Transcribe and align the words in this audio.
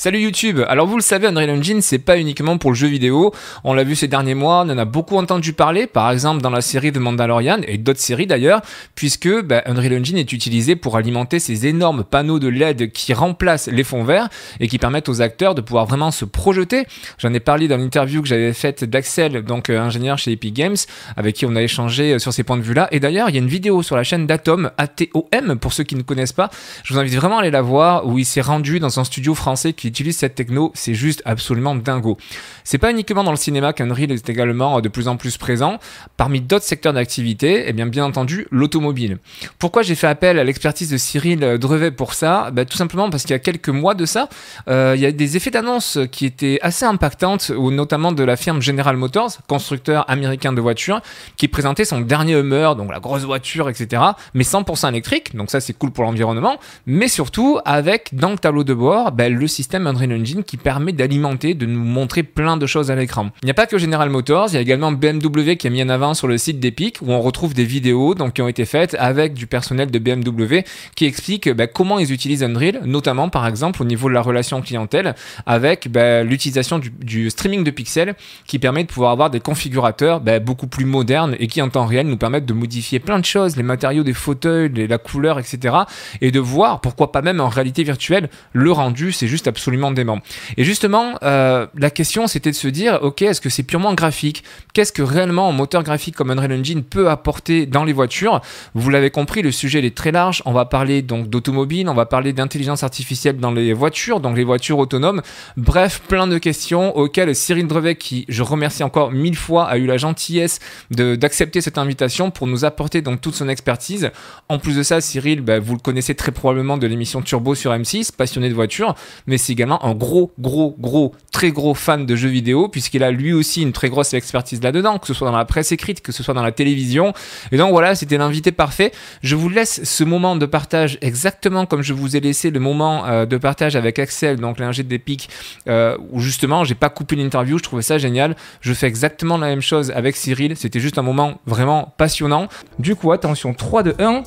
Salut 0.00 0.20
YouTube 0.20 0.64
Alors 0.66 0.86
vous 0.86 0.96
le 0.96 1.02
savez, 1.02 1.26
Unreal 1.26 1.50
Engine, 1.50 1.82
c'est 1.82 1.98
pas 1.98 2.18
uniquement 2.18 2.56
pour 2.56 2.70
le 2.70 2.74
jeu 2.74 2.86
vidéo. 2.86 3.34
On 3.64 3.74
l'a 3.74 3.84
vu 3.84 3.94
ces 3.94 4.08
derniers 4.08 4.32
mois, 4.32 4.64
on 4.64 4.70
en 4.70 4.78
a 4.78 4.86
beaucoup 4.86 5.18
entendu 5.18 5.52
parler, 5.52 5.86
par 5.86 6.10
exemple 6.10 6.40
dans 6.40 6.48
la 6.48 6.62
série 6.62 6.90
de 6.90 6.98
Mandalorian 6.98 7.58
et 7.66 7.76
d'autres 7.76 8.00
séries 8.00 8.26
d'ailleurs, 8.26 8.62
puisque 8.94 9.28
bah, 9.42 9.62
Unreal 9.66 10.00
Engine 10.00 10.16
est 10.16 10.32
utilisé 10.32 10.74
pour 10.74 10.96
alimenter 10.96 11.38
ces 11.38 11.66
énormes 11.66 12.02
panneaux 12.02 12.38
de 12.38 12.48
LED 12.48 12.92
qui 12.92 13.12
remplacent 13.12 13.68
les 13.70 13.84
fonds 13.84 14.02
verts 14.02 14.30
et 14.58 14.68
qui 14.68 14.78
permettent 14.78 15.10
aux 15.10 15.20
acteurs 15.20 15.54
de 15.54 15.60
pouvoir 15.60 15.84
vraiment 15.84 16.10
se 16.10 16.24
projeter. 16.24 16.86
J'en 17.18 17.34
ai 17.34 17.40
parlé 17.40 17.68
dans 17.68 17.76
l'interview 17.76 18.22
que 18.22 18.28
j'avais 18.28 18.54
faite 18.54 18.84
d'Axel, 18.84 19.42
donc 19.42 19.68
euh, 19.68 19.78
ingénieur 19.78 20.16
chez 20.16 20.32
Epic 20.32 20.54
Games, 20.54 20.78
avec 21.18 21.34
qui 21.34 21.44
on 21.44 21.54
a 21.56 21.60
échangé 21.60 22.14
euh, 22.14 22.18
sur 22.18 22.32
ces 22.32 22.42
points 22.42 22.56
de 22.56 22.62
vue-là. 22.62 22.88
Et 22.90 23.00
d'ailleurs, 23.00 23.28
il 23.28 23.34
y 23.34 23.38
a 23.38 23.42
une 23.42 23.48
vidéo 23.48 23.82
sur 23.82 23.96
la 23.96 24.02
chaîne 24.02 24.26
d'Atom, 24.26 24.70
ATOM, 24.78 25.58
pour 25.60 25.74
ceux 25.74 25.84
qui 25.84 25.94
ne 25.94 26.02
connaissent 26.02 26.32
pas. 26.32 26.48
Je 26.84 26.94
vous 26.94 27.00
invite 27.00 27.16
vraiment 27.16 27.36
à 27.36 27.40
aller 27.42 27.50
la 27.50 27.60
voir, 27.60 28.06
où 28.06 28.18
il 28.18 28.24
s'est 28.24 28.40
rendu 28.40 28.80
dans 28.80 28.98
un 28.98 29.04
studio 29.04 29.34
français 29.34 29.74
qui 29.74 29.89
utilise 29.90 30.16
cette 30.16 30.34
techno, 30.34 30.72
c'est 30.74 30.94
juste 30.94 31.22
absolument 31.24 31.74
dingo. 31.74 32.16
C'est 32.64 32.78
pas 32.78 32.90
uniquement 32.90 33.24
dans 33.24 33.30
le 33.30 33.36
cinéma 33.36 33.72
qu'Unreal 33.72 34.12
est 34.12 34.28
également 34.28 34.80
de 34.80 34.88
plus 34.88 35.08
en 35.08 35.16
plus 35.16 35.36
présent. 35.36 35.78
Parmi 36.16 36.40
d'autres 36.40 36.64
secteurs 36.64 36.92
d'activité, 36.92 37.64
eh 37.66 37.72
bien, 37.72 37.86
bien 37.86 38.04
entendu, 38.04 38.46
l'automobile. 38.50 39.18
Pourquoi 39.58 39.82
j'ai 39.82 39.94
fait 39.94 40.06
appel 40.06 40.38
à 40.38 40.44
l'expertise 40.44 40.90
de 40.90 40.96
Cyril 40.96 41.40
Drevet 41.58 41.90
pour 41.90 42.14
ça? 42.14 42.50
Bah, 42.52 42.64
Tout 42.64 42.76
simplement 42.76 43.10
parce 43.10 43.22
qu'il 43.24 43.32
y 43.32 43.34
a 43.34 43.40
quelques 43.40 43.68
mois 43.68 43.94
de 43.94 44.06
ça, 44.06 44.28
euh, 44.68 44.94
il 44.96 45.00
y 45.02 45.06
a 45.06 45.12
des 45.12 45.36
effets 45.36 45.50
d'annonce 45.50 45.98
qui 46.10 46.26
étaient 46.26 46.58
assez 46.62 46.84
impactantes, 46.84 47.50
notamment 47.50 48.12
de 48.12 48.22
la 48.24 48.36
firme 48.36 48.62
General 48.62 48.96
Motors, 48.96 49.32
constructeur 49.48 50.08
américain 50.08 50.52
de 50.52 50.60
voitures, 50.60 51.00
qui 51.36 51.48
présentait 51.48 51.84
son 51.84 52.00
dernier 52.00 52.34
Hummer, 52.34 52.70
donc 52.76 52.90
la 52.90 53.00
grosse 53.00 53.24
voiture, 53.24 53.68
etc., 53.68 54.02
mais 54.34 54.44
100% 54.44 54.88
électrique, 54.88 55.34
donc 55.34 55.50
ça 55.50 55.60
c'est 55.60 55.72
cool 55.72 55.90
pour 55.90 56.04
l'environnement, 56.04 56.58
mais 56.86 57.08
surtout 57.08 57.58
avec 57.64 58.14
dans 58.14 58.30
le 58.30 58.38
tableau 58.38 58.64
de 58.64 58.74
bord 58.74 59.12
bah, 59.12 59.28
le 59.28 59.46
système 59.46 59.79
Unreal 59.86 60.12
Engine 60.12 60.44
qui 60.44 60.56
permet 60.56 60.92
d'alimenter, 60.92 61.54
de 61.54 61.66
nous 61.66 61.82
montrer 61.82 62.22
plein 62.22 62.56
de 62.56 62.66
choses 62.66 62.90
à 62.90 62.96
l'écran. 62.96 63.30
Il 63.42 63.46
n'y 63.46 63.50
a 63.50 63.54
pas 63.54 63.66
que 63.66 63.78
General 63.78 64.08
Motors, 64.10 64.48
il 64.50 64.54
y 64.54 64.56
a 64.58 64.60
également 64.60 64.92
BMW 64.92 65.56
qui 65.56 65.66
a 65.66 65.70
mis 65.70 65.82
en 65.82 65.88
avant 65.88 66.14
sur 66.14 66.28
le 66.28 66.38
site 66.38 66.60
d'Epic 66.60 66.98
où 67.02 67.12
on 67.12 67.20
retrouve 67.20 67.54
des 67.54 67.64
vidéos 67.64 68.14
donc, 68.14 68.34
qui 68.34 68.42
ont 68.42 68.48
été 68.48 68.64
faites 68.64 68.96
avec 68.98 69.34
du 69.34 69.46
personnel 69.46 69.90
de 69.90 69.98
BMW 69.98 70.64
qui 70.94 71.04
explique 71.06 71.48
bah, 71.50 71.66
comment 71.66 71.98
ils 71.98 72.12
utilisent 72.12 72.42
Unreal, 72.42 72.82
notamment 72.84 73.28
par 73.28 73.46
exemple 73.46 73.82
au 73.82 73.84
niveau 73.84 74.08
de 74.08 74.14
la 74.14 74.22
relation 74.22 74.60
clientèle 74.62 75.14
avec 75.46 75.88
bah, 75.90 76.22
l'utilisation 76.22 76.78
du, 76.78 77.30
streaming 77.30 77.64
de 77.64 77.70
pixels 77.70 78.14
qui 78.46 78.58
permet 78.58 78.84
de 78.84 78.88
pouvoir 78.88 79.12
avoir 79.12 79.30
des 79.30 79.40
configurateurs 79.40 80.20
bah, 80.20 80.38
beaucoup 80.38 80.66
plus 80.66 80.84
modernes 80.84 81.36
et 81.38 81.46
qui 81.46 81.62
en 81.62 81.68
temps 81.68 81.86
réel 81.86 82.06
nous 82.06 82.16
permettent 82.16 82.46
de 82.46 82.52
modifier 82.52 82.98
plein 82.98 83.18
de 83.18 83.24
choses, 83.24 83.56
les 83.56 83.62
matériaux 83.62 84.02
des 84.02 84.12
fauteuils, 84.12 84.70
la 84.86 84.98
couleur, 84.98 85.38
etc. 85.38 85.74
et 86.20 86.30
de 86.30 86.40
voir, 86.40 86.80
pourquoi 86.80 87.12
pas 87.12 87.22
même 87.22 87.40
en 87.40 87.48
réalité 87.48 87.82
virtuelle, 87.82 88.28
le 88.52 88.72
rendu, 88.72 89.12
c'est 89.12 89.26
juste 89.26 89.48
absolument 89.48 89.69
dément. 89.90 90.20
Et 90.56 90.64
justement, 90.64 91.14
euh, 91.22 91.66
la 91.76 91.90
question 91.90 92.26
c'était 92.26 92.50
de 92.50 92.56
se 92.56 92.68
dire, 92.68 92.98
ok, 93.02 93.22
est-ce 93.22 93.40
que 93.40 93.48
c'est 93.48 93.62
purement 93.62 93.94
graphique? 93.94 94.44
Qu'est-ce 94.74 94.92
que 94.92 95.02
réellement 95.02 95.48
un 95.48 95.52
moteur 95.52 95.82
graphique 95.82 96.14
comme 96.16 96.30
Unreal 96.30 96.52
Engine 96.52 96.82
peut 96.82 97.08
apporter 97.08 97.66
dans 97.66 97.84
les 97.84 97.92
voitures? 97.92 98.40
Vous 98.74 98.90
l'avez 98.90 99.10
compris, 99.10 99.42
le 99.42 99.52
sujet 99.52 99.84
est 99.84 99.96
très 99.96 100.12
large. 100.12 100.42
On 100.44 100.52
va 100.52 100.64
parler 100.64 101.02
donc 101.02 101.28
d'automobile, 101.28 101.88
on 101.88 101.94
va 101.94 102.06
parler 102.06 102.32
d'intelligence 102.32 102.82
artificielle 102.82 103.38
dans 103.38 103.50
les 103.50 103.72
voitures, 103.72 104.20
donc 104.20 104.36
les 104.36 104.44
voitures 104.44 104.78
autonomes. 104.78 105.22
Bref, 105.56 106.02
plein 106.08 106.26
de 106.26 106.38
questions 106.38 106.96
auxquelles 106.96 107.34
Cyril 107.34 107.66
Drevet, 107.66 107.96
qui 107.96 108.24
je 108.28 108.42
remercie 108.42 108.82
encore 108.82 109.12
mille 109.12 109.36
fois, 109.36 109.68
a 109.68 109.78
eu 109.78 109.86
la 109.86 109.96
gentillesse 109.96 110.58
d'accepter 110.90 111.60
cette 111.60 111.78
invitation 111.78 112.30
pour 112.30 112.46
nous 112.46 112.64
apporter 112.64 113.02
donc 113.02 113.20
toute 113.20 113.34
son 113.34 113.48
expertise. 113.48 114.10
En 114.48 114.58
plus 114.58 114.76
de 114.76 114.82
ça, 114.82 115.00
Cyril, 115.00 115.40
bah, 115.40 115.58
vous 115.58 115.74
le 115.74 115.80
connaissez 115.80 116.14
très 116.14 116.32
probablement 116.32 116.76
de 116.76 116.86
l'émission 116.86 117.22
Turbo 117.22 117.54
sur 117.54 117.72
M6, 117.72 118.12
passionné 118.12 118.48
de 118.48 118.54
voitures, 118.54 118.94
mais 119.26 119.38
c'est 119.38 119.54
un 119.68 119.94
gros, 119.94 120.32
gros, 120.38 120.74
gros, 120.78 121.12
très 121.32 121.50
gros 121.50 121.74
fan 121.74 122.06
de 122.06 122.16
jeux 122.16 122.28
vidéo, 122.28 122.68
puisqu'il 122.68 123.02
a 123.02 123.10
lui 123.10 123.32
aussi 123.32 123.62
une 123.62 123.72
très 123.72 123.88
grosse 123.88 124.14
expertise 124.14 124.62
là-dedans, 124.62 124.98
que 124.98 125.06
ce 125.06 125.14
soit 125.14 125.30
dans 125.30 125.36
la 125.36 125.44
presse 125.44 125.72
écrite, 125.72 126.00
que 126.00 126.12
ce 126.12 126.22
soit 126.22 126.34
dans 126.34 126.42
la 126.42 126.52
télévision. 126.52 127.12
Et 127.52 127.56
donc 127.56 127.70
voilà, 127.70 127.94
c'était 127.94 128.18
l'invité 128.18 128.52
parfait. 128.52 128.92
Je 129.22 129.36
vous 129.36 129.48
laisse 129.48 129.84
ce 129.84 130.04
moment 130.04 130.36
de 130.36 130.46
partage 130.46 130.98
exactement 131.02 131.66
comme 131.66 131.82
je 131.82 131.92
vous 131.92 132.16
ai 132.16 132.20
laissé 132.20 132.50
le 132.50 132.60
moment 132.60 133.06
euh, 133.06 133.26
de 133.26 133.36
partage 133.36 133.76
avec 133.76 133.98
Axel, 133.98 134.36
donc 134.36 134.58
l'ingé 134.58 134.82
d'Epic, 134.82 135.28
euh, 135.68 135.96
où 136.10 136.20
justement, 136.20 136.64
j'ai 136.64 136.74
pas 136.74 136.88
coupé 136.88 137.16
l'interview, 137.16 137.58
je 137.58 137.62
trouvais 137.62 137.82
ça 137.82 137.98
génial. 137.98 138.36
Je 138.60 138.72
fais 138.72 138.86
exactement 138.86 139.36
la 139.36 139.48
même 139.48 139.62
chose 139.62 139.90
avec 139.90 140.16
Cyril. 140.16 140.56
C'était 140.56 140.80
juste 140.80 140.98
un 140.98 141.02
moment 141.02 141.38
vraiment 141.46 141.94
passionnant. 141.96 142.48
Du 142.78 142.96
coup, 142.96 143.12
attention, 143.12 143.54
3, 143.54 143.82
2, 143.82 143.94
1. 143.98 144.22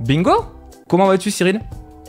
Bingo 0.00 0.46
Comment 0.88 1.06
vas-tu, 1.06 1.30
Cyril? 1.30 1.60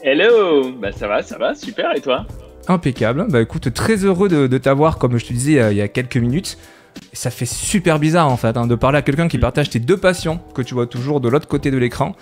Hello 0.04 0.72
Bah 0.72 0.92
ça 0.92 1.08
va, 1.08 1.24
ça 1.24 1.38
va, 1.38 1.56
super, 1.56 1.96
et 1.96 2.02
toi? 2.02 2.26
Impeccable. 2.68 3.28
Bah 3.30 3.42
écoute, 3.42 3.74
très 3.74 3.98
heureux 3.98 4.30
de, 4.30 4.58
t'avoir, 4.58 4.98
comme 4.98 5.18
je 5.18 5.26
te 5.26 5.34
disais 5.34 5.60
euh, 5.60 5.72
il 5.72 5.78
y 5.78 5.82
a 5.82 5.88
quelques 5.88 6.18
minutes. 6.18 6.58
Et 7.12 7.16
ça 7.16 7.30
fait 7.30 7.46
super 7.46 8.00
bizarre 8.00 8.32
en 8.32 8.38
fait, 8.38 8.56
hein, 8.58 8.68
de 8.68 8.76
parler 8.76 8.98
à 8.98 9.02
quelqu'un 9.02 9.28
qui 9.28 9.38
mm. 9.38 9.42
partage 9.42 9.70
tes 9.70 9.80
deux 9.80 9.98
passions, 9.98 10.40
que 10.54 10.62
tu 10.62 10.74
vois 10.74 10.88
toujours 10.88 11.20
de 11.20 11.30
l'autre 11.30 11.48
côté 11.48 11.72
de 11.72 11.78
l'écran. 11.78 12.16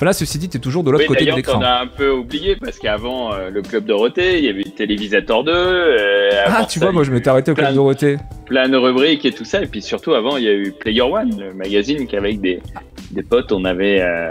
Enfin 0.00 0.06
là, 0.06 0.12
ceci 0.14 0.38
dit, 0.38 0.48
t'es 0.48 0.58
toujours 0.58 0.82
de 0.82 0.90
l'autre 0.90 1.04
côté 1.04 1.26
de 1.26 1.32
l'écran. 1.32 1.58
On 1.58 1.62
a 1.62 1.82
un 1.82 1.86
peu 1.86 2.10
oublié 2.10 2.56
parce 2.56 2.78
qu'avant 2.78 3.34
euh, 3.34 3.50
le 3.50 3.60
Club 3.60 3.84
Dorothée, 3.84 4.38
il 4.38 4.46
y 4.46 4.48
avait 4.48 4.62
Télévisateur 4.62 5.44
2. 5.44 5.52
Euh, 5.52 6.30
ah, 6.46 6.64
tu 6.64 6.78
vois, 6.78 6.90
moi 6.90 7.04
je 7.04 7.12
m'étais 7.12 7.28
arrêté 7.28 7.50
au 7.50 7.54
Club 7.54 7.74
Dorothée. 7.74 8.16
Plein 8.46 8.70
de 8.70 8.78
rubriques 8.78 9.26
et 9.26 9.32
tout 9.32 9.44
ça. 9.44 9.60
Et 9.60 9.66
puis 9.66 9.82
surtout, 9.82 10.14
avant, 10.14 10.38
il 10.38 10.44
y 10.44 10.48
a 10.48 10.54
eu 10.54 10.72
Player 10.72 11.02
One, 11.02 11.38
le 11.38 11.52
magazine 11.52 12.06
qui 12.06 12.16
avec 12.16 12.40
des, 12.40 12.62
des 13.10 13.22
potes, 13.22 13.52
on 13.52 13.66
avait, 13.66 14.00
euh, 14.00 14.30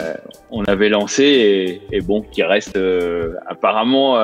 on 0.50 0.64
avait 0.64 0.90
lancé 0.90 1.84
et, 1.92 2.02
bon, 2.02 2.24
qui 2.24 2.42
reste 2.42 2.80
apparemment 3.46 4.16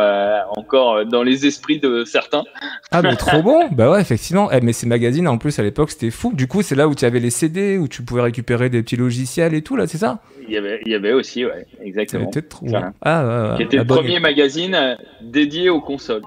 encore 0.58 1.06
dans 1.06 1.22
les 1.22 1.46
esprits 1.46 1.80
de 1.80 2.06
certains. 2.06 2.44
Ah, 2.90 3.04
mais 3.04 3.16
trop 3.16 3.42
bon 3.44 3.70
Bah 3.72 3.92
ouais, 3.92 4.02
effectivement. 4.02 4.50
Eh, 4.52 4.62
mais 4.62 4.74
ces 4.74 4.88
magazines, 4.88 5.28
en 5.28 5.38
plus, 5.38 5.60
à 5.60 5.64
l'époque, 5.64 5.92
c'était 5.92 6.10
fou. 6.10 6.32
Du 6.34 6.48
coup, 6.48 6.64
c'est 6.64 6.76
là 6.76 6.88
où 6.88 6.96
tu 6.96 7.06
avais 7.06 7.20
les 7.20 7.30
CD, 7.30 7.78
où 7.78 7.88
tu 7.88 8.02
pouvais 8.02 8.24
récupérer 8.24 8.72
des 8.72 8.82
petits 8.82 8.96
logiciels 8.96 9.54
et 9.54 9.62
tout, 9.62 9.76
là, 9.76 9.86
c'est 9.86 10.00
ça? 10.00 10.22
Il 10.48 10.54
y, 10.54 10.58
avait, 10.58 10.80
il 10.86 10.92
y 10.92 10.96
avait 10.96 11.14
aussi, 11.14 11.35
ouais, 11.44 11.66
exactement. 11.82 12.30
C'était 12.32 12.48
trop 12.48 12.66
bon. 12.66 12.82
Ah, 13.02 13.50
ouais, 13.52 13.58
Qui 13.58 13.64
était 13.64 13.78
le 13.78 13.86
premier 13.86 14.20
magazine 14.20 14.98
dédié 15.22 15.70
aux 15.70 15.82
consoles. 15.82 16.22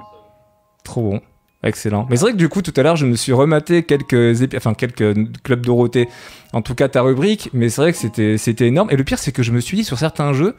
Trop 0.84 1.02
bon. 1.02 1.20
Excellent. 1.64 2.06
Mais 2.08 2.16
c'est 2.16 2.22
vrai 2.22 2.32
que 2.32 2.36
du 2.36 2.48
coup, 2.48 2.62
tout 2.62 2.72
à 2.76 2.82
l'heure, 2.82 2.96
je 2.96 3.06
me 3.06 3.16
suis 3.16 3.32
rematé 3.32 3.82
quelques, 3.82 4.54
enfin, 4.54 4.74
quelques 4.74 5.14
clubs 5.42 5.66
Dorothée, 5.66 6.08
en 6.52 6.62
tout 6.62 6.74
cas 6.74 6.88
ta 6.88 7.02
rubrique, 7.02 7.50
mais 7.52 7.68
c'est 7.68 7.80
vrai 7.80 7.92
que 7.92 7.98
c'était, 7.98 8.38
c'était 8.38 8.66
énorme. 8.68 8.90
Et 8.92 8.96
le 8.96 9.02
pire, 9.02 9.18
c'est 9.18 9.32
que 9.32 9.42
je 9.42 9.50
me 9.50 9.60
suis 9.60 9.76
dit 9.76 9.82
sur 9.82 9.98
certains 9.98 10.32
jeux, 10.32 10.54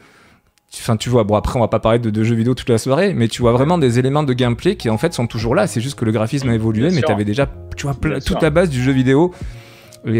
enfin, 0.74 0.98
tu 0.98 1.08
vois, 1.08 1.24
bon, 1.24 1.36
après, 1.36 1.58
on 1.58 1.62
va 1.62 1.68
pas 1.68 1.80
parler 1.80 1.98
de, 1.98 2.22
jeux 2.22 2.34
vidéo 2.34 2.54
toute 2.54 2.68
la 2.68 2.76
soirée, 2.76 3.14
mais 3.14 3.28
tu 3.28 3.40
vois 3.40 3.52
vraiment 3.52 3.78
des 3.78 3.98
éléments 3.98 4.24
de 4.24 4.32
gameplay 4.34 4.76
qui 4.76 4.90
en 4.90 4.98
fait 4.98 5.14
sont 5.14 5.26
toujours 5.26 5.54
là. 5.54 5.66
C'est 5.66 5.80
juste 5.80 5.98
que 5.98 6.04
le 6.04 6.12
graphisme 6.12 6.50
a 6.50 6.54
évolué, 6.54 6.90
mais 6.90 7.00
tu 7.00 7.10
avais 7.10 7.24
déjà, 7.24 7.48
tu 7.76 7.86
vois, 7.86 7.94
toute 7.94 8.42
la 8.42 8.50
base 8.50 8.68
du 8.68 8.82
jeu 8.82 8.92
vidéo 8.92 9.32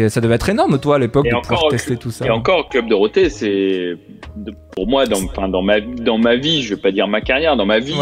ça 0.09 0.21
devait 0.21 0.35
être 0.35 0.49
énorme, 0.49 0.79
toi, 0.79 0.95
à 0.95 0.99
l'époque, 0.99 1.25
de 1.25 1.41
pouvoir 1.41 1.67
tester 1.69 1.97
tout 1.97 2.11
ça. 2.11 2.25
Et 2.25 2.29
encore, 2.29 2.69
Club 2.69 2.87
Dorothée, 2.87 3.29
c'est 3.29 3.97
pour 4.75 4.87
moi, 4.87 5.05
dans, 5.05 5.47
dans, 5.47 5.61
ma, 5.61 5.81
dans 5.81 6.17
ma 6.17 6.35
vie, 6.35 6.61
je 6.61 6.75
vais 6.75 6.81
pas 6.81 6.91
dire 6.91 7.07
ma 7.07 7.21
carrière, 7.21 7.55
dans 7.55 7.65
ma 7.65 7.79
vie, 7.79 7.95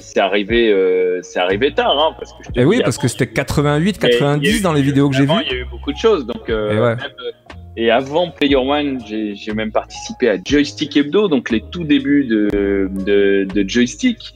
c'est 0.00 0.20
arrivé, 0.20 0.70
euh, 0.70 1.20
c'est 1.22 1.40
arrivé 1.40 1.72
tard. 1.72 1.98
Hein, 1.98 2.14
parce 2.18 2.32
que 2.32 2.38
et 2.48 2.62
eh 2.62 2.64
oui, 2.64 2.80
parce 2.82 2.98
que 2.98 3.08
c'était 3.08 3.26
88, 3.26 3.98
90 3.98 4.62
dans 4.62 4.72
les 4.72 4.82
vidéos 4.82 5.08
que 5.08 5.16
j'ai 5.16 5.26
vues. 5.26 5.32
Il 5.46 5.52
y 5.52 5.56
a 5.56 5.62
eu 5.62 5.64
beaucoup 5.64 5.92
de 5.92 5.98
choses. 5.98 6.26
Donc, 6.26 6.48
euh, 6.48 6.70
et, 6.70 6.96
même, 6.96 6.98
et, 7.76 7.90
avant 7.90 8.30
Player 8.30 8.56
One, 8.56 9.00
j'ai 9.06 9.52
même 9.54 9.72
participé 9.72 10.28
à 10.30 10.36
Joystick 10.44 10.96
Hebdo, 10.96 11.28
donc 11.28 11.50
les 11.50 11.62
tout 11.62 11.84
débuts 11.84 12.24
de, 12.24 12.88
de, 13.04 13.46
de 13.52 13.68
Joystick. 13.68 14.34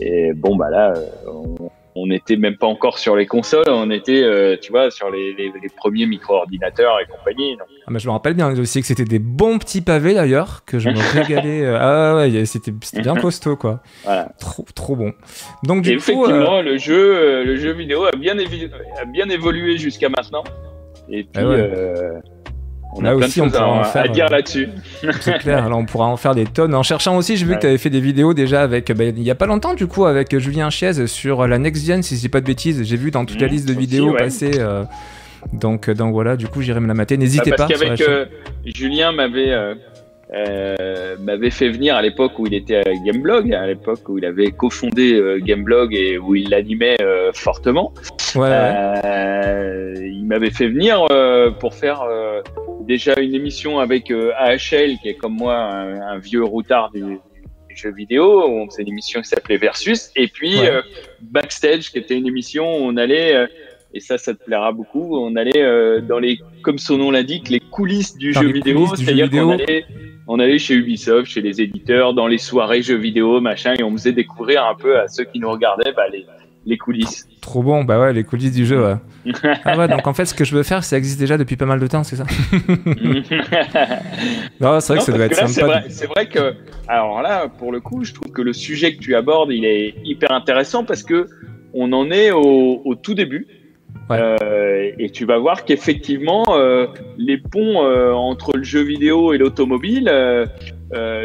Et 0.00 0.32
bon, 0.34 0.56
bah 0.56 0.70
là, 0.70 0.94
on, 1.26 1.70
on 1.96 2.08
n'était 2.08 2.36
même 2.36 2.56
pas 2.56 2.66
encore 2.66 2.98
sur 2.98 3.14
les 3.14 3.26
consoles, 3.26 3.68
on 3.68 3.90
était, 3.90 4.22
euh, 4.22 4.56
tu 4.60 4.72
vois, 4.72 4.90
sur 4.90 5.10
les, 5.10 5.34
premiers 5.76 6.06
micro-ordinateurs 6.06 6.98
et 7.00 7.06
compagnie. 7.06 7.56
Ah, 7.86 7.90
mais 7.90 8.00
je 8.00 8.08
me 8.08 8.12
rappelle 8.12 8.34
bien 8.34 8.50
aussi 8.58 8.80
que 8.80 8.86
c'était 8.86 9.04
des 9.04 9.20
bons 9.20 9.58
petits 9.58 9.80
pavés 9.80 10.14
d'ailleurs, 10.14 10.64
que 10.64 10.78
je 10.78 10.88
me 10.88 10.98
régalais. 11.14 11.64
Euh, 11.64 11.78
ah 11.80 12.16
ouais, 12.16 12.44
c'était 12.46 12.72
bien 13.00 13.14
costaud 13.20 13.56
quoi. 13.56 13.80
Voilà. 14.02 14.32
Trop, 14.40 14.64
trop 14.74 14.96
bon. 14.96 15.12
Donc 15.62 15.82
du 15.82 15.90
coup, 15.90 15.96
effectivement, 15.96 16.58
euh, 16.58 16.62
le 16.62 16.78
jeu, 16.78 17.44
le 17.44 17.56
jeu 17.56 17.72
vidéo 17.72 18.04
a 18.04 18.12
bien, 18.12 18.36
a 18.38 19.04
bien 19.04 19.28
évolué 19.28 19.78
jusqu'à 19.78 20.08
maintenant. 20.08 20.44
Et 21.08 21.22
puis, 21.22 21.42
ah 21.44 22.20
on 22.94 23.00
là 23.00 23.10
a 23.10 23.14
aussi, 23.14 23.40
on 23.40 23.50
pourra 23.50 23.68
en 23.68 23.84
faire, 23.84 24.04
à 24.04 24.08
dire 24.08 24.28
là-dessus. 24.28 24.68
C'est 25.20 25.38
clair, 25.38 25.68
là 25.68 25.76
on 25.76 25.84
pourra 25.84 26.06
en 26.06 26.16
faire 26.16 26.34
des 26.34 26.44
tonnes. 26.44 26.74
En 26.74 26.82
cherchant 26.82 27.16
aussi, 27.16 27.36
j'ai 27.36 27.44
vu 27.44 27.56
que 27.56 27.60
tu 27.60 27.66
avais 27.66 27.78
fait 27.78 27.90
des 27.90 28.00
vidéos 28.00 28.34
déjà 28.34 28.62
avec, 28.62 28.92
bah, 28.92 29.04
il 29.04 29.22
y 29.22 29.30
a 29.30 29.34
pas 29.34 29.46
longtemps 29.46 29.74
du 29.74 29.86
coup, 29.86 30.04
avec 30.06 30.36
Julien 30.38 30.70
Chiez 30.70 31.06
sur 31.06 31.46
la 31.46 31.58
Next 31.58 31.84
Gen, 31.86 32.02
si 32.02 32.16
je 32.16 32.20
dis 32.20 32.28
pas 32.28 32.40
de 32.40 32.46
bêtises. 32.46 32.82
J'ai 32.82 32.96
vu 32.96 33.10
dans 33.10 33.24
toute 33.24 33.40
la 33.40 33.48
mmh, 33.48 33.50
liste 33.50 33.68
de 33.68 33.74
vidéos 33.74 34.12
passer. 34.12 34.52
Euh, 34.58 34.84
donc, 35.52 35.90
donc 35.90 36.12
voilà, 36.12 36.36
du 36.36 36.48
coup, 36.48 36.62
j'irai 36.62 36.80
me 36.80 36.88
la 36.88 36.94
mater. 36.94 37.16
N'hésitez 37.16 37.50
bah, 37.50 37.56
pas. 37.56 37.66
Parce 37.66 37.80
qu'avec 37.80 38.00
euh, 38.00 38.26
Julien 38.64 39.12
m'avait 39.12 39.52
euh, 39.52 39.74
euh, 40.32 41.16
m'avait 41.20 41.50
fait 41.50 41.68
venir 41.68 41.94
à 41.94 42.02
l'époque 42.02 42.38
où 42.38 42.46
il 42.46 42.54
était 42.54 42.76
à 42.76 42.82
Gameblog, 43.04 43.52
à 43.52 43.66
l'époque 43.66 44.08
où 44.08 44.18
il 44.18 44.24
avait 44.24 44.50
cofondé 44.50 45.14
euh, 45.14 45.38
Gameblog 45.38 45.94
et 45.94 46.18
où 46.18 46.34
il 46.34 46.50
l'animait 46.50 46.96
euh, 47.02 47.30
fortement. 47.32 47.92
Ouais, 48.34 48.50
Il 50.00 50.24
m'avait 50.26 50.50
fait 50.50 50.68
venir 50.68 51.06
pour 51.60 51.74
faire 51.74 52.02
déjà 52.86 53.20
une 53.20 53.34
émission 53.34 53.78
avec 53.78 54.10
AHL, 54.10 54.98
qui 55.02 55.08
est 55.08 55.14
comme 55.14 55.34
moi 55.34 55.56
un, 55.56 56.18
vieux 56.18 56.44
routard 56.44 56.90
du, 56.90 57.18
jeu 57.74 57.92
vidéo. 57.92 58.44
On 58.46 58.66
faisait 58.66 58.82
une 58.82 58.90
émission 58.90 59.20
qui 59.20 59.28
s'appelait 59.28 59.56
Versus. 59.56 60.10
Et 60.14 60.28
puis 60.28 60.58
Backstage, 61.20 61.90
qui 61.90 61.98
était 61.98 62.16
une 62.16 62.26
émission 62.26 62.64
où 62.64 62.88
on 62.88 62.96
allait 62.96 63.48
et 63.96 64.00
ça, 64.00 64.18
ça 64.18 64.34
te 64.34 64.44
plaira 64.44 64.72
beaucoup. 64.72 65.16
On 65.16 65.34
allait 65.36 66.00
dans 66.02 66.18
les, 66.18 66.40
comme 66.62 66.78
son 66.78 66.98
nom 66.98 67.10
l'indique, 67.10 67.48
les 67.48 67.60
coulisses 67.60 68.16
du 68.16 68.32
jeu 68.32 68.52
vidéo. 68.52 68.86
C'est-à-dire 68.94 69.30
qu'on 69.30 69.50
allait, 69.50 69.86
on 70.26 70.38
allait 70.38 70.58
chez 70.58 70.74
Ubisoft, 70.74 71.26
chez 71.26 71.40
les 71.40 71.60
éditeurs, 71.60 72.14
dans 72.14 72.26
les 72.26 72.38
soirées 72.38 72.82
jeux 72.82 72.96
vidéo, 72.96 73.40
machin, 73.40 73.74
et 73.78 73.82
on 73.82 73.92
faisait 73.92 74.12
découvrir 74.12 74.64
un 74.64 74.74
peu 74.74 74.98
à 74.98 75.08
ceux 75.08 75.24
qui 75.24 75.38
nous 75.38 75.50
regardaient 75.50 75.92
bah, 75.92 76.08
les, 76.10 76.26
les 76.66 76.78
coulisses. 76.78 77.28
Trop 77.40 77.62
bon, 77.62 77.84
bah 77.84 78.00
ouais, 78.00 78.12
les 78.12 78.24
coulisses 78.24 78.52
du 78.52 78.66
jeu. 78.66 78.82
Ouais. 78.82 78.96
ah 79.64 79.78
ouais, 79.78 79.88
donc 79.88 80.06
en 80.06 80.14
fait, 80.14 80.24
ce 80.24 80.34
que 80.34 80.44
je 80.44 80.54
veux 80.54 80.62
faire, 80.62 80.84
ça 80.84 80.96
existe 80.96 81.18
déjà 81.18 81.36
depuis 81.36 81.56
pas 81.56 81.66
mal 81.66 81.80
de 81.80 81.86
temps, 81.86 82.04
c'est 82.04 82.16
ça? 82.16 82.24
Non, 84.60 84.80
c'est 84.80 84.94
vrai 84.94 84.98
que 84.98 85.04
ça 85.04 85.12
doit 85.12 85.26
être 85.26 85.48
sympa. 85.48 85.82
C'est 85.88 86.06
vrai, 86.06 86.28
que, 86.28 86.54
alors 86.88 87.22
là, 87.22 87.48
pour 87.48 87.72
le 87.72 87.80
coup, 87.80 88.04
je 88.04 88.14
trouve 88.14 88.32
que 88.32 88.42
le 88.42 88.52
sujet 88.52 88.94
que 88.94 89.00
tu 89.00 89.14
abordes, 89.14 89.50
il 89.52 89.64
est 89.64 89.94
hyper 90.04 90.30
intéressant 90.32 90.84
parce 90.84 91.02
que 91.02 91.26
on 91.74 91.92
en 91.92 92.10
est 92.10 92.30
au, 92.30 92.82
au 92.84 92.94
tout 92.94 93.14
début. 93.14 93.46
Euh, 94.10 94.90
et 94.98 95.10
tu 95.10 95.24
vas 95.24 95.38
voir 95.38 95.64
qu'effectivement, 95.64 96.44
euh, 96.50 96.86
les 97.16 97.38
ponts 97.38 97.84
euh, 97.84 98.12
entre 98.12 98.56
le 98.56 98.62
jeu 98.62 98.82
vidéo 98.82 99.32
et 99.32 99.38
l'automobile 99.38 100.10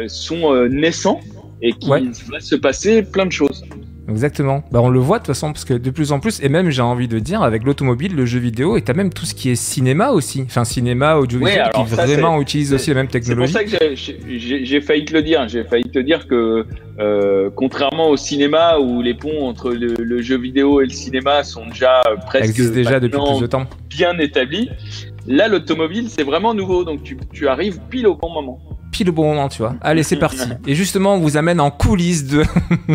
sont 0.08 0.66
naissants 0.68 1.20
et 1.62 1.72
qu'il 1.72 1.90
va 1.90 2.40
se 2.40 2.56
passer 2.56 3.02
plein 3.02 3.26
de 3.26 3.32
choses. 3.32 3.64
Exactement. 4.10 4.62
Bah, 4.70 4.80
on 4.82 4.88
le 4.88 4.98
voit 4.98 5.18
de 5.18 5.24
toute 5.24 5.34
façon, 5.34 5.52
parce 5.52 5.64
que 5.64 5.74
de 5.74 5.90
plus 5.90 6.12
en 6.12 6.20
plus, 6.20 6.42
et 6.42 6.48
même 6.48 6.70
j'ai 6.70 6.82
envie 6.82 7.08
de 7.08 7.18
dire, 7.18 7.42
avec 7.42 7.64
l'automobile, 7.64 8.14
le 8.14 8.26
jeu 8.26 8.38
vidéo, 8.38 8.76
et 8.76 8.82
t'as 8.82 8.92
même 8.92 9.12
tout 9.12 9.24
ce 9.24 9.34
qui 9.34 9.50
est 9.50 9.54
cinéma 9.54 10.10
aussi. 10.10 10.42
Enfin, 10.46 10.64
cinéma, 10.64 11.16
audiovisuel, 11.16 11.70
qui 11.74 11.84
vraiment 11.84 12.40
utilise 12.40 12.74
aussi 12.74 12.90
la 12.90 12.96
même 12.96 13.08
technologie. 13.08 13.52
C'est 13.52 13.62
pour 13.62 13.78
ça 13.78 13.86
que 13.86 13.94
j'ai 13.94 14.80
failli 14.80 15.04
te 15.04 15.12
le 15.12 15.22
dire. 15.22 15.48
J'ai 15.48 15.64
failli 15.64 15.84
te 15.90 15.98
dire 15.98 16.26
que, 16.26 16.66
euh, 16.98 17.50
contrairement 17.54 18.10
au 18.10 18.16
cinéma, 18.16 18.78
où 18.78 19.02
les 19.02 19.14
ponts 19.14 19.46
entre 19.46 19.70
le, 19.70 20.20
jeu 20.20 20.38
vidéo 20.38 20.80
et 20.80 20.84
le 20.84 20.90
cinéma 20.90 21.44
sont 21.44 21.66
déjà 21.66 22.02
presque 22.26 22.60
déjà 22.72 23.00
depuis 23.00 23.18
plus 23.18 23.40
de 23.40 23.46
temps. 23.46 23.66
bien 23.88 24.18
établis, 24.18 24.68
là, 25.26 25.48
l'automobile, 25.48 26.08
c'est 26.08 26.24
vraiment 26.24 26.54
nouveau. 26.54 26.84
Donc, 26.84 27.02
tu, 27.02 27.16
tu 27.32 27.48
arrives 27.48 27.80
pile 27.90 28.06
au 28.06 28.16
bon 28.16 28.30
moment 28.30 28.79
pile 28.90 29.10
au 29.10 29.12
bon 29.12 29.24
moment, 29.24 29.48
tu 29.48 29.58
vois. 29.58 29.74
Allez, 29.80 30.02
c'est 30.02 30.16
parti. 30.16 30.48
Et 30.66 30.74
justement, 30.74 31.14
on 31.14 31.20
vous 31.20 31.36
amène 31.36 31.60
en 31.60 31.70
coulisses 31.70 32.26
de. 32.26 32.44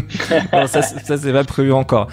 ça, 0.67 0.81
ça 0.81 1.17
c'est 1.17 1.33
pas 1.33 1.43
prévu 1.43 1.71
encore. 1.73 2.07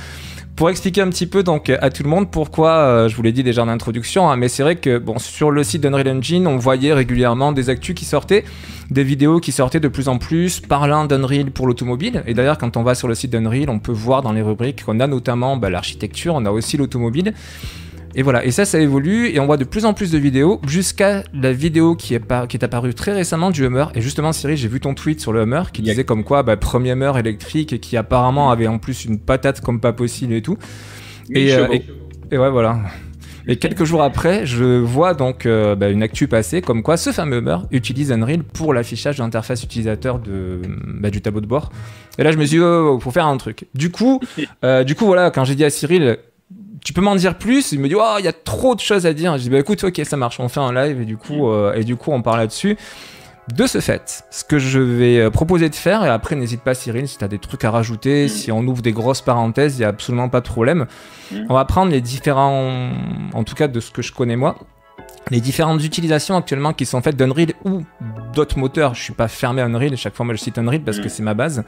Pour 0.56 0.69
expliquer 0.69 1.00
un 1.00 1.08
petit 1.08 1.26
peu 1.26 1.43
donc 1.43 1.70
à 1.70 1.88
tout 1.88 2.02
le 2.02 2.11
monde 2.11 2.31
pourquoi, 2.31 2.73
euh, 2.73 3.08
je 3.08 3.17
vous 3.17 3.23
l'ai 3.23 3.32
dit 3.32 3.43
déjà 3.43 3.62
en 3.62 3.69
introduction, 3.69 4.31
hein, 4.31 4.37
mais 4.37 4.49
c'est 4.49 4.62
vrai 4.62 4.76
que 4.76 4.99
bon, 4.99 5.19
sur 5.19 5.50
le 5.50 5.64
site 5.64 5.82
d'Unreal 5.82 6.08
Engine, 6.08 6.46
on 6.46 6.58
voyait 6.58 6.93
régulièrement 6.93 7.52
des 7.52 7.70
actus 7.70 7.94
qui 7.94 8.05
sortaient, 8.05 8.44
des 8.90 9.02
vidéos 9.02 9.40
qui 9.40 9.50
sortaient 9.50 9.81
de 9.81 9.88
plus 9.88 10.08
en 10.08 10.19
plus 10.19 10.61
parlant 10.61 11.06
d'Unreal 11.06 11.50
pour 11.50 11.67
l'automobile. 11.67 12.23
Et 12.26 12.35
d'ailleurs, 12.35 12.58
quand 12.58 12.76
on 12.76 12.82
va 12.82 12.94
sur 12.94 13.08
le 13.08 13.14
site 13.14 13.31
d'Unreal, 13.31 13.70
on 13.70 13.78
peut 13.78 13.93
voir 13.93 14.20
dans 14.20 14.32
les 14.32 14.43
rubriques 14.43 14.85
qu'on 14.85 15.00
a 15.00 15.06
notamment 15.06 15.56
bah, 15.56 15.70
l'architecture, 15.70 16.35
on 16.35 16.44
a 16.44 16.50
aussi 16.50 16.76
l'automobile. 16.76 17.32
Et 18.14 18.23
voilà, 18.23 18.44
et 18.44 18.50
ça, 18.50 18.64
ça 18.64 18.79
évolue, 18.79 19.29
et 19.29 19.41
on 19.41 19.47
voit 19.47 19.56
de 19.56 19.64
plus 19.64 19.85
en 19.85 19.94
plus 19.94 20.11
de 20.11 20.19
vidéos, 20.19 20.61
jusqu'à 20.67 21.23
la 21.32 21.53
vidéo 21.53 21.97
qui 21.97 22.14
est, 22.14 22.23
qui 22.49 22.56
est 22.56 22.64
apparue 22.64 22.94
très 22.94 23.12
récemment 23.12 23.50
du 23.50 23.64
Hummer. 23.64 23.87
Et 23.94 24.00
justement, 24.00 24.32
Cyril, 24.32 24.56
j'ai 24.56 24.69
vu 24.69 24.81
ton 24.81 24.94
tweet 24.94 25.20
sur 25.20 25.32
le 25.32 25.43
Hummer 25.43 25.62
qui 25.73 25.82
disait 25.82 26.05
comme 26.05 26.25
quoi, 26.25 26.43
bah, 26.43 26.56
premier 26.56 26.93
Hummer 26.93 27.12
électrique, 27.19 27.81
qui 27.81 27.97
apparemment 27.97 28.50
avait 28.50 28.67
en 28.67 28.79
plus 28.79 29.05
une 29.05 29.19
patate 29.19 29.61
comme 29.61 29.81
pas 29.81 29.93
possible 29.93 30.35
et 30.35 30.43
tout. 30.43 30.59
Et, 31.31 31.55
euh, 31.55 31.67
et, 32.31 32.38
ouais, 32.38 32.50
voilà. 32.50 32.81
Et 33.49 33.56
quelques 33.56 33.85
jours 33.85 34.03
après, 34.03 34.47
je 34.47 34.79
vois 34.79 35.14
donc 35.14 35.47
euh, 35.47 35.75
bah, 35.75 35.88
une 35.88 36.03
actu 36.03 36.29
passer 36.29 36.62
comme 36.62 36.82
quoi 36.82 36.97
ce 36.97 37.11
fameux 37.11 37.38
Hummer 37.38 37.59
utilise 37.73 38.12
Unreal 38.12 38.44
pour 38.44 38.73
l'affichage 38.73 39.17
de 39.17 39.23
l'interface 39.23 39.64
utilisateur 39.64 40.20
de, 40.20 40.61
bah, 40.87 41.11
du 41.11 41.20
tableau 41.20 41.41
de 41.41 41.47
bord. 41.47 41.73
Et 42.19 42.23
là, 42.25 42.31
je 42.31 42.37
me 42.37 42.44
suis 42.44 42.59
dit, 42.59 42.62
oh, 42.62 43.00
faut 43.00 43.11
faire 43.11 43.26
un 43.26 43.37
truc. 43.38 43.67
Du 43.75 43.91
coup, 43.91 44.20
euh, 44.64 44.85
du 44.85 44.94
coup, 44.94 45.06
voilà, 45.06 45.31
quand 45.31 45.44
j'ai 45.44 45.55
dit 45.55 45.64
à 45.64 45.70
Cyril, 45.70 46.19
tu 46.84 46.93
peux 46.93 47.00
m'en 47.00 47.14
dire 47.14 47.37
plus? 47.37 47.73
Il 47.73 47.81
me 47.81 47.88
dit, 47.88 47.94
oh, 47.94 48.17
il 48.19 48.25
y 48.25 48.29
a 48.29 48.32
trop 48.32 48.75
de 48.75 48.81
choses 48.81 49.06
à 49.06 49.12
dire. 49.12 49.37
Je 49.38 49.43
dis, 49.43 49.50
bah 49.50 49.58
écoute, 49.58 49.82
ok, 49.84 50.00
ça 50.05 50.17
marche, 50.17 50.40
on 50.40 50.49
fait 50.49 50.61
un 50.61 50.73
live 50.73 51.00
et 51.00 51.05
du 51.05 51.17
coup, 51.17 51.46
mm. 51.46 51.52
euh, 51.52 51.75
et 51.75 51.84
du 51.84 51.96
coup 51.96 52.11
on 52.11 52.23
parle 52.23 52.38
là-dessus. 52.38 52.76
De 53.56 53.67
ce 53.67 53.81
fait, 53.81 54.25
ce 54.31 54.44
que 54.44 54.61
je 54.61 54.79
vais 54.79 55.19
euh, 55.19 55.31
proposer 55.31 55.69
de 55.69 55.75
faire, 55.75 56.05
et 56.05 56.08
après 56.08 56.37
n'hésite 56.37 56.61
pas 56.61 56.75
Cyril, 56.75 57.08
si 57.08 57.19
tu 57.19 57.25
as 57.25 57.29
des 57.29 57.40
trucs 57.40 57.64
à 57.64 57.73
rajouter, 57.73 58.26
mm. 58.26 58.29
si 58.29 58.52
on 58.52 58.61
ouvre 58.61 58.82
des 58.82 58.93
grosses 58.93 59.20
parenthèses, 59.20 59.76
il 59.76 59.81
n'y 59.81 59.84
a 59.84 59.88
absolument 59.88 60.29
pas 60.29 60.40
de 60.40 60.46
problème. 60.46 60.87
Mm. 61.31 61.46
On 61.49 61.55
va 61.55 61.64
prendre 61.64 61.90
les 61.90 62.00
différents, 62.00 62.90
en 63.32 63.44
tout 63.44 63.55
cas 63.55 63.69
de 63.69 63.81
ce 63.81 63.90
que 63.90 64.02
je 64.02 64.12
connais 64.12 64.37
moi, 64.37 64.56
les 65.31 65.40
différentes 65.40 65.82
utilisations 65.85 66.37
actuellement 66.37 66.73
qui 66.73 66.85
sont 66.85 67.00
faites 67.00 67.17
d'Unreal 67.17 67.52
ou 67.64 67.82
d'autres 68.35 68.58
moteurs. 68.58 68.94
Je 68.94 69.02
suis 69.02 69.12
pas 69.12 69.28
fermé 69.28 69.62
à 69.62 69.67
Unreal, 69.67 69.96
chaque 69.96 70.14
fois 70.14 70.26
moi 70.26 70.35
je 70.35 70.40
cite 70.40 70.58
Unreal 70.58 70.82
parce 70.82 70.99
que 70.99 71.08
c'est 71.08 71.23
ma 71.23 71.35
base. 71.35 71.64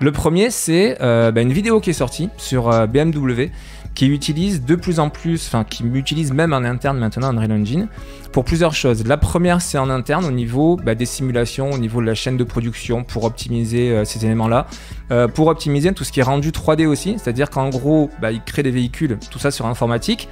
Le 0.00 0.12
premier 0.12 0.50
c'est 0.50 0.98
euh, 1.00 1.30
bah, 1.30 1.40
une 1.40 1.52
vidéo 1.52 1.80
qui 1.80 1.90
est 1.90 1.94
sortie 1.94 2.30
sur 2.36 2.68
BMW 2.88 3.50
qui 3.94 4.06
utilise 4.06 4.64
de 4.64 4.74
plus 4.74 5.00
en 5.00 5.10
plus, 5.10 5.46
enfin 5.46 5.64
qui 5.64 5.84
m'utilise 5.84 6.32
même 6.32 6.52
en 6.52 6.64
interne 6.64 6.98
maintenant 6.98 7.28
Unreal 7.28 7.52
Engine 7.52 7.88
pour 8.32 8.44
plusieurs 8.44 8.74
choses. 8.74 9.06
La 9.06 9.18
première, 9.18 9.60
c'est 9.60 9.78
en 9.78 9.90
interne 9.90 10.24
au 10.24 10.30
niveau 10.30 10.76
bah, 10.82 10.94
des 10.94 11.04
simulations, 11.04 11.70
au 11.70 11.78
niveau 11.78 12.00
de 12.00 12.06
la 12.06 12.14
chaîne 12.14 12.36
de 12.36 12.44
production 12.44 13.04
pour 13.04 13.24
optimiser 13.24 13.90
euh, 13.90 14.04
ces 14.04 14.24
éléments-là, 14.24 14.66
euh, 15.10 15.28
pour 15.28 15.48
optimiser 15.48 15.92
tout 15.92 16.04
ce 16.04 16.12
qui 16.12 16.20
est 16.20 16.24
rendu 16.24 16.50
3D 16.50 16.86
aussi, 16.86 17.16
c'est-à-dire 17.18 17.50
qu'en 17.50 17.68
gros, 17.68 18.10
bah, 18.20 18.32
ils 18.32 18.42
créent 18.42 18.62
des 18.62 18.70
véhicules, 18.70 19.18
tout 19.30 19.38
ça 19.38 19.50
sur 19.50 19.66
informatique. 19.66 20.28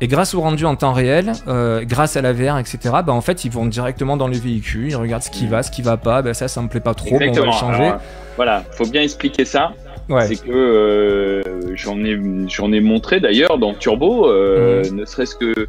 Et 0.00 0.08
grâce 0.08 0.34
au 0.34 0.40
rendu 0.40 0.64
en 0.64 0.74
temps 0.74 0.92
réel, 0.92 1.32
euh, 1.46 1.84
grâce 1.84 2.16
à 2.16 2.22
la 2.22 2.32
VR, 2.32 2.58
etc., 2.58 2.78
bah, 2.84 3.12
en 3.12 3.20
fait, 3.20 3.44
ils 3.44 3.50
vont 3.50 3.66
directement 3.66 4.16
dans 4.16 4.28
le 4.28 4.36
véhicule, 4.36 4.88
ils 4.88 4.96
regardent 4.96 5.22
ce 5.22 5.30
qui 5.30 5.46
va, 5.46 5.62
ce 5.62 5.70
qui 5.70 5.82
va 5.82 5.96
pas, 5.96 6.22
bah, 6.22 6.34
ça, 6.34 6.48
ça 6.48 6.60
me 6.62 6.68
plaît 6.68 6.80
pas 6.80 6.94
trop, 6.94 7.14
on 7.14 7.18
va 7.18 7.26
le 7.26 7.52
changer. 7.52 7.92
voilà, 8.36 8.64
faut 8.72 8.86
bien 8.86 9.02
expliquer 9.02 9.44
ça. 9.44 9.72
C'est 10.08 10.42
que 10.42 10.50
euh, 10.52 11.42
j'en 11.74 12.04
ai, 12.04 12.18
j'en 12.48 12.72
ai 12.72 12.80
montré 12.80 13.20
d'ailleurs 13.20 13.58
dans 13.58 13.74
Turbo, 13.74 14.28
euh, 14.28 14.82
mhm. 14.84 14.96
ne 14.96 15.04
serait-ce 15.04 15.34
que 15.34 15.68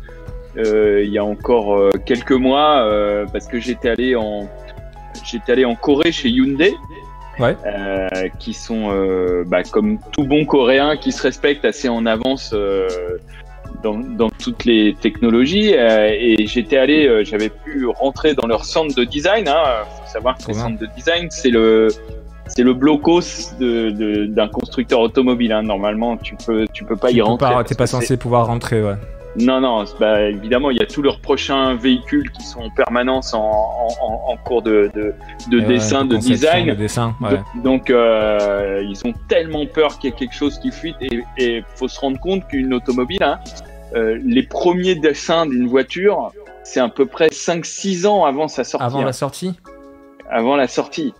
euh, 0.57 1.03
il 1.03 1.11
y 1.11 1.17
a 1.17 1.23
encore 1.23 1.91
quelques 2.05 2.31
mois, 2.31 2.87
parce 3.31 3.47
que 3.47 3.59
j'étais 3.59 3.89
allé 3.89 4.15
en, 4.15 4.49
j'étais 5.23 5.53
allé 5.53 5.65
en 5.65 5.75
Corée 5.75 6.11
chez 6.11 6.29
Hyundai. 6.29 6.73
Ouais. 7.37 7.53
qui 8.39 8.53
sont 8.53 8.87
bah, 9.45 9.61
comme 9.63 9.99
tout 10.13 10.23
bon 10.23 10.45
coréen 10.45 10.95
qui 10.95 11.11
se 11.11 11.21
respecte 11.21 11.65
assez 11.65 11.89
en 11.89 12.05
avance 12.05 12.55
dans, 13.83 13.97
dans, 13.97 14.29
toutes 14.29 14.63
les 14.63 14.95
technologies 15.01 15.73
et 15.73 16.47
j'étais 16.47 16.77
allé 16.77 17.25
j'avais 17.25 17.49
pu 17.49 17.87
rentrer 17.87 18.35
dans 18.35 18.47
leur 18.47 18.63
centre 18.63 18.95
de 18.95 19.03
design 19.03 19.49
hein. 19.49 19.83
faut 20.01 20.13
savoir 20.13 20.37
que 20.37 20.47
le 20.47 20.53
centre 20.53 20.79
de 20.79 20.87
design 20.95 21.27
c'est 21.29 21.49
le 21.49 21.89
c'est 22.47 22.63
le 22.63 22.73
blocos 22.73 23.21
d'un 23.59 23.65
de, 23.91 24.51
constructeur 24.51 24.99
automobile. 24.99 25.51
Hein. 25.51 25.63
Normalement, 25.63 26.17
tu 26.17 26.35
peux, 26.45 26.65
tu 26.71 26.83
peux 26.83 26.95
pas 26.95 27.11
y 27.11 27.21
rentrer. 27.21 27.53
Tu 27.65 27.73
n'es 27.73 27.77
pas 27.77 27.87
censé 27.87 28.17
pouvoir 28.17 28.47
rentrer, 28.47 28.83
ouais. 28.83 28.95
Non, 29.37 29.59
non, 29.59 29.83
bah, 29.99 30.21
évidemment, 30.21 30.71
il 30.71 30.77
y 30.77 30.81
a 30.81 30.85
tous 30.85 31.01
leurs 31.01 31.19
prochains 31.19 31.75
véhicules 31.75 32.31
qui 32.31 32.43
sont 32.43 32.61
en 32.61 32.69
permanence 32.69 33.33
en, 33.33 33.41
en, 33.41 34.31
en 34.31 34.37
cours 34.37 34.61
de, 34.61 34.89
de, 34.93 35.13
de 35.51 35.59
dessin, 35.59 36.05
de, 36.05 36.15
design. 36.15 36.73
dessin, 36.75 37.15
ouais. 37.19 37.41
Donc, 37.61 37.89
euh, 37.89 38.81
ils 38.87 39.05
ont 39.05 39.13
tellement 39.27 39.65
peur 39.65 39.99
qu'il 39.99 40.09
y 40.09 40.13
ait 40.13 40.15
quelque 40.15 40.35
chose 40.35 40.57
qui 40.59 40.71
fuite 40.71 40.95
et 41.01 41.23
il 41.37 41.63
faut 41.75 41.89
se 41.89 41.99
rendre 41.99 42.19
compte 42.19 42.47
qu'une 42.47 42.73
automobile, 42.73 43.23
hein, 43.23 43.39
euh, 43.95 44.17
les 44.23 44.43
premiers 44.43 44.95
dessins 44.95 45.45
d'une 45.45 45.67
voiture, 45.67 46.31
c'est 46.63 46.79
à 46.79 46.87
peu 46.87 47.05
près 47.05 47.27
5-6 47.27 48.07
ans 48.07 48.23
avant 48.23 48.47
sa 48.47 48.63
sortie. 48.63 48.85
Avant 48.85 49.03
la 49.03 49.13
sortie? 49.13 49.53
Avant 50.29 50.55
la 50.55 50.67
sortie. 50.67 51.13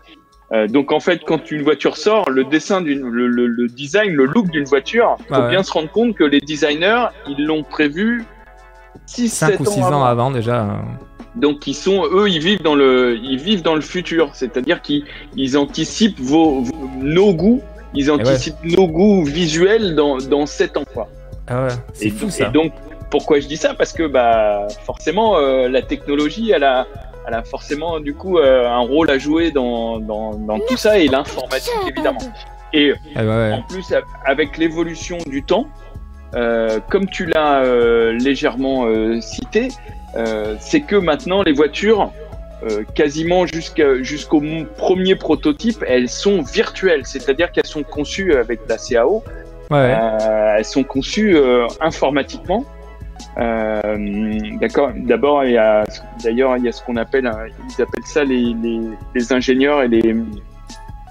Euh, 0.51 0.67
donc 0.67 0.91
en 0.91 0.99
fait, 0.99 1.23
quand 1.25 1.51
une 1.51 1.63
voiture 1.63 1.97
sort, 1.97 2.29
le 2.29 2.43
dessin, 2.43 2.81
le, 2.81 3.27
le, 3.27 3.47
le, 3.47 3.67
design, 3.67 4.13
le 4.13 4.25
look 4.25 4.49
d'une 4.49 4.65
voiture, 4.65 5.17
faut 5.27 5.47
bien 5.49 5.63
se 5.63 5.71
rendre 5.71 5.89
compte 5.91 6.15
que 6.15 6.23
les 6.23 6.39
designers, 6.39 7.07
ils 7.27 7.45
l'ont 7.45 7.63
prévu 7.63 8.23
6 9.07 9.29
5 9.29 9.59
ou 9.59 9.65
6 9.65 9.81
ans, 9.81 10.03
avant. 10.03 10.31
déjà. 10.31 10.63
Euh. 10.63 10.67
Donc 11.35 11.67
ils 11.67 11.73
sont, 11.73 12.05
eux, 12.11 12.29
ils 12.29 12.39
vivent 12.39 12.61
dans 12.61 12.75
le, 12.75 13.17
ils 13.21 13.39
vivent 13.39 13.61
dans 13.61 13.75
le 13.75 13.81
futur, 13.81 14.29
c'est-à-dire 14.33 14.81
qu'ils 14.81 15.03
ils 15.35 15.57
anticipent 15.57 16.19
vos, 16.19 16.63
nos 17.01 17.33
goûts, 17.33 17.61
ils 17.93 18.09
anticipent 18.09 18.63
nos 18.63 18.87
goûts 18.87 19.23
visuels 19.25 19.95
dans, 19.95 20.17
dans 20.17 20.45
7 20.45 20.77
ans 20.77 20.85
quoi. 20.93 21.09
Ah 21.47 21.63
ouais, 21.63 21.73
c'est 21.93 22.09
fou 22.09 22.29
ça. 22.29 22.47
Et 22.47 22.51
donc 22.51 22.71
pourquoi 23.11 23.39
je 23.39 23.47
dis 23.47 23.57
ça? 23.57 23.73
Parce 23.73 23.93
que 23.93 24.07
bah 24.07 24.67
forcément 24.85 25.37
euh, 25.37 25.67
la 25.67 25.81
technologie, 25.81 26.51
elle 26.51 26.63
a, 26.63 26.87
elle 27.27 27.34
a 27.34 27.44
forcément 27.44 28.00
du 28.00 28.13
coup 28.13 28.38
euh, 28.38 28.67
un 28.67 28.79
rôle 28.79 29.10
à 29.10 29.17
jouer 29.17 29.51
dans, 29.51 30.00
dans, 30.00 30.36
dans 30.36 30.60
tout 30.60 30.77
ça 30.77 30.98
et 30.98 31.08
l'informatique 31.08 31.74
évidemment. 31.88 32.20
Et 32.74 32.94
ah 33.15 33.22
en 33.53 33.62
plus 33.62 33.94
avec 34.25 34.58
l'évolution 34.58 35.17
du 35.27 35.44
temps, 35.44 35.67
euh, 36.36 36.79
comme 36.89 37.08
tu 37.08 37.25
l'as 37.25 37.63
euh, 37.63 38.12
légèrement 38.12 38.86
euh, 38.86 39.22
cité, 39.22 39.70
euh, 40.17 40.55
c'est 40.60 40.82
que 40.82 40.96
maintenant 40.96 41.44
les 41.44 41.53
voitures, 41.53 42.12
quasiment 42.96 43.46
jusqu'au 43.46 44.41
premier 44.75 45.15
prototype, 45.15 45.84
elles 45.88 46.10
sont 46.10 46.41
virtuelles, 46.41 47.05
c'est-à-dire 47.05 47.51
qu'elles 47.51 47.67
sont 47.67 47.84
conçues 47.84 48.34
avec 48.34 48.62
la 48.67 48.77
CAO. 48.77 49.24
Ouais. 49.70 49.96
elles 50.58 50.65
sont 50.65 50.84
conçues 50.84 51.38
informatiquement 51.79 52.65
D'accord. 53.36 54.91
D'abord, 54.95 55.43
il 55.45 55.53
y 55.53 55.57
a 55.57 55.84
d'ailleurs 56.24 56.57
il 56.57 56.63
y 56.63 56.67
a 56.67 56.72
ce 56.72 56.84
qu'on 56.84 56.95
appelle, 56.95 57.29
ils 57.69 57.81
appellent 57.81 58.05
ça 58.05 58.24
les, 58.24 58.53
les, 58.62 58.81
les 59.13 59.34
ingénieurs 59.34 59.84
et 59.84 59.88
les 59.88 60.15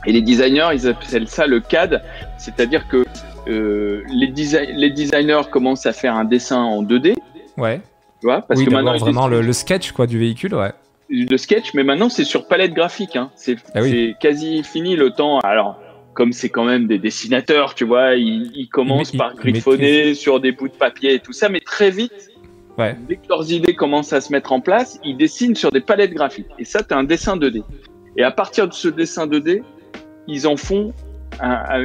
Et 0.06 0.12
les 0.12 0.22
designers, 0.22 0.68
ils 0.74 0.88
appellent 0.88 1.28
ça 1.28 1.46
le 1.46 1.60
CAD, 1.60 2.02
c'est-à-dire 2.38 2.88
que 2.88 3.04
euh, 3.48 4.02
les, 4.08 4.32
les 4.74 4.90
designers 4.90 5.42
commencent 5.50 5.86
à 5.86 5.92
faire 5.92 6.14
un 6.14 6.24
dessin 6.24 6.62
en 6.62 6.82
2D. 6.82 7.14
Ouais. 7.56 7.80
Tu 8.20 8.26
vois, 8.26 8.42
parce 8.42 8.62
que 8.62 8.70
maintenant 8.70 8.96
vraiment 8.96 9.28
le, 9.28 9.52
sketch 9.52 9.92
quoi 9.92 10.06
du 10.06 10.18
véhicule, 10.18 10.54
ouais. 10.54 10.72
Le 11.10 11.36
sketch, 11.36 11.74
mais 11.74 11.84
maintenant 11.84 12.08
c'est 12.08 12.24
sur 12.24 12.48
palette 12.48 12.72
graphique. 12.72 13.16
Hein. 13.16 13.30
C'est 13.36 13.56
ah 13.74 13.80
quasi 14.18 14.62
fini 14.62 14.96
le 14.96 15.10
temps. 15.10 15.40
Alors, 15.40 15.78
comme 16.14 16.32
c'est 16.32 16.48
quand 16.48 16.64
même 16.64 16.86
des 16.86 16.98
dessinateurs, 16.98 17.74
tu 17.74 17.84
vois, 17.84 18.14
ils, 18.14 18.68
commencent 18.70 19.12
par 19.12 19.34
griffonner 19.34 20.14
sur 20.14 20.40
des 20.40 20.52
bouts 20.52 20.68
de 20.68 20.74
papier 20.74 21.14
et 21.14 21.18
tout 21.18 21.32
ça, 21.32 21.48
mais 21.48 21.60
très 21.60 21.90
vite, 21.90 22.30
ouais. 22.78 22.96
dès 23.08 23.16
que 23.16 23.28
leurs 23.28 23.50
idées 23.52 23.74
commencent 23.74 24.12
à 24.12 24.20
se 24.20 24.32
mettre 24.32 24.52
en 24.52 24.60
place, 24.60 24.98
ils 25.04 25.16
dessinent 25.16 25.56
sur 25.56 25.70
des 25.70 25.80
palettes 25.80 26.14
graphiques. 26.14 26.46
Et 26.58 26.64
ça, 26.64 26.82
tu 26.82 26.94
un 26.94 27.04
dessin 27.04 27.36
2D. 27.36 27.62
Et 28.16 28.22
à 28.22 28.30
partir 28.30 28.68
de 28.68 28.72
ce 28.72 28.88
dessin 28.88 29.26
2D, 29.26 29.62
ils 30.26 30.46
en 30.46 30.56
font 30.56 30.92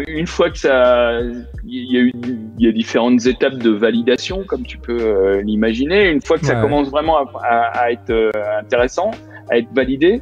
une 0.07 0.27
fois 0.27 0.49
que 0.49 0.57
ça, 0.57 1.19
il 1.65 1.91
y 1.91 1.97
a 1.97 2.01
eu, 2.01 2.11
y 2.57 2.67
a 2.67 2.71
différentes 2.71 3.25
étapes 3.25 3.57
de 3.57 3.69
validation, 3.69 4.43
comme 4.43 4.63
tu 4.63 4.77
peux 4.77 4.99
euh, 4.99 5.41
l'imaginer. 5.41 6.09
Une 6.09 6.21
fois 6.21 6.37
que 6.37 6.45
ça 6.45 6.55
commence 6.55 6.89
vraiment 6.89 7.17
à, 7.41 7.91
être 7.91 8.09
euh, 8.09 8.31
intéressant, 8.59 9.11
à 9.49 9.57
être 9.57 9.69
validé, 9.73 10.21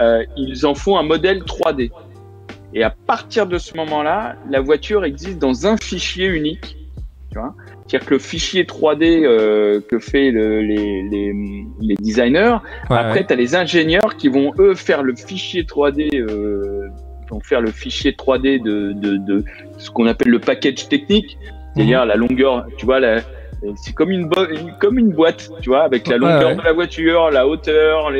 euh, 0.00 0.24
ils 0.36 0.64
en 0.66 0.74
font 0.74 0.96
un 0.96 1.02
modèle 1.02 1.40
3D. 1.40 1.90
Et 2.74 2.82
à 2.82 2.90
partir 2.90 3.46
de 3.46 3.58
ce 3.58 3.76
moment-là, 3.76 4.36
la 4.48 4.60
voiture 4.60 5.04
existe 5.04 5.38
dans 5.38 5.66
un 5.66 5.76
fichier 5.76 6.26
unique. 6.26 6.76
Tu 7.30 7.38
vois 7.38 7.54
C'est-à-dire 7.86 8.06
que 8.06 8.14
le 8.14 8.20
fichier 8.20 8.64
3D 8.64 9.24
euh, 9.24 9.80
que 9.80 9.98
fait 9.98 10.30
le, 10.30 10.60
les, 10.60 11.02
les, 11.10 11.32
les, 11.80 11.94
designers, 11.96 12.58
après, 12.88 13.26
tu 13.26 13.32
as 13.32 13.36
les 13.36 13.54
ingénieurs 13.54 14.16
qui 14.16 14.28
vont, 14.28 14.52
eux, 14.58 14.74
faire 14.74 15.02
le 15.02 15.14
fichier 15.14 15.62
3D, 15.64 16.14
euh, 16.14 16.88
vont 17.30 17.40
faire 17.40 17.60
le 17.60 17.70
fichier 17.70 18.12
3D 18.12 18.62
de, 18.62 18.92
de, 18.92 19.16
de 19.16 19.44
ce 19.78 19.90
qu'on 19.90 20.06
appelle 20.06 20.30
le 20.30 20.40
package 20.40 20.88
technique, 20.88 21.38
c'est-à-dire 21.74 22.02
mhm. 22.02 22.08
la 22.08 22.16
longueur, 22.16 22.66
tu 22.76 22.84
vois, 22.84 23.00
la, 23.00 23.20
c'est 23.76 23.94
comme 23.94 24.10
une, 24.10 24.28
comme 24.80 24.98
une 24.98 25.12
boîte, 25.12 25.50
tu 25.60 25.70
vois, 25.70 25.82
avec 25.82 26.08
la 26.08 26.16
longueur 26.16 26.56
de 26.56 26.62
la 26.62 26.72
voiture, 26.72 27.30
la 27.30 27.46
hauteur, 27.46 28.10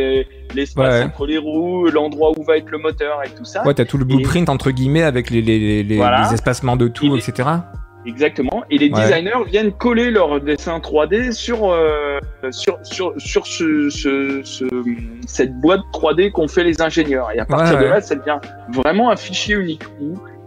l'espace 0.55 1.05
entre 1.05 1.27
les 1.27 1.39
roues, 1.39 1.89
l'endroit 1.89 2.33
où 2.37 2.45
va 2.45 2.57
être 2.57 2.71
le 2.71 2.79
moteur 2.79 3.21
et 3.25 3.31
tout 3.31 3.45
ça. 3.45 3.65
Ouais, 3.67 3.75
t'as 3.75 3.85
tout 3.85 3.99
le 3.99 4.05
blueprint 4.05 4.49
entre 4.49 4.71
guillemets 4.71 5.03
avec 5.03 5.31
les, 5.31 5.43
les, 5.43 5.83
les, 5.83 6.01
espacements 6.33 6.77
de 6.77 6.89
tout, 6.89 7.17
etc. 7.17 7.49
Exactement. 8.05 8.65
Et 8.71 8.79
les 8.79 8.89
designers 8.89 9.45
viennent 9.47 9.73
coller 9.73 10.11
leur 10.11 10.41
dessin 10.41 10.79
3D 10.79 11.33
sur, 11.33 11.71
euh, 11.71 12.19
sur, 12.51 12.79
sur, 12.83 13.15
sur 13.17 13.47
ce, 13.47 13.91
ce, 13.91 14.71
cette 15.27 15.55
boîte 15.61 15.83
3D 15.93 16.33
qu'ont 16.33 16.49
fait 16.49 16.65
les 16.65 16.83
ingénieurs. 16.83 17.31
Et 17.33 17.39
à 17.39 17.45
partir 17.45 17.79
de 17.79 17.85
là, 17.85 18.01
ça 18.01 18.17
devient 18.17 18.39
vraiment 18.73 19.11
un 19.11 19.17
fichier 19.17 19.55
unique 19.55 19.85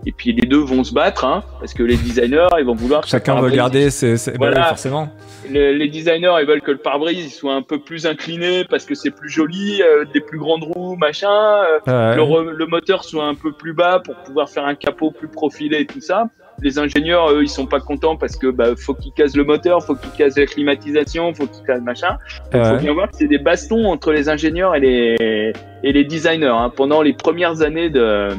et 0.05 0.11
puis 0.11 0.33
les 0.33 0.47
deux 0.47 0.59
vont 0.59 0.83
se 0.83 0.93
battre, 0.93 1.25
hein, 1.25 1.43
parce 1.59 1.73
que 1.73 1.81
les 1.81 1.97
designers, 1.97 2.47
ils 2.59 2.65
vont 2.65 2.75
vouloir. 2.75 3.05
Chacun 3.07 3.41
veut 3.41 3.49
garder, 3.49 3.89
c'est 3.89 4.37
bah 4.37 4.69
forcément. 4.69 5.09
Les, 5.49 5.87
designers, 5.89 6.35
ils 6.41 6.47
veulent 6.47 6.61
que 6.61 6.71
le 6.71 6.77
pare-brise 6.77 7.33
soit 7.33 7.53
un 7.53 7.61
peu 7.61 7.79
plus 7.79 8.05
incliné 8.05 8.65
parce 8.65 8.85
que 8.85 8.95
c'est 8.95 9.11
plus 9.11 9.29
joli, 9.29 9.81
euh, 9.81 10.05
des 10.13 10.21
plus 10.21 10.37
grandes 10.37 10.63
roues, 10.63 10.95
machin. 10.95 11.29
Euh, 11.87 12.15
le, 12.15 12.65
moteur 12.65 13.03
soit 13.03 13.25
un 13.25 13.35
peu 13.35 13.51
plus 13.51 13.73
bas 13.73 13.99
pour 13.99 14.15
pouvoir 14.15 14.49
faire 14.49 14.65
un 14.65 14.75
capot 14.75 15.11
plus 15.11 15.27
profilé 15.27 15.81
et 15.81 15.85
tout 15.85 16.01
ça. 16.01 16.25
Les 16.61 16.79
ingénieurs, 16.79 17.31
eux, 17.31 17.43
ils 17.43 17.49
sont 17.49 17.65
pas 17.65 17.79
contents 17.79 18.15
parce 18.15 18.37
que 18.37 18.47
bah, 18.47 18.75
faut 18.77 18.93
qu'ils 18.93 19.11
cassent 19.11 19.35
le 19.35 19.43
moteur, 19.43 19.83
faut 19.83 19.95
qu'ils 19.95 20.11
cassent 20.11 20.37
la 20.37 20.45
climatisation, 20.45 21.33
faut 21.33 21.47
qu'ils 21.47 21.65
cassent 21.65 21.81
machin. 21.81 22.17
Il 22.53 22.63
faut 22.63 22.77
bien 22.77 22.93
voir 22.93 23.09
que 23.09 23.17
c'est 23.17 23.27
des 23.27 23.39
bastons 23.39 23.85
entre 23.85 24.11
les 24.13 24.29
ingénieurs 24.29 24.75
et 24.75 24.79
les 24.79 25.53
et 25.83 25.91
les 25.91 26.03
designers 26.03 26.47
hein, 26.47 26.71
pendant 26.75 27.01
les 27.01 27.13
premières 27.13 27.61
années 27.61 27.89
de 27.89 28.29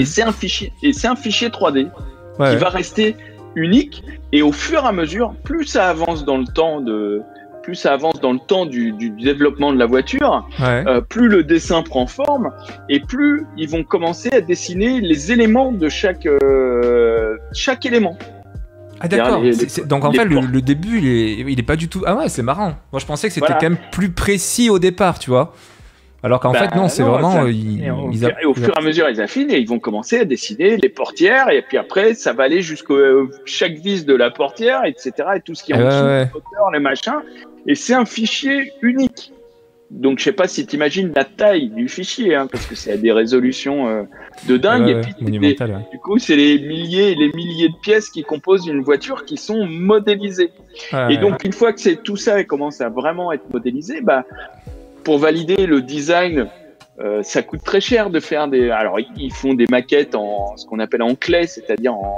et 0.00 0.04
c'est 0.04 0.22
un 0.22 0.32
fichier, 0.32 0.72
et 0.82 0.92
c'est 0.92 1.08
un 1.08 1.16
fichier 1.16 1.48
3D 1.48 1.88
qui 2.36 2.56
va 2.56 2.68
rester 2.68 3.16
unique. 3.54 4.02
Et 4.32 4.42
au 4.42 4.52
fur 4.52 4.84
et 4.84 4.86
à 4.86 4.92
mesure, 4.92 5.34
plus 5.44 5.64
ça 5.64 5.88
avance 5.88 6.24
dans 6.24 6.38
le 6.38 6.46
temps 6.46 6.80
de, 6.80 7.22
plus 7.64 7.74
ça 7.74 7.92
avance 7.94 8.20
dans 8.20 8.32
le 8.32 8.38
temps 8.38 8.66
du, 8.66 8.92
développement 8.92 9.72
de 9.72 9.78
la 9.78 9.86
voiture, 9.86 10.46
euh, 10.60 11.00
plus 11.00 11.28
le 11.28 11.44
dessin 11.44 11.82
prend 11.82 12.06
forme 12.06 12.52
et 12.88 13.00
plus 13.00 13.46
ils 13.56 13.68
vont 13.68 13.84
commencer 13.84 14.30
à 14.32 14.40
dessiner 14.40 15.00
les 15.00 15.32
éléments 15.32 15.72
de 15.72 15.88
chaque, 15.88 16.26
euh, 16.26 17.36
chaque 17.52 17.86
élément. 17.86 18.18
Ah 19.00 19.08
d'accord. 19.08 19.42
Donc 19.86 20.04
en 20.04 20.12
fait, 20.12 20.24
le, 20.24 20.60
début, 20.62 20.98
il 20.98 21.06
est, 21.06 21.52
il 21.52 21.58
est 21.58 21.64
pas 21.64 21.76
du 21.76 21.88
tout. 21.88 22.02
Ah 22.06 22.14
ouais, 22.16 22.28
c'est 22.28 22.42
marrant. 22.42 22.74
Moi, 22.92 23.00
je 23.00 23.06
pensais 23.06 23.28
que 23.28 23.34
c'était 23.34 23.52
quand 23.52 23.62
même 23.62 23.78
plus 23.90 24.10
précis 24.10 24.70
au 24.70 24.78
départ, 24.78 25.18
tu 25.18 25.30
vois. 25.30 25.54
Alors 26.24 26.40
qu'en 26.40 26.54
fait, 26.54 26.74
non, 26.74 26.84
bah, 26.84 26.88
c'est 26.88 27.02
vraiment. 27.02 27.46
Ils, 27.46 27.92
au, 28.46 28.54
fur 28.54 28.70
et 28.70 28.78
à 28.78 28.80
mesure, 28.80 29.10
ils 29.10 29.20
affinent 29.20 29.50
et 29.50 29.58
ils 29.58 29.68
vont 29.68 29.78
commencer 29.78 30.20
à 30.20 30.24
dessiner 30.24 30.78
les 30.78 30.88
portières. 30.88 31.50
Et 31.50 31.60
puis 31.60 31.76
après, 31.76 32.14
ça 32.14 32.32
va 32.32 32.44
aller 32.44 32.62
jusqu'au 32.62 32.96
euh, 32.96 33.30
chaque 33.44 33.74
vis 33.74 34.06
de 34.06 34.14
la 34.14 34.30
portière, 34.30 34.86
etc. 34.86 35.12
Et 35.36 35.40
tout 35.40 35.54
ce 35.54 35.62
qui 35.62 35.72
est 35.72 35.74
en 35.74 35.84
dessous, 35.84 36.06
les 36.06 36.24
moteurs, 36.32 36.70
les 36.72 36.80
machins. 36.80 37.20
Et 37.66 37.74
c'est 37.74 37.92
un 37.92 38.06
fichier 38.06 38.72
unique. 38.80 39.32
Donc, 39.90 40.18
je 40.18 40.24
sais 40.24 40.32
pas 40.32 40.48
si 40.48 40.66
tu 40.66 40.76
imagines 40.76 41.12
la 41.14 41.24
taille 41.24 41.68
du 41.68 41.88
fichier, 41.88 42.34
hein, 42.34 42.48
parce 42.50 42.66
que 42.66 42.74
c'est 42.74 42.92
à 42.92 42.96
des 42.96 43.12
résolutions 43.12 43.86
euh, 43.86 44.02
de 44.48 44.56
dingue. 44.56 44.88
et 44.88 45.00
puis, 45.02 45.12
du 45.30 45.98
coup, 46.02 46.18
c'est 46.18 46.36
les 46.36 46.58
milliers 46.58 47.12
et 47.12 47.14
les 47.14 47.30
milliers 47.34 47.68
de 47.68 47.76
pièces 47.82 48.08
qui 48.08 48.22
composent 48.22 48.66
une 48.66 48.80
voiture 48.80 49.26
qui 49.26 49.36
sont 49.36 49.66
modélisées. 49.66 50.50
et 51.10 51.18
donc, 51.18 51.44
une 51.44 51.52
fois 51.52 51.74
que 51.74 51.80
c'est 51.80 52.02
tout 52.02 52.16
ça 52.16 52.40
et 52.40 52.46
commence 52.46 52.80
à 52.80 52.88
vraiment 52.88 53.30
être 53.30 53.48
modélisé, 53.52 54.00
bah, 54.00 54.24
pour 55.04 55.18
valider 55.18 55.66
le 55.66 55.82
design, 55.82 56.48
euh, 57.00 57.22
ça 57.22 57.42
coûte 57.42 57.62
très 57.64 57.80
cher 57.80 58.10
de 58.10 58.20
faire 58.20 58.48
des. 58.48 58.70
Alors, 58.70 58.98
ils 59.16 59.32
font 59.32 59.54
des 59.54 59.66
maquettes 59.70 60.14
en 60.14 60.56
ce 60.56 60.66
qu'on 60.66 60.78
appelle 60.78 61.02
en 61.02 61.14
clé, 61.14 61.46
c'est-à-dire 61.46 61.94
en, 61.94 62.16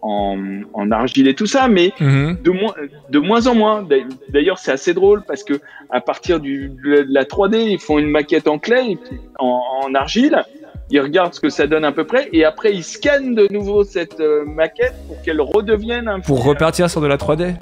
en, 0.00 0.38
en, 0.72 0.90
argile 0.90 1.28
et 1.28 1.34
tout 1.34 1.46
ça, 1.46 1.68
mais 1.68 1.92
mhm. 2.00 2.38
de, 2.42 2.50
moins, 2.50 2.74
de 3.10 3.18
moins 3.18 3.46
en 3.46 3.54
moins. 3.54 3.86
D'ailleurs, 4.30 4.58
c'est 4.58 4.72
assez 4.72 4.94
drôle 4.94 5.22
parce 5.26 5.44
que 5.44 5.54
à 5.90 6.00
partir 6.00 6.40
du, 6.40 6.70
de 6.84 7.06
la 7.08 7.24
3D, 7.24 7.56
ils 7.56 7.78
font 7.78 7.98
une 7.98 8.08
maquette 8.08 8.48
en 8.48 8.58
clé, 8.58 8.98
en, 9.38 9.62
en 9.82 9.94
argile. 9.94 10.42
Ils 10.90 11.00
regardent 11.00 11.32
ce 11.32 11.40
que 11.40 11.48
ça 11.48 11.66
donne 11.66 11.84
à 11.84 11.92
peu 11.92 12.04
près 12.04 12.28
et 12.32 12.44
après 12.44 12.74
ils 12.74 12.84
scannent 12.84 13.34
de 13.34 13.48
nouveau 13.50 13.84
cette 13.84 14.20
euh, 14.20 14.44
maquette 14.44 14.94
pour 15.08 15.20
qu'elle 15.22 15.40
redevienne 15.40 16.08
un 16.08 16.20
Pour 16.20 16.44
repartir 16.44 16.90
sur 16.90 17.00
de 17.00 17.06
la 17.06 17.16
3D 17.16 17.54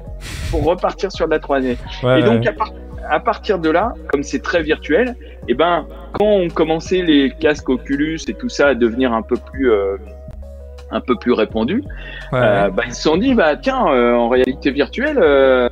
Pour 0.51 0.65
repartir 0.65 1.09
sur 1.09 1.27
de 1.27 1.31
la 1.31 1.39
3D. 1.39 1.77
et 2.17 2.23
donc, 2.23 2.45
à, 2.45 2.51
part 2.51 2.73
à 3.09 3.19
partir 3.19 3.59
de 3.59 3.69
là, 3.69 3.93
comme 4.09 4.23
c'est 4.23 4.41
très 4.41 4.61
virtuel, 4.61 5.15
et 5.19 5.45
eh 5.49 5.53
ben, 5.53 5.85
quand 6.13 6.25
on 6.25 6.49
commençait 6.49 7.01
les 7.01 7.31
casques 7.31 7.69
Oculus 7.69 8.19
et 8.27 8.33
tout 8.33 8.49
ça 8.49 8.69
à 8.69 8.75
devenir 8.75 9.13
un 9.13 9.21
peu 9.21 9.35
plus, 9.35 9.71
euh, 9.71 9.97
un 10.91 11.01
peu 11.01 11.15
plus 11.17 11.33
répandu, 11.33 11.83
euh, 12.33 12.69
bah, 12.69 12.83
ils 12.85 12.93
se 12.93 13.01
sont 13.01 13.17
dit, 13.17 13.33
bah, 13.33 13.55
tiens, 13.57 13.87
euh, 13.87 14.13
en 14.13 14.29
réalité 14.29 14.71
virtuelle, 14.71 15.17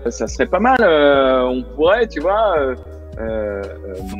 ça 0.10 0.28
serait 0.28 0.48
pas 0.48 0.60
mal, 0.60 0.78
on 0.82 1.64
pourrait, 1.76 2.08
tu 2.08 2.20
vois. 2.20 2.56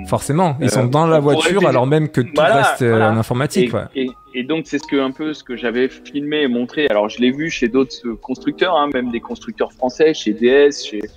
Forcément, 0.08 0.56
ils 0.62 0.70
sont 0.70 0.86
dans 0.86 1.08
la 1.08 1.20
voiture 1.20 1.68
alors 1.68 1.88
même 1.88 2.10
que 2.10 2.22
tout 2.22 2.34
reste 2.38 2.82
en 2.82 3.18
informatique. 3.18 3.74
Et, 3.96 4.08
et, 4.36 4.44
donc 4.44 4.68
c'est 4.68 4.78
ce 4.78 4.88
que 4.88 4.98
un 4.98 5.12
peu 5.12 5.34
ce 5.34 5.44
que 5.44 5.56
j'avais 5.56 5.90
filmé 5.90 6.44
et 6.44 6.48
montré. 6.48 6.88
Alors 6.90 7.10
je 7.10 7.20
l'ai 7.20 7.32
vu 7.32 7.50
chez 7.50 7.68
d'autres 7.68 8.14
constructeurs, 8.22 8.76
hein, 8.78 8.90
même 8.94 9.10
des 9.10 9.20
constructeurs 9.20 9.74
français, 9.74 10.14
chez 10.14 10.34
DS, 10.34 10.86
chez 10.86 11.02
euh, 11.04 11.08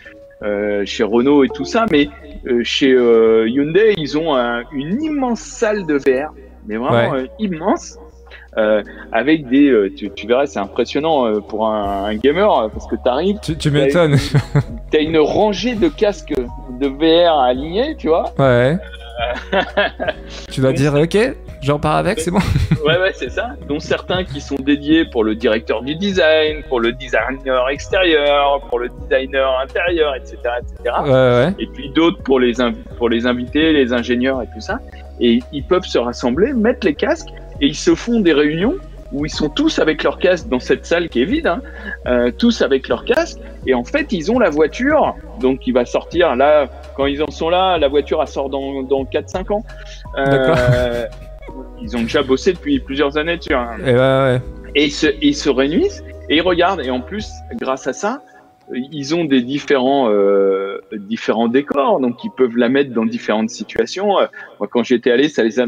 chez 0.85 1.05
Renault 1.05 1.45
et 1.45 1.49
tout 1.49 1.65
ça, 1.65 1.87
mais 1.91 2.09
euh, 2.47 2.61
chez 2.63 2.93
euh, 2.93 3.49
Hyundai, 3.49 3.95
ils 3.97 4.19
ont 4.19 4.35
une 4.73 5.03
immense 5.03 5.41
salle 5.41 5.87
de 5.87 5.95
verre, 5.95 6.31
mais 6.67 6.77
vraiment 6.77 7.15
immense, 7.39 7.99
avec 9.13 9.49
des. 9.49 9.93
Tu, 9.97 10.27
verras, 10.27 10.47
c'est 10.47 10.59
impressionnant 10.59 11.41
pour 11.41 11.69
un, 11.69 12.15
gamer 12.17 12.71
parce 12.71 12.87
que 12.87 12.97
t'arrives. 12.97 13.39
Tu, 13.43 13.57
tu 13.57 13.71
m'étonnes. 13.71 14.17
T'as 14.91 15.01
une 15.01 15.19
rangée 15.19 15.75
de 15.75 15.89
casques 15.89 16.35
de 16.81 16.87
VR 16.87 17.39
alignés, 17.39 17.97
tu 17.97 18.09
vois. 18.09 18.33
Ouais. 18.39 18.77
tu 20.51 20.61
vas 20.61 20.73
dire, 20.73 20.95
ok, 20.95 21.17
j'en 21.65 21.79
pars 21.79 21.97
avec, 21.97 22.21
c'est 22.21 22.31
bon 22.31 22.41
Ouais, 22.85 22.99
ouais, 22.99 23.13
c'est 23.15 23.31
ça. 23.31 23.51
Dont 23.69 23.81
certains 23.81 24.25
qui 24.25 24.41
sont 24.41 24.57
dédiés 24.57 25.05
pour 25.05 25.25
le 25.25 25.35
directeur 25.35 25.83
du 25.83 25.95
design, 25.95 26.63
pour 26.69 26.81
le 26.81 26.93
designer 26.93 27.69
extérieur, 27.71 28.61
pour 28.69 28.79
le 28.79 28.89
designer 28.89 29.59
intérieur, 29.61 30.15
etc. 30.15 30.37
etc. 30.59 30.95
Ouais, 31.05 31.11
ouais. 31.11 31.55
Et 31.59 31.67
puis 31.67 31.91
d'autres 31.91 32.23
pour 32.23 32.39
les, 32.39 32.55
pour 32.99 33.09
les 33.09 33.27
invités, 33.27 33.73
les 33.73 33.93
ingénieurs 33.93 34.43
et 34.43 34.47
tout 34.55 34.61
ça. 34.61 34.79
Et 35.21 35.41
ils 35.53 35.65
peuvent 35.65 35.85
se 35.85 35.99
rassembler, 35.99 36.53
mettre 36.53 36.87
les 36.87 36.95
casques 36.95 37.31
et 37.61 37.67
ils 37.67 37.77
se 37.77 37.95
font 37.95 38.21
des 38.21 38.33
réunions 38.33 38.75
où 39.13 39.25
ils 39.25 39.31
sont 39.31 39.49
tous 39.49 39.79
avec 39.79 40.03
leur 40.03 40.19
casque 40.19 40.49
dans 40.49 40.59
cette 40.59 40.85
salle 40.85 41.09
qui 41.09 41.23
est 41.23 41.25
vide, 41.25 41.47
hein, 41.47 41.63
euh, 42.07 42.33
tous 42.37 42.63
avec 42.63 42.89
leur 42.89 43.05
casque, 43.05 43.39
et 43.65 43.73
en 43.73 43.85
fait 43.85 44.13
ils 44.13 44.33
ont 44.33 44.41
la 44.41 44.51
voiture, 44.51 45.15
donc 45.41 45.67
il 45.69 45.73
va 45.73 45.85
sortir 45.85 46.35
là, 46.35 46.67
quand 46.97 47.07
ils 47.07 47.23
en 47.23 47.31
sont 47.31 47.49
là, 47.49 47.79
la 47.79 47.87
voiture 47.87 48.21
elle 48.21 48.29
sort 48.29 48.51
dans, 48.51 48.83
dans 48.83 49.05
4-5 49.05 49.53
ans. 49.53 49.65
Euh, 50.19 51.07
ils 51.85 51.97
ont 51.97 52.03
déjà 52.03 52.23
bossé 52.23 52.53
depuis 52.53 52.81
plusieurs 52.81 53.17
années 53.17 53.39
tu 53.39 53.53
vois. 53.53 53.77
Et, 53.79 53.93
ouais, 53.93 53.99
ouais. 53.99 54.41
et 54.75 54.87
ils, 54.87 54.93
se, 54.93 55.07
ils 55.23 55.37
se 55.37 55.51
réunissent 55.51 56.03
et 56.29 56.37
ils 56.37 56.43
regardent. 56.43 56.81
Et 56.81 56.91
en 56.91 57.01
plus, 57.01 57.29
grâce 57.61 57.87
à 57.87 57.93
ça, 57.93 58.23
ils 58.73 59.15
ont 59.15 59.25
des 59.25 59.43
différents, 59.43 60.09
euh, 60.11 60.81
différents 60.93 61.49
décors, 61.49 62.01
donc 62.01 62.25
ils 62.25 62.31
peuvent 62.31 62.57
la 62.57 62.69
mettre 62.69 62.93
dans 62.93 63.05
différentes 63.05 63.51
situations. 63.51 64.07
Moi, 64.59 64.69
quand 64.71 64.83
j'étais 64.83 65.11
allé, 65.11 65.29
ça 65.29 65.43
les 65.43 65.61
a, 65.61 65.67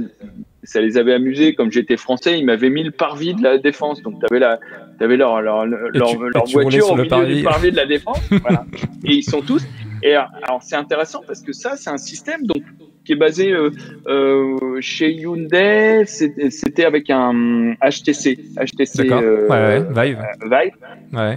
ça 0.63 0.81
les 0.81 0.97
avait 0.97 1.13
amusés. 1.13 1.55
Comme 1.55 1.71
j'étais 1.71 1.97
français, 1.97 2.39
ils 2.39 2.45
m'avaient 2.45 2.71
mis 2.71 2.83
le 2.83 2.91
parvis 2.91 3.35
de 3.35 3.43
la 3.43 3.59
défense. 3.59 4.03
Donc, 4.03 4.19
tu 4.21 4.27
avais, 4.31 4.41
la, 4.41 4.59
avais 5.01 5.17
leur, 5.19 5.43
leur, 5.43 5.67
leur, 5.67 6.47
voiture 6.47 6.91
au 6.91 6.97
milieu 6.97 7.35
du 7.35 7.43
parvis 7.43 7.71
de 7.71 7.77
la 7.77 7.87
défense. 7.87 8.21
voilà. 8.31 8.65
Et 9.05 9.17
ils 9.17 9.25
sont 9.25 9.43
tous. 9.43 9.63
Et 10.03 10.15
alors, 10.15 10.63
c'est 10.63 10.77
intéressant 10.77 11.23
parce 11.27 11.43
que 11.43 11.53
ça, 11.53 11.77
c'est 11.77 11.91
un 11.91 11.99
système 11.99 12.47
donc, 12.47 12.63
qui 13.07 13.13
est 13.13 13.17
basé 13.17 13.53
euh, 13.53 13.71
euh, 14.09 14.79
chez 14.81 15.13
Hyundai. 15.13 16.03
C'était 16.07 16.85
avec 16.85 17.09
un 17.09 17.75
HTC. 17.81 18.39
HTC 18.57 19.11
euh, 19.11 19.47
ouais, 19.49 19.79
ouais, 19.79 20.09
Vive. 20.09 20.19
Vive. 20.43 20.75
Ouais. 21.13 21.37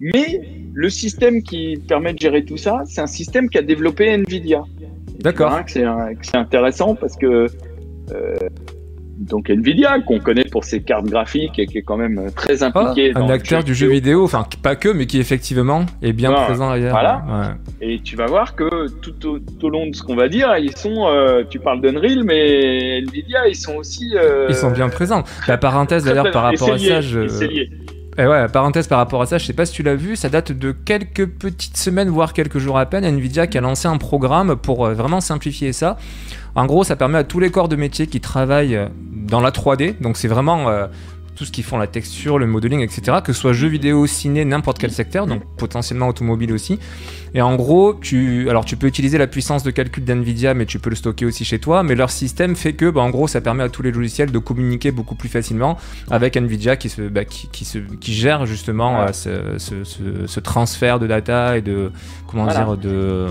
mais 0.00 0.40
le 0.74 0.90
système 0.90 1.42
qui 1.42 1.78
permet 1.88 2.12
de 2.12 2.18
gérer 2.18 2.44
tout 2.44 2.56
ça, 2.56 2.82
c'est 2.84 3.00
un 3.00 3.06
système 3.06 3.48
qu'a 3.48 3.62
développé 3.62 4.08
Nvidia. 4.08 4.64
D'accord. 5.20 5.60
C'est 5.68 6.36
intéressant 6.36 6.96
parce 6.96 7.16
que 7.16 7.46
donc 9.28 9.50
Nvidia 9.50 10.00
qu'on 10.00 10.18
connaît 10.18 10.44
pour 10.44 10.64
ses 10.64 10.82
cartes 10.82 11.06
graphiques 11.06 11.58
et 11.58 11.66
qui 11.66 11.78
est 11.78 11.82
quand 11.82 11.96
même 11.96 12.30
très 12.34 12.62
ah, 12.62 12.66
impliqué. 12.66 13.12
un 13.14 13.28
acteur 13.28 13.64
du 13.64 13.74
jeu 13.74 13.88
vidéo, 13.88 14.24
enfin 14.24 14.46
pas 14.62 14.76
que, 14.76 14.88
mais 14.88 15.06
qui 15.06 15.18
effectivement 15.18 15.86
est 16.02 16.12
bien 16.12 16.32
présent 16.32 16.70
ailleurs. 16.70 16.92
Voilà. 16.92 17.56
Et 17.80 18.00
tu 18.00 18.16
vas 18.16 18.26
voir 18.26 18.54
que 18.54 18.88
tout 19.00 19.40
au, 19.62 19.68
long 19.68 19.88
de 19.88 19.94
ce 19.94 20.02
qu'on 20.02 20.16
va 20.16 20.28
dire, 20.28 20.56
ils 20.58 20.76
sont. 20.76 21.06
Euh, 21.06 21.42
tu 21.48 21.58
parles 21.58 21.80
d'Unreal, 21.80 22.24
mais 22.24 22.98
Nvidia, 23.00 23.48
ils 23.48 23.56
sont 23.56 23.76
aussi. 23.76 24.12
Euh, 24.16 24.46
ils 24.48 24.54
sont 24.54 24.70
bien 24.70 24.88
présents. 24.88 25.24
La 25.48 25.58
parenthèse 25.58 26.04
d'ailleurs 26.04 26.30
par 26.30 26.44
rapport 26.44 26.72
à 26.72 26.78
ça, 26.78 27.00
je. 27.00 27.26
Et 28.16 28.26
ouais, 28.26 28.46
parenthèse 28.48 28.86
par 28.86 28.98
rapport 28.98 29.22
à 29.22 29.26
ça, 29.26 29.38
je 29.38 29.46
sais 29.46 29.52
pas 29.52 29.66
si 29.66 29.72
tu 29.72 29.82
l'as 29.82 29.96
vu, 29.96 30.14
ça 30.14 30.28
date 30.28 30.52
de 30.52 30.70
quelques 30.70 31.26
petites 31.26 31.76
semaines, 31.76 32.08
voire 32.08 32.32
quelques 32.32 32.58
jours 32.58 32.78
à 32.78 32.86
peine, 32.86 33.04
Nvidia 33.04 33.48
qui 33.48 33.58
a 33.58 33.60
lancé 33.60 33.88
un 33.88 33.96
programme 33.96 34.54
pour 34.54 34.86
euh, 34.86 34.94
vraiment 34.94 35.20
simplifier 35.20 35.72
ça. 35.72 35.96
En 36.54 36.66
gros, 36.66 36.84
ça 36.84 36.96
permet 36.96 37.18
à 37.18 37.24
tous 37.24 37.40
les 37.40 37.50
corps 37.50 37.68
de 37.68 37.76
métier 37.76 38.06
qui 38.06 38.20
travaillent 38.20 38.78
dans 39.12 39.40
la 39.40 39.50
3D, 39.50 40.00
donc 40.00 40.16
c'est 40.16 40.28
vraiment 40.28 40.68
euh, 40.68 40.86
tout 41.34 41.44
ce 41.44 41.50
qui 41.50 41.62
font 41.62 41.78
la 41.78 41.86
texture, 41.86 42.38
le 42.38 42.46
modeling, 42.46 42.80
etc. 42.80 43.18
Que 43.24 43.32
ce 43.32 43.40
soit 43.40 43.52
jeux 43.52 43.68
vidéo, 43.68 44.06
ciné, 44.06 44.44
n'importe 44.44 44.78
quel 44.78 44.92
secteur, 44.92 45.26
donc 45.26 45.42
potentiellement 45.56 46.08
automobile 46.08 46.52
aussi. 46.52 46.78
Et 47.34 47.42
en 47.42 47.56
gros, 47.56 47.94
tu, 47.94 48.48
alors 48.48 48.64
tu 48.64 48.76
peux 48.76 48.86
utiliser 48.86 49.18
la 49.18 49.26
puissance 49.26 49.62
de 49.64 49.70
calcul 49.70 50.04
d'NVIDIA, 50.04 50.54
mais 50.54 50.66
tu 50.66 50.78
peux 50.78 50.90
le 50.90 50.96
stocker 50.96 51.26
aussi 51.26 51.44
chez 51.44 51.58
toi. 51.58 51.82
Mais 51.82 51.94
leur 51.94 52.10
système 52.10 52.54
fait 52.54 52.74
que, 52.74 52.88
bah, 52.88 53.00
en 53.00 53.10
gros, 53.10 53.26
ça 53.26 53.40
permet 53.40 53.64
à 53.64 53.68
tous 53.68 53.82
les 53.82 53.90
logiciels 53.90 54.30
de 54.30 54.38
communiquer 54.38 54.92
beaucoup 54.92 55.16
plus 55.16 55.28
facilement 55.28 55.76
avec 56.10 56.36
NVIDIA 56.36 56.76
qui, 56.76 56.88
se, 56.88 57.02
bah, 57.02 57.24
qui, 57.24 57.64
se, 57.64 57.78
qui 57.78 58.12
gère 58.12 58.46
justement 58.46 59.00
euh, 59.00 59.58
ce, 59.58 60.40
transfert 60.40 60.98
de 60.98 61.06
data 61.06 61.58
et 61.58 61.62
de. 61.62 61.90
Comment 62.28 62.46
dire 62.46 62.76
de, 62.76 63.26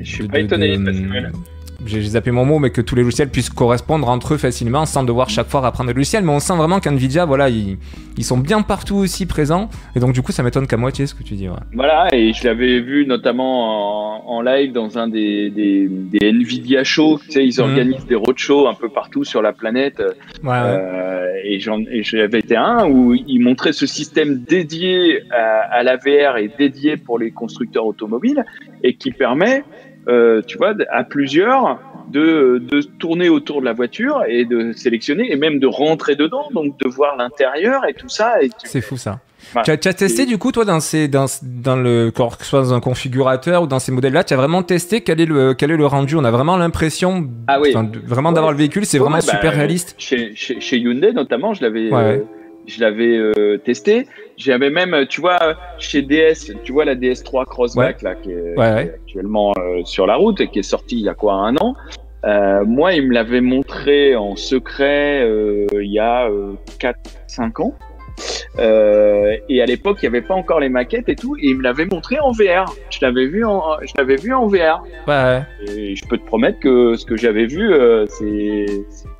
Je 0.00 0.10
suis 0.10 0.28
pas 0.28 0.40
étonné 0.40 0.78
parce 0.78 0.96
que 0.96 1.32
j'ai 1.86 2.02
zappé 2.02 2.30
mon 2.30 2.44
mot, 2.44 2.58
mais 2.58 2.70
que 2.70 2.80
tous 2.80 2.94
les 2.94 3.02
logiciels 3.02 3.30
puissent 3.30 3.50
correspondre 3.50 4.08
entre 4.08 4.34
eux 4.34 4.36
facilement 4.36 4.86
sans 4.86 5.04
devoir 5.04 5.30
chaque 5.30 5.48
fois 5.48 5.66
apprendre 5.66 5.88
des 5.88 5.94
logiciels. 5.94 6.24
Mais 6.24 6.32
on 6.32 6.40
sent 6.40 6.56
vraiment 6.56 6.80
qu'NVIDIA, 6.80 7.24
voilà, 7.24 7.48
ils, 7.48 7.78
ils, 8.16 8.24
sont 8.24 8.38
bien 8.38 8.62
partout 8.62 8.96
aussi 8.96 9.26
présents. 9.26 9.70
Et 9.96 10.00
donc, 10.00 10.12
du 10.12 10.22
coup, 10.22 10.32
ça 10.32 10.42
m'étonne 10.42 10.66
qu'à 10.66 10.76
moitié 10.76 11.06
ce 11.06 11.14
que 11.14 11.22
tu 11.22 11.34
dis. 11.34 11.48
Voilà, 11.72 12.08
et 12.12 12.32
je 12.32 12.44
l'avais 12.44 12.80
vu 12.80 13.06
notamment 13.06 14.30
en, 14.30 14.40
live 14.42 14.72
dans 14.72 14.98
un 14.98 15.08
des, 15.08 15.50
des, 15.50 15.88
des, 15.88 16.32
NVIDIA 16.32 16.84
Shows. 16.84 17.20
Tu 17.24 17.32
sais, 17.32 17.46
ils 17.46 17.60
mhm. 17.60 17.70
organisent 17.70 18.06
des 18.06 18.14
roadshows 18.14 18.68
un 18.68 18.74
peu 18.74 18.88
partout 18.88 19.24
sur 19.24 19.42
la 19.42 19.52
planète. 19.52 20.02
Ouais, 20.42 20.52
euh, 20.54 21.20
et 21.44 21.58
j'avais 22.02 22.38
été 22.38 22.56
un 22.56 22.88
où 22.88 23.14
ils 23.14 23.40
montraient 23.40 23.72
ce 23.72 23.86
système 23.86 24.40
dédié 24.40 25.22
à, 25.30 25.78
à 25.78 25.82
la 25.82 25.96
VR 25.96 26.36
et 26.38 26.50
dédié 26.58 26.96
pour 26.96 27.18
les 27.18 27.30
constructeurs 27.30 27.86
automobiles 27.86 28.44
et 28.82 28.94
qui 28.94 29.10
permet 29.10 29.62
euh, 30.10 30.42
tu 30.46 30.58
vois, 30.58 30.74
à 30.90 31.04
plusieurs, 31.04 31.78
de, 32.08 32.60
de, 32.70 32.80
tourner 32.80 33.28
autour 33.28 33.60
de 33.60 33.66
la 33.66 33.72
voiture 33.72 34.24
et 34.26 34.44
de 34.44 34.72
sélectionner 34.72 35.30
et 35.30 35.36
même 35.36 35.58
de 35.58 35.66
rentrer 35.66 36.16
dedans, 36.16 36.48
donc 36.52 36.76
de 36.78 36.88
voir 36.88 37.16
l'intérieur 37.16 37.86
et 37.86 37.94
tout 37.94 38.08
ça. 38.08 38.34
C'est 38.64 38.80
fou 38.80 38.96
ça. 38.96 39.20
tu, 39.64 39.70
as, 39.70 39.76
testé 39.76 40.26
du 40.26 40.36
coup 40.36 40.52
toi 40.52 40.64
dans 40.64 40.80
ces 40.80 41.08
dans, 41.08 41.26
dans 41.42 41.76
le 41.76 42.10
que 42.10 42.22
ce 42.40 42.44
soit 42.44 42.60
dans 42.60 42.74
un 42.74 42.80
configurateur 42.80 43.62
ou 43.62 43.66
dans 43.66 43.78
ces 43.78 43.92
modèles 43.92 44.12
là 44.12 44.22
tu 44.22 44.34
as 44.34 44.36
vraiment 44.36 44.62
testé 44.62 45.00
quel 45.00 45.20
est 45.20 45.26
le 45.26 45.54
quel 45.54 45.70
est 45.70 45.76
le 45.76 45.86
rendu? 45.86 46.16
On 46.16 46.24
a 46.24 46.30
vraiment 46.30 46.56
l'impression 46.56 47.26
ah 47.46 47.58
vraiment 48.04 48.32
d'avoir 48.32 48.52
le 48.52 48.58
véhicule 48.58 48.84
c'est 48.84 48.98
vraiment 48.98 49.20
super 49.20 49.42
bah, 49.42 49.50
réaliste. 49.50 49.94
chez, 49.98 50.34
chez, 50.34 50.60
chez, 50.60 50.78
Hyundai 50.78 51.12
notamment 51.12 51.54
je 51.54 51.62
l'avais 51.62 51.90
euh, 51.92 52.18
je 52.70 52.80
l'avais 52.80 53.16
euh, 53.16 53.58
testé. 53.58 54.06
J'avais 54.36 54.70
même, 54.70 55.06
tu 55.08 55.20
vois, 55.20 55.38
chez 55.78 56.02
DS, 56.02 56.54
tu 56.64 56.72
vois 56.72 56.84
la 56.84 56.94
DS3 56.94 57.44
Crossback 57.44 58.02
là, 58.02 58.14
qui 58.14 58.32
est, 58.32 58.58
actuellement 58.58 59.52
euh, 59.58 59.82
sur 59.84 60.06
la 60.06 60.16
route 60.16 60.40
et 60.40 60.48
qui 60.48 60.60
est 60.60 60.62
sortie 60.62 60.96
il 60.96 61.04
y 61.04 61.08
a 61.08 61.14
quoi 61.14 61.34
un 61.34 61.56
an. 61.56 61.74
Euh, 62.24 62.64
moi, 62.64 62.94
il 62.94 63.08
me 63.08 63.14
l'avait 63.14 63.40
montré 63.40 64.14
en 64.14 64.36
secret 64.36 65.28
il 65.72 65.92
y 65.92 65.98
a 65.98 66.30
4-5 66.78 67.62
ans. 67.62 67.74
Et 69.48 69.62
à 69.62 69.66
l'époque, 69.66 69.98
il 70.02 70.08
n'y 70.08 70.16
avait 70.16 70.26
pas 70.26 70.34
encore 70.34 70.60
les 70.60 70.68
maquettes 70.68 71.08
et 71.08 71.16
tout, 71.16 71.36
et 71.36 71.48
il 71.48 71.58
me 71.58 71.62
l'avait 71.62 71.86
montré 71.86 72.18
en 72.20 72.32
VR. 72.32 72.72
Je 72.90 72.98
l'avais 73.02 73.26
vu 73.26 73.44
en, 73.44 73.62
je 73.82 73.92
l'avais 73.98 74.16
vu 74.16 74.32
en 74.32 74.46
VR. 74.46 74.82
Ouais. 75.06 75.42
Et 75.66 75.96
je 75.96 76.06
peux 76.06 76.16
te 76.16 76.24
promettre 76.24 76.60
que 76.60 76.94
ce 76.94 77.04
que 77.04 77.16
j'avais 77.16 77.46
vu, 77.46 77.74
c'est 78.08 78.66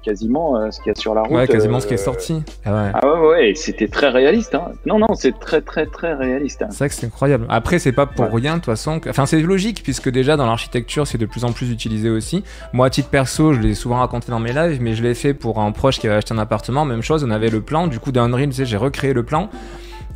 quasiment 0.03 0.57
euh, 0.57 0.71
ce 0.71 0.81
qu'il 0.81 0.89
y 0.89 0.91
a 0.91 0.95
sur 0.95 1.15
la 1.15 1.23
route. 1.23 1.33
Ouais, 1.33 1.47
quasiment 1.47 1.81
ce 1.81 1.87
qui 1.87 1.95
est 1.95 1.99
sorti. 1.99 2.43
Ah 2.65 2.73
ouais. 2.73 2.91
Ah 2.95 3.07
ouais, 3.07 3.29
ouais, 3.29 3.53
c'était 3.55 3.89
très 3.89 4.09
réaliste. 4.09 4.55
Hein. 4.55 4.73
Non, 4.87 4.99
non, 4.99 5.15
c'est 5.15 5.39
très, 5.39 5.61
très, 5.61 5.87
très 5.87 6.15
réaliste. 6.15 6.63
Hein. 6.63 6.69
C'est 6.71 6.79
vrai 6.79 6.89
que 6.89 6.95
c'est 6.95 7.07
incroyable. 7.07 7.47
Après, 7.49 7.79
c'est 7.79 7.93
pas 7.93 8.07
pour 8.07 8.27
rien 8.33 8.55
de 8.55 8.59
toute 8.59 8.67
façon. 8.67 9.01
Enfin, 9.09 9.27
c'est 9.27 9.41
logique 9.41 9.83
puisque 9.83 10.09
déjà 10.09 10.37
dans 10.37 10.47
l'architecture, 10.47 11.07
c'est 11.07 11.19
de 11.19 11.27
plus 11.27 11.45
en 11.45 11.53
plus 11.53 11.71
utilisé 11.71 12.11
aussi. 12.11 12.45
Moi, 12.73 12.87
à 12.87 12.91
titre 12.91 13.09
perso, 13.09 13.53
je 13.53 13.61
l'ai 13.61 13.75
souvent 13.75 13.99
raconté 13.99 14.31
dans 14.31 14.41
mes 14.41 14.53
lives, 14.53 14.81
mais 14.81 14.95
je 14.95 15.03
l'ai 15.03 15.15
fait 15.15 15.35
pour 15.35 15.61
un 15.61 15.73
proche 15.73 15.99
qui 15.99 16.07
avait 16.07 16.17
acheté 16.17 16.35
un 16.35 16.39
appartement. 16.39 16.85
Même 16.85 17.03
chose, 17.03 17.25
on 17.25 17.31
avait 17.31 17.51
le 17.51 17.61
plan. 17.61 17.87
Du 17.87 17.99
coup, 17.99 18.13
d'un 18.13 18.31
tu 18.31 18.53
sais, 18.53 18.65
j'ai 18.65 18.77
recréé 18.77 19.13
le 19.13 19.23
plan. 19.23 19.49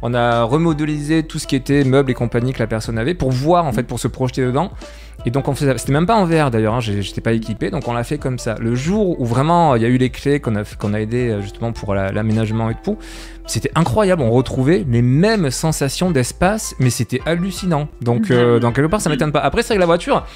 On 0.06 0.12
a 0.12 0.42
remodélisé 0.42 1.22
tout 1.22 1.38
ce 1.38 1.46
qui 1.46 1.56
était 1.56 1.82
meubles 1.82 2.10
et 2.10 2.14
compagnie 2.14 2.52
que 2.52 2.58
la 2.58 2.66
personne 2.66 2.98
avait 2.98 3.14
pour 3.14 3.30
voir 3.30 3.64
en 3.64 3.72
fait, 3.72 3.84
pour 3.84 3.98
se 3.98 4.06
projeter 4.06 4.44
dedans. 4.44 4.70
Et 5.24 5.30
donc 5.30 5.48
on 5.48 5.54
faisait, 5.54 5.78
c'était 5.78 5.92
même 5.92 6.04
pas 6.04 6.16
en 6.16 6.26
VR 6.26 6.50
d'ailleurs, 6.50 6.74
hein, 6.74 6.80
j'étais 6.80 7.22
pas 7.22 7.32
équipé, 7.32 7.70
donc 7.70 7.88
on 7.88 7.94
l'a 7.94 8.04
fait 8.04 8.18
comme 8.18 8.38
ça. 8.38 8.54
Le 8.60 8.74
jour 8.74 9.18
où 9.18 9.24
vraiment 9.24 9.76
il 9.76 9.82
y 9.82 9.86
a 9.86 9.88
eu 9.88 9.96
les 9.96 10.10
clés 10.10 10.40
qu'on 10.40 10.56
a, 10.56 10.64
qu'on 10.78 10.92
a 10.92 11.00
aidé 11.00 11.30
euh, 11.30 11.40
justement 11.40 11.72
pour 11.72 11.94
l'aménagement 11.94 12.68
et 12.68 12.76
tout, 12.84 12.98
c'était 13.46 13.70
incroyable. 13.76 14.20
On 14.20 14.30
retrouvait 14.30 14.84
les 14.86 15.00
mêmes 15.00 15.50
sensations 15.50 16.10
d'espace, 16.10 16.74
mais 16.78 16.90
c'était 16.90 17.22
hallucinant. 17.24 17.88
Donc 18.02 18.30
euh, 18.30 18.60
dans 18.60 18.72
quelque 18.72 18.90
part 18.90 19.00
ça 19.00 19.08
m'étonne 19.08 19.32
pas. 19.32 19.40
Après 19.40 19.62
c'est 19.62 19.72
avec 19.72 19.80
la 19.80 19.86
voiture 19.86 20.26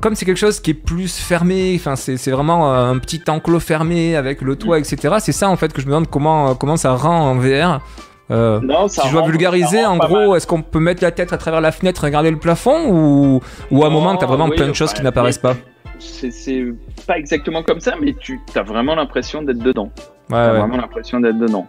comme 0.00 0.14
c'est 0.14 0.24
quelque 0.24 0.38
chose 0.38 0.60
qui 0.60 0.70
est 0.70 0.74
plus 0.74 1.18
fermé, 1.18 1.74
enfin 1.76 1.94
c'est 1.94 2.30
vraiment 2.30 2.72
euh, 2.72 2.90
un 2.90 2.96
petit 2.96 3.20
enclos 3.28 3.60
fermé 3.60 4.16
avec 4.16 4.40
le 4.40 4.56
toit, 4.56 4.78
etc. 4.78 5.16
C'est 5.18 5.32
ça 5.32 5.50
en 5.50 5.56
fait 5.56 5.74
que 5.74 5.82
je 5.82 5.86
me 5.86 5.90
demande 5.90 6.08
comment, 6.08 6.54
comment 6.54 6.78
ça 6.78 6.94
rend 6.94 7.32
en 7.32 7.34
VR. 7.34 7.82
Euh, 8.30 8.60
si 8.88 9.00
je 9.06 9.12
dois 9.12 9.26
vulgariser, 9.26 9.84
en 9.84 9.96
gros, 9.96 10.36
est-ce 10.36 10.46
qu'on 10.46 10.62
peut 10.62 10.80
mettre 10.80 11.02
la 11.02 11.10
tête 11.10 11.32
à 11.32 11.38
travers 11.38 11.60
la 11.60 11.72
fenêtre 11.72 12.04
et 12.04 12.06
regarder 12.06 12.30
le 12.30 12.38
plafond 12.38 12.88
ou, 12.88 13.40
ou 13.70 13.84
à 13.84 13.86
un 13.86 13.90
moment, 13.90 14.16
tu 14.16 14.24
as 14.24 14.28
vraiment 14.28 14.48
plein 14.48 14.68
de 14.68 14.72
choses 14.72 14.92
qui 14.92 15.02
n'apparaissent 15.02 15.38
pas 15.38 15.56
C'est 15.98 16.64
pas 17.06 17.18
exactement 17.18 17.62
comme 17.62 17.80
ça, 17.80 17.94
mais 18.00 18.14
tu 18.18 18.40
as 18.54 18.62
vraiment 18.62 18.94
l'impression 18.94 19.42
d'être 19.42 19.58
dedans. 19.58 19.90
Ouais, 20.30 20.38
as 20.38 20.52
vraiment 20.52 20.76
l'impression 20.76 21.18
d'être 21.18 21.38
dedans. 21.38 21.66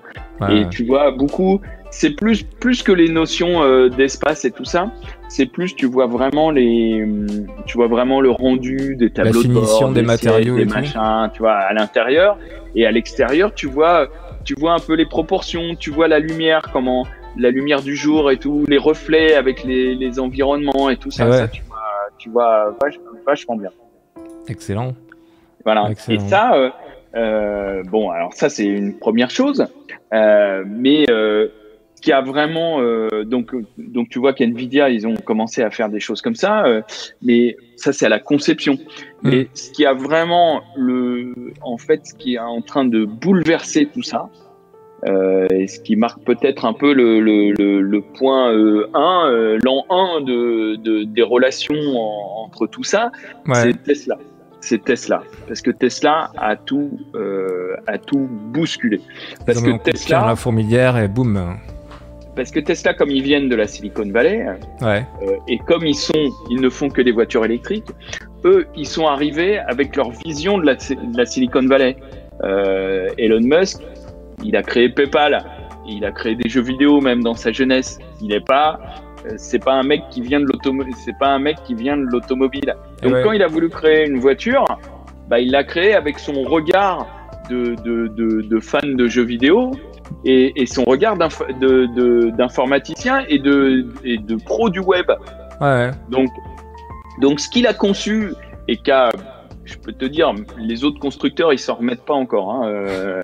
et 0.49 0.67
tu 0.69 0.85
vois 0.85 1.11
beaucoup, 1.11 1.59
c'est 1.89 2.11
plus, 2.11 2.43
plus 2.43 2.83
que 2.83 2.91
les 2.91 3.09
notions 3.09 3.63
euh, 3.63 3.89
d'espace 3.89 4.45
et 4.45 4.51
tout 4.51 4.65
ça, 4.65 4.91
c'est 5.29 5.47
plus 5.47 5.75
tu 5.75 5.87
vois 5.87 6.05
vraiment 6.05 6.51
les, 6.51 7.05
tu 7.65 7.77
vois 7.77 7.87
vraiment 7.87 8.21
le 8.21 8.29
rendu 8.29 8.95
des 8.95 9.09
tableaux 9.09 9.33
la 9.33 9.41
finition 9.41 9.89
de 9.89 9.95
des, 9.95 10.01
matériaux, 10.03 10.57
des 10.57 10.65
machins, 10.65 11.29
tu 11.33 11.39
vois 11.39 11.53
à 11.53 11.73
l'intérieur. 11.73 12.37
Et 12.75 12.85
à 12.85 12.91
l'extérieur, 12.91 13.53
tu 13.53 13.67
vois 13.67 14.07
tu 14.43 14.55
vois 14.55 14.73
un 14.73 14.79
peu 14.79 14.93
les 14.93 15.05
proportions, 15.05 15.75
tu 15.75 15.91
vois 15.91 16.07
la 16.07 16.19
lumière, 16.19 16.69
comment 16.73 17.05
la 17.37 17.49
lumière 17.49 17.81
du 17.81 17.95
jour 17.95 18.31
et 18.31 18.37
tout, 18.37 18.65
les 18.67 18.77
reflets 18.77 19.35
avec 19.35 19.63
les, 19.63 19.95
les 19.95 20.19
environnements 20.19 20.89
et 20.89 20.97
tout 20.97 21.11
ça, 21.11 21.25
ah 21.27 21.31
ça 21.31 21.47
tu 21.47 21.63
vois, 21.63 22.01
tu 22.19 22.29
vois 22.29 22.77
vachement 23.25 23.55
bien. 23.55 23.71
Excellent. 24.47 24.93
Voilà. 25.63 25.89
Et 26.09 26.19
ça, 26.19 26.53
euh, 26.55 26.69
euh, 27.15 27.83
bon, 27.83 28.09
alors 28.09 28.33
ça 28.33 28.49
c'est 28.49 28.65
une 28.65 28.97
première 28.97 29.29
chose, 29.29 29.65
euh, 30.13 30.63
mais 30.67 31.05
qui 32.01 32.11
a 32.11 32.21
vraiment 32.21 32.81
donc 33.25 33.53
donc 33.77 34.09
tu 34.09 34.17
vois 34.17 34.33
qu'NVIDIA 34.33 34.89
ils 34.89 35.05
ont 35.05 35.15
commencé 35.15 35.61
à 35.61 35.69
faire 35.69 35.87
des 35.87 35.99
choses 35.99 36.19
comme 36.19 36.33
ça 36.33 36.63
mais 37.21 37.57
ça 37.75 37.93
c'est 37.93 38.07
à 38.07 38.09
la 38.09 38.19
conception. 38.19 38.79
Mais 39.23 39.47
ce 39.53 39.71
qui 39.71 39.85
a 39.85 39.93
vraiment 39.93 40.61
le 40.75 41.33
en 41.61 41.77
fait 41.77 42.05
ce 42.05 42.13
qui 42.13 42.35
est 42.35 42.39
en 42.39 42.61
train 42.61 42.85
de 42.85 43.05
bouleverser 43.05 43.87
tout 43.87 44.03
ça 44.03 44.29
euh, 45.07 45.47
et 45.51 45.67
ce 45.67 45.79
qui 45.79 45.95
marque 45.95 46.23
peut-être 46.23 46.65
un 46.65 46.73
peu 46.73 46.93
le, 46.93 47.19
le, 47.19 47.81
le, 47.81 48.01
point 48.01 48.49
1 48.49 48.53
euh, 48.53 49.57
l'an 49.63 49.85
1 49.89 50.21
de, 50.21 50.75
de, 50.75 51.03
des 51.03 51.23
relations 51.23 51.75
entre 52.37 52.67
tout 52.67 52.83
ça 52.83 53.11
c'est 53.53 53.83
Tesla. 53.83 54.17
C'est 54.63 54.83
Tesla. 54.83 55.23
Parce 55.47 55.59
que 55.59 55.71
Tesla 55.71 56.29
a 56.37 56.55
tout 56.55 56.91
a 57.87 57.97
tout 57.97 58.29
bousculé. 58.53 59.01
Parce 59.43 59.59
que 59.59 59.75
Tesla 59.81 60.23
la 60.27 60.35
fourmilière 60.35 60.97
et 60.97 61.07
boum. 61.07 61.57
Parce 62.35 62.51
que 62.51 62.59
Tesla, 62.59 62.93
comme 62.93 63.09
ils 63.09 63.23
viennent 63.23 63.49
de 63.49 63.55
la 63.55 63.67
Silicon 63.67 64.09
Valley, 64.09 64.45
euh, 64.81 65.01
et 65.47 65.57
comme 65.59 65.85
ils 65.85 65.95
sont, 65.95 66.29
ils 66.49 66.61
ne 66.61 66.69
font 66.69 66.89
que 66.89 67.01
des 67.01 67.11
voitures 67.11 67.43
électriques, 67.43 67.91
eux, 68.45 68.67
ils 68.75 68.87
sont 68.87 69.07
arrivés 69.07 69.59
avec 69.59 69.95
leur 69.95 70.11
vision 70.25 70.57
de 70.57 70.65
la, 70.65 70.75
de 70.75 71.17
la 71.17 71.25
Silicon 71.25 71.65
Valley. 71.65 71.95
Euh, 72.43 73.09
Elon 73.17 73.41
Musk, 73.41 73.81
il 74.43 74.55
a 74.55 74.63
créé 74.63 74.89
PayPal, 74.89 75.43
il 75.87 76.03
a 76.05 76.11
créé 76.11 76.35
des 76.35 76.49
jeux 76.49 76.61
vidéo 76.61 77.01
même 77.01 77.23
dans 77.23 77.35
sa 77.35 77.51
jeunesse. 77.51 77.99
Il 78.21 78.29
n'est 78.29 78.39
pas, 78.39 78.79
euh, 79.25 79.33
c'est 79.37 79.63
pas 79.63 79.73
un 79.73 79.83
mec 79.83 80.01
qui 80.09 80.21
vient 80.21 80.39
de 80.39 80.45
l'automobile, 80.45 80.93
c'est 81.05 81.17
pas 81.19 81.29
un 81.29 81.39
mec 81.39 81.57
qui 81.63 81.75
vient 81.75 81.97
de 81.97 82.05
l'automobile. 82.05 82.75
Donc 83.03 83.13
quand 83.23 83.31
il 83.31 83.43
a 83.43 83.47
voulu 83.47 83.69
créer 83.69 84.07
une 84.07 84.19
voiture, 84.19 84.65
bah, 85.29 85.39
il 85.39 85.51
l'a 85.51 85.63
créé 85.63 85.93
avec 85.93 86.19
son 86.19 86.43
regard 86.43 87.07
de, 87.49 87.75
de, 87.83 88.07
de, 88.07 88.41
de 88.41 88.59
fan 88.59 88.95
de 88.95 89.07
jeux 89.07 89.23
vidéo 89.23 89.71
et, 90.25 90.51
et 90.61 90.65
son 90.65 90.83
regard 90.83 91.17
d'informaticien 92.37 93.23
et 93.29 93.39
de, 93.39 93.87
et 94.03 94.17
de 94.17 94.35
pro 94.35 94.69
du 94.69 94.79
web. 94.79 95.05
Ouais. 95.59 95.91
Donc, 96.09 96.29
donc 97.21 97.39
ce 97.39 97.49
qu'il 97.49 97.67
a 97.67 97.73
conçu 97.73 98.33
et 98.67 98.77
qu'a, 98.77 99.09
je 99.63 99.75
peux 99.77 99.93
te 99.93 100.05
dire, 100.05 100.33
les 100.57 100.83
autres 100.83 100.99
constructeurs, 100.99 101.53
ils 101.53 101.59
s'en 101.59 101.75
remettent 101.75 102.05
pas 102.05 102.13
encore. 102.13 102.51
Hein, 102.51 102.67
euh, 102.67 103.23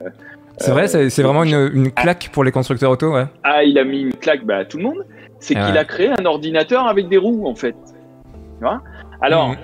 c'est 0.57 0.71
vrai, 0.71 0.87
c'est 0.87 1.21
vraiment 1.21 1.43
une, 1.43 1.69
une, 1.73 1.91
claque 1.91 2.29
pour 2.31 2.43
les 2.43 2.51
constructeurs 2.51 2.91
auto, 2.91 3.13
ouais. 3.13 3.25
Ah, 3.43 3.63
il 3.63 3.77
a 3.77 3.83
mis 3.83 4.01
une 4.01 4.13
claque 4.13 4.43
bah, 4.43 4.57
à 4.57 4.65
tout 4.65 4.77
le 4.77 4.83
monde. 4.83 5.05
C'est 5.39 5.53
qu'il 5.53 5.77
a 5.77 5.85
créé 5.85 6.09
un 6.17 6.25
ordinateur 6.25 6.87
avec 6.87 7.09
des 7.09 7.17
roues, 7.17 7.47
en 7.47 7.53
fait. 7.53 7.75
Tu 7.83 8.63
vois? 8.63 8.81
Alors, 9.21 9.49
mhm. 9.49 9.57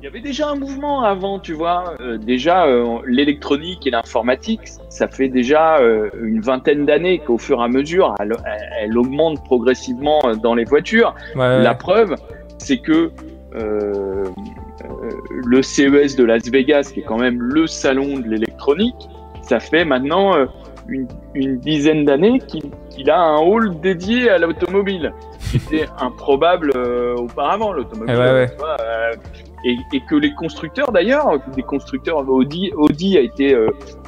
il 0.00 0.04
y 0.04 0.08
avait 0.08 0.20
déjà 0.20 0.48
un 0.48 0.56
mouvement 0.56 1.04
avant, 1.04 1.38
tu 1.38 1.52
vois. 1.52 1.94
Euh, 2.00 2.18
déjà, 2.18 2.66
euh, 2.66 2.98
l'électronique 3.06 3.86
et 3.86 3.90
l'informatique, 3.90 4.62
ça 4.88 5.06
fait 5.06 5.28
déjà 5.28 5.78
euh, 5.78 6.10
une 6.20 6.40
vingtaine 6.40 6.84
d'années 6.84 7.20
qu'au 7.20 7.38
fur 7.38 7.60
et 7.60 7.64
à 7.64 7.68
mesure, 7.68 8.16
elle, 8.18 8.32
elle, 8.80 8.98
augmente 8.98 9.44
progressivement 9.44 10.20
dans 10.42 10.56
les 10.56 10.64
voitures. 10.64 11.14
Ouais, 11.36 11.62
La 11.62 11.74
preuve, 11.74 12.16
c'est 12.58 12.78
que 12.78 13.12
le 13.52 14.32
CES 15.62 16.16
de 16.16 16.24
Las 16.24 16.50
Vegas, 16.50 16.90
qui 16.92 17.00
est 17.00 17.04
quand 17.04 17.18
même 17.18 17.40
le 17.40 17.66
salon 17.66 18.18
de 18.18 18.28
l'électronique, 18.28 19.08
ça 19.48 19.60
fait 19.60 19.84
maintenant 19.84 20.36
euh, 20.36 20.46
une, 20.88 21.08
une 21.34 21.58
dizaine 21.58 22.04
d'années 22.04 22.40
qu'il 22.88 23.10
a 23.10 23.18
un 23.18 23.38
hall 23.38 23.80
dédié 23.80 24.28
à 24.28 24.38
l'automobile. 24.38 25.12
C'était 25.38 25.86
improbable 25.98 26.72
euh, 26.76 27.16
auparavant, 27.16 27.72
l'automobile. 27.72 28.14
Eh 28.14 28.18
ouais, 28.18 28.32
ouais. 28.32 28.50
Euh, 28.60 29.14
et, 29.64 29.76
et, 29.92 30.00
que 30.08 30.14
les 30.14 30.32
constructeurs, 30.34 30.92
d'ailleurs, 30.92 31.40
des 31.56 31.62
constructeurs, 31.62 32.28
Audi, 32.28 32.70
Audi 32.76 33.18
a 33.18 33.22
été 33.22 33.56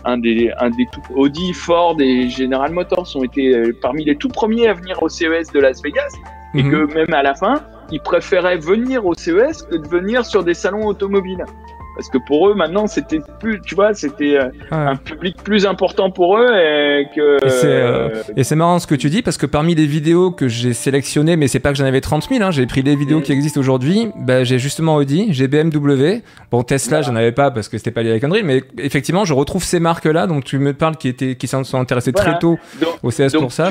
un 0.05 0.19
des, 0.19 0.53
un 0.59 0.71
des 0.71 0.87
tout, 0.93 1.03
Audi, 1.17 1.53
Ford 1.53 1.97
et 2.01 2.29
General 2.29 2.71
Motors 2.71 3.11
ont 3.17 3.25
été 3.25 3.73
parmi 3.83 4.05
les 4.05 4.15
tout 4.15 4.29
premiers 4.29 4.69
à 4.69 4.75
venir 4.75 5.03
au 5.03 5.09
CES 5.09 5.51
de 5.53 5.59
Las 5.59 5.83
Vegas. 5.83 6.13
Et 6.55 6.63
mhm. 6.63 6.71
que 6.71 6.95
même 6.95 7.15
à 7.15 7.23
la 7.23 7.35
fin, 7.35 7.63
ils 7.91 8.01
préféraient 8.01 8.59
venir 8.59 9.07
au 9.07 9.15
CES 9.15 9.63
que 9.63 9.77
de 9.77 9.89
venir 9.89 10.25
sur 10.25 10.45
des 10.45 10.55
salons 10.55 10.87
automobiles 10.87 11.45
parce 11.95 12.09
que 12.09 12.19
pour 12.19 12.49
eux 12.49 12.55
maintenant 12.55 12.87
c'était 12.87 13.21
plus 13.39 13.61
tu 13.63 13.75
vois 13.75 13.95
c'était 13.95 14.37
euh, 14.37 14.51
un 14.71 14.97
public 14.97 15.37
plus 15.43 15.67
important 15.67 16.11
pour 16.11 16.39
eux 16.39 16.47
et 16.47 17.07
que 17.15 17.39
euh, 17.65 18.23
et 18.37 18.45
c'est 18.45 18.57
marrant 18.57 18.79
ce 18.79 18.87
que 18.87 18.95
tu 18.95 19.11
dis 19.11 19.23
parce 19.23 19.37
que 19.37 19.47
parmi 19.47 19.75
les 19.75 19.87
vidéos 19.87 20.31
que 20.31 20.49
j'ai 20.49 20.73
sélectionnées 20.73 21.37
mais 21.37 21.49
c'est 21.49 21.61
pas 21.61 21.71
que 21.71 21.79
j'en 21.79 21.85
avais 21.85 22.01
30 22.01 22.29
000 22.29 22.43
hein, 22.43 22.51
j'ai 22.51 22.67
pris 22.67 22.83
les 22.83 22.97
vidéos 22.97 23.21
mm. 23.21 23.23
qui 23.23 23.33
existent 23.33 23.61
aujourd'hui 23.61 24.09
bah, 24.17 24.45
j'ai 24.45 24.59
justement 24.59 24.97
Audi 24.97 25.29
j'ai 25.31 25.49
BMW 25.49 26.23
bon 26.51 26.63
Tesla 26.63 27.03
j'en 27.03 27.17
avais 27.17 27.33
pas 27.33 27.51
parce 27.51 27.69
que 27.69 27.79
c'était 27.79 27.91
pas 27.91 28.03
lié 28.03 28.11
avec 28.11 28.25
Android 28.25 28.43
mais 28.45 28.63
effectivement 28.79 29.25
je 29.25 29.35
retrouve 29.35 29.65
ces 29.65 29.81
marques 29.81 30.07
là 30.07 30.27
donc 30.27 30.45
tu 30.45 30.59
me 30.59 30.73
parles 30.73 30.97
qui 30.97 31.09
étaient 31.09 31.35
qui 31.37 31.47
sont 31.47 31.75
intéressés 31.75 32.13
très 32.13 32.39
tôt 32.39 32.59
au 33.03 33.11
CS 33.11 33.33
pour 33.39 33.53
ça 33.53 33.71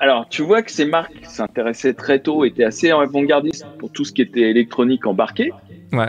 alors 0.00 0.26
tu 0.28 0.42
vois 0.42 0.62
que 0.62 0.70
ces 0.70 0.84
marques 0.84 1.12
s'intéressaient 1.22 1.94
très 1.94 2.18
tôt 2.20 2.44
étaient 2.44 2.64
assez 2.64 2.90
avant-gardistes 2.90 3.66
pour 3.78 3.90
tout 3.90 4.04
ce 4.04 4.12
qui 4.12 4.22
était 4.22 4.50
électronique 4.50 5.06
embarqué. 5.06 5.52
Ouais, 5.92 6.08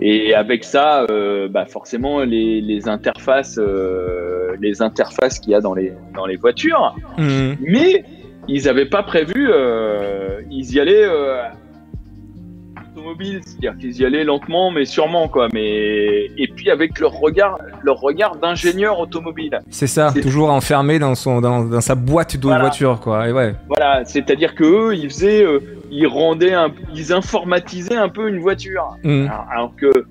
Et 0.00 0.32
avec 0.32 0.62
ça, 0.62 0.83
euh, 1.10 1.48
bah 1.48 1.66
forcément, 1.66 2.20
les, 2.20 2.60
les 2.60 2.88
interfaces, 2.88 3.58
euh, 3.58 4.56
les 4.60 4.82
interfaces 4.82 5.38
qu'il 5.38 5.52
y 5.52 5.54
a 5.54 5.60
dans 5.60 5.74
les, 5.74 5.92
dans 6.14 6.26
les 6.26 6.36
voitures. 6.36 6.94
Mhm. 7.18 7.56
Mais 7.60 8.04
ils 8.48 8.64
n'avaient 8.64 8.88
pas 8.88 9.02
prévu, 9.02 9.48
euh, 9.50 10.40
ils 10.50 10.74
y 10.74 10.80
allaient 10.80 11.06
automobile, 12.96 13.40
c'est-à-dire 13.44 13.76
qu'ils 13.78 14.00
y 14.00 14.04
allaient 14.04 14.24
lentement, 14.24 14.70
mais 14.70 14.84
sûrement, 14.84 15.28
quoi. 15.28 15.48
Mais 15.52 16.26
et 16.36 16.48
puis 16.54 16.70
avec 16.70 16.98
leur 16.98 17.12
regard, 17.12 17.58
leur 17.82 17.98
regard 18.00 18.36
d'ingénieur 18.36 19.00
automobile. 19.00 19.60
C'est 19.70 19.86
ça, 19.86 20.12
toujours 20.22 20.50
enfermé 20.50 20.98
dans 20.98 21.14
son, 21.14 21.40
dans, 21.40 21.64
dans 21.64 21.80
sa 21.80 21.94
boîte 21.94 22.36
de 22.36 22.46
voiture, 22.46 23.00
quoi. 23.00 23.28
Et 23.28 23.32
ouais. 23.32 23.54
Voilà, 23.68 24.04
c'est-à-dire 24.04 24.54
que 24.54 24.64
eux, 24.64 24.94
ils 24.94 25.08
faisaient 25.08 25.44
ils 25.94 26.06
rendaient, 26.06 26.52
un, 26.52 26.72
ils 26.94 27.12
informatisaient 27.12 27.96
un 27.96 28.08
peu 28.08 28.28
une 28.28 28.40
voiture. 28.40 28.96
Mm. 29.04 29.28
Alors, 29.50 29.72
que 29.76 30.06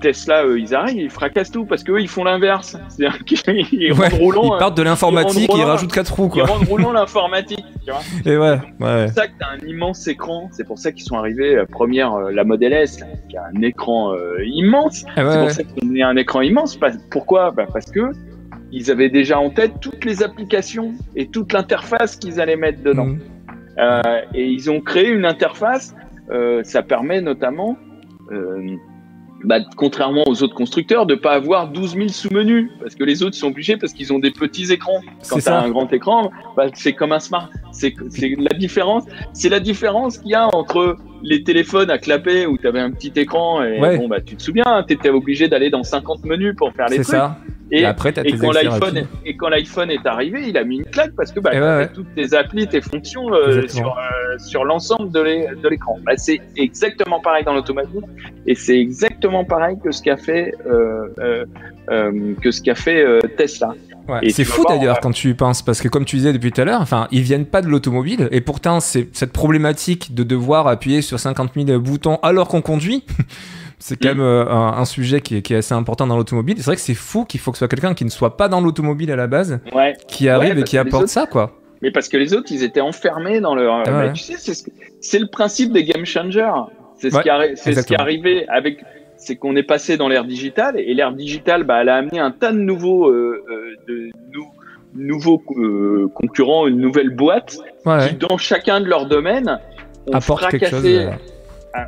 Tesla, 0.00 0.44
eux, 0.46 0.58
ils 0.58 0.74
arrivent, 0.74 1.00
ils 1.00 1.10
fracassent 1.10 1.50
tout 1.50 1.64
parce 1.64 1.82
qu'eux, 1.82 2.00
ils 2.00 2.08
font 2.08 2.24
l'inverse. 2.24 2.76
C'est-à-dire 2.88 3.24
qu'ils 3.24 3.92
roulant. 3.92 4.54
Ils 4.54 4.58
partent 4.58 4.76
de 4.76 4.82
l'informatique 4.82 5.50
et 5.54 5.58
ils 5.58 5.64
rajoutent 5.64 5.92
quatre 5.92 6.14
roues, 6.14 6.28
quoi. 6.28 6.42
Ils 6.42 6.50
rendent 6.50 6.68
roulant 6.68 6.92
l'informatique, 6.92 7.64
tu 7.84 7.90
vois. 7.90 8.00
Et 8.24 8.36
ouais, 8.36 8.58
ouais. 8.80 9.06
C'est 9.08 9.14
pour 9.14 9.14
ça 9.14 9.26
que 9.26 9.32
t'as 9.38 9.50
un 9.50 9.68
immense 9.68 10.06
écran. 10.06 10.48
C'est 10.52 10.64
pour 10.64 10.78
ça 10.78 10.92
qu'ils 10.92 11.04
sont 11.04 11.16
arrivés, 11.16 11.56
euh, 11.56 11.66
première, 11.66 12.14
euh, 12.14 12.30
la 12.30 12.44
Model 12.44 12.72
S, 12.72 13.00
qui 13.28 13.36
a 13.36 13.44
un 13.54 13.62
écran 13.62 14.12
euh, 14.12 14.44
immense. 14.44 15.04
Ah 15.16 15.24
ouais, 15.24 15.32
c'est 15.32 15.38
pour 15.40 15.50
ça 15.50 15.62
qu'ils 15.64 16.02
ont 16.02 16.06
un 16.06 16.16
écran 16.16 16.40
immense. 16.42 16.78
Pourquoi? 17.10 17.50
Bah 17.50 17.66
Parce 17.72 17.90
que 17.90 18.12
ils 18.70 18.90
avaient 18.90 19.08
déjà 19.08 19.38
en 19.38 19.50
tête 19.50 19.80
toutes 19.80 20.04
les 20.04 20.22
applications 20.22 20.92
et 21.16 21.28
toute 21.28 21.52
l'interface 21.52 22.16
qu'ils 22.16 22.40
allaient 22.40 22.56
mettre 22.56 22.82
dedans. 22.82 23.16
Euh, 23.78 24.22
et 24.34 24.46
ils 24.46 24.70
ont 24.70 24.80
créé 24.80 25.08
une 25.08 25.24
interface. 25.24 25.94
Euh, 26.30 26.62
ça 26.64 26.82
permet 26.82 27.20
notamment, 27.20 27.78
euh, 28.32 28.76
bah, 29.44 29.58
contrairement 29.76 30.24
aux 30.26 30.42
autres 30.42 30.54
constructeurs, 30.54 31.06
de 31.06 31.14
pas 31.14 31.32
avoir 31.34 31.68
12 31.68 31.94
000 31.94 32.08
sous-menus 32.08 32.70
parce 32.80 32.94
que 32.94 33.04
les 33.04 33.22
autres 33.22 33.36
sont 33.36 33.48
obligés 33.48 33.76
parce 33.76 33.92
qu'ils 33.92 34.12
ont 34.12 34.18
des 34.18 34.30
petits 34.32 34.72
écrans. 34.72 35.00
Quand 35.28 35.38
tu 35.38 35.48
as 35.48 35.60
un 35.60 35.70
grand 35.70 35.92
écran, 35.92 36.30
bah, 36.56 36.66
c'est 36.74 36.92
comme 36.92 37.12
un 37.12 37.20
smart. 37.20 37.48
C'est 37.72 37.94
c'est 38.10 38.34
la 38.38 38.56
différence. 38.58 39.04
C'est 39.32 39.48
la 39.48 39.60
différence 39.60 40.18
qu'il 40.18 40.30
y 40.30 40.34
a 40.34 40.48
entre 40.54 40.96
les 41.22 41.42
téléphones 41.42 41.90
à 41.90 41.98
clapper 41.98 42.46
où 42.46 42.58
tu 42.58 42.66
avais 42.66 42.80
un 42.80 42.90
petit 42.92 43.12
écran 43.16 43.62
et 43.64 43.80
Ouais. 43.80 43.96
bon 43.98 44.08
bah 44.08 44.20
tu 44.20 44.36
te 44.36 44.42
souviens, 44.42 44.84
tu 44.86 44.94
étais 44.94 45.10
obligé 45.10 45.48
d'aller 45.48 45.68
dans 45.70 45.82
50 45.82 46.24
menus 46.24 46.54
pour 46.56 46.72
faire 46.72 46.86
les 46.88 46.98
C'est 46.98 47.02
trucs. 47.02 47.16
ça. 47.16 47.38
Et, 47.70 47.80
Et 47.80 47.84
après, 47.84 48.08
et 48.10 48.12
tes 48.14 48.32
quand 48.38 48.50
l'iPhone 48.52 48.80
rapides. 48.80 49.06
et 49.26 49.36
quand 49.36 49.48
l'iPhone 49.50 49.90
est 49.90 50.06
arrivé, 50.06 50.44
il 50.48 50.56
a 50.56 50.64
mis 50.64 50.76
une 50.78 50.84
claque 50.86 51.12
parce 51.16 51.32
que 51.32 51.40
bah, 51.40 51.50
ouais, 51.52 51.60
ouais. 51.60 51.88
toutes 51.92 52.14
tes 52.14 52.32
applis, 52.34 52.66
tes 52.66 52.80
fonctions 52.80 53.30
euh, 53.34 53.68
sur 53.68 53.94
sur 54.38 54.64
l'ensemble 54.64 55.10
de 55.10 55.20
l'é- 55.20 55.48
de 55.62 55.68
l'écran. 55.68 55.98
Bah, 56.04 56.12
c'est 56.16 56.40
exactement 56.56 57.20
pareil 57.20 57.44
dans 57.44 57.52
l'automobile 57.54 58.02
et 58.46 58.54
c'est 58.54 58.78
exactement 58.78 59.44
pareil 59.44 59.76
que 59.82 59.90
ce 59.92 60.02
qu'a 60.02 60.16
fait 60.16 60.54
euh, 60.66 61.06
euh, 61.18 61.44
euh, 61.90 62.34
que 62.42 62.50
ce 62.50 62.60
qu'a 62.62 62.74
fait 62.74 63.04
Tesla. 63.36 63.74
Ouais. 64.08 64.30
C'est 64.30 64.44
fou 64.44 64.64
d'ailleurs 64.66 65.00
quand 65.00 65.10
tu 65.10 65.28
y 65.30 65.34
penses, 65.34 65.60
parce 65.60 65.82
que 65.82 65.88
comme 65.88 66.06
tu 66.06 66.16
disais 66.16 66.32
depuis 66.32 66.50
tout 66.50 66.60
à 66.62 66.64
l'heure, 66.64 66.80
enfin, 66.80 67.08
ils 67.10 67.20
viennent 67.20 67.44
pas 67.44 67.60
de 67.60 67.68
l'automobile, 67.68 68.28
et 68.32 68.40
pourtant 68.40 68.80
c'est 68.80 69.08
cette 69.14 69.32
problématique 69.32 70.14
de 70.14 70.22
devoir 70.22 70.66
appuyer 70.66 71.02
sur 71.02 71.20
50 71.20 71.50
000 71.54 71.78
boutons 71.80 72.18
alors 72.22 72.48
qu'on 72.48 72.62
conduit. 72.62 73.04
C'est 73.80 73.94
quand 73.96 74.08
Mm. 74.08 74.18
même 74.18 74.20
euh, 74.22 74.44
un, 74.50 74.72
un 74.78 74.84
sujet 74.84 75.20
qui 75.20 75.36
est, 75.36 75.42
qui 75.42 75.54
est 75.54 75.58
assez 75.58 75.72
important 75.72 76.04
dans 76.08 76.16
l'automobile. 76.16 76.56
C'est 76.58 76.64
vrai 76.64 76.74
que 76.74 76.80
c'est 76.82 76.94
fou 76.94 77.24
qu'il 77.24 77.38
faut 77.38 77.52
que 77.52 77.58
ce 77.58 77.60
soit 77.60 77.68
quelqu'un 77.68 77.94
qui 77.94 78.04
ne 78.04 78.10
soit 78.10 78.36
pas 78.36 78.48
dans 78.48 78.60
l'automobile 78.60 79.12
à 79.12 79.14
la 79.16 79.28
base, 79.28 79.60
Ouais. 79.72 79.94
qui 80.08 80.28
arrive 80.28 80.58
et 80.58 80.64
qui 80.64 80.76
apporte 80.78 81.04
autres- 81.04 81.12
ça, 81.12 81.26
quoi. 81.26 81.52
Mais 81.82 81.90
parce 81.90 82.08
que 82.08 82.16
les 82.16 82.34
autres, 82.34 82.50
ils 82.50 82.62
étaient 82.64 82.80
enfermés 82.80 83.40
dans 83.40 83.54
leur. 83.54 83.82
Ah 83.86 83.90
bah, 83.90 84.10
tu 84.10 84.22
sais, 84.22 84.34
c'est 84.38 84.54
ce 85.00 85.16
le 85.18 85.26
principe 85.28 85.72
des 85.72 85.84
game 85.84 86.04
changers. 86.04 86.50
C'est 86.96 87.10
ce, 87.10 87.16
Ouais, 87.16 87.22
ce 87.56 87.86
qui 87.86 87.94
est 87.94 88.00
arrivé 88.00 88.46
avec. 88.48 88.84
C'est 89.16 89.34
qu'on 89.36 89.56
est 89.56 89.64
passé 89.64 89.96
dans 89.96 90.08
l'ère 90.08 90.24
digitale 90.24 90.78
et 90.78 90.94
l'ère 90.94 91.12
digitale, 91.12 91.64
bah, 91.64 91.82
elle 91.82 91.88
a 91.88 91.96
amené 91.96 92.20
un 92.20 92.30
tas 92.30 92.52
de 92.52 92.58
nouveaux, 92.58 93.08
euh, 93.08 93.44
euh, 93.50 93.74
de 93.88 94.10
nou- 94.32 94.52
nouveaux 94.94 95.42
euh, 95.56 96.08
concurrents, 96.14 96.68
une 96.68 96.78
nouvelle 96.78 97.10
boîte 97.10 97.58
Ouais, 97.84 98.08
qui, 98.10 98.14
dans 98.14 98.38
chacun 98.38 98.80
de 98.80 98.86
leurs 98.86 99.06
domaines, 99.06 99.58
ont 100.06 100.20
fracassé. 100.20 101.08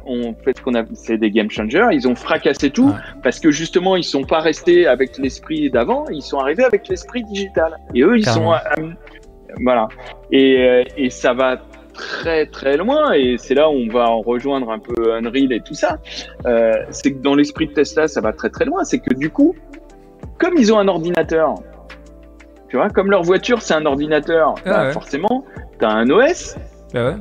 On 0.07 0.35
fait 0.45 0.57
ce 0.57 0.63
qu'on 0.63 0.75
a, 0.75 0.83
c'est 0.95 1.19
des 1.19 1.31
game 1.31 1.51
changers. 1.51 1.87
Ils 1.93 2.07
ont 2.09 2.15
fracassé 2.15 2.71
tout 2.71 2.93
parce 3.23 3.41
que 3.41 3.51
justement, 3.51 3.97
ils 3.97 4.05
sont 4.05 4.25
pas 4.25 4.41
restés 4.41 4.87
avec 4.87 5.17
l'esprit 5.19 5.71
d'avant. 5.71 6.05
Ils 6.13 6.23
sont 6.23 6.39
arrivés 6.39 6.65
avec 6.65 6.87
l'esprit 6.89 7.23
digital. 7.25 7.77
Et 7.95 8.03
eux, 8.03 8.19
ils 8.19 8.25
Carrément. 8.25 8.55
sont, 8.77 8.91
voilà. 9.63 9.89
Et, 10.33 10.59
euh, 10.59 10.85
et 10.97 11.11
ça 11.11 11.33
va 11.35 11.59
très 11.95 12.47
très 12.47 12.77
loin. 12.77 13.13
Et 13.13 13.37
c'est 13.39 13.55
là 13.55 13.69
où 13.69 13.75
on 13.75 13.89
va 13.89 14.09
en 14.11 14.21
rejoindre 14.23 14.71
un 14.71 14.79
peu 14.79 15.13
Unreal 15.15 15.53
et 15.53 15.61
tout 15.61 15.75
ça. 15.75 15.99
Euh, 16.47 16.73
c'est 16.91 17.13
que 17.13 17.19
dans 17.23 17.35
l'esprit 17.35 17.67
de 17.69 17.73
Tesla, 17.73 18.09
ça 18.09 18.21
va 18.21 18.33
très 18.33 18.51
très 18.51 18.65
loin. 18.65 18.85
C'est 18.85 18.99
que 19.01 19.15
du 19.15 19.31
coup, 19.31 19.55
comme 20.39 20.55
ils 20.57 20.73
ont 20.73 20.79
un 20.79 20.89
ordinateur, 20.89 21.55
tu 22.69 22.77
vois, 22.77 22.89
comme 22.89 23.11
leur 23.11 23.23
voiture 23.23 23.61
c'est 23.63 23.75
un 23.75 23.85
ordinateur, 23.87 24.55
Ah 24.65 24.71
bah, 24.71 24.85
ouais. 24.87 24.93
forcément, 24.93 25.45
t'as 25.79 25.89
un 25.91 26.09
OS 26.11 26.57
bah 26.95 27.05
ouais. 27.11 27.17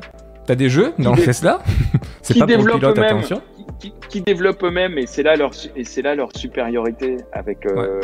T'as 0.46 0.56
des 0.56 0.70
jeux 0.70 0.94
dans 0.98 1.13
dé- 1.13 1.24
Tesla 1.26 1.60
C'est 2.22 2.38
pas 2.39 2.48
pour 2.48 2.63
le 2.63 2.74
pilote, 2.74 2.98
attention. 2.98 3.42
qui, 3.80 3.94
qui 4.10 4.22
développent 4.22 4.63
eux-mêmes 4.63 4.98
et 4.98 5.06
c'est 5.06 5.22
là 5.24 5.36
leur 5.36 5.52
et 5.76 5.84
c'est 5.84 6.02
là 6.02 6.15
leur 6.15 6.30
supériorité 6.36 7.18
avec 7.34 7.65
euh, 7.68 8.00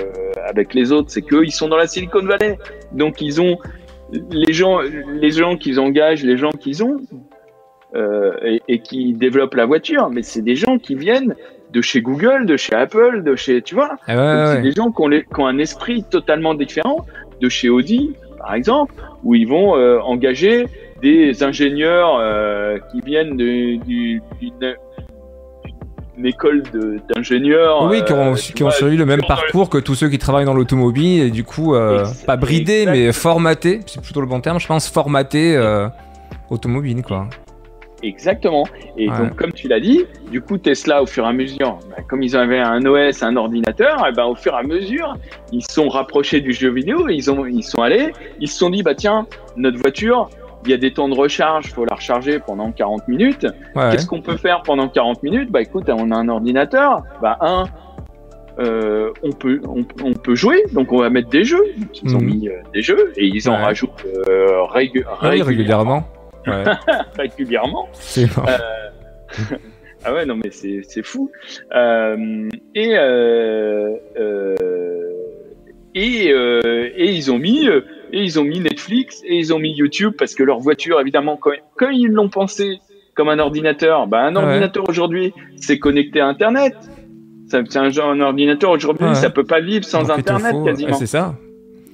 avec 0.47 0.73
les 0.75 0.91
autres, 0.91 1.09
c'est 1.11 1.21
qu'eux 1.23 1.43
ils 1.43 1.51
sont 1.51 1.67
dans 1.67 1.77
la 1.77 1.87
Silicon 1.87 2.23
Valley, 2.23 2.57
donc 2.91 3.19
ils 3.21 3.41
ont 3.41 3.57
les 4.11 4.53
gens 4.53 4.79
les 4.81 5.31
gens 5.31 5.57
qu'ils 5.57 5.79
engagent, 5.79 6.23
les 6.23 6.37
gens 6.37 6.51
qu'ils 6.51 6.83
ont 6.83 6.97
euh, 7.95 8.33
et, 8.43 8.61
et 8.67 8.79
qui 8.79 9.13
développent 9.13 9.55
la 9.55 9.65
voiture, 9.65 10.09
mais 10.09 10.21
c'est 10.21 10.41
des 10.41 10.55
gens 10.55 10.77
qui 10.77 10.95
viennent 10.95 11.35
de 11.71 11.81
chez 11.81 12.01
Google, 12.01 12.45
de 12.45 12.57
chez 12.57 12.75
Apple, 12.75 13.23
de 13.23 13.35
chez, 13.35 13.61
tu 13.61 13.75
vois. 13.75 13.97
Ah 14.07 14.53
c'est 14.55 14.61
des 14.61 14.71
gens 14.71 14.91
qui 14.91 15.01
ont, 15.01 15.07
les, 15.07 15.23
qui 15.23 15.39
ont, 15.39 15.47
un 15.47 15.57
esprit 15.57 16.03
totalement 16.03 16.53
différent 16.53 17.05
de 17.41 17.49
chez 17.49 17.69
Audi, 17.69 18.13
par 18.37 18.53
exemple, 18.53 18.93
où 19.23 19.35
ils 19.35 19.47
vont 19.47 19.75
euh, 19.75 19.99
engager 19.99 20.67
des 21.01 21.43
ingénieurs 21.43 22.17
euh, 22.19 22.77
qui 22.91 23.01
viennent 23.01 23.37
d'une 26.15 26.25
école 26.25 26.63
d'ingénieurs. 27.09 27.83
Oui, 27.83 28.03
qui 28.03 28.13
ont, 28.13 28.33
euh, 28.33 28.35
qui 28.35 28.63
ont 28.63 28.71
suivi 28.71 28.97
le 28.97 29.05
même 29.05 29.21
parcours 29.27 29.69
que 29.69 29.77
tous 29.77 29.95
ceux 29.95 30.09
qui 30.09 30.17
travaillent 30.17 30.45
dans 30.45 30.53
l'automobile 30.53 31.23
et 31.23 31.31
du 31.31 31.43
coup, 31.43 31.75
euh, 31.75 32.05
pas 32.25 32.37
bridés, 32.37 32.85
mais 32.85 33.11
formatés, 33.11 33.81
c'est 33.85 34.01
plutôt 34.01 34.21
le 34.21 34.27
bon 34.27 34.41
terme, 34.41 34.59
je 34.59 34.67
pense, 34.67 34.89
formatés 34.89 35.57
automobile, 36.49 37.01
quoi. 37.01 37.27
Exactement. 38.03 38.65
Et 38.97 39.07
donc, 39.07 39.35
comme 39.35 39.51
tu 39.51 39.67
l'as 39.67 39.79
dit, 39.79 40.05
du 40.31 40.41
coup, 40.41 40.57
Tesla, 40.57 41.01
au 41.01 41.05
fur 41.05 41.25
et 41.25 41.27
à 41.27 41.33
mesure, 41.33 41.79
bah, 41.89 42.03
comme 42.07 42.21
ils 42.21 42.35
avaient 42.35 42.59
un 42.59 42.85
OS, 42.85 43.23
un 43.23 43.35
ordinateur, 43.35 44.05
et 44.07 44.11
ben, 44.11 44.25
au 44.25 44.35
fur 44.35 44.53
et 44.53 44.57
à 44.57 44.63
mesure, 44.63 45.15
ils 45.51 45.63
se 45.63 45.73
sont 45.73 45.89
rapprochés 45.89 46.41
du 46.41 46.53
jeu 46.53 46.71
vidéo, 46.71 47.07
ils, 47.09 47.31
ont, 47.31 47.45
ils 47.45 47.63
sont 47.63 47.81
allés, 47.81 48.11
ils 48.39 48.47
se 48.47 48.57
sont 48.57 48.69
dit, 48.69 48.83
bah 48.83 48.95
tiens, 48.95 49.25
notre 49.55 49.79
voiture, 49.79 50.29
il 50.65 50.71
y 50.71 50.73
a 50.73 50.77
des 50.77 50.93
temps 50.93 51.09
de 51.09 51.15
recharge, 51.15 51.65
il 51.67 51.71
faut 51.71 51.85
la 51.85 51.95
recharger 51.95 52.39
pendant 52.39 52.71
40 52.71 53.07
minutes. 53.07 53.47
Qu'est-ce 53.75 54.07
qu'on 54.07 54.21
peut 54.21 54.37
faire 54.37 54.61
pendant 54.63 54.87
40 54.87 55.23
minutes? 55.23 55.51
Bah 55.51 55.61
écoute, 55.61 55.89
on 55.89 56.11
a 56.11 56.15
un 56.15 56.29
ordinateur. 56.29 57.03
Bah 57.21 57.37
un, 57.41 57.65
euh, 58.57 59.11
on 59.21 59.31
peut 59.31 59.61
on, 59.67 60.13
peut 60.13 60.35
jouer, 60.35 60.63
donc 60.71 60.93
on 60.93 60.99
va 60.99 61.09
mettre 61.09 61.29
des 61.29 61.43
jeux. 61.43 61.63
Ils 62.03 62.15
ont 62.15 62.21
mhm. 62.21 62.25
mis 62.25 62.47
euh, 62.47 62.53
des 62.73 62.81
jeux 62.81 63.11
et 63.17 63.25
ils 63.25 63.49
en 63.49 63.57
rajoutent 63.57 64.05
euh, 64.29 64.63
régulièrement. 64.63 66.07
régulièrement. 67.17 67.89
C'est 67.93 68.27
ah 70.05 70.13
ouais, 70.13 70.25
non 70.25 70.35
mais 70.35 70.51
c'est 70.51 71.03
fou. 71.03 71.31
et 72.75 72.95
et, 75.97 76.27
et 76.27 77.11
ils 77.11 77.31
ont 77.31 77.39
mis 77.39 77.67
et 78.15 78.23
ils 78.23 78.39
ont 78.39 78.45
mis 78.45 78.61
Netflix 78.61 79.21
et 79.25 79.35
ils 79.35 79.53
ont 79.53 79.59
mis 79.59 79.73
YouTube 79.73 80.13
parce 80.17 80.35
que 80.35 80.43
leur 80.43 80.59
voiture, 80.59 80.99
évidemment, 81.01 81.37
quand, 81.37 81.89
ils 81.91 82.07
l'ont 82.07 82.29
pensé 82.29 82.79
comme 83.13 83.27
un 83.27 83.39
ordinateur, 83.39 84.07
bah, 84.07 84.21
un 84.21 84.35
ordinateur 84.37 84.87
aujourd'hui, 84.87 85.33
c'est 85.57 85.79
connecté 85.79 86.21
à 86.21 86.27
Internet. 86.27 86.73
C'est 87.47 87.77
un 87.77 87.85
un 87.85 88.21
ordinateur 88.21 88.71
aujourd'hui, 88.71 89.13
ça 89.15 89.29
peut 89.29 89.43
pas 89.43 89.59
vivre 89.59 89.83
sans 89.83 90.09
Internet 90.09 90.55
quasiment. 90.63 90.93
c'est 90.93 91.05
ça. 91.05 91.35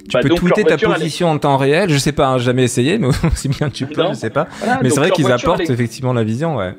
Tu 0.07 0.13
bah, 0.13 0.19
peux 0.21 0.29
tweeter 0.29 0.63
ta 0.63 0.77
position 0.77 1.29
en 1.29 1.37
temps 1.39 1.57
réel. 1.57 1.89
Je 1.89 1.97
sais 1.97 2.11
pas, 2.11 2.27
hein, 2.27 2.37
jamais 2.37 2.63
essayé, 2.63 2.99
mais 2.99 3.07
aussi 3.31 3.49
bien 3.49 3.69
tu 3.69 3.87
peux, 3.87 4.03
je 4.09 4.13
sais 4.13 4.29
pas. 4.29 4.47
mais 4.83 4.91
c'est 4.91 4.99
vrai 4.99 5.09
qu'ils 5.11 5.31
apportent 5.31 5.69
effectivement 5.69 6.13
la 6.13 6.23
vision, 6.23 6.57
ouais. 6.57 6.73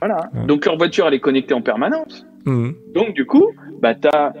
Voilà. 0.00 0.30
Donc 0.48 0.66
leur 0.66 0.76
voiture, 0.76 1.06
elle 1.06 1.14
est 1.14 1.20
connectée 1.20 1.54
en 1.54 1.62
permanence. 1.62 2.26
Mmh. 2.44 2.70
Donc 2.92 3.14
du 3.14 3.24
coup, 3.26 3.46
bah 3.80 3.94
t'as 3.94 4.32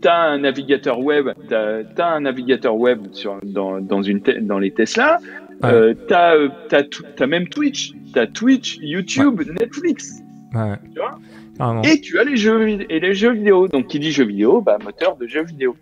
tu 0.00 0.08
as 0.08 0.20
un 0.20 0.38
navigateur 0.38 1.00
web, 1.00 1.28
tu 1.48 1.54
as, 1.54 2.06
un 2.06 2.20
navigateur 2.20 2.76
web 2.76 3.08
sur, 3.12 3.38
dans, 3.42 3.80
dans, 3.80 4.02
une 4.02 4.20
dans 4.20 4.58
les 4.58 4.70
Tesla, 4.70 5.18
euh, 5.64 5.94
tu 6.06 6.14
as, 6.14 6.36
as, 6.72 7.26
même 7.26 7.48
Twitch, 7.48 7.92
tu 8.12 8.18
as 8.18 8.26
Twitch, 8.26 8.78
YouTube, 8.80 9.42
Netflix. 9.58 10.22
Ouais. 10.54 10.76
Tu 10.94 11.00
vois? 11.00 11.18
Et 11.84 12.00
tu 12.00 12.18
as 12.18 12.24
les 12.24 12.36
jeux, 12.36 12.86
et 12.88 13.00
les 13.00 13.14
jeux 13.14 13.32
vidéo. 13.32 13.66
Donc, 13.68 13.88
qui 13.88 13.98
dit 13.98 14.12
jeux 14.12 14.24
vidéo, 14.24 14.60
bah, 14.60 14.78
moteur 14.82 15.16
de 15.16 15.26
jeux 15.26 15.42
vidéo. 15.42 15.76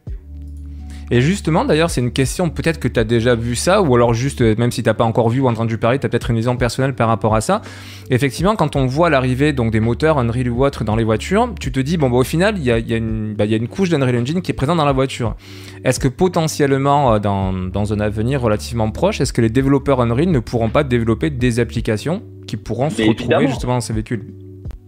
Et 1.11 1.21
justement, 1.21 1.65
d'ailleurs, 1.65 1.89
c'est 1.89 2.01
une 2.01 2.11
question, 2.11 2.51
peut-être 2.51 2.81
que 2.81 2.89
tu 2.89 2.99
as 2.99 3.05
déjà 3.05 3.37
vu 3.37 3.55
ça, 3.55 3.81
ou 3.81 3.95
alors 3.95 4.13
juste, 4.13 4.41
euh, 4.41 4.57
même 4.59 4.73
si 4.73 4.83
tu 4.83 4.93
pas 4.93 5.05
encore 5.05 5.29
vu 5.29 5.41
ou 5.41 5.47
entendu 5.47 5.79
parler, 5.79 5.99
tu 5.99 6.07
as 6.07 6.09
peut-être 6.09 6.31
une 6.31 6.37
vision 6.37 6.57
personnelle 6.57 6.95
par 6.95 7.07
rapport 7.07 7.37
à 7.37 7.41
ça. 7.41 7.63
Effectivement, 8.11 8.57
quand 8.57 8.75
on 8.75 8.87
voit 8.87 9.09
l'arrivée 9.09 9.53
donc 9.53 9.71
des 9.71 9.79
moteurs 9.79 10.19
Unreal 10.19 10.51
ou 10.51 10.65
autres 10.65 10.83
dans 10.83 10.97
les 10.97 11.05
voitures, 11.05 11.55
tu 11.61 11.71
te 11.71 11.79
dis, 11.79 11.97
bon, 11.97 12.11
bah, 12.11 12.17
au 12.17 12.25
final, 12.25 12.57
il 12.59 12.65
y 12.65 12.73
a, 12.73 12.79
y, 12.79 12.95
a 12.95 13.01
bah, 13.01 13.45
y 13.45 13.55
a, 13.55 13.57
une 13.57 13.69
couche 13.69 13.89
d'Unreal 13.89 14.17
Engine 14.17 14.43
qui 14.43 14.51
est 14.51 14.55
présente 14.55 14.79
dans 14.79 14.85
la 14.85 14.93
voiture. 14.93 15.37
Est-ce 15.85 16.01
que 16.01 16.09
potentiellement, 16.09 17.15
euh, 17.15 17.19
dans, 17.21 17.53
dans 17.53 17.93
un 17.93 18.01
avenir 18.01 18.41
relativement 18.41 18.91
proche, 18.91 19.21
est-ce 19.21 19.33
que 19.33 19.41
les 19.41 19.51
développeurs 19.51 20.01
Unreal 20.01 20.31
ne 20.31 20.41
pourront 20.41 20.71
pas 20.71 20.83
développer 20.83 21.31
des 21.31 21.61
applications 21.61 22.23
qui 22.49 22.57
pourront 22.57 22.91
se 22.91 23.03
retrouver 23.03 23.47
justement 23.47 23.75
dans 23.75 23.81
ces 23.81 23.93
véhicules? 23.93 24.25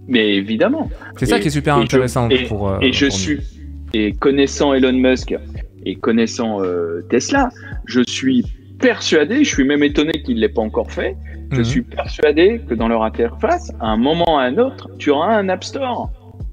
Mais 0.08 0.34
évidemment. 0.34 0.90
C'est 1.16 1.26
ça 1.26 1.38
qui 1.38 1.48
est 1.48 1.52
super 1.52 1.76
intéressant 1.76 2.28
pour. 2.48 2.70
Euh, 2.70 2.78
et 2.80 2.92
je 2.92 3.06
suis. 3.06 3.38
Et 3.94 4.12
connaissant 4.12 4.74
Elon 4.74 4.92
Musk, 4.92 5.34
et 5.84 5.96
connaissant 5.96 6.62
euh, 6.62 7.02
Tesla, 7.08 7.50
je 7.86 8.00
suis 8.06 8.44
persuadé, 8.78 9.44
je 9.44 9.48
suis 9.48 9.64
même 9.64 9.82
étonné 9.82 10.22
qu'il 10.22 10.36
ne 10.36 10.40
l'ait 10.40 10.48
pas 10.48 10.62
encore 10.62 10.90
fait, 10.90 11.16
je 11.50 11.58
mhm. 11.58 11.64
suis 11.64 11.82
persuadé 11.82 12.60
que 12.68 12.74
dans 12.74 12.88
leur 12.88 13.02
interface, 13.02 13.72
à 13.80 13.88
un 13.88 13.96
moment 13.96 14.34
ou 14.34 14.38
à 14.38 14.42
un 14.42 14.58
autre, 14.58 14.90
tu 14.98 15.10
auras 15.10 15.36
un 15.36 15.48
App 15.48 15.64
Store. 15.64 16.10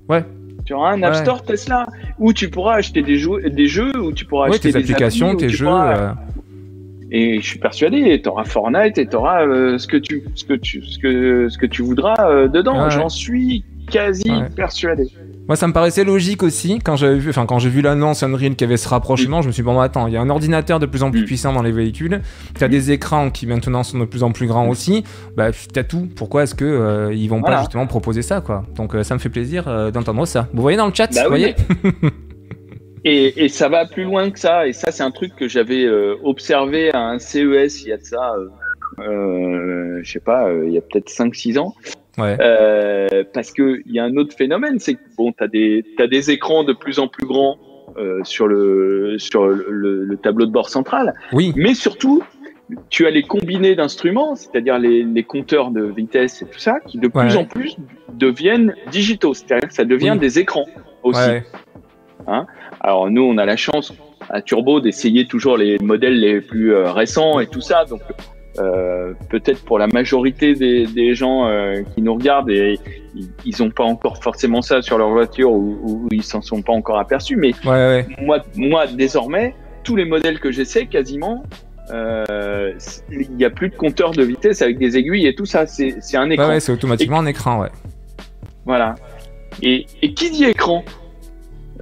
Ouais. 0.10 0.24
Tu 0.66 0.74
auras 0.74 0.94
un 0.94 1.04
App 1.04 1.16
Store 1.16 1.44
Tesla 1.44 1.86
où 2.18 2.34
tu 2.34 2.50
pourras 2.50 2.76
acheter 2.76 3.04
des 3.04 3.18
jeux, 3.18 3.50
des 3.50 3.68
jeux 3.68 3.96
où 4.00 4.12
tu 4.12 4.26
pourras 4.26 4.48
acheter 4.48 4.72
tes 4.72 4.80
applications, 4.80 5.36
tes 5.36 5.50
jeux. 5.50 5.68
Euh. 5.68 6.10
Et 7.12 7.40
je 7.40 7.46
suis 7.46 7.60
persuadé, 7.60 8.20
tu 8.22 8.30
auras 8.30 8.46
Fortnite 8.46 8.98
et 8.98 9.06
tu 9.06 9.16
auras 9.16 9.46
euh, 9.46 9.78
ce, 9.78 9.86
que 9.86 9.98
tu, 9.98 10.24
ce, 10.34 10.44
que 10.44 10.54
tu, 10.54 10.84
ce, 10.84 10.98
que, 10.98 11.50
ce 11.50 11.58
que 11.58 11.68
tu 11.68 11.84
voudras 11.84 12.48
dedans. 12.48 12.90
J'en 12.90 13.10
suis 13.10 13.64
quasi 13.92 14.32
persuadé. 14.56 15.08
Moi, 15.48 15.56
ça 15.56 15.68
me 15.68 15.74
paraissait 15.74 16.04
logique 16.04 16.42
aussi 16.42 16.80
quand 16.84 16.96
j'avais 16.96 17.20
vu, 17.20 17.30
enfin 17.30 17.46
quand 17.46 17.60
j'ai 17.60 17.70
vu 17.70 17.82
l'annonce 17.82 18.24
Unreal 18.24 18.56
qui 18.56 18.64
avait 18.64 18.78
ce 18.78 18.90
rapprochement, 18.90 19.44
je 19.44 19.48
me 19.48 19.52
suis 19.52 19.62
dit 19.62 19.66
bon, 19.66 19.76
bah, 19.76 19.84
attends, 19.84 20.08
il 20.08 20.14
y 20.14 20.18
a 20.18 20.22
un 20.22 20.30
ordinateur 20.30 20.80
de 20.80 20.88
plus 20.88 21.04
en 21.04 21.12
plus 21.12 21.22
mm. 21.22 21.26
puissant 21.26 21.54
dans 21.54 21.62
les 21.62 21.72
véhicules, 21.72 22.22
tu 22.58 22.64
as 22.64 22.68
des 22.68 22.92
écrans 22.92 23.30
qui 23.30 23.46
maintenant 23.46 23.84
sont 23.84 24.00
de 24.00 24.06
plus 24.06 24.24
en 24.24 24.32
plus 24.32 24.48
grands 24.48 24.68
aussi, 24.68 25.04
bah 25.36 25.52
t'as 25.72 25.84
tout. 25.84 26.10
Pourquoi 26.16 26.44
est-ce 26.44 26.56
que 26.56 26.66
euh, 26.66 27.14
ils 27.14 27.28
vont 27.28 27.44
pas 27.44 27.60
justement 27.60 27.86
proposer 27.86 28.24
ça, 28.24 28.42
quoi? 28.42 28.64
Donc 28.76 28.96
euh, 28.96 29.04
ça 29.04 29.14
me 29.14 29.20
fait 29.20 29.30
plaisir 29.30 29.68
euh, 29.68 29.92
d'entendre 29.92 30.26
ça. 30.26 30.48
Vous 30.52 30.64
voyez 30.64 30.78
dans 30.78 30.88
le 30.88 30.94
chat, 30.94 31.14
bah 31.14 31.24
vous 31.24 31.30
voyez? 31.30 31.56
Et, 33.08 33.46
et, 33.46 33.50
ça 33.50 33.70
va 33.70 33.86
plus 33.86 34.04
loin 34.04 34.32
que 34.32 34.40
ça. 34.40 34.66
Et 34.66 34.74
ça, 34.74 34.90
c'est 34.90 35.04
un 35.04 35.12
truc 35.12 35.36
que 35.36 35.48
j'avais 35.48 35.88
observé 36.24 36.92
à 36.92 37.02
un 37.02 37.20
CES 37.20 37.84
il 37.84 37.90
y 37.90 37.92
a 37.92 37.98
de 37.98 38.04
ça, 38.04 38.34
je 38.98 40.12
sais 40.12 40.20
pas, 40.20 40.52
il 40.66 40.74
y 40.74 40.78
a 40.80 40.82
peut-être 40.82 41.12
5-6 41.12 41.60
ans. 41.60 41.76
Ouais. 42.18 42.38
Euh, 42.40 43.24
parce 43.34 43.52
qu'il 43.52 43.84
y 43.88 44.00
a 44.00 44.04
un 44.04 44.16
autre 44.18 44.36
phénomène, 44.36 44.80
c'est 44.80 44.96
que 44.96 45.00
bon, 45.18 45.32
tu 45.32 45.44
as 45.44 45.48
des, 45.48 45.86
as 46.00 46.08
des 46.08 46.32
écrans 46.32 46.64
de 46.64 46.74
plus 46.74 47.00
en 47.00 47.08
plus 47.08 47.26
grands 47.26 47.58
euh, 47.98 48.20
sur, 48.24 48.48
le, 48.48 49.16
sur 49.18 49.48
le, 49.48 50.04
le, 50.04 50.18
tableau 50.18 50.46
de 50.46 50.52
bord 50.52 50.70
central. 50.70 51.14
Oui. 51.34 51.54
Mais 51.56 51.74
surtout, 51.74 52.24
tu 52.90 53.06
as 53.06 53.10
les 53.10 53.24
combinés 53.24 53.76
d'instruments, 53.76 54.36
c'est-à-dire 54.36 54.80
les, 54.80 55.04
les, 55.04 55.24
compteurs 55.24 55.72
de 55.72 55.84
vitesse 55.84 56.42
et 56.42 56.46
tout 56.46 56.60
ça, 56.60 56.80
qui 56.86 56.98
de 56.98 57.08
plus 57.08 57.38
en 57.38 57.46
plus 57.46 57.78
deviennent 58.14 58.74
digitaux, 58.92 59.34
c'est-à-dire 59.34 59.70
que 59.70 59.74
ça 59.74 59.86
devient 59.86 60.18
des 60.20 60.40
écrans 60.40 60.66
aussi. 61.04 61.20
Ouais. 61.20 61.44
Hein? 62.28 62.48
Alors 62.80 63.10
nous, 63.10 63.22
on 63.22 63.38
a 63.38 63.46
la 63.46 63.58
chance 63.58 63.94
à 64.30 64.42
Turbo 64.42 64.80
d'essayer 64.80 65.28
toujours 65.28 65.58
les 65.58 65.78
modèles 65.80 66.20
les 66.20 66.42
plus 66.42 66.74
euh, 66.74 66.92
récents 66.92 67.40
et 67.40 67.48
tout 67.48 67.62
ça, 67.62 67.86
donc 67.86 68.02
euh, 68.60 69.14
peut-être 69.30 69.64
pour 69.66 69.80
la 69.80 69.88
majorité 69.88 70.54
des, 70.54 70.86
des 70.86 71.14
gens 71.16 71.48
euh, 71.48 71.82
qui 71.94 72.02
nous 72.02 72.14
regardent 72.14 72.50
et 72.50 72.80
ils 73.46 73.56
n'ont 73.60 73.72
pas 73.72 73.84
encore 73.84 74.22
forcément 74.24 74.62
ça 74.62 74.82
sur 74.82 74.98
leur 74.98 75.10
voiture 75.10 75.52
ou, 75.52 75.78
ou 75.84 76.08
ils 76.12 76.24
s'en 76.24 76.42
sont 76.42 76.62
pas 76.62 76.74
encore 76.74 77.00
aperçus. 77.00 77.36
Mais 77.36 77.52
moi, 78.22 78.40
moi, 78.56 78.88
désormais, 78.88 79.56
tous 79.84 79.96
les 79.96 80.06
modèles 80.06 80.40
que 80.40 80.52
j'essaie, 80.52 80.86
quasiment, 80.86 81.44
euh, 81.92 82.74
il 83.12 83.32
n'y 83.32 83.46
a 83.46 83.50
plus 83.50 83.70
de 83.70 83.76
compteur 83.76 84.12
de 84.12 84.24
vitesse 84.24 84.62
avec 84.62 84.78
des 84.80 84.98
aiguilles 84.98 85.28
et 85.28 85.36
tout 85.36 85.46
ça. 85.46 85.68
C'est 85.68 86.18
un 86.18 86.30
écran. 86.30 86.50
Ouais, 86.50 86.60
c'est 86.60 86.72
automatiquement 86.72 87.20
un 87.20 87.26
écran, 87.26 87.60
ouais. 87.62 87.70
Voilà. 88.66 88.96
Et, 89.62 89.86
et 90.02 90.14
qui 90.14 90.32
dit 90.32 90.46
écran? 90.46 90.84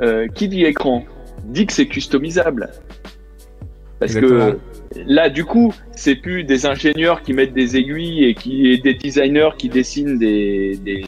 Euh, 0.01 0.27
Qui 0.27 0.47
dit 0.47 0.65
écran? 0.65 1.05
Dit 1.45 1.67
que 1.67 1.73
c'est 1.73 1.85
customisable. 1.85 2.69
Parce 3.99 4.15
que 4.15 4.57
là, 5.05 5.29
du 5.29 5.45
coup, 5.45 5.73
c'est 5.95 6.15
plus 6.15 6.43
des 6.43 6.65
ingénieurs 6.65 7.21
qui 7.21 7.33
mettent 7.33 7.53
des 7.53 7.77
aiguilles 7.77 8.25
et 8.25 8.35
qui 8.35 8.79
des 8.79 8.95
designers 8.95 9.51
qui 9.57 9.69
dessinent 9.69 10.17
des, 10.17 10.77
des, 10.83 11.05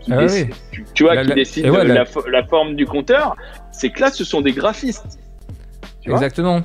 qui 0.00 0.12
ah 0.12 0.26
tu, 0.94 1.04
vois, 1.04 1.24
qui 1.24 1.34
dessinent 1.34 1.70
la, 1.70 2.44
forme 2.44 2.74
du 2.74 2.86
compteur. 2.86 3.36
C'est 3.72 3.90
que 3.90 4.00
là, 4.00 4.10
ce 4.10 4.24
sont 4.24 4.40
des 4.40 4.52
graphistes. 4.52 5.18
Exactement. 6.04 6.62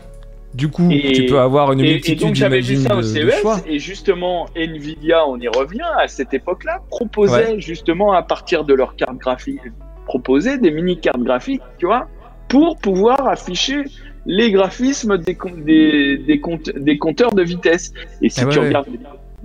Du 0.54 0.68
coup, 0.68 0.90
tu 0.90 1.26
peux 1.28 1.40
avoir 1.40 1.72
une 1.72 1.82
multitude 1.82 2.22
Et 2.22 2.26
donc 2.26 2.36
j'avais 2.36 2.60
vu 2.60 2.76
ça 2.76 2.96
au 2.96 3.02
CES 3.02 3.42
et 3.66 3.80
justement 3.80 4.48
Nvidia, 4.56 5.26
on 5.26 5.40
y 5.40 5.48
revient 5.48 5.88
à 5.98 6.10
cette 6.10 6.34
époque-là, 6.34 6.82
proposait 6.90 7.60
justement 7.60 8.12
à 8.12 8.22
partir 8.22 8.66
de 8.66 8.74
leur 8.74 8.98
carte 8.98 9.18
graphique, 9.18 9.62
proposait 10.06 10.58
des 10.58 10.72
mini 10.72 11.00
cartes 11.00 11.24
graphiques, 11.24 11.62
tu 11.78 11.86
vois, 11.86 12.08
pour 12.50 12.78
pouvoir 12.78 13.28
afficher 13.30 13.86
les 14.26 14.52
graphismes 14.52 15.18
des, 15.18 15.38
des, 15.58 16.18
des, 16.18 16.42
des 16.76 16.98
compteurs 16.98 17.34
de 17.34 17.42
vitesse. 17.42 17.94
Et 18.22 18.30
si 18.30 18.42
ah 18.42 18.48
tu 18.50 18.60
regardes 18.60 18.88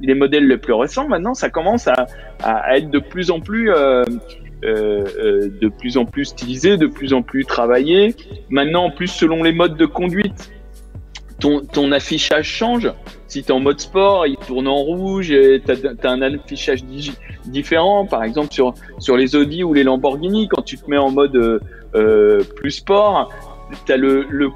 les 0.01 0.15
modèles 0.15 0.47
les 0.47 0.59
plus 0.59 0.75
récents, 0.75 1.09
maintenant, 1.09 1.35
ça 1.35 1.49
commence 1.51 1.89
à, 1.89 2.07
à 2.43 2.77
être 2.77 2.91
de 2.91 2.99
plus 2.99 3.31
en 3.31 3.41
plus, 3.41 3.71
euh, 3.71 4.05
euh, 4.65 5.05
euh, 5.19 5.49
de 5.61 5.69
plus 5.69 5.97
en 5.97 6.05
plus 6.05 6.27
stylisé, 6.27 6.77
de 6.77 6.87
plus 6.87 7.15
en 7.15 7.23
plus 7.23 7.45
travaillé. 7.45 8.15
Maintenant, 8.51 8.85
en 8.85 8.91
plus, 8.91 9.09
selon 9.09 9.43
les 9.43 9.53
modes 9.53 9.77
de 9.77 9.87
conduite, 9.87 10.53
ton, 11.41 11.61
ton 11.61 11.93
affichage 11.93 12.47
change. 12.47 12.91
Si 13.29 13.43
tu 13.43 13.49
es 13.49 13.53
en 13.53 13.61
mode 13.61 13.81
sport, 13.81 14.27
il 14.27 14.37
tourne 14.37 14.69
en 14.69 14.77
rouge, 14.77 15.29
tu 15.29 15.71
as, 15.71 16.11
un 16.11 16.23
affichage 16.23 16.85
différent. 17.47 18.07
Par 18.07 18.23
exemple, 18.25 18.53
sur, 18.53 18.75
sur 18.99 19.17
les 19.17 19.37
Audi 19.37 19.65
ou 19.65 19.75
les 19.75 19.83
Lamborghini, 19.85 20.49
quand 20.49 20.63
tu 20.63 20.79
te 20.79 20.89
mets 20.89 20.97
en 20.97 21.11
mode 21.11 21.61
euh, 21.95 22.43
plus 22.57 22.71
sport, 22.71 23.33
tu 23.85 23.93
as 23.93 23.97
le, 23.97 24.27
le, 24.31 24.51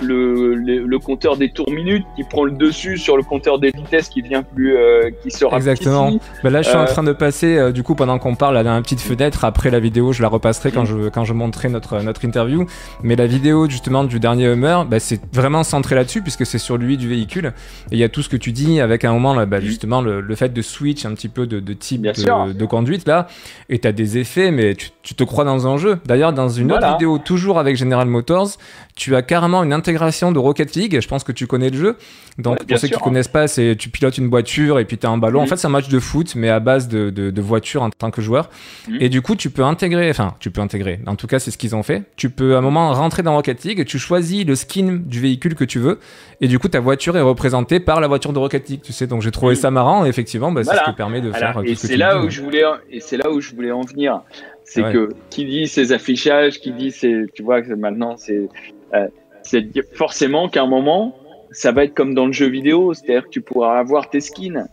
le, 0.00 0.54
le, 0.54 0.98
compteur 0.98 1.36
des 1.36 1.50
tours 1.50 1.70
minutes 1.70 2.04
qui 2.16 2.24
prend 2.24 2.44
le 2.44 2.52
dessus 2.52 2.98
sur 2.98 3.16
le 3.16 3.22
compteur 3.22 3.58
des 3.58 3.70
vitesses 3.70 4.08
qui 4.08 4.22
devient 4.22 4.42
plus 4.54 4.76
euh, 4.76 5.10
qui 5.22 5.30
sera 5.30 5.56
exactement. 5.56 6.18
ben 6.42 6.50
là 6.50 6.62
je 6.62 6.68
suis 6.68 6.76
en 6.76 6.82
euh, 6.82 6.86
train 6.86 7.04
de 7.04 7.12
passer 7.12 7.56
euh, 7.56 7.70
du 7.70 7.82
coup 7.84 7.94
pendant 7.94 8.18
qu'on 8.18 8.34
parle 8.34 8.62
dans 8.64 8.76
une 8.76 8.82
petite 8.82 9.00
fenêtre. 9.00 9.44
Après 9.44 9.70
la 9.70 9.78
vidéo 9.78 10.12
je 10.12 10.22
la 10.22 10.28
repasserai 10.28 10.72
quand 10.72 10.84
je 10.84 11.08
quand 11.08 11.24
je 11.24 11.32
montrerai 11.34 11.68
notre 11.68 12.02
notre 12.02 12.24
interview. 12.24 12.66
Mais 13.02 13.14
la 13.14 13.26
vidéo 13.26 13.68
justement 13.68 14.02
du 14.02 14.18
dernier 14.18 14.46
Hummer 14.46 14.82
bah, 14.88 14.98
c'est 14.98 15.20
vraiment 15.32 15.62
centré 15.62 15.94
là-dessus 15.94 16.22
puisque 16.22 16.44
c'est 16.44 16.58
sur 16.58 16.78
lui 16.78 16.96
du 16.96 17.08
véhicule. 17.08 17.52
Et 17.90 17.94
il 17.94 17.98
y 17.98 18.04
a 18.04 18.08
tout 18.08 18.22
ce 18.22 18.28
que 18.28 18.36
tu 18.36 18.50
dis 18.50 18.80
avec 18.80 19.04
un 19.04 19.12
moment 19.12 19.34
là, 19.34 19.46
bah, 19.46 19.60
justement 19.60 20.00
le, 20.00 20.20
le, 20.20 20.34
fait 20.34 20.52
de 20.52 20.62
switch 20.62 21.04
un 21.04 21.14
petit 21.14 21.28
peu 21.28 21.46
de, 21.46 21.60
de 21.60 21.72
type 21.74 22.02
de, 22.02 22.52
de, 22.52 22.64
conduite 22.66 23.06
là. 23.06 23.28
Et 23.68 23.78
tu 23.78 23.86
as 23.86 23.92
des 23.92 24.18
effets 24.18 24.50
mais 24.50 24.74
tu, 24.74 24.90
tu, 25.02 25.14
te 25.14 25.22
crois 25.22 25.44
dans 25.44 25.68
un 25.68 25.76
jeu. 25.76 25.98
D'ailleurs 26.06 26.32
dans 26.32 26.48
une 26.48 26.72
autre 26.72 26.92
vidéo 26.92 27.18
toujours 27.18 27.58
avec 27.58 27.76
General 27.76 28.06
Motors 28.06 28.47
tu 28.94 29.14
as 29.16 29.22
carrément 29.22 29.62
une 29.62 29.72
intégration 29.72 30.32
de 30.32 30.38
Rocket 30.38 30.74
League. 30.74 30.98
Je 31.00 31.08
pense 31.08 31.24
que 31.24 31.32
tu 31.32 31.46
connais 31.46 31.70
le 31.70 31.76
jeu. 31.76 31.96
Donc, 32.38 32.64
pour 32.64 32.78
ceux 32.78 32.88
qui 32.88 32.94
ne 32.94 33.00
connaissent 33.00 33.28
pas, 33.28 33.48
c'est 33.48 33.76
tu 33.76 33.88
pilotes 33.88 34.16
une 34.16 34.28
voiture 34.28 34.78
et 34.78 34.84
puis 34.84 34.96
tu 34.96 35.06
as 35.06 35.10
un 35.10 35.18
ballon. 35.18 35.40
En 35.40 35.42
mhm. 35.42 35.48
fait, 35.48 35.56
c'est 35.56 35.66
un 35.66 35.70
match 35.70 35.88
de 35.88 35.98
foot, 35.98 36.34
mais 36.36 36.48
à 36.48 36.60
base 36.60 36.88
de, 36.88 37.10
de, 37.10 37.42
voiture 37.42 37.82
en 37.82 37.90
tant 37.90 38.10
que 38.10 38.22
joueur. 38.22 38.48
Mhm. 38.88 38.98
Et 39.00 39.08
du 39.08 39.22
coup, 39.22 39.34
tu 39.34 39.50
peux 39.50 39.64
intégrer, 39.64 40.08
enfin, 40.10 40.34
tu 40.38 40.50
peux 40.50 40.60
intégrer. 40.60 41.00
En 41.06 41.16
tout 41.16 41.26
cas, 41.26 41.38
c'est 41.38 41.50
ce 41.50 41.58
qu'ils 41.58 41.74
ont 41.74 41.82
fait. 41.82 42.04
Tu 42.16 42.30
peux 42.30 42.54
à 42.54 42.58
un 42.58 42.60
moment 42.60 42.92
rentrer 42.92 43.22
dans 43.22 43.34
Rocket 43.34 43.64
League, 43.64 43.84
tu 43.84 43.98
choisis 43.98 44.44
le 44.46 44.54
skin 44.54 45.00
du 45.04 45.20
véhicule 45.20 45.54
que 45.54 45.64
tu 45.64 45.78
veux. 45.78 45.98
Et 46.40 46.46
du 46.46 46.58
coup, 46.58 46.68
ta 46.68 46.80
voiture 46.80 47.16
est 47.16 47.22
représentée 47.22 47.80
par 47.80 48.00
la 48.00 48.06
voiture 48.06 48.32
de 48.32 48.38
Rocket 48.38 48.68
League. 48.68 48.80
Tu 48.82 48.92
sais, 48.92 49.06
donc 49.06 49.22
j'ai 49.22 49.32
trouvé 49.32 49.54
ça 49.54 49.70
marrant. 49.70 50.06
Et 50.06 50.08
effectivement, 50.08 50.52
bah, 50.52 50.62
c'est 50.62 50.76
ce 50.76 50.84
qui 50.84 50.92
permet 50.92 51.20
de 51.20 51.32
faire. 51.32 51.60
Et 51.64 51.74
c'est 51.74 51.96
là 51.96 52.20
où 52.20 52.30
je 52.30 52.40
voulais, 52.40 52.62
et 52.90 53.00
c'est 53.00 53.16
là 53.16 53.30
où 53.30 53.40
je 53.40 53.54
voulais 53.54 53.72
en 53.72 53.82
venir. 53.82 54.22
C'est 54.70 54.82
que 54.82 55.08
qui 55.30 55.46
dit 55.46 55.66
ces 55.66 55.92
affichages, 55.92 56.60
qui 56.60 56.72
dit 56.72 56.90
c'est, 56.90 57.24
tu 57.34 57.42
vois, 57.42 57.62
que 57.62 57.72
maintenant 57.72 58.16
c'est 58.18 58.48
euh, 58.94 59.08
c'est 59.42 59.66
forcément 59.94 60.48
qu'à 60.48 60.62
un 60.62 60.66
moment, 60.66 61.16
ça 61.50 61.72
va 61.72 61.84
être 61.84 61.94
comme 61.94 62.14
dans 62.14 62.26
le 62.26 62.32
jeu 62.32 62.48
vidéo, 62.48 62.92
c'est-à-dire 62.92 63.24
que 63.24 63.30
tu 63.30 63.40
pourras 63.40 63.78
avoir 63.78 64.10
tes 64.10 64.20
skins, 64.20 64.68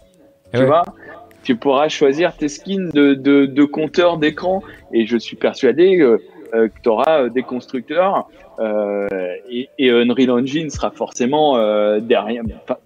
tu 0.53 0.65
vois? 0.65 0.83
Tu 1.43 1.55
pourras 1.55 1.87
choisir 1.89 2.35
tes 2.35 2.49
skins 2.49 2.89
de, 2.89 3.13
de, 3.13 3.45
de 3.45 3.63
compteur 3.63 4.17
d'écran. 4.17 4.63
Et 4.91 5.05
je 5.05 5.15
suis 5.15 5.35
persuadé 5.35 6.01
euh, 6.01 6.17
que 6.51 6.81
tu 6.81 6.89
auras 6.89 7.21
euh, 7.21 7.29
des 7.29 7.43
constructeurs 7.43 8.27
euh, 8.59 9.07
et, 9.49 9.69
et, 9.77 9.91
Unreal 9.91 10.31
Engine 10.31 10.69
sera 10.69 10.91
forcément 10.91 11.57
euh, 11.57 11.99
derrière, 11.99 12.43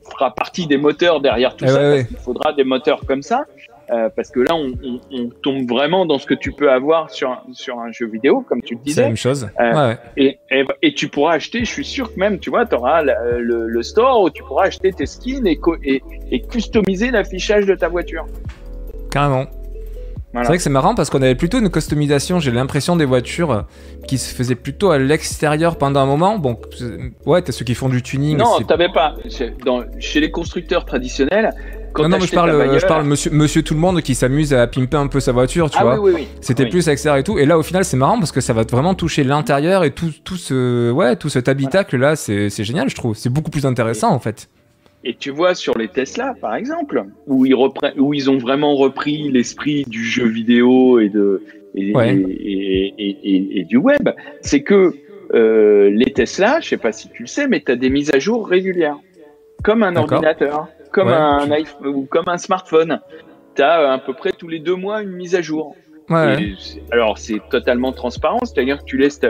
fera 0.10 0.34
partie 0.34 0.66
des 0.66 0.78
moteurs 0.78 1.22
derrière 1.22 1.56
tout 1.56 1.68
ça. 1.68 1.98
Il 1.98 2.18
faudra 2.18 2.54
des 2.54 2.64
moteurs 2.64 3.02
comme 3.06 3.22
ça. 3.22 3.46
Euh, 3.92 4.10
parce 4.16 4.30
que 4.30 4.40
là, 4.42 4.56
on, 4.56 4.72
on, 4.84 5.00
on, 5.12 5.30
tombe 5.42 5.68
vraiment 5.68 6.06
dans 6.06 6.20
ce 6.20 6.28
que 6.28 6.36
tu 6.36 6.52
peux 6.52 6.72
avoir 6.72 7.10
sur 7.10 7.32
un, 7.32 7.42
sur 7.54 7.80
un 7.80 7.92
jeu 7.92 8.08
vidéo, 8.08 8.42
comme 8.48 8.62
tu 8.62 8.76
le 8.76 8.82
disais. 8.82 8.96
C'est 8.96 9.02
la 9.02 9.08
même 9.08 9.18
chose. 9.18 9.50
Euh, 9.60 9.96
et, 10.16 10.40
et, 10.52 10.64
et, 10.84 10.94
tu 10.94 11.08
pourras 11.08 11.34
acheter, 11.34 11.60
je 11.60 11.72
suis 11.72 11.86
sûr 11.86 12.14
que 12.14 12.20
même, 12.20 12.40
tu 12.40 12.52
vois, 12.52 12.66
tu 12.68 12.76
auras 12.76 13.02
le, 13.02 13.68
le, 13.68 13.84
store 13.84 14.22
où 14.22 14.30
tu 14.30 14.44
pourras 14.44 14.66
acheter 14.66 14.92
tes 14.94 15.08
skins 15.08 15.48
et, 15.48 15.60
et, 15.84 16.04
et 16.30 16.42
customiser 16.42 17.10
l'affichage 17.10 17.66
de 17.66 17.74
ta 17.74 17.88
voiture. 17.88 18.26
Carrément. 19.10 19.46
C'est 20.34 20.44
vrai 20.44 20.58
que 20.58 20.64
c'est 20.64 20.70
marrant 20.70 20.94
parce 20.94 21.10
qu'on 21.10 21.22
avait 21.24 21.36
plutôt 21.36 21.58
une 21.58 21.72
customisation, 21.72 22.40
j'ai 22.40 22.52
l'impression, 22.52 22.96
des 22.96 23.06
voitures 23.06 23.66
qui 24.08 24.20
se 24.20 24.34
faisaient 24.34 24.56
plutôt 24.56 24.92
à 24.92 25.00
l'extérieur 25.00 25.78
pendant 25.78 26.02
un 26.02 26.06
moment. 26.06 26.38
Bon, 26.38 26.56
ouais, 27.26 27.42
t'as 27.42 27.52
ceux 27.52 27.66
qui 27.66 27.74
font 27.74 27.90
du 27.90 28.04
tuning. 28.04 28.38
Non, 28.38 28.60
t'avais 28.60 28.90
pas. 28.90 29.16
Dans, 29.66 29.84
chez 30.00 30.20
les 30.20 30.30
constructeurs 30.30 30.86
traditionnels, 30.86 31.52
non, 31.98 32.10
non, 32.10 32.18
mais 32.20 32.28
je 32.28 32.34
parle, 32.34 32.80
je 32.80 32.86
parle 32.86 33.06
monsieur, 33.06 33.32
monsieur 33.32 33.64
tout 33.64 33.74
le 33.74 33.80
monde 33.80 34.02
qui 34.02 34.16
s'amuse 34.16 34.54
à 34.54 34.68
pimper 34.68 34.98
un 34.98 35.08
peu 35.08 35.20
sa 35.20 35.32
voiture, 35.32 35.70
tu 35.70 35.78
ah 35.80 35.84
vois. 35.84 36.00
Oui, 36.00 36.12
oui, 36.14 36.22
oui. 36.22 36.28
C'était 36.42 36.68
plus 36.68 36.88
extérieur 36.88 37.18
et 37.18 37.24
tout. 37.24 37.40
Et 37.40 37.46
là, 37.46 37.58
au 37.58 37.64
final, 37.64 37.86
c'est 37.86 37.98
marrant 37.98 38.20
parce 38.20 38.32
que 38.32 38.42
ça 38.42 38.54
va 38.54 38.64
vraiment 38.64 38.94
toucher 38.94 39.24
l'intérieur 39.24 39.84
et 39.84 39.92
tout, 39.92 40.12
tout 40.24 40.38
ce, 40.38 40.92
ouais, 40.92 41.16
tout 41.16 41.30
cet 41.30 41.48
habitacle 41.48 41.98
là, 41.98 42.16
c'est 42.16 42.50
génial, 42.64 42.90
je 42.90 42.96
trouve. 42.96 43.16
C'est 43.16 43.32
beaucoup 43.32 43.52
plus 43.52 43.66
intéressant 43.66 44.12
en 44.12 44.20
fait. 44.20 44.50
Et 45.04 45.16
tu 45.16 45.30
vois 45.30 45.56
sur 45.56 45.78
les 45.78 45.88
Tesla, 45.88 46.36
par 46.42 46.56
exemple, 46.56 47.06
où 47.26 47.46
ils, 47.46 47.56
où 47.98 48.14
ils 48.14 48.30
ont 48.30 48.38
vraiment 48.38 48.76
repris 48.76 49.30
l'esprit 49.32 49.86
du 49.88 50.04
jeu 50.04 50.28
vidéo 50.28 51.00
et, 51.00 51.08
de, 51.08 51.42
et, 51.74 51.94
et, 51.96 53.60
et, 53.60 53.64
du 53.64 53.78
web, 53.78 54.10
c'est 54.42 54.62
que 54.62 54.94
euh, 55.34 55.90
les 55.90 56.12
Tesla, 56.12 56.60
je 56.60 56.70
sais 56.70 56.78
pas 56.78 56.92
si 56.92 57.08
tu 57.10 57.24
le 57.24 57.28
sais, 57.28 57.48
mais 57.48 57.62
tu 57.62 57.72
as 57.72 57.78
des 57.78 57.90
mises 57.90 58.12
à 58.14 58.20
jour 58.20 58.46
régulières, 58.46 58.98
comme 59.64 59.84
un 59.84 59.96
ordinateur 59.96 60.68
comme 60.92 61.10
un 61.10 61.50
iPhone 61.52 61.88
ou 61.88 62.08
comme 62.10 62.28
un 62.28 62.38
smartphone. 62.38 63.00
Tu 63.56 63.62
as 63.62 63.82
euh, 63.82 63.94
à 63.94 63.98
peu 63.98 64.14
près 64.14 64.32
tous 64.32 64.48
les 64.48 64.60
deux 64.60 64.76
mois 64.76 65.02
une 65.02 65.12
mise 65.12 65.36
à 65.36 65.42
jour. 65.42 65.76
Ouais. 66.10 66.56
alors 66.92 67.20
c'est 67.20 67.40
totalement 67.52 67.92
transparent, 67.92 68.40
c'est-à-dire 68.42 68.80
que 68.80 68.84
tu 68.84 68.98
laisses 68.98 69.22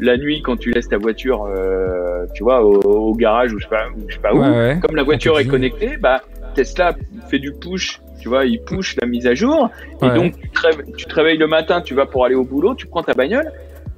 la 0.00 0.18
nuit 0.18 0.42
quand 0.42 0.58
tu 0.58 0.70
laisses 0.70 0.88
ta 0.88 0.98
voiture, 0.98 1.46
euh, 1.46 2.26
tu 2.34 2.42
vois, 2.42 2.62
au, 2.62 3.14
garage 3.14 3.54
ou 3.54 3.58
je 3.58 3.64
sais 3.64 3.70
pas, 3.70 3.86
je 4.06 4.14
sais 4.14 4.20
pas 4.20 4.34
où. 4.34 4.80
Comme 4.80 4.96
la 4.96 5.02
voiture 5.02 5.38
est 5.38 5.46
connectée, 5.46 5.96
bah 5.96 6.20
Tesla 6.54 6.94
fait 7.28 7.38
du 7.38 7.52
push, 7.52 8.02
tu 8.20 8.28
vois, 8.28 8.44
il 8.44 8.60
push 8.60 8.96
la 9.00 9.06
mise 9.06 9.26
à 9.26 9.34
jour, 9.34 9.70
et 10.02 10.10
donc 10.10 10.38
tu 10.38 10.50
te, 10.50 10.90
tu 10.94 11.06
te, 11.06 11.14
réveilles 11.14 11.38
le 11.38 11.46
matin, 11.46 11.80
tu 11.80 11.94
vas 11.94 12.04
pour 12.04 12.26
aller 12.26 12.34
au 12.34 12.44
boulot, 12.44 12.74
tu 12.74 12.86
prends 12.86 13.02
ta 13.02 13.14
bagnole, 13.14 13.50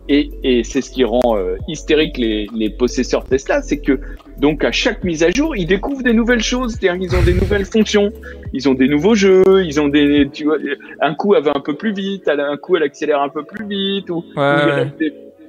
et, 0.08 0.30
et 0.42 0.64
c'est 0.64 0.80
ce 0.80 0.90
qui 0.90 1.04
rend 1.04 1.36
euh, 1.36 1.56
hystérique 1.68 2.16
les, 2.16 2.46
les, 2.54 2.70
possesseurs 2.70 3.24
Tesla, 3.24 3.62
c'est 3.62 3.78
que 3.78 4.00
donc 4.38 4.64
à 4.64 4.72
chaque 4.72 5.04
mise 5.04 5.22
à 5.22 5.30
jour, 5.30 5.56
ils 5.56 5.66
découvrent 5.66 6.02
des 6.02 6.12
nouvelles 6.12 6.42
choses, 6.42 6.76
c'est-à-dire 6.78 7.00
qu'ils 7.00 7.16
ont 7.16 7.22
des 7.22 7.34
nouvelles 7.34 7.64
fonctions, 7.64 8.10
ils 8.52 8.68
ont 8.68 8.74
des 8.74 8.88
nouveaux 8.88 9.14
jeux, 9.14 9.64
ils 9.64 9.80
ont 9.80 9.88
des, 9.88 10.28
tu 10.32 10.44
vois, 10.44 10.56
un 11.00 11.14
coup 11.14 11.34
elle 11.34 11.44
va 11.44 11.52
un 11.54 11.60
peu 11.60 11.74
plus 11.74 11.92
vite, 11.92 12.28
un 12.28 12.56
coup 12.56 12.76
elle 12.76 12.84
accélère 12.84 13.20
un 13.20 13.28
peu 13.28 13.44
plus 13.44 13.66
vite, 13.66 14.08
ou, 14.10 14.24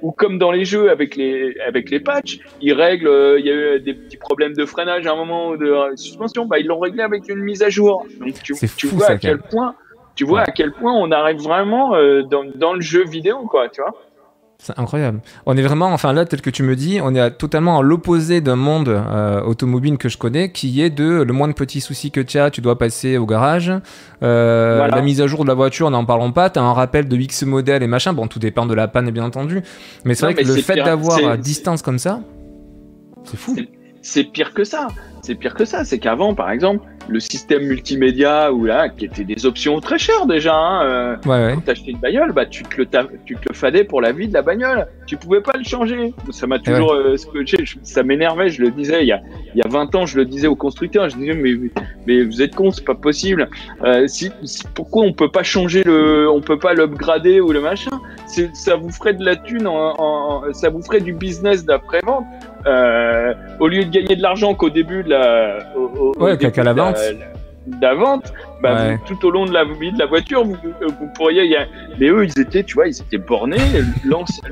ou, 0.01 0.11
comme 0.11 0.37
dans 0.37 0.51
les 0.51 0.65
jeux 0.65 0.89
avec 0.89 1.15
les 1.15 1.55
avec 1.65 1.89
les 1.89 1.99
patchs, 1.99 2.39
ils 2.61 2.73
règlent, 2.73 3.07
euh, 3.07 3.39
il 3.39 3.45
y 3.45 3.51
a 3.51 3.75
eu 3.75 3.79
des 3.79 3.93
petits 3.93 4.17
problèmes 4.17 4.53
de 4.53 4.65
freinage 4.65 5.05
à 5.07 5.13
un 5.13 5.15
moment 5.15 5.49
ou 5.49 5.57
de 5.57 5.95
suspension, 5.95 6.45
bah 6.45 6.59
ils 6.59 6.67
l'ont 6.67 6.79
réglé 6.79 7.03
avec 7.03 7.29
une 7.29 7.39
mise 7.39 7.63
à 7.63 7.69
jour. 7.69 8.05
Donc 8.19 8.33
tu, 8.43 8.55
tu 8.75 8.87
vois 8.87 9.11
à 9.11 9.17
quel 9.17 9.37
point, 9.37 9.75
tu 10.15 10.25
vois 10.25 10.41
à 10.41 10.51
quel 10.51 10.73
point 10.73 10.93
on 10.93 11.11
arrive 11.11 11.39
vraiment 11.39 11.95
euh, 11.95 12.23
dans, 12.23 12.43
dans 12.55 12.73
le 12.73 12.81
jeu 12.81 13.05
vidéo, 13.05 13.45
quoi, 13.45 13.69
tu 13.69 13.81
vois. 13.81 13.93
C'est 14.61 14.77
incroyable. 14.77 15.21
On 15.45 15.55
est 15.55 15.61
vraiment, 15.61 15.87
enfin 15.87 16.11
là, 16.11 16.25
tel 16.25 16.41
que 16.41 16.49
tu 16.49 16.63
me 16.63 16.75
dis, 16.75 16.99
on 17.01 17.15
est 17.15 17.31
totalement 17.31 17.79
à 17.79 17.81
l'opposé 17.81 18.41
d'un 18.41 18.57
monde 18.57 18.89
euh, 18.89 19.41
automobile 19.41 19.97
que 19.97 20.09
je 20.09 20.17
connais, 20.17 20.51
qui 20.51 20.81
est 20.81 20.89
de 20.89 21.21
le 21.21 21.31
moins 21.33 21.47
de 21.47 21.53
petits 21.53 21.79
soucis 21.79 22.11
que 22.11 22.19
tu 22.19 22.37
as, 22.37 22.51
tu 22.51 22.59
dois 22.59 22.77
passer 22.77 23.17
au 23.17 23.25
garage. 23.25 23.71
Euh, 24.21 24.85
la 24.85 25.01
mise 25.01 25.21
à 25.21 25.27
jour 25.27 25.43
de 25.43 25.47
la 25.47 25.53
voiture, 25.53 25.89
n'en 25.89 26.03
parlons 26.03 26.33
pas. 26.33 26.49
Tu 26.49 26.59
as 26.59 26.61
un 26.61 26.73
rappel 26.73 27.07
de 27.07 27.15
X 27.15 27.43
modèle 27.43 27.83
et 27.83 27.87
machin. 27.87 28.11
Bon, 28.11 28.27
tout 28.27 28.39
dépend 28.39 28.65
de 28.65 28.73
la 28.73 28.89
panne, 28.89 29.09
bien 29.11 29.23
entendu. 29.23 29.61
Mais 30.03 30.13
c'est 30.13 30.25
vrai 30.25 30.35
que 30.35 30.45
le 30.45 30.55
fait 30.55 30.75
d'avoir 30.75 31.25
à 31.25 31.37
distance 31.37 31.81
comme 31.81 31.99
ça, 31.99 32.19
c'est 33.23 33.37
fou. 33.37 33.55
C'est 34.01 34.25
pire 34.25 34.53
que 34.53 34.65
ça. 34.65 34.87
C'est 35.21 35.35
pire 35.35 35.53
que 35.53 35.65
ça. 35.65 35.83
C'est 35.83 35.99
qu'avant, 35.99 36.33
par 36.33 36.51
exemple, 36.51 36.85
le 37.09 37.19
système 37.19 37.63
multimédia 37.63 38.53
ou 38.53 38.65
là, 38.65 38.89
qui 38.89 39.05
était 39.05 39.23
des 39.23 39.45
options 39.45 39.79
très 39.79 39.97
chères 39.97 40.25
déjà. 40.25 40.55
Hein, 40.55 40.83
euh, 40.83 41.15
ouais, 41.25 41.53
Quand 41.55 41.61
t'achetais 41.65 41.91
une 41.91 41.99
bagnole, 41.99 42.31
bah 42.31 42.45
tu 42.45 42.63
te 42.63 42.77
le 42.77 42.87
tu 43.25 43.35
te 43.35 43.41
le 43.49 43.55
fadais 43.55 43.83
pour 43.83 44.01
la 44.01 44.11
vie 44.11 44.27
de 44.27 44.33
la 44.33 44.41
bagnole. 44.41 44.87
Tu 45.07 45.17
pouvais 45.17 45.41
pas 45.41 45.57
le 45.57 45.63
changer. 45.63 46.13
Ça 46.31 46.47
m'a 46.47 46.59
toujours 46.59 46.93
euh, 46.93 47.15
Ça 47.83 48.03
m'énervait. 48.03 48.49
Je 48.49 48.61
le 48.61 48.71
disais 48.71 49.01
il 49.01 49.07
y 49.07 49.11
a 49.11 49.21
il 49.55 49.57
y 49.57 49.61
a 49.61 49.67
20 49.67 49.95
ans, 49.95 50.05
je 50.05 50.17
le 50.17 50.25
disais 50.25 50.47
aux 50.47 50.55
constructeurs. 50.55 51.09
Je 51.09 51.17
disais 51.17 51.33
mais 51.33 51.55
mais 52.05 52.23
vous 52.23 52.41
êtes 52.41 52.55
cons, 52.55 52.71
c'est 52.71 52.85
pas 52.85 52.95
possible. 52.95 53.49
Euh, 53.83 54.07
si, 54.07 54.31
pourquoi 54.75 55.03
on 55.03 55.13
peut 55.13 55.31
pas 55.31 55.43
changer 55.43 55.83
le, 55.83 56.29
on 56.29 56.41
peut 56.41 56.59
pas 56.59 56.73
l'upgrader 56.73 57.41
ou 57.41 57.51
le 57.51 57.61
machin? 57.61 57.99
Ça 58.53 58.75
vous 58.75 58.91
ferait 58.91 59.15
de 59.15 59.25
la 59.25 59.35
thune, 59.35 59.67
en, 59.67 60.43
ça 60.53 60.69
vous 60.69 60.81
ferait 60.83 61.01
du 61.01 61.13
business 61.13 61.65
d'après 61.65 61.99
vente. 62.05 62.25
Euh, 62.65 63.33
au 63.59 63.67
lieu 63.67 63.85
de 63.85 63.89
gagner 63.89 64.15
de 64.15 64.21
l'argent 64.21 64.53
qu'au 64.53 64.69
début 64.69 65.03
de 65.09 65.15
la, 65.15 65.75
au, 65.75 66.13
ouais, 66.19 66.37
la 66.37 66.73
vente. 66.73 66.97
De 67.67 67.81
la 67.81 67.93
vente, 67.93 68.33
bah, 68.63 68.97
tout 69.05 69.27
au 69.27 69.31
long 69.31 69.45
de 69.45 69.51
la 69.51 69.63
vie 69.63 69.91
de 69.91 69.99
la 69.99 70.05
voiture, 70.05 70.43
vous, 70.43 70.55
vous 70.81 71.09
pourriez. 71.15 71.45
Y 71.45 71.55
a... 71.55 71.67
Mais 71.99 72.07
eux, 72.07 72.25
ils 72.25 72.39
étaient, 72.39 72.63
tu 72.63 72.75
vois, 72.75 72.87
ils 72.87 72.99
étaient 72.99 73.17
bornés, 73.17 73.57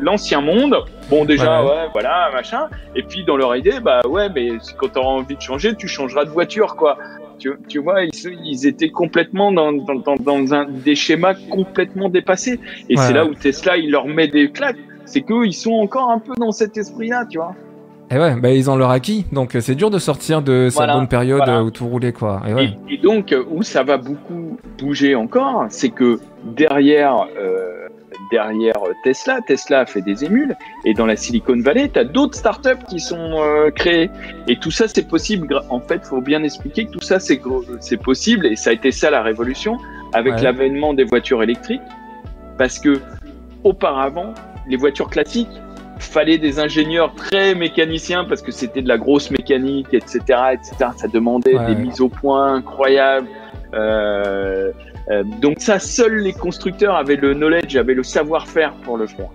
l'ancien 0.01 0.41
monde. 0.41 0.77
Bon, 1.09 1.25
déjà, 1.25 1.63
ouais. 1.63 1.87
voilà, 1.93 2.29
machin. 2.33 2.67
Et 2.95 3.03
puis 3.03 3.23
dans 3.23 3.37
leur 3.37 3.55
idée, 3.55 3.79
bah 3.81 4.01
ouais, 4.07 4.27
mais 4.33 4.49
quand 4.77 4.89
tu 4.89 4.99
auras 4.99 5.09
envie 5.09 5.35
de 5.35 5.41
changer, 5.41 5.73
tu 5.75 5.87
changeras 5.87 6.25
de 6.25 6.29
voiture, 6.29 6.75
quoi. 6.75 6.97
Tu, 7.39 7.51
tu 7.67 7.79
vois, 7.79 8.03
ils, 8.03 8.11
ils, 8.43 8.67
étaient 8.67 8.89
complètement 8.89 9.51
dans, 9.51 9.71
dans, 9.71 9.95
dans, 9.95 10.15
dans 10.15 10.53
un, 10.53 10.65
des 10.65 10.95
schémas 10.95 11.35
complètement 11.49 12.09
dépassés. 12.09 12.59
Et 12.89 12.97
c'est 12.97 13.13
là 13.13 13.25
où 13.25 13.33
Tesla, 13.33 13.77
il 13.77 13.91
leur 13.91 14.07
met 14.07 14.27
des 14.27 14.51
claques. 14.51 14.77
C'est 15.05 15.21
qu'eux, 15.21 15.45
ils 15.45 15.53
sont 15.53 15.73
encore 15.73 16.09
un 16.11 16.19
peu 16.19 16.33
dans 16.37 16.51
cet 16.51 16.77
esprit-là, 16.77 17.25
tu 17.29 17.37
vois. 17.37 17.55
Et 18.09 18.17
ouais, 18.17 18.35
bah 18.35 18.51
ils 18.51 18.69
ont 18.69 18.77
leur 18.77 18.89
acquis, 18.91 19.25
donc 19.33 19.55
euh, 19.55 19.59
c'est 19.59 19.75
dur 19.75 19.89
de 19.89 19.99
sortir 19.99 20.41
de 20.41 20.69
cette 20.69 20.89
bonne 20.89 21.09
période 21.09 21.47
où 21.49 21.71
tout 21.71 21.87
roulait 21.87 22.13
quoi. 22.13 22.41
Et, 22.47 22.93
et, 22.93 22.97
donc 22.97 23.33
euh, 23.33 23.43
où 23.49 23.63
ça 23.63 23.83
va 23.83 23.97
beaucoup 23.97 24.57
bouger 24.79 25.13
encore, 25.13 25.65
c'est 25.69 25.89
que 25.89 26.19
derrière 26.45 27.27
euh, 27.37 27.87
derrière 28.31 28.77
Tesla. 29.03 29.39
Tesla 29.45 29.85
fait 29.85 30.01
des 30.01 30.23
émules. 30.23 30.55
Et 30.85 30.93
dans 30.93 31.05
la 31.05 31.17
Silicon 31.17 31.59
Valley, 31.59 31.89
tu 31.89 31.99
as 31.99 32.05
d'autres 32.05 32.37
startups 32.37 32.83
qui 32.89 32.99
sont 32.99 33.35
créées. 33.75 34.09
Et 34.49 34.57
tout 34.57 34.71
ça, 34.71 34.87
c'est 34.87 35.07
possible. 35.07 35.61
En 35.69 35.79
fait, 35.79 36.03
faut 36.05 36.19
bien 36.19 36.43
expliquer 36.43 36.85
que 36.87 36.91
tout 36.91 37.01
ça, 37.01 37.19
c'est 37.19 37.39
possible. 37.97 38.47
Et 38.47 38.57
ça 38.57 38.71
a 38.71 38.73
été 38.73 38.91
ça 38.91 39.11
la 39.11 39.21
révolution 39.21 39.77
avec 40.13 40.41
l'avènement 40.41 40.93
des 40.93 41.05
voitures 41.05 41.41
électriques. 41.41 41.81
Parce 42.57 42.79
que 42.79 42.99
auparavant, 43.63 44.33
les 44.67 44.75
voitures 44.75 45.09
classiques, 45.09 45.61
fallait 45.99 46.37
des 46.37 46.59
ingénieurs 46.59 47.13
très 47.15 47.55
mécaniciens 47.55 48.25
parce 48.25 48.41
que 48.41 48.51
c'était 48.51 48.81
de 48.81 48.87
la 48.87 48.97
grosse 48.97 49.31
mécanique, 49.31 49.93
etc., 49.93 50.19
etc. 50.53 50.91
Ça 50.95 51.07
demandait 51.07 51.57
des 51.67 51.75
mises 51.75 52.01
au 52.01 52.09
point 52.09 52.53
incroyables. 52.55 53.27
Euh, 53.73 54.71
euh, 55.09 55.23
donc 55.41 55.59
ça, 55.59 55.79
seuls 55.79 56.17
les 56.17 56.33
constructeurs 56.33 56.95
avaient 56.95 57.15
le 57.15 57.33
knowledge, 57.33 57.75
avaient 57.75 57.93
le 57.93 58.03
savoir-faire 58.03 58.73
pour 58.83 58.97
le 58.97 59.07
faire. 59.07 59.29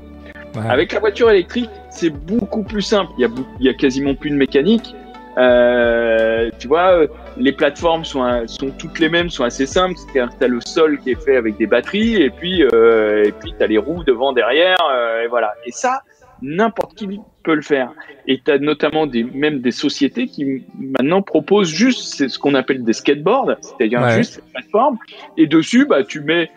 Avec 0.69 0.93
la 0.93 1.01
voiture 1.01 1.31
électrique, 1.31 1.71
c'est 1.91 2.11
beaucoup 2.11 2.63
plus 2.63 2.83
simple. 2.83 3.11
Il 3.19 3.23
y, 3.23 3.25
a, 3.25 3.29
il 3.59 3.67
y 3.67 3.69
a 3.71 3.75
quasiment 3.75 4.15
plus 4.15 4.31
de 4.31 4.37
mécanique. 4.37 4.95
Euh, 5.39 6.51
tu 6.59 6.69
vois, 6.69 7.07
les 7.39 7.53
plateformes 7.53 8.05
sont, 8.05 8.47
sont 8.47 8.71
toutes 8.71 8.99
les 8.99 9.09
mêmes, 9.09 9.31
sont 9.31 9.45
assez 9.45 9.67
simples. 9.67 9.95
C'est-à-dire 9.97 10.33
que 10.33 10.39
tu 10.39 10.45
as 10.45 10.49
le 10.49 10.61
sol 10.61 10.99
qui 10.99 11.13
est 11.13 11.23
fait 11.23 11.37
avec 11.37 11.57
des 11.57 11.67
batteries 11.67 12.23
et 12.23 12.31
puis 12.31 12.63
euh, 12.63 13.25
et 13.25 13.33
puis 13.33 13.55
tu 13.57 13.63
as 13.63 13.67
les 13.67 13.79
roues 13.79 14.05
devant, 14.05 14.33
derrière, 14.33 14.77
euh, 14.93 15.25
et 15.25 15.29
voilà. 15.29 15.55
Et 15.67 15.73
ça, 15.73 16.03
n'importe 16.43 16.95
qui 16.95 17.21
peut 17.43 17.55
le 17.55 17.63
faire. 17.63 17.93
Et 18.27 18.41
tu 18.45 18.51
as 18.51 18.59
notamment 18.59 19.07
des, 19.07 19.25
même 19.25 19.61
des 19.61 19.71
sociétés 19.71 20.27
qui 20.27 20.65
maintenant 20.79 21.23
proposent 21.23 21.73
juste 21.73 22.15
c'est 22.15 22.29
ce 22.29 22.39
qu'on 22.39 22.55
appelle 22.55 22.85
des 22.85 22.93
skateboards, 22.93 23.57
c'est-à-dire 23.61 24.09
juste 24.11 24.37
une 24.45 24.53
plateforme. 24.53 24.99
Et 25.37 25.47
dessus, 25.47 25.87
bah, 25.87 26.05
tu 26.05 26.21
mets, 26.21 26.51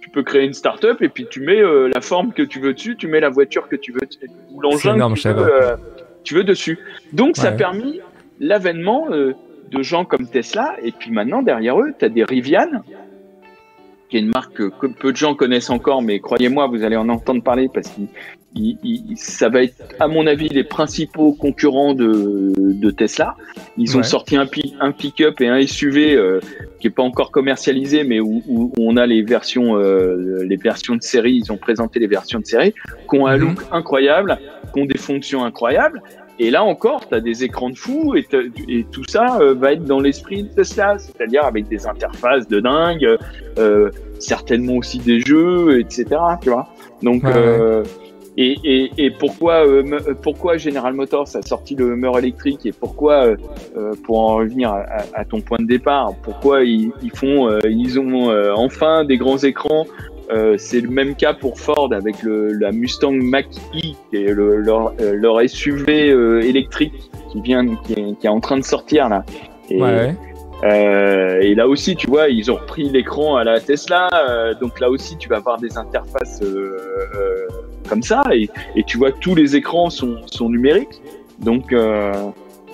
tu 0.00 0.10
peux 0.10 0.22
créer 0.22 0.44
une 0.44 0.54
start-up 0.54 1.02
et 1.02 1.08
puis 1.08 1.26
tu 1.28 1.40
mets 1.40 1.60
euh, 1.60 1.90
la 1.92 2.00
forme 2.00 2.32
que 2.32 2.42
tu 2.42 2.60
veux 2.60 2.74
dessus, 2.74 2.96
tu 2.96 3.08
mets 3.08 3.20
la 3.20 3.30
voiture 3.30 3.68
que 3.68 3.76
tu 3.76 3.92
veux, 3.92 4.00
ou 4.52 4.60
l'engin 4.60 4.96
que 4.96 5.20
tu 5.20 5.28
veux, 5.28 5.62
euh, 5.62 5.76
tu 6.24 6.34
veux, 6.34 6.44
dessus. 6.44 6.78
Donc 7.12 7.36
ça 7.36 7.48
a 7.48 7.52
permis 7.52 8.00
l'avènement 8.40 9.06
euh, 9.10 9.34
de 9.70 9.82
gens 9.82 10.04
comme 10.04 10.28
Tesla. 10.28 10.76
Et 10.82 10.92
puis 10.92 11.10
maintenant, 11.10 11.42
derrière 11.42 11.80
eux, 11.80 11.92
tu 11.98 12.04
as 12.04 12.08
des 12.08 12.24
Rivian, 12.24 12.82
qui 14.08 14.16
est 14.16 14.20
une 14.20 14.30
marque 14.30 14.70
que 14.78 14.86
peu 14.86 15.12
de 15.12 15.16
gens 15.16 15.34
connaissent 15.34 15.70
encore, 15.70 16.02
mais 16.02 16.20
croyez-moi, 16.20 16.68
vous 16.68 16.84
allez 16.84 16.96
en 16.96 17.08
entendre 17.08 17.42
parler 17.42 17.68
parce 17.72 17.88
qu'ils 17.88 18.06
ça 19.16 19.48
va 19.48 19.64
être, 19.64 19.74
à 20.00 20.08
mon 20.08 20.26
avis, 20.26 20.48
les 20.48 20.64
principaux 20.64 21.32
concurrents 21.32 21.94
de, 21.94 22.52
de 22.56 22.90
Tesla. 22.90 23.36
Ils 23.76 23.98
ont 23.98 24.02
sorti 24.02 24.36
un, 24.36 24.46
un 24.80 24.92
pick-up 24.92 25.40
et 25.40 25.48
un 25.48 25.66
SUV 25.66 26.14
euh, 26.14 26.40
qui 26.80 26.86
est 26.86 26.90
pas 26.90 27.02
encore 27.02 27.30
commercialisé, 27.30 28.04
mais 28.04 28.20
où, 28.20 28.42
où, 28.48 28.72
on 28.78 28.96
a 28.96 29.06
les 29.06 29.22
versions, 29.22 29.76
euh, 29.76 30.42
les 30.44 30.56
versions 30.56 30.96
de 30.96 31.02
série. 31.02 31.34
Ils 31.34 31.52
ont 31.52 31.58
présenté 31.58 31.98
les 31.98 32.06
versions 32.06 32.38
de 32.38 32.46
série, 32.46 32.72
qui 32.72 33.18
ont 33.18 33.26
un 33.26 33.36
mhm. 33.36 33.42
look 33.42 33.58
incroyable, 33.72 34.38
qui 34.72 34.80
ont 34.80 34.86
des 34.86 34.98
fonctions 34.98 35.44
incroyables. 35.44 36.00
Et 36.38 36.50
là 36.50 36.64
encore, 36.64 37.08
tu 37.08 37.14
as 37.14 37.20
des 37.20 37.44
écrans 37.44 37.70
de 37.70 37.76
fou 37.76 38.14
et, 38.14 38.26
et 38.68 38.84
tout 38.90 39.04
ça 39.08 39.38
euh, 39.40 39.54
va 39.54 39.72
être 39.72 39.84
dans 39.84 40.00
l'esprit 40.00 40.42
de 40.44 40.48
Tesla, 40.48 40.98
c'est-à-dire 40.98 41.44
avec 41.44 41.68
des 41.68 41.86
interfaces 41.86 42.46
de 42.48 42.60
dingue, 42.60 43.06
euh, 43.58 43.90
certainement 44.18 44.74
aussi 44.74 44.98
des 44.98 45.20
jeux, 45.20 45.80
etc. 45.80 46.06
Tu 46.42 46.50
vois. 46.50 46.68
Donc 47.02 47.24
euh, 47.24 47.82
et, 48.38 48.56
et, 48.64 48.90
et 48.98 49.10
pourquoi, 49.10 49.66
euh, 49.66 49.82
euh, 49.90 50.14
pourquoi 50.20 50.58
General 50.58 50.92
Motors 50.92 51.34
a 51.34 51.42
sorti 51.42 51.74
le 51.74 51.92
Hummer 51.92 52.18
électrique 52.18 52.66
et 52.66 52.72
pourquoi, 52.72 53.34
euh, 53.76 53.94
pour 54.04 54.20
en 54.20 54.36
revenir 54.36 54.70
à, 54.70 54.84
à, 55.14 55.24
ton 55.24 55.40
point 55.40 55.56
de 55.58 55.66
départ, 55.66 56.12
pourquoi 56.22 56.62
ils, 56.64 56.92
ils 57.02 57.10
font, 57.10 57.58
ils 57.64 57.98
ont 57.98 58.30
enfin 58.54 59.04
des 59.04 59.16
grands 59.16 59.38
écrans. 59.38 59.86
C'est 60.58 60.80
le 60.80 60.88
même 60.88 61.14
cas 61.14 61.34
pour 61.34 61.58
Ford 61.58 61.92
avec 61.92 62.22
le, 62.22 62.52
la 62.52 62.72
Mustang 62.72 63.12
Mach-E, 63.12 63.94
qui 64.10 64.16
est 64.16 64.32
le, 64.32 64.56
leur, 64.56 64.94
leur, 64.98 65.40
SUV 65.48 66.08
électrique 66.44 67.10
qui 67.30 67.40
vient, 67.40 67.66
qui 67.76 67.92
est, 67.92 68.18
qui 68.18 68.26
est, 68.26 68.30
en 68.30 68.40
train 68.40 68.56
de 68.56 68.64
sortir 68.64 69.08
là. 69.08 69.24
Et, 69.70 69.80
ouais. 69.80 70.14
Euh, 70.64 71.40
et 71.40 71.54
là 71.54 71.68
aussi, 71.68 71.96
tu 71.96 72.08
vois, 72.08 72.28
ils 72.28 72.50
ont 72.50 72.56
repris 72.56 72.88
l'écran 72.88 73.36
à 73.36 73.44
la 73.44 73.60
Tesla. 73.60 74.08
Euh, 74.14 74.54
donc 74.54 74.80
là 74.80 74.90
aussi, 74.90 75.16
tu 75.16 75.28
vas 75.28 75.36
avoir 75.36 75.58
des 75.58 75.76
interfaces 75.76 76.40
euh, 76.42 76.76
euh 77.14 77.46
comme 77.88 78.02
ça. 78.02 78.24
Et, 78.32 78.48
et, 78.74 78.82
tu 78.82 78.98
vois, 78.98 79.12
tous 79.12 79.36
les 79.36 79.54
écrans 79.54 79.90
sont, 79.90 80.16
sont 80.26 80.48
numériques. 80.48 81.00
Donc, 81.38 81.72
euh, 81.72 82.12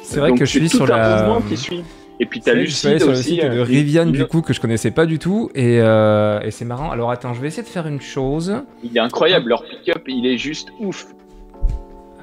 c'est 0.00 0.20
vrai 0.20 0.32
que 0.32 0.46
je 0.46 0.58
suis 0.58 0.68
sur 0.70 0.86
la. 0.86 1.38
Qui 1.48 1.56
suit. 1.56 1.84
Et 2.20 2.26
puis 2.26 2.40
t'as 2.40 2.54
Lucide 2.54 3.00
sur 3.00 3.08
aussi. 3.10 3.36
Le 3.36 3.42
site 3.42 3.52
de 3.52 3.60
Rivian 3.60 4.06
du 4.06 4.26
coup 4.26 4.42
que 4.42 4.52
je 4.52 4.60
connaissais 4.60 4.90
pas 4.90 5.06
du 5.06 5.18
tout 5.18 5.50
et, 5.54 5.76
et 5.76 6.50
c'est 6.50 6.64
marrant. 6.64 6.90
Alors 6.90 7.10
attends, 7.10 7.34
je 7.34 7.40
vais 7.40 7.48
essayer 7.48 7.62
de 7.62 7.68
faire 7.68 7.86
une 7.86 8.00
chose. 8.00 8.54
Il 8.84 8.96
est 8.96 9.00
incroyable, 9.00 9.48
leur 9.48 9.64
pick-up, 9.64 10.04
il 10.06 10.26
est 10.26 10.38
juste 10.38 10.68
ouf. 10.80 11.06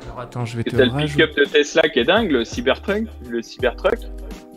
Alors 0.06 0.22
attends, 0.22 0.46
je 0.46 0.58
vais 0.58 0.64
te 0.64 0.76
T'as 0.76 0.86
le 0.86 1.06
pick-up 1.06 1.36
de 1.36 1.44
Tesla 1.44 1.84
qui 1.84 2.00
est 2.00 2.06
dingue, 2.06 2.32
le 2.32 2.46
Cybertruck, 2.46 3.06
le 3.30 3.42
Cybertruck. 3.42 4.00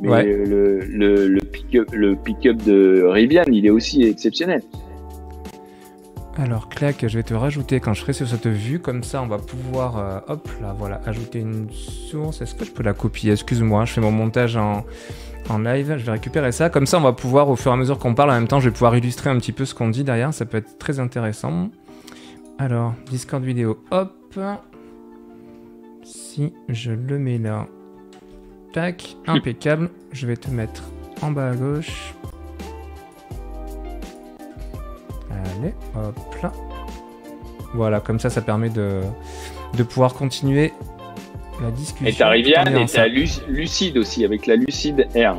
Mais 0.01 0.25
le, 0.25 0.81
le, 0.81 1.29
le 1.29 2.15
pick-up 2.17 2.63
de 2.65 3.05
Rivian, 3.05 3.45
il 3.47 3.67
est 3.67 3.71
aussi 3.71 4.03
exceptionnel. 4.03 4.63
Alors, 6.39 6.69
clac, 6.71 7.07
je 7.07 7.19
vais 7.19 7.23
te 7.23 7.35
rajouter 7.35 7.79
quand 7.79 7.93
je 7.93 8.01
serai 8.01 8.15
sur 8.15 8.27
cette 8.27 8.47
vue, 8.47 8.79
comme 8.79 9.03
ça 9.03 9.23
on 9.23 9.27
va 9.27 9.37
pouvoir, 9.37 9.99
euh, 9.99 10.19
hop 10.29 10.49
là, 10.63 10.75
voilà, 10.77 11.01
ajouter 11.05 11.41
une 11.41 11.69
source. 11.71 12.41
Est-ce 12.41 12.55
que 12.55 12.65
je 12.65 12.71
peux 12.71 12.83
la 12.83 12.95
copier? 12.95 13.33
Excuse-moi, 13.33 13.85
je 13.85 13.93
fais 13.93 14.01
mon 14.01 14.11
montage 14.11 14.57
en, 14.57 14.85
en, 15.51 15.59
live, 15.59 15.97
je 15.99 16.05
vais 16.05 16.13
récupérer 16.13 16.51
ça. 16.51 16.71
Comme 16.71 16.87
ça 16.87 16.99
on 16.99 17.03
va 17.03 17.13
pouvoir, 17.13 17.51
au 17.51 17.57
fur 17.57 17.71
et 17.71 17.75
à 17.75 17.77
mesure 17.77 17.99
qu'on 17.99 18.15
parle, 18.15 18.31
en 18.31 18.35
même 18.35 18.49
temps 18.49 18.61
je 18.61 18.71
vais 18.71 18.73
pouvoir 18.73 18.97
illustrer 18.97 19.29
un 19.29 19.37
petit 19.37 19.53
peu 19.53 19.67
ce 19.67 19.75
qu'on 19.75 19.91
dit 19.91 20.05
derrière, 20.05 20.33
ça 20.33 20.47
peut 20.47 20.57
être 20.57 20.79
très 20.79 21.01
intéressant. 21.01 21.69
Alors, 22.59 22.95
Discord 23.11 23.45
vidéo, 23.45 23.83
hop. 23.91 24.39
Si 26.03 26.53
je 26.69 26.93
le 26.93 27.19
mets 27.19 27.39
là, 27.39 27.67
Tac, 28.73 29.17
impeccable. 29.27 29.91
Je 30.13 30.27
vais 30.27 30.37
te 30.37 30.51
mettre 30.51 30.83
en 31.21 31.31
bas 31.31 31.51
à 31.51 31.55
gauche. 31.55 32.15
Allez, 35.63 35.75
hop 35.97 36.43
là. 36.43 36.53
Voilà, 37.75 38.01
comme 38.01 38.19
ça, 38.19 38.31
ça 38.31 38.43
permet 38.43 38.69
de, 38.69 39.01
de 39.77 39.83
pouvoir 39.83 40.15
continuer 40.15 40.73
la 41.63 41.71
discussion. 41.71 42.07
Et 42.07 42.13
t'as 42.13 42.29
Rivian 42.29 42.65
et 42.67 42.87
t'as 42.87 43.07
Lucide 43.07 43.97
aussi, 43.97 44.25
avec 44.25 44.47
la 44.47 44.57
Lucide 44.57 45.07
R, 45.15 45.37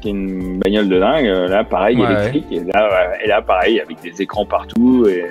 qui 0.00 0.08
est 0.08 0.12
une 0.12 0.58
bagnole 0.58 0.88
de 0.88 0.98
dingue. 0.98 1.26
Là, 1.26 1.64
pareil, 1.64 2.00
électrique. 2.00 2.46
Et 2.50 2.60
là, 2.60 3.12
et 3.22 3.26
là, 3.26 3.42
pareil, 3.42 3.80
avec 3.80 4.00
des 4.00 4.22
écrans 4.22 4.46
partout. 4.46 5.06
Et 5.08 5.24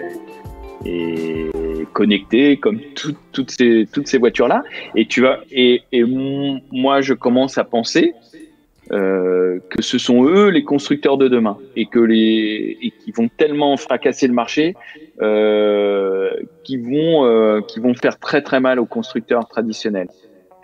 et 0.85 1.49
connecté 1.91 2.57
comme 2.57 2.79
toutes 2.95 3.51
ces 3.51 3.85
toutes 3.91 4.07
ces 4.07 4.17
voitures 4.17 4.47
là 4.47 4.63
et 4.95 5.05
tu 5.07 5.21
vas 5.21 5.39
et, 5.51 5.81
et 5.91 6.05
moi 6.05 7.01
je 7.01 7.13
commence 7.13 7.57
à 7.57 7.65
penser 7.65 8.13
euh, 8.91 9.59
que 9.69 9.81
ce 9.81 9.97
sont 9.97 10.25
eux 10.25 10.49
les 10.49 10.63
constructeurs 10.63 11.17
de 11.17 11.27
demain 11.27 11.57
et 11.75 11.85
que 11.85 11.99
les 11.99 12.77
et 12.81 12.91
qui 12.91 13.11
vont 13.11 13.29
tellement 13.37 13.77
fracasser 13.77 14.27
le 14.27 14.33
marché 14.33 14.75
euh, 15.21 16.31
qui 16.63 16.77
vont 16.77 17.25
euh, 17.25 17.61
qui 17.61 17.79
vont 17.79 17.93
faire 17.93 18.17
très 18.19 18.41
très 18.41 18.59
mal 18.59 18.79
aux 18.79 18.85
constructeurs 18.85 19.47
traditionnels 19.47 20.09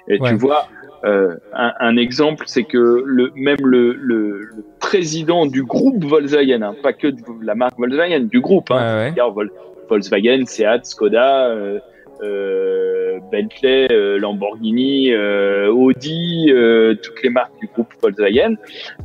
et 0.07 0.19
tu 0.19 0.35
vois 0.35 0.67
euh, 1.05 1.35
un, 1.53 1.73
un, 1.79 1.97
exemple, 1.97 2.45
c'est 2.47 2.63
que 2.63 3.03
le, 3.05 3.31
même 3.35 3.57
le, 3.63 3.93
le, 3.93 4.39
le, 4.39 4.65
président 4.79 5.45
du 5.45 5.61
groupe 5.61 6.03
Volkswagen, 6.03 6.63
hein, 6.63 6.75
pas 6.81 6.93
que 6.93 7.07
de 7.07 7.21
la 7.43 7.53
marque 7.53 7.77
Volkswagen, 7.77 8.21
du 8.21 8.41
groupe, 8.41 8.71
hein, 8.71 9.11
ouais, 9.15 9.21
ouais. 9.21 9.47
Volkswagen, 9.87 10.45
Seat, 10.47 10.85
Skoda, 10.85 11.49
euh, 11.49 11.79
Bentley, 12.21 13.87
euh, 13.91 14.17
Lamborghini, 14.17 15.15
Audi, 15.15 16.51
toutes 17.03 17.23
les 17.23 17.29
marques 17.29 17.59
du 17.59 17.67
groupe 17.67 17.93
Volkswagen, 18.01 18.55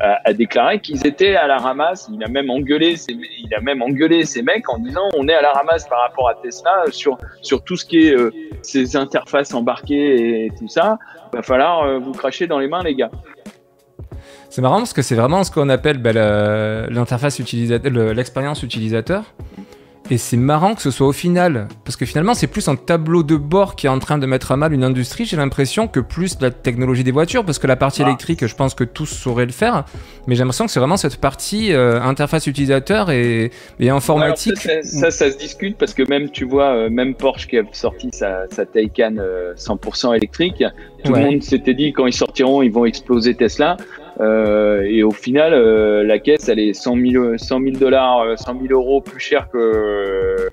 a 0.01 0.33
déclaré 0.33 0.81
qu'ils 0.81 1.07
étaient 1.07 1.37
à 1.37 1.47
la 1.47 1.59
ramasse. 1.59 2.09
Il 2.13 2.23
a 2.25 2.29
même 2.29 2.51
engueulé, 2.51 2.97
ses, 2.97 3.13
il 3.13 3.55
a 3.55 3.61
même 3.61 3.83
engueulé 3.83 4.25
ces 4.25 4.43
mecs 4.43 4.69
en 4.69 4.79
disant 4.79 5.09
on 5.17 5.29
est 5.29 5.35
à 5.35 5.43
la 5.43 5.53
ramasse 5.53 5.89
par 5.89 6.01
rapport 6.01 6.29
à 6.29 6.35
Tesla 6.35 6.85
sur 6.91 7.19
sur 7.43 7.63
tout 7.65 7.77
ce 7.77 7.85
qui 7.85 8.09
est 8.09 8.17
ces 8.63 8.97
interfaces 8.97 9.55
embarquées 9.55 10.47
et 10.47 10.51
tout 10.59 10.69
ça. 10.69 10.99
Va 11.33 11.43
falloir 11.43 12.01
vous 12.01 12.13
cracher 12.13 12.47
dans 12.47 12.59
les 12.59 12.69
mains, 12.69 12.83
les 12.83 12.95
gars. 12.95 13.11
C'est 14.51 14.63
marrant 14.63 14.79
parce 14.79 14.93
que 14.93 15.03
c'est 15.03 15.15
vraiment 15.15 15.45
ce 15.45 15.51
qu'on 15.51 15.69
appelle 15.69 15.99
ben, 15.99 16.17
l'interface 16.91 17.39
utilisateur, 17.39 17.93
l'expérience 17.93 18.63
utilisateur. 18.63 19.25
Et 20.13 20.19
c'est 20.19 20.37
marrant 20.37 20.75
que 20.75 20.83
ce 20.83 20.91
soit 20.91 21.07
au 21.07 21.13
final, 21.13 21.69
parce 21.85 21.95
que 21.95 22.05
finalement 22.05 22.35
c'est 22.35 22.49
plus 22.49 22.67
un 22.67 22.75
tableau 22.75 23.23
de 23.23 23.37
bord 23.37 23.77
qui 23.77 23.87
est 23.87 23.91
en 23.91 24.01
train 24.01 24.19
de 24.19 24.27
mettre 24.27 24.51
à 24.51 24.57
mal 24.57 24.73
une 24.73 24.83
industrie, 24.83 25.25
j'ai 25.25 25.37
l'impression, 25.37 25.87
que 25.87 26.01
plus 26.01 26.37
la 26.41 26.51
technologie 26.51 27.05
des 27.05 27.13
voitures, 27.13 27.45
parce 27.45 27.61
que 27.61 27.69
la 27.69 27.77
partie 27.77 28.03
ah. 28.03 28.09
électrique, 28.09 28.45
je 28.45 28.55
pense 28.57 28.75
que 28.75 28.83
tous 28.83 29.07
sauraient 29.07 29.47
le 29.47 29.53
faire, 29.53 29.85
mais 30.27 30.35
j'ai 30.35 30.41
l'impression 30.41 30.67
que 30.67 30.73
c'est 30.73 30.81
vraiment 30.81 30.97
cette 30.97 31.19
partie 31.19 31.73
euh, 31.73 32.03
interface 32.03 32.49
utilisateur 32.49 33.11
et, 33.13 33.53
informatique. 33.81 34.59
ça, 34.59 35.13
ça, 35.13 35.31
se 35.31 35.39
discute, 35.39 35.79
parce 35.79 35.95
que 35.95 36.03
même, 36.09 36.31
tu 36.31 36.45
vois, 36.45 36.75
euh, 36.75 36.91
même 36.91 37.15
Porsche 37.15 37.47
qui 37.47 37.59
a 37.59 37.63
sorti 37.71 38.11
sa, 38.13 38.49
sa 38.51 38.67
Taycan 38.67 39.15
100% 39.57 40.09
euh, 40.09 40.13
électrique, 40.15 40.65
tout 41.05 41.13
le 41.13 41.21
monde 41.21 41.43
s'était 41.43 41.75
dit 41.75 41.93
quand 41.93 42.07
ils 42.07 42.13
sortiront, 42.13 42.63
ils 42.63 42.73
vont 42.73 42.85
exploser 42.85 43.35
Tesla. 43.35 43.77
Euh, 44.21 44.83
et 44.83 45.03
au 45.03 45.11
final, 45.11 45.55
euh, 45.55 46.05
la 46.05 46.19
caisse, 46.19 46.49
elle 46.49 46.59
est 46.59 46.75
100 46.75 46.97
000, 46.97 47.39
100 47.39 47.61
000 47.61 47.77
dollars, 47.77 48.39
100 48.39 48.61
000 48.61 48.73
euros 48.73 49.01
plus 49.01 49.21
cher 49.21 49.49
que, 49.51 50.51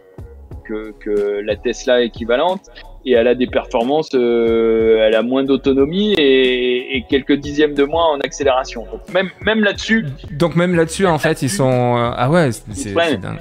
que, 0.65 0.91
que 0.99 1.41
la 1.41 1.55
Tesla 1.55 2.01
équivalente 2.01 2.71
et 3.07 3.13
elle 3.13 3.27
a 3.27 3.35
des 3.35 3.47
performances, 3.47 4.09
euh, 4.13 5.05
elle 5.07 5.15
a 5.15 5.21
moins 5.21 5.43
d'autonomie 5.43 6.13
et, 6.17 6.97
et, 6.97 7.05
quelques 7.09 7.33
dixièmes 7.33 7.73
de 7.73 7.85
moins 7.85 8.05
en 8.05 8.19
accélération. 8.19 8.85
Donc 8.91 9.13
même, 9.13 9.29
même 9.41 9.63
là-dessus. 9.63 10.05
Donc 10.31 10.55
même 10.57 10.75
là-dessus, 10.75 11.05
en 11.05 11.17
fait, 11.17 11.41
ils 11.41 11.49
sont. 11.49 11.97
Euh, 11.97 12.11
ah 12.15 12.29
ouais, 12.29 12.51
c'est 12.51 12.93
dingue. 12.93 13.39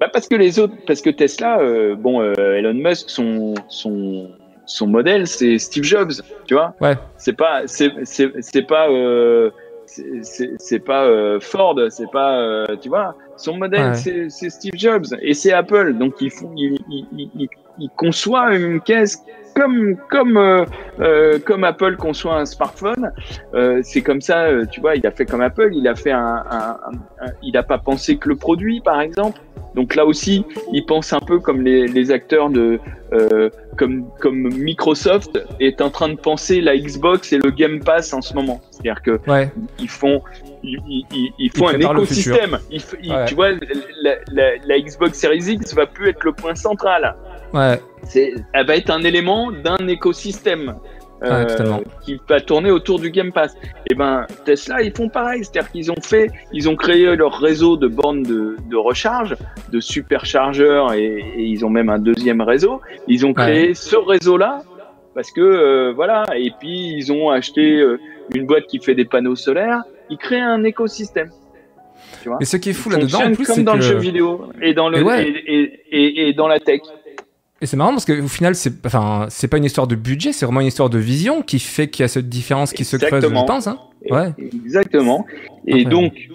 Bah 0.00 0.08
parce 0.12 0.28
que 0.28 0.36
les 0.36 0.60
autres, 0.60 0.74
parce 0.86 1.00
que 1.00 1.10
Tesla, 1.10 1.58
euh, 1.58 1.96
bon, 1.96 2.20
euh, 2.20 2.34
Elon 2.56 2.74
Musk, 2.74 3.10
son, 3.10 3.54
son, 3.68 4.30
son 4.66 4.86
modèle, 4.86 5.26
c'est 5.26 5.58
Steve 5.58 5.84
Jobs, 5.84 6.12
tu 6.46 6.54
vois. 6.54 6.74
Ouais. 6.80 6.96
C'est 7.16 7.32
pas, 7.34 7.62
c'est, 7.66 7.90
c'est, 8.04 8.28
pas. 8.62 8.88
c'est 10.58 10.78
pas 10.80 11.40
Ford, 11.40 11.78
c'est 11.90 12.10
pas, 12.10 12.66
tu 12.80 12.88
vois, 12.88 13.14
son 13.36 13.56
modèle 13.56 13.94
c'est 13.96 14.28
Steve 14.30 14.74
Jobs 14.74 15.06
et 15.20 15.34
c'est 15.34 15.52
Apple, 15.52 15.94
donc 15.94 16.14
ils 16.20 16.30
font, 16.30 16.50
ils, 16.56 16.78
ils, 16.90 17.48
il 17.78 17.88
conçoit 17.96 18.54
une 18.54 18.80
caisse 18.80 19.22
comme 19.54 19.96
comme 20.10 20.36
euh, 20.36 20.64
euh, 21.00 21.38
comme 21.44 21.64
Apple 21.64 21.96
conçoit 21.96 22.36
un 22.36 22.46
smartphone. 22.46 23.12
Euh, 23.54 23.80
c'est 23.82 24.02
comme 24.02 24.20
ça, 24.20 24.44
euh, 24.44 24.64
tu 24.70 24.80
vois. 24.80 24.96
Il 24.96 25.06
a 25.06 25.10
fait 25.10 25.26
comme 25.26 25.40
Apple. 25.40 25.70
Il 25.72 25.86
a 25.88 25.94
fait 25.94 26.12
un, 26.12 26.44
un, 26.50 26.76
un, 27.20 27.26
il 27.42 27.52
n'a 27.52 27.62
pas 27.62 27.78
pensé 27.78 28.16
que 28.16 28.28
le 28.28 28.36
produit, 28.36 28.80
par 28.80 29.00
exemple. 29.00 29.40
Donc 29.74 29.96
là 29.96 30.06
aussi, 30.06 30.44
il 30.72 30.86
pense 30.86 31.12
un 31.12 31.18
peu 31.18 31.40
comme 31.40 31.62
les, 31.62 31.88
les 31.88 32.12
acteurs 32.12 32.48
de 32.48 32.78
euh, 33.12 33.50
comme 33.76 34.04
comme 34.20 34.48
Microsoft 34.54 35.36
est 35.58 35.80
en 35.80 35.90
train 35.90 36.10
de 36.10 36.14
penser 36.16 36.60
la 36.60 36.76
Xbox 36.76 37.32
et 37.32 37.38
le 37.38 37.50
Game 37.50 37.80
Pass 37.80 38.12
en 38.12 38.22
ce 38.22 38.34
moment. 38.34 38.60
C'est-à-dire 38.70 39.02
que 39.02 39.18
ouais. 39.28 39.50
ils 39.80 39.88
font 39.88 40.22
ils, 40.62 40.78
ils, 40.88 41.32
ils 41.40 41.50
font 41.50 41.68
un 41.68 41.80
écosystème. 41.80 42.58
Ouais. 42.70 43.24
Tu 43.26 43.34
vois, 43.34 43.50
la, 43.50 44.14
la, 44.30 44.50
la 44.64 44.78
Xbox 44.78 45.18
Series 45.18 45.50
X 45.54 45.74
va 45.74 45.86
plus 45.86 46.08
être 46.10 46.22
le 46.22 46.32
point 46.32 46.54
central. 46.54 47.16
Ouais. 47.52 47.80
Elle 48.14 48.66
va 48.66 48.76
être 48.76 48.90
un 48.90 49.02
élément 49.02 49.50
d'un 49.50 49.88
écosystème. 49.88 50.74
Euh, 51.22 51.46
qui 52.02 52.20
va 52.28 52.40
tourner 52.40 52.70
autour 52.70 52.98
du 52.98 53.10
Game 53.10 53.32
Pass. 53.32 53.54
Et 53.54 53.92
eh 53.92 53.94
ben 53.94 54.26
Tesla, 54.44 54.82
ils 54.82 54.92
font 54.94 55.08
pareil, 55.08 55.42
c'est-à-dire 55.42 55.70
qu'ils 55.70 55.90
ont 55.90 56.00
fait, 56.02 56.30
ils 56.52 56.68
ont 56.68 56.76
créé 56.76 57.16
leur 57.16 57.38
réseau 57.38 57.76
de 57.76 57.88
bornes 57.88 58.24
de, 58.24 58.56
de 58.68 58.76
recharge, 58.76 59.34
de 59.72 59.80
superchargeurs 59.80 60.92
et, 60.92 61.24
et, 61.36 61.42
ils 61.42 61.64
ont 61.64 61.70
même 61.70 61.88
un 61.88 61.98
deuxième 61.98 62.42
réseau. 62.42 62.82
Ils 63.06 63.24
ont 63.24 63.32
créé 63.32 63.68
ouais. 63.68 63.74
ce 63.74 63.96
réseau-là 63.96 64.62
parce 65.14 65.30
que 65.30 65.40
euh, 65.40 65.92
voilà. 65.94 66.24
Et 66.36 66.50
puis 66.58 66.94
ils 66.94 67.10
ont 67.12 67.30
acheté 67.30 67.80
euh, 67.80 67.98
une 68.34 68.44
boîte 68.44 68.66
qui 68.66 68.80
fait 68.80 68.94
des 68.94 69.04
panneaux 69.04 69.36
solaires. 69.36 69.82
Ils 70.10 70.18
créent 70.18 70.40
un 70.40 70.64
écosystème. 70.64 71.30
Tu 72.22 72.28
vois? 72.28 72.36
Mais 72.38 72.46
ce 72.46 72.56
qui 72.58 72.70
est 72.70 72.74
fou 72.74 72.90
là-dedans, 72.90 73.22
en 73.22 73.32
plus, 73.32 73.46
comme 73.46 73.64
dans 73.64 73.72
que... 73.72 73.78
le 73.78 73.82
jeu 73.82 73.96
vidéo 73.96 74.50
et 74.60 74.74
dans 74.74 74.88
le 74.88 74.98
et, 74.98 75.02
ouais. 75.02 75.28
et, 75.28 75.80
et, 75.90 76.28
et 76.28 76.32
dans 76.34 76.48
la 76.48 76.60
tech. 76.60 76.80
Et 77.60 77.66
c'est 77.66 77.76
marrant 77.76 77.92
parce 77.92 78.04
qu'au 78.04 78.28
final, 78.28 78.54
c'est 78.54 78.84
enfin, 78.84 79.26
c'est 79.30 79.48
pas 79.48 79.56
une 79.56 79.64
histoire 79.64 79.86
de 79.86 79.94
budget, 79.94 80.32
c'est 80.32 80.44
vraiment 80.44 80.60
une 80.60 80.66
histoire 80.66 80.90
de 80.90 80.98
vision 80.98 81.42
qui 81.42 81.58
fait 81.58 81.88
qu'il 81.88 82.02
y 82.02 82.04
a 82.04 82.08
cette 82.08 82.28
différence 82.28 82.72
qui 82.72 82.82
Exactement. 82.82 83.20
se 83.20 83.26
creuse, 83.26 83.40
je 83.40 83.46
pense. 83.46 83.66
Hein 83.68 83.78
ouais. 84.10 84.32
Exactement. 84.38 85.24
Et 85.66 85.84
donc, 85.84 86.28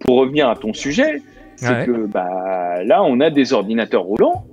pour 0.00 0.18
revenir 0.18 0.48
à 0.48 0.56
ton 0.56 0.72
sujet, 0.72 1.22
c'est 1.56 1.70
ouais. 1.70 1.86
que 1.86 2.06
bah, 2.06 2.82
là, 2.84 3.02
on 3.02 3.20
a 3.20 3.30
des 3.30 3.52
ordinateurs 3.52 4.02
roulants. 4.02 4.44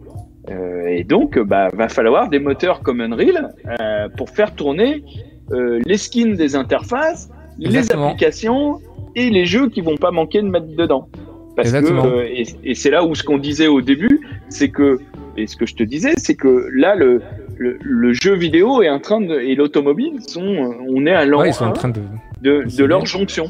Euh, 0.50 0.88
et 0.88 1.04
donc, 1.04 1.38
bah, 1.40 1.70
va 1.74 1.90
falloir 1.90 2.30
des 2.30 2.40
moteurs 2.40 2.82
comme 2.82 3.02
Unreal 3.02 3.54
euh, 3.80 4.10
pour 4.18 4.30
faire 4.30 4.56
tourner 4.56 5.04
euh, 5.52 5.80
les 5.86 5.98
skins 5.98 6.36
des 6.36 6.56
interfaces, 6.56 7.30
Exactement. 7.62 8.04
les 8.04 8.10
applications 8.10 8.80
et 9.16 9.30
les 9.30 9.46
jeux 9.46 9.70
qui 9.70 9.82
vont 9.82 9.98
pas 9.98 10.12
manquer 10.12 10.42
de 10.42 10.48
mettre 10.48 10.76
dedans. 10.76 11.10
Parce 11.56 11.70
Exactement. 11.70 12.04
que, 12.04 12.24
et, 12.24 12.46
et 12.64 12.76
c'est 12.76 12.92
là 12.92 13.04
où 13.04 13.16
ce 13.16 13.24
qu'on 13.24 13.38
disait 13.38 13.68
au 13.68 13.82
début, 13.82 14.22
c'est 14.50 14.70
que 14.70 15.00
et 15.38 15.48
ce 15.48 15.56
que 15.56 15.66
je 15.66 15.76
te 15.76 15.84
disais, 15.84 16.14
c'est 16.18 16.36
que 16.36 16.68
là, 16.74 16.96
le, 16.96 17.22
le, 17.58 17.78
le, 17.82 18.14
jeu 18.14 18.36
vidéo 18.36 18.82
est 18.82 18.90
en 18.90 19.00
train 19.00 19.22
de, 19.22 19.40
et 19.40 19.56
l'automobile 19.56 20.20
sont, 20.28 20.76
on 20.90 21.06
est 21.06 21.14
à 21.14 21.26
ouais, 21.26 21.52
train 21.52 21.90
de, 21.90 22.02
de, 22.42 22.64
de 22.76 22.84
leur 22.84 23.06
jonction. 23.06 23.46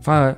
Enfin. 0.00 0.36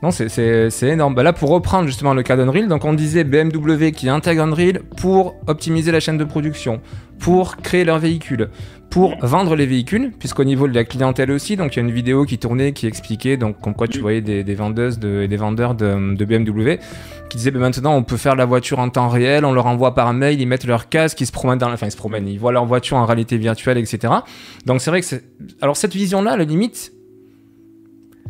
Non, 0.00 0.12
c'est 0.12 0.70
énorme. 0.82 1.16
Bah 1.16 1.24
là, 1.24 1.32
pour 1.32 1.50
reprendre 1.50 1.88
justement 1.88 2.14
le 2.14 2.22
cas 2.22 2.36
d'Unreal, 2.36 2.68
donc 2.68 2.84
on 2.84 2.94
disait 2.94 3.24
BMW 3.24 3.90
qui 3.90 4.08
intègre 4.08 4.42
Unreal 4.42 4.82
pour 4.96 5.34
optimiser 5.48 5.90
la 5.90 5.98
chaîne 5.98 6.18
de 6.18 6.22
production, 6.22 6.80
pour 7.18 7.56
créer 7.56 7.84
leur 7.84 7.98
véhicule, 7.98 8.48
pour 8.90 9.16
vendre 9.20 9.54
les 9.54 9.66
véhicules, 9.66 10.12
puisqu'au 10.18 10.44
niveau 10.44 10.66
de 10.66 10.74
la 10.74 10.84
clientèle 10.84 11.30
aussi, 11.30 11.56
donc 11.56 11.74
il 11.74 11.78
y 11.78 11.82
a 11.82 11.86
une 11.86 11.94
vidéo 11.94 12.24
qui 12.24 12.38
tournait 12.38 12.72
qui 12.72 12.86
expliquait, 12.86 13.36
donc 13.36 13.60
comme 13.60 13.74
quoi 13.74 13.86
tu 13.86 14.00
voyais 14.00 14.20
des, 14.22 14.54
vendeuses 14.54 14.98
de, 14.98 15.26
des 15.26 15.36
vendeurs 15.36 15.74
de, 15.74 16.24
BMW 16.24 16.78
qui 17.28 17.36
disaient 17.36 17.50
bah, 17.50 17.58
maintenant 17.58 17.94
on 17.94 18.02
peut 18.02 18.16
faire 18.16 18.34
la 18.34 18.46
voiture 18.46 18.78
en 18.78 18.88
temps 18.88 19.08
réel, 19.08 19.44
on 19.44 19.52
leur 19.52 19.66
envoie 19.66 19.94
par 19.94 20.12
mail, 20.14 20.40
ils 20.40 20.46
mettent 20.46 20.64
leur 20.64 20.88
casque, 20.88 21.20
ils 21.20 21.26
se 21.26 21.32
promènent 21.32 21.58
dans, 21.58 21.70
enfin 21.70 21.86
ils 21.86 21.92
se 21.92 21.96
promènent, 21.96 22.26
ils 22.26 22.38
voient 22.38 22.52
leur 22.52 22.64
voiture 22.64 22.96
en 22.96 23.04
réalité 23.04 23.36
virtuelle, 23.36 23.76
etc. 23.76 24.12
Donc 24.64 24.80
c'est 24.80 24.90
vrai 24.90 25.02
que 25.02 25.06
alors 25.60 25.76
cette 25.76 25.94
vision-là, 25.94 26.32
à 26.32 26.36
la 26.36 26.44
limite, 26.44 26.92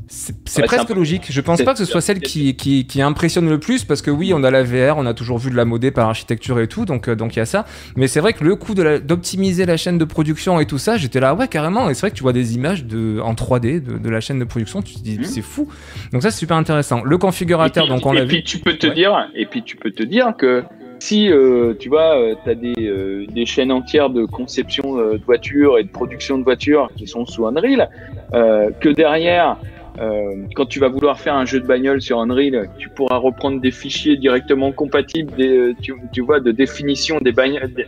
c'est 0.09 0.61
ouais, 0.61 0.67
presque 0.67 0.91
logique. 0.91 1.27
Je 1.31 1.41
pense 1.41 1.63
pas 1.63 1.73
que 1.73 1.79
ce 1.79 1.85
soit 1.85 2.01
celle 2.01 2.21
qui, 2.21 2.57
qui, 2.57 2.87
qui, 2.87 3.03
impressionne 3.03 3.49
le 3.49 3.59
plus 3.59 3.85
parce 3.85 4.03
que 4.03 4.11
oui, 4.11 4.33
on 4.35 4.43
a 4.43 4.51
la 4.51 4.63
VR, 4.63 4.97
on 4.97 5.07
a 5.07 5.15
toujours 5.15 5.39
vu 5.39 5.51
de 5.51 5.57
la 5.57 5.65
modée 5.65 5.91
par 5.91 6.09
architecture 6.09 6.59
et 6.61 6.67
tout, 6.67 6.85
donc 6.85 7.09
euh, 7.09 7.15
donc 7.15 7.37
il 7.37 7.39
y 7.39 7.43
a 7.43 7.47
ça. 7.47 7.65
Mais 7.97 8.09
c'est 8.09 8.21
vrai 8.21 8.33
que 8.33 8.45
le 8.45 8.57
coup 8.57 8.75
d'optimiser 8.75 9.67
la, 9.67 9.73
la, 9.73 9.77
chaîne 9.77 9.99
de 9.99 10.05
production 10.05 10.61
et 10.61 10.67
tout 10.67 10.79
ça, 10.79 10.97
j'étais 10.97 11.21
là 11.21 11.35
ouais 11.35 11.49
carrément. 11.49 11.91
Et 11.91 11.95
c'est 11.95 12.01
vrai 12.01 12.11
que 12.11 12.17
tu 12.17 12.23
vois 12.23 12.33
des 12.33 12.55
images 12.55 12.85
de 12.85 13.21
en 13.21 13.35
3D 13.35 13.83
de, 13.83 13.99
de 13.99 14.11
la 14.11 14.21
chaîne 14.21 14.39
de 14.39 14.45
production, 14.45 14.83
tu 14.83 14.95
te 14.95 15.01
dis 15.01 15.19
mmh. 15.19 15.25
c'est 15.25 15.43
fou. 15.43 15.69
Donc 16.13 16.23
ça 16.23 16.31
c'est 16.31 16.39
super 16.39 16.57
intéressant. 16.57 17.03
Le 17.05 17.19
configurateur, 17.19 17.85
puis, 17.85 17.95
donc 17.95 18.07
on 18.07 18.13
l'a 18.13 18.25
vu. 18.25 18.27
Et 18.27 18.29
puis 18.29 18.45
tu 18.45 18.59
peux 18.59 18.77
te 18.77 18.87
ouais. 18.87 18.95
dire, 18.95 19.29
et 19.35 19.47
puis 19.47 19.63
tu 19.63 19.77
peux 19.77 19.91
te 19.91 20.03
dire 20.03 20.35
que 20.39 20.65
si 21.01 21.31
euh, 21.31 21.75
tu 21.79 21.89
vois, 21.89 22.19
euh, 22.19 22.35
tu 22.43 22.51
as 22.51 22.55
des, 22.55 22.75
euh, 22.81 23.27
des, 23.29 23.47
chaînes 23.47 23.71
entières 23.71 24.11
de 24.11 24.25
conception 24.25 24.97
de 24.97 25.21
voitures 25.25 25.79
et 25.79 25.85
de 25.85 25.89
production 25.89 26.39
de 26.39 26.45
voitures 26.45 26.91
qui 26.97 27.07
sont 27.07 27.25
sous 27.27 27.47
Unreal, 27.47 27.89
euh, 28.35 28.71
que 28.81 28.89
derrière, 28.89 29.57
euh, 30.01 30.35
quand 30.55 30.67
tu 30.67 30.79
vas 30.79 30.89
vouloir 30.89 31.19
faire 31.19 31.35
un 31.35 31.45
jeu 31.45 31.61
de 31.61 31.67
bagnole 31.67 32.01
sur 32.01 32.21
Unreal, 32.21 32.69
tu 32.79 32.89
pourras 32.89 33.17
reprendre 33.17 33.61
des 33.61 33.71
fichiers 33.71 34.17
directement 34.17 34.71
compatibles, 34.73 35.35
des, 35.35 35.75
tu, 35.83 35.95
tu 36.13 36.21
vois, 36.21 36.41
de 36.41 36.53
définition 36.53 37.19
des, 37.21 37.33
bagnoles, 37.33 37.73
des, 37.73 37.87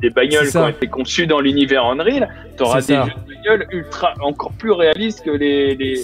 des 0.00 0.10
bagnoles 0.10 0.48
qui 0.48 0.56
ont 0.56 0.68
été 0.68 0.86
conçues 0.86 1.26
dans 1.26 1.40
l'univers 1.40 1.84
Unreal. 1.84 2.28
Tu 2.56 2.62
auras 2.62 2.80
des 2.80 2.94
ça. 2.94 3.04
jeux 3.04 3.12
de 3.12 3.34
bagnole 3.34 3.66
ultra, 3.70 4.14
encore 4.20 4.52
plus 4.52 4.72
réalistes 4.72 5.24
que 5.24 5.30
les, 5.30 5.74
les 5.74 6.02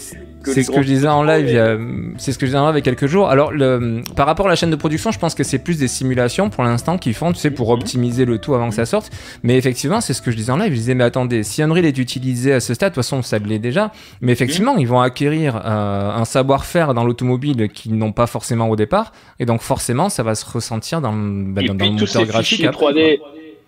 c'est 0.52 0.62
ce 0.62 0.70
que 0.70 0.82
je 0.82 0.86
disais 0.86 1.08
en 1.08 1.22
live, 1.22 1.48
et... 1.48 1.78
c'est 2.18 2.32
ce 2.32 2.38
que 2.38 2.46
je 2.46 2.50
disais 2.50 2.58
en 2.58 2.66
live 2.66 2.76
il 2.76 2.78
y 2.78 2.82
a 2.82 2.82
quelques 2.82 3.06
jours. 3.06 3.28
Alors, 3.28 3.52
le, 3.52 4.02
par 4.16 4.26
rapport 4.26 4.46
à 4.46 4.48
la 4.48 4.56
chaîne 4.56 4.70
de 4.70 4.76
production, 4.76 5.10
je 5.10 5.18
pense 5.18 5.34
que 5.34 5.44
c'est 5.44 5.58
plus 5.58 5.78
des 5.78 5.88
simulations 5.88 6.50
pour 6.50 6.64
l'instant 6.64 6.98
qu'ils 6.98 7.14
font, 7.14 7.32
tu 7.32 7.38
sais, 7.38 7.50
pour 7.50 7.68
optimiser 7.70 8.24
le 8.24 8.38
tout 8.38 8.54
avant 8.54 8.68
que 8.68 8.74
ça 8.74 8.86
sorte. 8.86 9.10
Mais 9.42 9.56
effectivement, 9.56 10.00
c'est 10.00 10.12
ce 10.12 10.22
que 10.22 10.30
je 10.30 10.36
disais 10.36 10.52
en 10.52 10.56
live. 10.56 10.72
Je 10.72 10.78
disais, 10.78 10.94
mais 10.94 11.04
attendez, 11.04 11.42
si 11.42 11.62
Unreal 11.62 11.84
est 11.84 11.98
utilisé 11.98 12.52
à 12.52 12.60
ce 12.60 12.74
stade, 12.74 12.90
de 12.90 12.94
toute 12.94 13.04
façon, 13.04 13.22
ça 13.22 13.38
l'est 13.38 13.58
déjà. 13.58 13.92
Mais 14.20 14.32
effectivement, 14.32 14.76
ils 14.76 14.88
vont 14.88 15.00
acquérir 15.00 15.56
euh, 15.56 16.10
un 16.10 16.24
savoir-faire 16.24 16.94
dans 16.94 17.04
l'automobile 17.04 17.68
qu'ils 17.68 17.96
n'ont 17.96 18.12
pas 18.12 18.26
forcément 18.26 18.68
au 18.68 18.76
départ. 18.76 19.12
Et 19.38 19.46
donc, 19.46 19.60
forcément, 19.60 20.08
ça 20.08 20.22
va 20.22 20.34
se 20.34 20.44
ressentir 20.44 21.00
dans, 21.00 21.12
bah, 21.12 21.62
dans, 21.66 21.74
dans 21.74 21.84
le 21.84 21.92
moteur 21.92 22.24
graphique. 22.26 22.64
Après, 22.64 22.86
3D, 22.86 23.18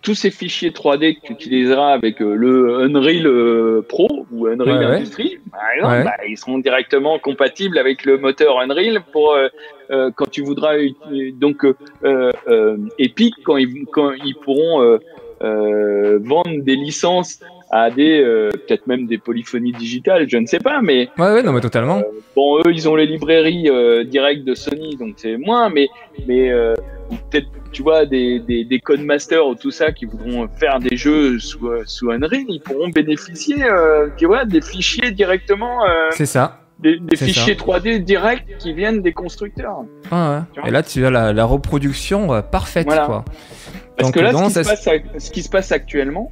tous 0.02 0.14
ces 0.14 0.30
fichiers 0.30 0.70
3D 0.70 1.16
que 1.16 1.26
tu 1.26 1.32
utiliseras 1.32 1.92
avec 1.92 2.22
euh, 2.22 2.34
le 2.34 2.80
Unreal 2.80 3.26
euh, 3.26 3.82
Pro 3.86 4.08
ou 4.32 4.46
Unreal 4.46 4.78
ouais, 4.78 4.96
Industry, 4.96 5.38
par 5.50 5.60
exemple, 5.74 5.94
ouais. 5.94 6.04
bah, 6.04 6.16
ils 6.28 6.38
seront 6.38 6.58
directement 6.58 7.18
compatibles 7.18 7.78
avec 7.78 8.04
le 8.04 8.18
moteur 8.18 8.60
Unreal 8.60 9.00
pour 9.12 9.32
euh, 9.32 9.48
euh 9.90 10.10
quand 10.14 10.30
tu 10.30 10.42
voudras. 10.42 10.74
Donc, 11.34 11.64
euh, 12.04 12.76
Epic, 12.98 13.34
quand 13.44 13.56
ils, 13.56 13.86
quand 13.92 14.12
ils 14.12 14.34
pourront 14.34 14.98
vendre 15.40 16.62
des 16.62 16.76
licences 16.76 17.40
à 17.70 17.90
des 17.90 18.22
peut-être 18.52 18.86
même 18.86 19.06
des 19.06 19.18
polyphonies 19.18 19.72
digitales, 19.72 20.28
je 20.28 20.38
ne 20.38 20.46
sais 20.46 20.58
pas, 20.58 20.80
mais 20.82 21.08
ouais, 21.18 21.32
ouais 21.32 21.42
non 21.42 21.52
mais 21.52 21.60
totalement. 21.60 22.02
bon, 22.34 22.58
eux, 22.58 22.72
ils 22.72 22.88
ont 22.88 22.96
les 22.96 23.06
librairies 23.06 23.68
directes 24.06 24.44
de 24.44 24.54
Sony, 24.54 24.96
donc 24.96 25.14
c'est 25.16 25.36
moins, 25.36 25.70
mais 25.70 25.88
mais 26.26 26.52
peut-être 27.30 27.48
tu 27.72 27.82
vois, 27.82 28.04
des, 28.04 28.40
des, 28.40 28.64
des 28.64 28.80
codemasters 28.80 29.46
ou 29.46 29.54
tout 29.54 29.70
ça 29.70 29.92
qui 29.92 30.04
voudront 30.04 30.48
faire 30.48 30.78
des 30.80 30.96
jeux 30.96 31.38
sous, 31.38 31.70
sous 31.86 32.10
Unreal, 32.10 32.44
ils 32.48 32.60
pourront 32.60 32.88
bénéficier, 32.88 33.62
euh, 33.62 34.08
tu 34.16 34.26
vois, 34.26 34.44
des 34.44 34.60
fichiers 34.60 35.10
directement. 35.12 35.84
Euh, 35.86 36.08
c'est 36.10 36.26
ça. 36.26 36.60
Des, 36.80 36.98
des 36.98 37.16
fichiers 37.16 37.56
ça. 37.56 37.64
3D 37.64 38.02
directs 38.02 38.46
qui 38.58 38.72
viennent 38.72 39.02
des 39.02 39.12
constructeurs. 39.12 39.84
Ah 40.10 40.46
ouais. 40.56 40.68
Et 40.68 40.70
là, 40.70 40.82
tu 40.82 41.04
as 41.04 41.10
la, 41.10 41.32
la 41.32 41.44
reproduction 41.44 42.32
euh, 42.32 42.40
parfaite, 42.42 42.86
voilà. 42.86 43.06
quoi. 43.06 43.24
Parce 43.96 44.08
Donc, 44.08 44.14
que 44.14 44.20
là, 44.20 44.32
ce, 44.32 44.44
qui 44.44 44.64
ça... 44.64 44.64
passe, 44.64 44.88
ce 45.18 45.30
qui 45.30 45.42
se 45.42 45.48
passe 45.50 45.72
actuellement, 45.72 46.30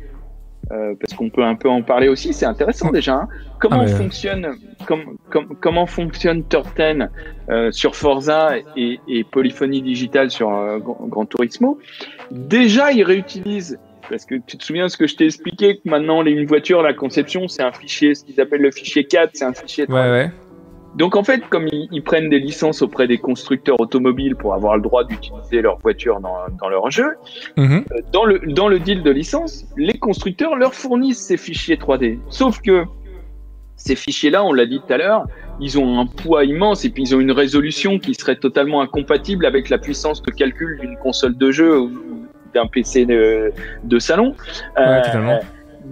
euh, 0.70 0.94
parce 1.00 1.14
qu'on 1.14 1.30
peut 1.30 1.44
un 1.44 1.54
peu 1.54 1.68
en 1.68 1.82
parler 1.82 2.08
aussi, 2.08 2.32
c'est 2.32 2.46
intéressant 2.46 2.90
déjà. 2.90 3.14
Hein. 3.14 3.28
Comment 3.58 3.80
ah, 3.80 3.84
mais... 3.86 3.92
fonctionne 3.92 4.56
com, 4.86 5.16
com, 5.30 5.56
comment 5.60 5.86
fonctionne 5.86 6.44
Turten 6.46 7.10
euh, 7.48 7.70
sur 7.70 7.96
Forza 7.96 8.50
et, 8.76 9.00
et, 9.08 9.24
Polyphonie 9.24 9.80
Digitale 9.80 10.30
sur 10.30 10.54
euh, 10.54 10.78
Gran 10.78 11.24
Turismo? 11.26 11.78
Déjà, 12.30 12.92
ils 12.92 13.02
réutilisent 13.02 13.78
parce 14.10 14.24
que 14.24 14.36
tu 14.46 14.56
te 14.56 14.64
souviens 14.64 14.88
ce 14.88 14.96
que 14.96 15.06
je 15.06 15.16
t'ai 15.16 15.26
expliqué 15.26 15.76
que 15.76 15.88
maintenant 15.88 16.24
une 16.24 16.46
voiture, 16.46 16.82
la 16.82 16.94
conception, 16.94 17.48
c'est 17.48 17.62
un 17.62 17.72
fichier, 17.72 18.14
ce 18.14 18.24
qu'ils 18.24 18.40
appellent 18.40 18.62
le 18.62 18.70
fichier 18.70 19.04
4, 19.04 19.30
c'est 19.34 19.44
un 19.44 19.52
fichier. 19.52 19.86
Ouais, 19.88 20.10
ouais. 20.10 20.30
Donc 20.94 21.16
en 21.16 21.22
fait, 21.22 21.46
comme 21.48 21.68
ils, 21.70 22.02
prennent 22.02 22.28
des 22.28 22.38
licences 22.38 22.82
auprès 22.82 23.06
des 23.06 23.18
constructeurs 23.18 23.80
automobiles 23.80 24.36
pour 24.36 24.54
avoir 24.54 24.76
le 24.76 24.82
droit 24.82 25.04
d'utiliser 25.04 25.62
leur 25.62 25.78
voiture 25.78 26.20
dans, 26.20 26.38
dans 26.60 26.68
leur 26.68 26.90
jeu, 26.90 27.16
mhm. 27.56 27.84
euh, 27.92 28.00
dans, 28.12 28.24
le, 28.24 28.40
dans 28.46 28.68
le 28.68 28.78
deal 28.78 29.02
de 29.02 29.10
licence, 29.10 29.66
les 29.76 29.98
constructeurs 29.98 30.56
leur 30.56 30.74
fournissent 30.74 31.22
ces 31.22 31.36
fichiers 31.36 31.76
3D. 31.76 32.18
Sauf 32.30 32.60
que 32.60 32.84
ces 33.76 33.94
fichiers-là, 33.94 34.44
on 34.44 34.52
l'a 34.52 34.66
dit 34.66 34.80
tout 34.80 34.92
à 34.92 34.96
l'heure, 34.96 35.26
ils 35.60 35.78
ont 35.78 36.00
un 36.00 36.06
poids 36.06 36.44
immense 36.44 36.84
et 36.84 36.90
puis 36.90 37.04
ils 37.04 37.14
ont 37.14 37.20
une 37.20 37.32
résolution 37.32 37.98
qui 37.98 38.14
serait 38.14 38.36
totalement 38.36 38.80
incompatible 38.80 39.46
avec 39.46 39.68
la 39.68 39.78
puissance 39.78 40.22
de 40.22 40.30
calcul 40.30 40.78
d'une 40.80 40.96
console 40.96 41.36
de 41.36 41.50
jeu 41.50 41.80
ou 41.80 41.92
d'un 42.54 42.66
PC 42.66 43.06
de, 43.06 43.52
de 43.84 43.98
salon. 43.98 44.34
Ouais, 44.76 44.82
euh, 44.82 45.02
totalement. 45.04 45.40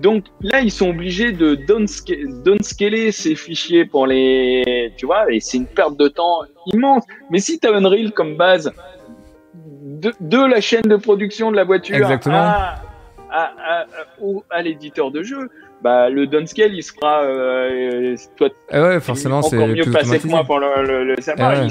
Donc 0.03 0.24
là, 0.42 0.61
ils 0.61 0.70
sont 0.70 0.90
obligés 0.90 1.32
de 1.32 1.55
downscaler 2.44 3.12
ces 3.12 3.34
fichiers 3.34 3.84
pour 3.84 4.07
les. 4.07 4.92
Tu 4.97 5.07
vois, 5.07 5.32
et 5.32 5.40
c'est 5.40 5.57
une 5.57 5.66
perte 5.66 5.97
de 5.97 6.09
temps 6.09 6.42
immense. 6.66 7.05
Mais 7.30 7.38
si 7.38 7.59
tu 7.59 7.66
as 7.66 7.72
Unreal 7.72 8.12
comme 8.12 8.36
base 8.36 8.70
de, 10.20 10.47
la 10.47 10.61
chaîne 10.61 10.82
de 10.82 10.97
production 10.97 11.51
de 11.51 11.57
la 11.57 11.64
voiture 11.64 12.07
À, 12.30 12.80
à, 14.51 14.62
l'éditeur 14.62 15.11
de 15.11 15.22
jeu, 15.22 15.51
bah, 15.82 16.11
le 16.11 16.26
downscale, 16.26 16.74
il 16.74 16.82
sera. 16.82 17.22
Euh, 17.22 18.16
toi, 18.36 18.49
ah 18.70 18.82
ouais, 18.82 19.01
forcément, 19.01 19.42
c'est 19.42 19.57
mieux 19.57 19.90
passé 19.90 20.18
que 20.18 20.26
moi 20.26 20.44
pour 20.44 20.59
le, 20.59 21.05
le. 21.05 21.16
Ah 21.38 21.66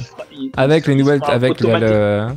avec 0.57 0.87
les 0.87 0.95
nouvelles. 0.95 1.21
Avec 1.27 1.59
le 1.61 2.27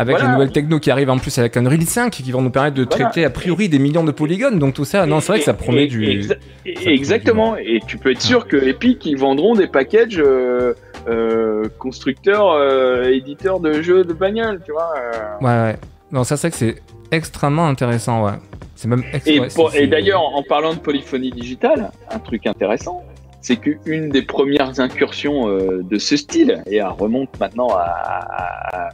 avec 0.00 0.20
les 0.20 0.28
nouvelles 0.28 0.50
techno 0.50 0.78
qui 0.80 0.90
arrivent 0.90 1.10
en 1.10 1.18
plus 1.18 1.36
avec 1.38 1.56
Unreal 1.56 1.82
5 1.82 2.10
qui 2.10 2.32
vont 2.32 2.40
nous 2.40 2.50
permettre 2.50 2.76
de 2.76 2.84
traiter 2.84 3.24
a 3.24 3.30
priori 3.30 3.68
des 3.68 3.78
millions 3.78 4.04
de 4.04 4.12
polygones. 4.12 4.58
Donc 4.58 4.74
tout 4.74 4.84
ça, 4.86 5.04
non, 5.06 5.20
c'est 5.20 5.32
vrai 5.32 5.38
que 5.40 5.44
ça 5.44 5.54
promet 5.54 5.86
du. 5.86 6.26
exactement. 6.64 7.56
Et 7.56 7.80
tu 7.86 7.98
peux 7.98 8.12
être 8.12 8.22
sûr 8.22 8.46
que 8.46 8.56
Epic 8.56 9.04
ils 9.04 9.18
vendront 9.18 9.54
des 9.54 9.66
packages 9.66 10.18
euh, 10.18 10.74
euh, 11.08 11.68
constructeurs, 11.78 12.52
euh, 12.52 13.04
éditeurs 13.04 13.60
de 13.60 13.82
jeux 13.82 14.04
de 14.04 14.12
bagnole, 14.12 14.60
tu 14.64 14.72
vois. 14.72 14.94
Ouais, 15.40 15.46
ouais. 15.46 15.76
Non, 16.12 16.24
ça 16.24 16.36
c'est 16.36 16.50
que 16.50 16.56
c'est 16.56 16.76
extrêmement 17.10 17.68
intéressant, 17.68 18.24
ouais. 18.24 18.38
C'est 18.74 18.88
même 18.88 19.04
Et, 19.26 19.40
et 19.74 19.86
d'ailleurs, 19.86 20.22
en 20.22 20.42
parlant 20.42 20.72
de 20.72 20.78
polyphonie 20.78 21.30
digitale, 21.30 21.90
un 22.10 22.18
truc 22.18 22.46
intéressant, 22.46 23.04
c'est 23.40 23.56
qu'une 23.56 24.10
des 24.10 24.22
premières 24.22 24.80
incursions 24.80 25.48
de 25.48 25.98
ce 25.98 26.16
style, 26.16 26.62
et 26.66 26.76
elle 26.76 26.86
remonte 26.86 27.38
maintenant 27.40 27.68
à, 27.70 28.90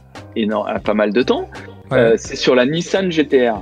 à 0.67 0.79
pas 0.79 0.93
mal 0.93 1.11
de 1.11 1.21
temps, 1.21 1.49
euh, 1.91 2.15
c'est 2.17 2.35
sur 2.35 2.55
la 2.55 2.65
Nissan 2.65 3.11
GTR. 3.11 3.61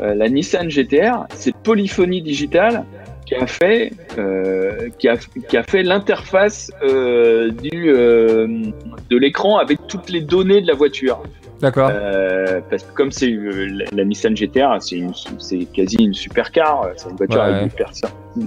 Euh, 0.00 0.14
la 0.14 0.28
Nissan 0.28 0.68
GTR, 0.68 1.26
c'est 1.34 1.54
Polyphonie 1.54 2.22
Digitale 2.22 2.84
qui 3.26 3.34
a 3.34 3.46
fait, 3.46 3.92
euh, 4.18 4.90
qui 4.98 5.08
a, 5.08 5.16
qui 5.16 5.56
a 5.56 5.62
fait 5.62 5.82
l'interface 5.82 6.70
du 6.82 7.70
de 7.70 9.16
l'écran 9.16 9.56
avec 9.56 9.86
toutes 9.86 10.10
les 10.10 10.20
données 10.20 10.60
de 10.60 10.66
la 10.66 10.74
voiture. 10.74 11.22
D'accord. 11.60 11.90
parce 12.68 12.82
que 12.82 12.94
comme 12.94 13.10
c'est 13.10 13.34
la, 13.92 14.04
Nissan 14.04 14.36
GTR, 14.36 14.76
c'est 14.80 15.64
quasi 15.72 15.96
une 15.98 16.14
supercar, 16.14 16.90
c'est 16.96 17.10
une 17.10 17.16
voiture 17.16 17.42
avec 17.42 17.72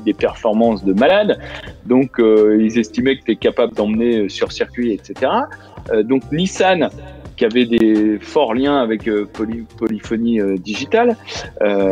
des, 0.05 0.13
performances 0.13 0.83
de 0.83 0.93
malade. 0.93 1.39
Donc 1.85 2.19
ils 2.19 2.77
estimaient 2.77 3.17
que 3.17 3.23
tu 3.23 3.31
es 3.31 3.35
capable 3.35 3.73
d'emmener 3.73 4.29
sur 4.29 4.51
circuit, 4.51 4.91
etc. 4.93 5.31
donc 6.03 6.23
Nissan 6.31 6.89
qui 7.37 7.45
avait 7.45 7.65
des 7.65 8.17
forts 8.19 8.53
liens 8.55 8.79
avec 8.79 9.07
euh, 9.07 9.25
polyphonie 9.77 10.41
euh, 10.41 10.57
digitale, 10.57 11.15
euh, 11.61 11.89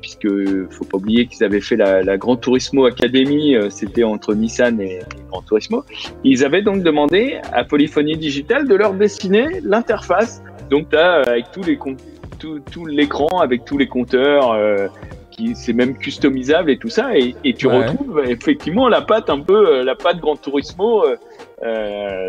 puisque 0.00 0.28
faut 0.70 0.84
pas 0.84 0.98
oublier 0.98 1.26
qu'ils 1.26 1.44
avaient 1.44 1.60
fait 1.60 1.76
la, 1.76 2.02
la 2.02 2.16
Gran 2.16 2.36
Turismo 2.36 2.86
Academy, 2.86 3.56
c'était 3.70 4.04
entre 4.04 4.34
Nissan 4.34 4.80
et, 4.80 5.00
Gran 5.30 5.42
Turismo. 5.42 5.84
Ils 6.24 6.44
avaient 6.44 6.62
donc 6.62 6.82
demandé 6.82 7.38
à 7.52 7.64
Polyphonie 7.64 8.16
Digitale 8.16 8.66
de 8.68 8.74
leur 8.74 8.94
dessiner 8.94 9.60
l'interface. 9.62 10.42
Donc 10.70 10.90
tu 10.90 10.96
as 10.96 11.22
avec 11.22 11.50
tous 11.52 11.62
les 11.62 11.78
tout, 12.38 12.60
tout 12.70 12.86
l'écran 12.86 13.40
avec 13.40 13.64
tous 13.64 13.78
les 13.78 13.88
compteurs 13.88 14.54
qui 15.30 15.54
c'est 15.54 15.72
même 15.72 15.96
customisable 15.96 16.70
et 16.70 16.78
tout 16.78 16.88
ça 16.88 17.16
et, 17.16 17.34
et 17.44 17.54
tu 17.54 17.66
retrouves 17.66 18.22
effectivement 18.26 18.88
la 18.88 19.00
patte 19.00 19.30
un 19.30 19.40
peu 19.40 19.82
la 19.82 19.94
patte 19.94 20.18
Gran 20.18 20.36
Turismo 20.36 21.04
euh, 21.04 21.16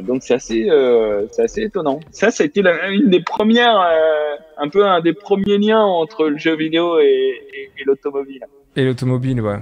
donc 0.02 0.24
c'est 0.24 0.34
assez, 0.34 0.70
euh, 0.70 1.26
c'est 1.32 1.44
assez 1.44 1.62
étonnant. 1.64 2.00
Ça, 2.12 2.32
ça 2.32 2.44
a 2.44 2.46
été 2.46 2.62
une 2.90 3.10
des 3.10 3.22
premières, 3.22 3.80
euh, 3.80 4.36
un 4.58 4.70
peu 4.70 4.86
un 4.86 5.02
des 5.02 5.14
premiers 5.14 5.58
liens 5.58 5.82
entre 5.82 6.28
le 6.28 6.38
jeu 6.38 6.56
vidéo 6.56 7.00
et 7.00 7.40
l'automobile. 7.86 8.46
Et 8.76 8.86
l'automobile, 8.86 9.42
ouais. 9.42 9.60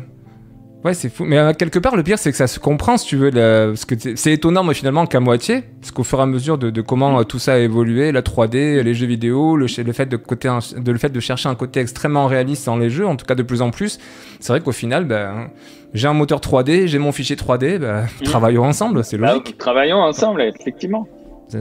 Ouais, 0.84 0.94
c'est 0.94 1.10
fou. 1.10 1.26
Mais 1.26 1.38
euh, 1.38 1.52
quelque 1.52 1.78
part, 1.78 1.98
le 1.98 2.04
pire, 2.04 2.18
c'est 2.18 2.32
que 2.32 2.38
ça 2.38 2.48
se 2.48 2.58
comprend, 2.58 2.98
si 2.98 3.08
tu 3.08 3.18
veux. 3.18 3.32
Parce 3.32 3.84
que 3.84 3.96
c'est 4.16 4.32
étonnant, 4.32 4.64
mais 4.64 4.74
finalement, 4.74 5.06
qu'à 5.06 5.20
moitié. 5.20 5.64
Parce 5.82 5.92
qu'au 5.92 6.04
fur 6.04 6.20
et 6.20 6.22
à 6.22 6.26
mesure 6.26 6.58
de, 6.58 6.70
de 6.70 6.82
comment 6.82 7.20
euh, 7.20 7.24
tout 7.24 7.40
ça 7.40 7.54
a 7.54 7.58
évolué, 7.58 8.12
la 8.14 8.22
3D, 8.22 8.82
les 8.82 8.94
jeux 8.94 9.08
vidéo, 9.08 9.58
le, 9.58 9.66
le, 9.66 9.94
fait 9.94 10.06
de 10.06 10.16
côté, 10.16 10.50
de, 10.78 10.92
le 10.92 10.98
fait 10.98 11.10
de 11.10 11.20
chercher 11.20 11.50
un 11.50 11.56
côté 11.56 11.82
extrêmement 11.82 12.28
réaliste 12.28 12.66
dans 12.66 12.78
les 12.78 12.90
jeux, 12.90 13.06
en 13.06 13.18
tout 13.18 13.26
cas 13.26 13.36
de 13.36 13.44
plus 13.44 13.62
en 13.62 13.72
plus, 13.72 14.00
c'est 14.40 14.54
vrai 14.54 14.62
qu'au 14.62 14.72
final, 14.72 15.04
ben, 15.04 15.50
j'ai 15.94 16.08
un 16.08 16.14
moteur 16.14 16.40
3D, 16.40 16.88
j'ai 16.88 17.00
mon 17.00 17.12
fichier 17.12 17.36
3D, 17.36 17.80
ben, 17.80 18.04
mmh. 18.04 18.24
travaillons 18.24 18.64
ensemble, 18.64 19.04
c'est 19.04 19.18
bah, 19.18 19.34
logique. 19.34 19.58
travaillons 19.58 20.00
ensemble, 20.00 20.42
effectivement. 20.42 21.08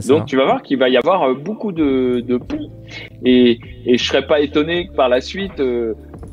Donc 0.07 0.25
tu 0.25 0.37
vas 0.37 0.45
voir 0.45 0.61
qu'il 0.61 0.77
va 0.77 0.89
y 0.89 0.97
avoir 0.97 1.23
euh, 1.23 1.33
beaucoup 1.33 1.71
de, 1.71 2.19
de 2.19 2.37
ponts. 2.37 2.69
Et, 3.25 3.59
et 3.85 3.97
je 3.97 4.03
serais 4.03 4.25
pas 4.25 4.39
étonné 4.39 4.87
que 4.87 4.93
par 4.93 5.09
la 5.09 5.21
suite... 5.21 5.61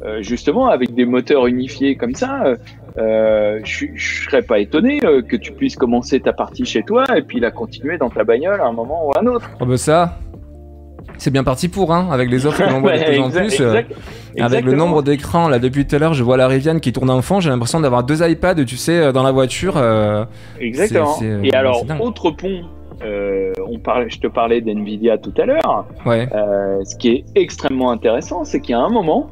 Euh, 0.05 0.21
justement, 0.21 0.69
avec 0.69 0.95
des 0.95 1.07
moteurs 1.07 1.47
unifiés 1.47 1.97
comme 1.97 2.15
ça, 2.15 2.45
euh, 2.99 3.61
je, 3.65 3.87
je 3.95 4.25
serais 4.25 4.43
pas 4.43 4.59
étonné 4.59 5.01
euh, 5.05 5.23
que 5.23 5.37
tu 5.37 5.53
puisses 5.53 5.77
commencer 5.77 6.21
ta 6.21 6.33
partie 6.33 6.65
chez 6.65 6.83
toi 6.83 7.05
et 7.17 7.23
puis 7.23 7.41
la 7.41 7.51
continuer 7.51 7.97
dans 7.97 8.11
ta 8.11 8.25
bagnole 8.25 8.61
à 8.61 8.67
un 8.67 8.73
moment 8.73 9.07
ou 9.07 9.13
à 9.13 9.21
un 9.23 9.27
autre. 9.27 9.51
Oh 9.61 9.65
bah 9.65 9.79
ça, 9.79 10.19
c'est 11.17 11.31
bien 11.31 11.45
parti 11.45 11.69
pour, 11.69 11.95
hein, 11.95 12.09
avec 12.11 12.31
les 12.31 12.45
offres 12.45 12.63
qu'on 12.63 12.81
voit 12.81 12.99
de 12.99 13.05
plus 13.05 13.21
en 13.21 13.31
plus. 13.31 13.63
avec 14.39 14.65
le 14.65 14.75
nombre 14.75 15.03
d'écrans, 15.03 15.49
là, 15.49 15.59
depuis 15.59 15.87
tout 15.87 15.97
à 15.97 15.99
l'heure, 15.99 16.15
je 16.15 16.23
vois 16.23 16.37
la 16.37 16.47
Rivian 16.47 16.79
qui 16.79 16.93
tourne 16.93 17.11
en 17.11 17.23
fond, 17.23 17.41
j'ai 17.41 17.51
l'impression 17.51 17.81
d'avoir 17.81 18.05
deux 18.05 18.27
iPads, 18.27 18.65
tu 18.67 18.77
sais, 18.77 19.13
dans 19.13 19.23
la 19.23 19.33
voiture. 19.33 19.83
Exactement. 20.61 21.17
et 21.43 21.55
alors, 21.55 21.85
autre 22.01 22.31
pont, 22.33 22.65
on 23.03 23.79
parlait, 23.79 24.09
je 24.09 24.21
te 24.21 24.27
parlais 24.27 24.61
d'NVIDIA 24.61 25.19
tout 25.19 25.35
à 25.39 25.47
l'heure. 25.47 25.87
Ouais. 26.05 26.29
ce 26.85 26.97
qui 26.97 27.09
est 27.09 27.25
extrêmement 27.35 27.91
intéressant, 27.91 28.45
c'est 28.45 28.61
qu'il 28.61 28.71
y 28.71 28.75
a 28.75 28.81
un 28.81 28.91
moment, 28.91 29.31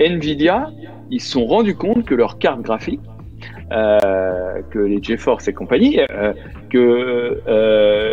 Nvidia, 0.00 0.70
ils 1.10 1.20
se 1.20 1.32
sont 1.32 1.46
rendus 1.46 1.74
compte 1.74 2.04
que 2.04 2.14
leurs 2.14 2.38
cartes 2.38 2.62
graphiques, 2.62 3.00
euh, 3.72 4.62
que 4.70 4.78
les 4.78 5.02
GeForce 5.02 5.48
et 5.48 5.52
compagnie, 5.52 6.00
euh, 6.10 6.32
que 6.70 7.40
euh, 7.46 8.12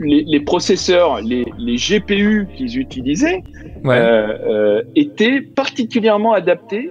les, 0.00 0.40
processeurs, 0.40 1.20
les, 1.20 1.44
GPU 1.76 2.46
qu'ils 2.56 2.78
utilisaient 2.78 3.42
étaient 4.94 5.40
particulièrement 5.40 6.32
adaptés 6.32 6.90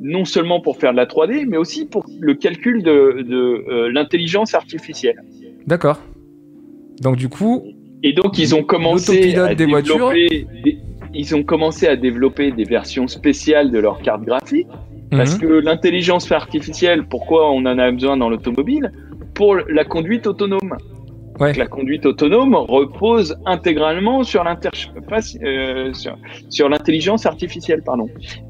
non 0.00 0.24
seulement 0.24 0.60
pour 0.60 0.76
faire 0.76 0.92
de 0.92 0.96
la 0.96 1.06
3D, 1.06 1.44
mais 1.46 1.56
aussi 1.56 1.84
pour 1.84 2.06
le 2.20 2.34
calcul 2.34 2.82
de, 2.84 3.88
l'intelligence 3.92 4.54
artificielle. 4.54 5.20
D'accord. 5.66 5.98
Donc 7.00 7.16
du 7.16 7.28
coup, 7.28 7.64
et 8.02 8.12
donc 8.12 8.38
ils 8.38 8.54
ont 8.54 8.62
commencé 8.62 9.34
à 9.36 9.54
des 9.54 9.66
développer 9.66 10.46
des, 10.64 10.78
ils 11.14 11.34
ont 11.34 11.42
commencé 11.42 11.86
à 11.86 11.96
développer 11.96 12.52
des 12.52 12.64
versions 12.64 13.08
spéciales 13.08 13.70
de 13.70 13.78
leurs 13.78 14.00
cartes 14.02 14.24
graphiques. 14.24 14.68
Parce 15.10 15.34
mhm. 15.34 15.40
que 15.40 15.46
l'intelligence 15.46 16.30
artificielle, 16.30 17.06
pourquoi 17.08 17.50
on 17.50 17.60
en 17.60 17.78
a 17.78 17.90
besoin 17.90 18.16
dans 18.16 18.28
l'automobile? 18.28 18.92
Pour 19.34 19.56
la 19.56 19.84
conduite 19.84 20.26
autonome. 20.26 20.76
La 21.40 21.66
conduite 21.68 22.04
autonome 22.04 22.56
repose 22.56 23.36
intégralement 23.46 24.24
sur 24.24 24.44
euh, 24.44 25.92
sur, 26.48 26.68
l'intelligence 26.68 27.26
artificielle, 27.26 27.82
pardon. 27.82 28.08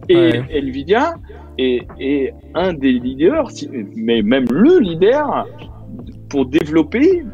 Et 0.09 0.41
Nvidia 0.51 1.17
est, 1.59 1.87
est, 2.01 2.33
un 2.55 2.73
des 2.73 2.93
leaders, 2.93 3.51
mais 3.95 4.23
même 4.23 4.47
le 4.51 4.79
leader, 4.79 5.47
pour 6.31 6.47
développer 6.47 7.25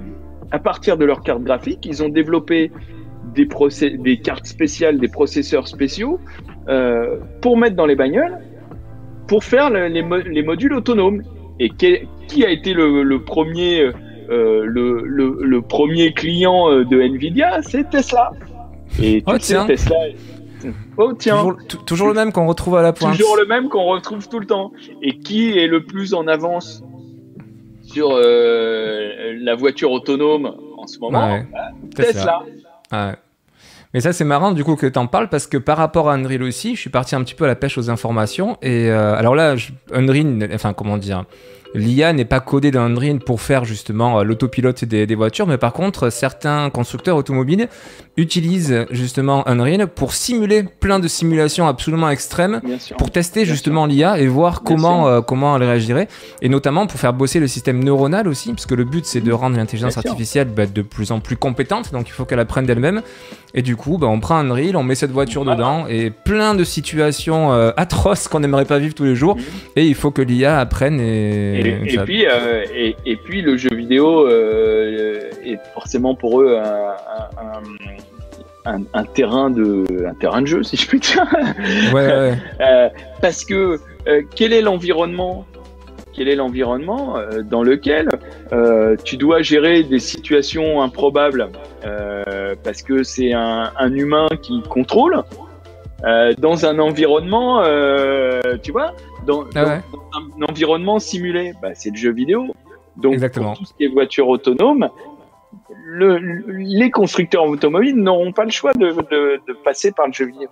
à 0.50 0.58
partir 0.58 0.96
de 0.96 1.04
leurs 1.04 1.22
cartes 1.22 1.42
graphiques. 1.42 1.86
Ils 1.86 2.02
ont 2.02 2.08
développé 2.08 2.70
des, 3.34 3.48
des 3.98 4.16
cartes 4.18 4.46
spéciales, 4.46 4.98
des 4.98 5.08
processeurs 5.08 5.68
spéciaux 5.68 6.20
euh, 6.68 7.18
pour 7.40 7.56
mettre 7.56 7.76
dans 7.76 7.86
les 7.86 7.96
bagnoles, 7.96 8.38
pour 9.26 9.44
faire 9.44 9.70
les, 9.70 9.88
les, 9.88 10.42
modules 10.42 10.74
autonomes. 10.74 11.22
Et 11.60 11.70
qui 11.70 12.44
a 12.44 12.50
été 12.50 12.74
le, 12.74 13.16
premier, 13.18 13.80
euh, 14.28 14.64
le, 14.64 15.04
le, 15.06 15.62
premier 15.62 16.12
client 16.12 16.68
euh, 16.70 16.84
de 16.84 17.00
Nvidia? 17.00 17.62
C'est 17.62 17.88
Tesla. 17.90 18.32
Et 19.00 19.22
oh, 19.26 19.38
Tesla. 19.38 19.66
Oh 20.96 21.12
tiens. 21.16 21.56
Toujours, 21.86 22.08
le 22.08 22.14
même 22.14 22.32
qu'on 22.32 22.46
retrouve 22.46 22.76
à 22.76 22.82
la 22.82 22.92
pointe. 22.92 23.16
Toujours 23.16 23.36
le 23.36 23.46
même 23.46 23.68
qu'on 23.68 23.84
retrouve 23.84 24.28
tout 24.28 24.40
le 24.40 24.46
temps. 24.46 24.72
Et 25.02 25.18
qui 25.18 25.58
est 25.58 25.66
le 25.66 25.84
plus 25.84 26.14
en 26.14 26.26
avance 26.26 26.82
sur 27.86 28.18
la 28.18 29.54
voiture 29.54 29.90
autonome 29.90 30.54
en 30.76 30.86
ce 30.86 30.98
moment 30.98 31.40
bah, 31.52 31.70
Tesla. 31.94 32.42
Tesla. 32.90 33.16
Mais 33.94 34.00
ça, 34.00 34.12
c'est 34.12 34.24
marrant 34.24 34.50
du 34.50 34.64
coup 34.64 34.74
que 34.74 34.86
tu 34.86 34.98
en 34.98 35.06
parles 35.06 35.28
parce 35.28 35.46
que 35.46 35.56
par 35.56 35.78
rapport 35.78 36.10
à 36.10 36.14
Unreal 36.14 36.42
aussi, 36.42 36.74
je 36.74 36.80
suis 36.80 36.90
parti 36.90 37.14
un 37.14 37.22
petit 37.22 37.36
peu 37.36 37.44
à 37.44 37.46
la 37.46 37.54
pêche 37.54 37.78
aux 37.78 37.90
informations. 37.90 38.58
Et 38.60 38.90
euh, 38.90 39.14
alors 39.14 39.36
là, 39.36 39.54
Unreal, 39.92 40.50
enfin, 40.52 40.72
comment 40.72 40.98
dire 40.98 41.24
l'IA 41.74 42.12
n'est 42.12 42.24
pas 42.24 42.40
codée 42.40 42.70
dans 42.70 42.82
Unreal 42.82 43.18
pour 43.18 43.40
faire 43.40 43.64
justement 43.64 44.22
l'autopilote 44.22 44.84
des, 44.84 45.06
des, 45.06 45.14
voitures, 45.14 45.46
mais 45.46 45.58
par 45.58 45.72
contre, 45.72 46.10
certains 46.10 46.70
constructeurs 46.70 47.16
automobiles 47.16 47.68
utilisent 48.16 48.86
justement 48.90 49.46
Unreal 49.48 49.88
pour 49.88 50.12
simuler 50.12 50.62
plein 50.62 51.00
de 51.00 51.08
simulations 51.08 51.66
absolument 51.66 52.08
extrêmes, 52.10 52.60
pour 52.96 53.10
tester 53.10 53.44
justement 53.44 53.86
l'IA 53.86 54.18
et 54.18 54.26
voir 54.26 54.62
comment, 54.62 55.20
comment 55.22 55.56
elle 55.56 55.64
réagirait, 55.64 56.08
et 56.42 56.48
notamment 56.48 56.86
pour 56.86 56.98
faire 57.00 57.12
bosser 57.12 57.40
le 57.40 57.48
système 57.48 57.82
neuronal 57.82 58.28
aussi, 58.28 58.50
parce 58.50 58.66
que 58.66 58.74
le 58.74 58.84
but 58.84 59.04
c'est 59.04 59.20
de 59.20 59.32
rendre 59.32 59.56
l'intelligence 59.56 59.98
artificielle 59.98 60.48
bah, 60.48 60.66
de 60.66 60.82
plus 60.82 61.10
en 61.10 61.20
plus 61.20 61.36
compétente, 61.36 61.92
donc 61.92 62.08
il 62.08 62.12
faut 62.12 62.24
qu'elle 62.24 62.40
apprenne 62.40 62.66
d'elle-même. 62.66 63.02
Et 63.56 63.62
du 63.62 63.76
coup, 63.76 63.98
bah, 63.98 64.08
on 64.08 64.18
prend 64.18 64.36
Unreal, 64.36 64.76
on 64.76 64.82
met 64.82 64.96
cette 64.96 65.12
voiture 65.12 65.44
dedans, 65.44 65.86
et 65.88 66.10
plein 66.10 66.54
de 66.54 66.64
situations 66.64 67.52
euh, 67.52 67.70
atroces 67.76 68.26
qu'on 68.26 68.40
n'aimerait 68.40 68.64
pas 68.64 68.78
vivre 68.78 68.94
tous 68.94 69.04
les 69.04 69.14
jours, 69.14 69.36
et 69.76 69.86
il 69.86 69.94
faut 69.94 70.10
que 70.10 70.22
l'IA 70.22 70.58
apprenne. 70.58 71.00
Et, 71.00 71.60
et, 71.60 71.63
puis, 72.04 72.26
euh, 72.26 72.64
et, 72.74 73.16
puis, 73.16 73.42
le 73.42 73.56
jeu 73.56 73.70
vidéo 73.74 74.26
euh, 74.26 75.30
est 75.44 75.58
forcément 75.72 76.14
pour 76.14 76.40
eux 76.40 76.58
un, 78.66 78.80
un, 78.94 79.04
terrain 79.04 79.50
de, 79.50 80.06
un 80.06 80.14
terrain 80.14 80.42
de 80.42 80.46
jeu, 80.46 80.62
si 80.62 80.76
je 80.76 80.86
puis 80.86 81.00
dire. 81.00 81.26
Ouais, 81.92 82.06
ouais. 82.06 82.92
parce 83.20 83.44
que 83.44 83.78
quel 84.34 84.52
est 84.52 84.62
l'environnement 84.62 85.46
quel 86.14 86.28
est 86.28 86.36
l'environnement 86.36 87.18
euh, 87.18 87.42
dans 87.42 87.62
lequel 87.62 88.08
euh, 88.52 88.96
tu 89.04 89.16
dois 89.16 89.42
gérer 89.42 89.82
des 89.82 89.98
situations 89.98 90.80
improbables 90.80 91.50
euh, 91.84 92.54
parce 92.62 92.82
que 92.82 93.02
c'est 93.02 93.32
un, 93.32 93.70
humain 93.92 94.28
qui 94.40 94.62
contrôle 94.62 95.22
dans 96.38 96.66
un 96.66 96.78
environnement, 96.78 97.62
tu 98.62 98.72
vois, 98.72 98.94
dans, 99.26 99.44
ah 99.54 99.80
un, 100.14 100.42
environnement 100.48 100.98
simulé. 100.98 101.52
Bah, 101.62 101.70
c'est 101.74 101.90
le 101.90 101.96
jeu 101.96 102.12
vidéo. 102.12 102.54
Donc 102.96 103.14
Exactement. 103.14 103.54
tout 103.54 103.64
ce 103.64 103.74
qui 103.74 103.84
est 103.84 103.88
voiture 103.88 104.28
autonome, 104.28 104.88
les 105.96 106.90
constructeurs 106.90 107.46
automobiles 107.46 107.96
n'auront 107.96 108.32
pas 108.32 108.44
le 108.44 108.50
choix 108.50 108.72
de, 108.74 108.90
de 108.90 109.52
passer 109.64 109.92
par 109.92 110.06
le 110.06 110.12
jeu 110.12 110.26
vidéo. 110.26 110.48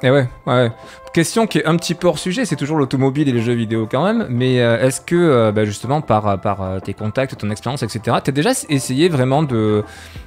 Et 0.00 0.06
eh 0.06 0.10
ouais, 0.12 0.28
ouais. 0.46 0.70
Question 1.12 1.48
qui 1.48 1.58
est 1.58 1.66
un 1.66 1.74
petit 1.74 1.94
peu 1.94 2.06
hors 2.06 2.20
sujet, 2.20 2.44
c'est 2.44 2.54
toujours 2.54 2.76
l'automobile 2.76 3.28
et 3.28 3.32
les 3.32 3.40
jeux 3.40 3.54
vidéo 3.54 3.88
quand 3.90 4.04
même, 4.04 4.26
mais 4.30 4.60
euh, 4.60 4.78
est-ce 4.86 5.00
que 5.00 5.16
euh, 5.16 5.50
bah, 5.50 5.64
justement 5.64 6.00
par, 6.00 6.40
par 6.40 6.62
euh, 6.62 6.78
tes 6.78 6.94
contacts, 6.94 7.36
ton 7.36 7.50
expérience, 7.50 7.82
etc., 7.82 8.18
tu 8.22 8.30
as 8.30 8.32
déjà 8.32 8.50
essayé 8.68 9.08
vraiment 9.08 9.42
de, 9.42 9.82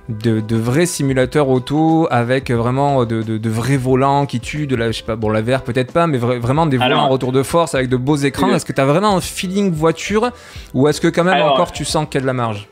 de, 0.10 0.56
vrais 0.58 0.86
simulateurs 0.86 1.48
auto 1.48 2.06
avec 2.12 2.52
vraiment 2.52 3.06
de, 3.06 3.22
de, 3.22 3.50
vrais 3.50 3.78
volants 3.78 4.26
qui 4.26 4.42
tuent, 4.42 4.68
de 4.68 4.76
la, 4.76 4.92
je 4.92 4.98
sais 4.98 5.06
pas, 5.06 5.16
bon 5.16 5.30
la 5.30 5.42
VR 5.42 5.62
peut-être 5.62 5.94
pas, 5.94 6.06
mais 6.06 6.18
vraiment 6.18 6.66
des 6.66 6.76
volants 6.76 7.04
en 7.04 7.10
retour 7.10 7.32
de 7.32 7.42
force 7.42 7.74
avec 7.74 7.88
de 7.88 7.96
beaux 7.96 8.18
écrans? 8.18 8.54
Est-ce 8.54 8.66
que 8.66 8.74
tu 8.74 8.82
as 8.82 8.86
vraiment 8.86 9.16
un 9.16 9.22
feeling 9.22 9.72
voiture 9.72 10.32
ou 10.74 10.90
est-ce 10.90 11.00
que 11.00 11.08
quand 11.08 11.24
même 11.24 11.42
encore 11.42 11.72
tu 11.72 11.86
sens 11.86 12.08
qu'il 12.08 12.16
y 12.16 12.18
a 12.18 12.22
de 12.22 12.28
la 12.28 12.34
marge? 12.34 12.68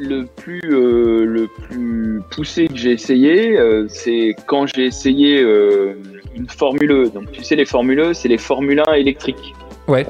Le 0.00 0.24
plus, 0.24 0.60
euh, 0.64 1.24
le 1.24 1.46
plus 1.46 2.22
poussé 2.30 2.68
que 2.68 2.76
j'ai 2.76 2.92
essayé, 2.92 3.58
euh, 3.58 3.86
c'est 3.88 4.34
quand 4.46 4.66
j'ai 4.66 4.86
essayé 4.86 5.42
euh, 5.42 5.94
une 6.34 6.48
Formule 6.48 6.90
E. 6.90 7.10
Donc, 7.10 7.30
tu 7.32 7.44
sais, 7.44 7.56
les 7.56 7.66
Formule 7.66 8.00
E, 8.00 8.12
c'est 8.14 8.28
les 8.28 8.38
Formule 8.38 8.82
1 8.86 8.94
électriques. 8.94 9.54
Ouais, 9.88 10.06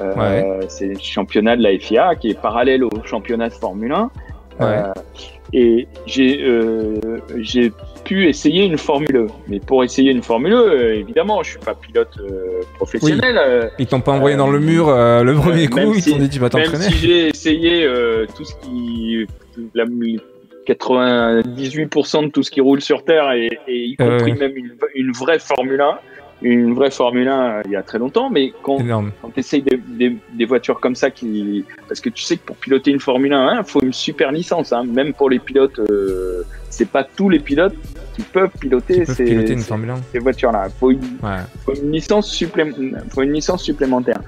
C'est 0.67 0.87
le 0.87 0.99
championnat 0.99 1.55
de 1.55 1.63
la 1.63 1.77
FIA 1.77 2.15
qui 2.15 2.29
est 2.29 2.39
parallèle 2.39 2.83
au 2.83 2.89
championnat 3.03 3.49
de 3.49 3.53
Formule 3.53 3.91
1. 3.91 4.93
et 5.53 5.87
j'ai 6.05 7.71
pu 8.05 8.27
essayer 8.27 8.65
une 8.65 8.77
Formule 8.77 9.15
E. 9.15 9.27
Mais 9.47 9.59
pour 9.59 9.83
essayer 9.83 10.11
une 10.11 10.21
Formule 10.21 10.53
E, 10.53 10.93
évidemment, 10.95 11.41
je 11.41 11.51
suis 11.51 11.59
pas 11.59 11.73
pilote 11.73 12.15
professionnel. 12.75 13.71
Ils 13.79 13.87
t'ont 13.87 14.01
pas 14.01 14.11
envoyé 14.11 14.37
dans 14.37 14.51
le 14.51 14.59
mur 14.59 14.87
le 14.91 15.33
premier 15.33 15.67
coup, 15.67 15.93
ils 15.95 16.05
t'ont 16.05 16.19
dit 16.19 16.29
tu 16.29 16.39
vas 16.39 16.49
t'entraîner. 16.49 16.77
Même 16.77 16.91
si 16.91 16.97
j'ai 16.97 17.27
essayé 17.29 17.87
tout 18.35 18.45
ce 18.45 18.53
qui 18.61 19.25
la, 19.73 19.85
98% 20.67 22.25
de 22.25 22.29
tout 22.29 22.43
ce 22.43 22.51
qui 22.51 22.61
roule 22.61 22.81
sur 22.81 23.03
Terre, 23.03 23.31
et, 23.31 23.49
y 23.67 23.95
compris 23.95 24.33
même 24.33 24.53
une, 24.95 25.11
vraie 25.11 25.39
Formule 25.39 25.81
1, 25.81 25.99
une 26.41 26.73
vraie 26.73 26.91
Formule 26.91 27.27
1 27.27 27.41
euh, 27.41 27.61
il 27.65 27.71
y 27.71 27.75
a 27.75 27.83
très 27.83 27.99
longtemps, 27.99 28.29
mais 28.29 28.53
quand, 28.63 28.77
quand 29.21 29.29
tu 29.33 29.39
essayes 29.39 29.63
des, 29.63 30.45
voitures 30.45 30.79
comme 30.79 30.95
ça, 30.95 31.11
qui, 31.11 31.65
parce 31.87 31.99
que 31.99 32.09
tu 32.09 32.23
sais 32.23 32.37
que 32.37 32.45
pour 32.45 32.55
piloter 32.57 32.91
une 32.91 32.99
Formule 32.99 33.33
1, 33.33 33.53
il 33.53 33.57
hein, 33.57 33.63
faut 33.63 33.81
une 33.81 33.93
super 33.93 34.31
licence, 34.31 34.73
hein, 34.73 34.83
même 34.83 35.13
pour 35.13 35.29
les 35.29 35.39
pilotes, 35.39 35.79
euh, 35.79 36.43
c'est 36.71 36.89
pas 36.89 37.03
tous 37.03 37.29
les 37.29 37.39
pilotes 37.39 37.75
qui 38.15 38.23
peuvent 38.23 38.49
piloter, 38.59 39.05
ces, 39.05 39.45
voitures-là. 40.19 40.67
Il 40.67 40.79
faut, 40.79 40.91
une, 40.91 41.91
licence 41.91 42.43
faut 43.09 43.21
une 43.21 43.33
licence 43.33 43.63
supplémentaire. 43.63 44.19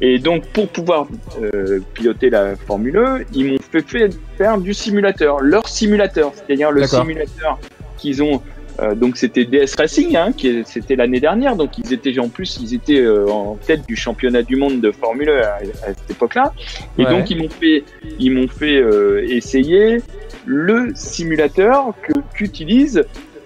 Et 0.00 0.18
donc, 0.18 0.46
pour 0.48 0.68
pouvoir 0.68 1.06
euh, 1.40 1.80
piloter 1.94 2.30
la 2.30 2.56
Formule 2.56 2.96
1, 2.96 3.18
ils 3.34 3.52
m'ont 3.52 3.58
fait 3.70 4.10
faire 4.36 4.58
du 4.58 4.74
simulateur, 4.74 5.40
leur 5.40 5.68
simulateur, 5.68 6.32
c'est-à-dire 6.34 6.70
le 6.70 6.86
simulateur 6.86 7.58
qu'ils 7.96 8.22
ont 8.22 8.42
euh, 8.80 8.94
donc 8.94 9.16
c'était 9.16 9.44
DS 9.44 9.74
Racing, 9.76 10.16
hein, 10.16 10.32
qui 10.32 10.62
c'était 10.64 10.96
l'année 10.96 11.20
dernière. 11.20 11.56
Donc 11.56 11.78
ils 11.78 11.92
étaient 11.92 12.18
en 12.18 12.28
plus, 12.28 12.58
ils 12.60 12.74
étaient 12.74 13.00
euh, 13.00 13.28
en 13.28 13.56
tête 13.56 13.86
du 13.86 13.96
championnat 13.96 14.42
du 14.42 14.56
monde 14.56 14.80
de 14.80 14.90
Formule 14.90 15.30
1 15.30 15.32
à, 15.40 15.58
cette 15.88 16.10
époque-là. 16.10 16.52
Et 16.98 17.04
donc 17.04 17.30
ils 17.30 17.38
m'ont 17.38 17.50
fait, 17.50 17.84
ils 18.18 18.30
m'ont 18.30 18.48
fait 18.48 18.76
euh, 18.76 19.26
essayer 19.28 19.98
le 20.46 20.92
simulateur 20.94 21.94
que 22.02 22.12
qu'utilise 22.34 23.04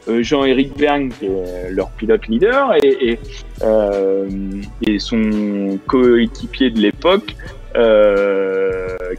Jean-Éric 0.09 0.79
Verne, 0.79 1.09
qui 1.09 1.27
est 1.27 1.71
leur 1.73 1.91
pilote 1.91 2.29
leader, 2.29 2.75
et, 2.81 3.11
et, 3.11 3.19
et 4.87 4.99
son 5.01 5.81
coéquipier 5.89 6.71
de 6.71 6.79
l'époque, 6.79 7.35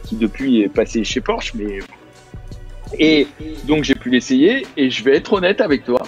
qui 0.02 0.16
depuis 0.16 0.62
est 0.62 0.72
passé 0.72 1.04
chez 1.04 1.20
Porsche, 1.20 1.52
mais 1.54 1.80
et 2.98 3.26
donc 3.66 3.84
j'ai 3.84 3.94
pu 3.94 4.10
l'essayer 4.10 4.66
et 4.76 4.90
je 4.90 5.04
vais 5.04 5.16
être 5.16 5.32
honnête 5.32 5.60
avec 5.60 5.84
toi, 5.84 6.02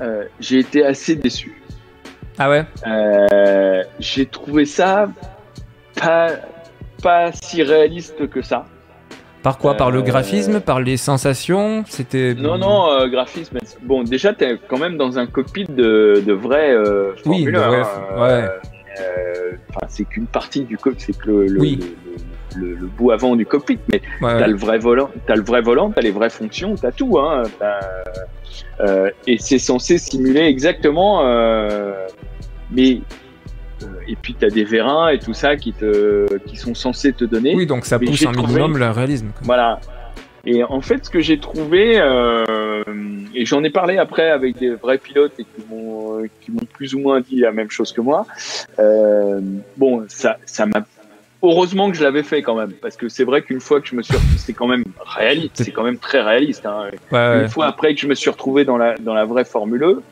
euh, 0.00 0.24
j'ai 0.40 0.58
été 0.58 0.84
assez 0.84 1.16
déçu. 1.16 1.62
Ah 2.38 2.50
ouais? 2.50 2.64
Euh, 2.86 3.82
J'ai 3.98 4.26
trouvé 4.26 4.66
ça 4.66 5.08
pas, 5.94 6.28
pas 7.02 7.32
si 7.32 7.62
réaliste 7.62 8.28
que 8.28 8.42
ça. 8.42 8.66
Par 9.42 9.56
quoi? 9.56 9.74
Par 9.74 9.90
le 9.90 10.00
euh, 10.00 10.02
graphisme? 10.02 10.60
Par 10.60 10.80
les 10.80 10.98
sensations? 10.98 11.84
C'était 11.88 12.34
non 12.34 12.58
non 12.58 13.08
graphisme. 13.08 13.58
Bon 13.82 14.02
déjà 14.02 14.34
t'es 14.34 14.58
quand 14.68 14.78
même 14.78 14.96
dans 14.98 15.18
un 15.18 15.26
cockpit 15.26 15.64
de, 15.64 16.22
de 16.26 16.32
vrai 16.32 16.76
oui, 17.24 17.44
de 17.44 17.50
vrai, 17.52 17.82
hein. 17.82 18.20
ouais. 18.20 18.48
c'est 19.88 20.04
qu'une 20.04 20.26
partie 20.26 20.64
du 20.64 20.76
cockpit, 20.76 21.02
c'est 21.02 21.18
que 21.18 21.30
le, 21.30 21.58
oui 21.58 21.78
le, 21.80 21.86
bout 22.96 23.10
avant 23.10 23.36
du 23.36 23.46
cockpit, 23.46 23.78
mais 23.92 24.00
t'as 24.20 24.46
le 24.46 24.56
vrai 24.56 24.78
volant, 24.78 25.10
t'as 25.26 25.34
le 25.34 25.42
vrai 25.42 25.60
volant, 25.60 25.90
t'as 25.90 26.02
les 26.02 26.10
vraies 26.10 26.30
fonctions, 26.30 26.74
t'as 26.74 26.92
tout, 26.92 27.18
hein, 27.18 27.42
euh, 28.80 29.10
et 29.26 29.38
c'est 29.38 29.58
censé 29.58 29.98
simuler 29.98 30.42
exactement, 30.42 31.26
euh, 31.26 32.06
mais 32.70 33.00
euh, 33.82 33.86
et 34.08 34.16
puis 34.16 34.34
t'as 34.38 34.48
des 34.48 34.64
vérins 34.64 35.08
et 35.08 35.18
tout 35.18 35.34
ça 35.34 35.56
qui 35.56 35.72
te, 35.72 36.38
qui 36.46 36.56
sont 36.56 36.74
censés 36.74 37.12
te 37.12 37.24
donner. 37.24 37.54
Oui, 37.54 37.66
donc 37.66 37.86
ça 37.86 37.98
pousse 37.98 38.26
un 38.26 38.32
minimum 38.32 38.76
le 38.78 38.90
réalisme. 38.90 39.32
Voilà. 39.42 39.80
Et 40.48 40.62
en 40.62 40.80
fait, 40.80 41.04
ce 41.04 41.10
que 41.10 41.18
j'ai 41.18 41.40
trouvé, 41.40 41.96
et 43.34 43.44
j'en 43.44 43.64
ai 43.64 43.70
parlé 43.70 43.98
après 43.98 44.30
avec 44.30 44.56
des 44.58 44.76
vrais 44.76 44.98
pilotes 44.98 45.32
et 45.40 45.44
qui 45.44 45.64
m'ont, 45.68 46.22
qui 46.40 46.52
m'ont 46.52 46.66
plus 46.72 46.94
ou 46.94 47.00
moins 47.00 47.20
dit 47.20 47.40
la 47.40 47.50
même 47.50 47.70
chose 47.70 47.92
que 47.92 48.00
moi. 48.00 48.26
bon, 49.76 50.04
ça, 50.08 50.36
ça 50.44 50.66
m'a 50.66 50.84
heureusement 51.42 51.90
que 51.90 51.96
je 51.96 52.02
l'avais 52.02 52.22
fait 52.22 52.42
quand 52.42 52.54
même, 52.54 52.72
parce 52.72 52.96
que 52.96 53.08
c'est 53.08 53.24
vrai 53.24 53.42
qu'une 53.42 53.60
fois 53.60 53.80
que 53.80 53.88
je 53.88 53.94
me 53.94 54.02
suis, 54.02 54.14
c'est 54.38 54.52
quand 54.52 54.66
même 54.66 54.84
réaliste, 55.04 55.52
c'est 55.54 55.70
quand 55.70 55.84
même 55.84 55.98
très 55.98 56.20
réaliste. 56.20 56.66
Hein. 56.66 56.90
une 57.12 57.48
fois 57.48 57.66
après 57.66 57.94
que 57.94 58.00
je 58.00 58.06
me 58.06 58.14
suis 58.14 58.30
retrouvé 58.30 58.64
dans 58.64 58.76
la 58.76 58.96
dans 58.96 59.14
la 59.14 59.24
vraie 59.24 59.44
Formule 59.44 59.82
E, 59.82 60.02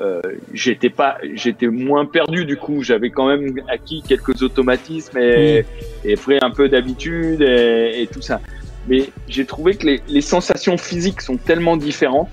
euh, 0.00 0.20
j'étais 0.52 0.90
pas, 0.90 1.18
j'étais 1.34 1.68
moins 1.68 2.04
perdu 2.04 2.44
du 2.44 2.56
coup. 2.56 2.82
J'avais 2.82 3.10
quand 3.10 3.28
même 3.28 3.60
acquis 3.68 4.02
quelques 4.06 4.42
automatismes 4.42 5.18
et, 5.18 5.64
et 6.04 6.16
pris 6.16 6.38
un 6.40 6.50
peu 6.50 6.68
d'habitude 6.68 7.42
et, 7.42 8.02
et, 8.02 8.06
tout 8.06 8.22
ça. 8.22 8.40
Mais 8.88 9.10
j'ai 9.28 9.46
trouvé 9.46 9.76
que 9.76 9.86
les, 9.86 10.02
les 10.08 10.20
sensations 10.20 10.76
physiques 10.76 11.20
sont 11.20 11.36
tellement 11.36 11.76
différentes 11.76 12.28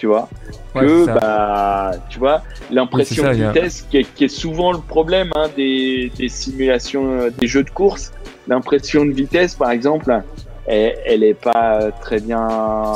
tu 0.00 0.06
vois. 0.06 0.30
que, 0.74 1.04
bah, 1.04 1.92
tu 2.08 2.18
vois, 2.18 2.42
l'impression 2.70 3.22
de 3.22 3.32
vitesse, 3.32 3.86
qui, 3.90 3.98
est, 3.98 4.28
souvent 4.28 4.72
le 4.72 4.78
problème 4.78 5.30
hein, 5.36 5.48
des, 5.54 6.10
simulations, 6.28 7.20
euh, 7.20 7.30
des 7.38 7.46
jeux 7.46 7.64
de 7.64 7.70
course. 7.70 8.12
L'impression 8.48 9.04
de 9.04 9.10
vitesse, 9.10 9.54
par 9.54 9.70
exemple, 9.70 10.22
elle, 10.66 11.22
est 11.22 11.34
pas 11.34 11.90
très 12.00 12.18
bien. 12.18 12.48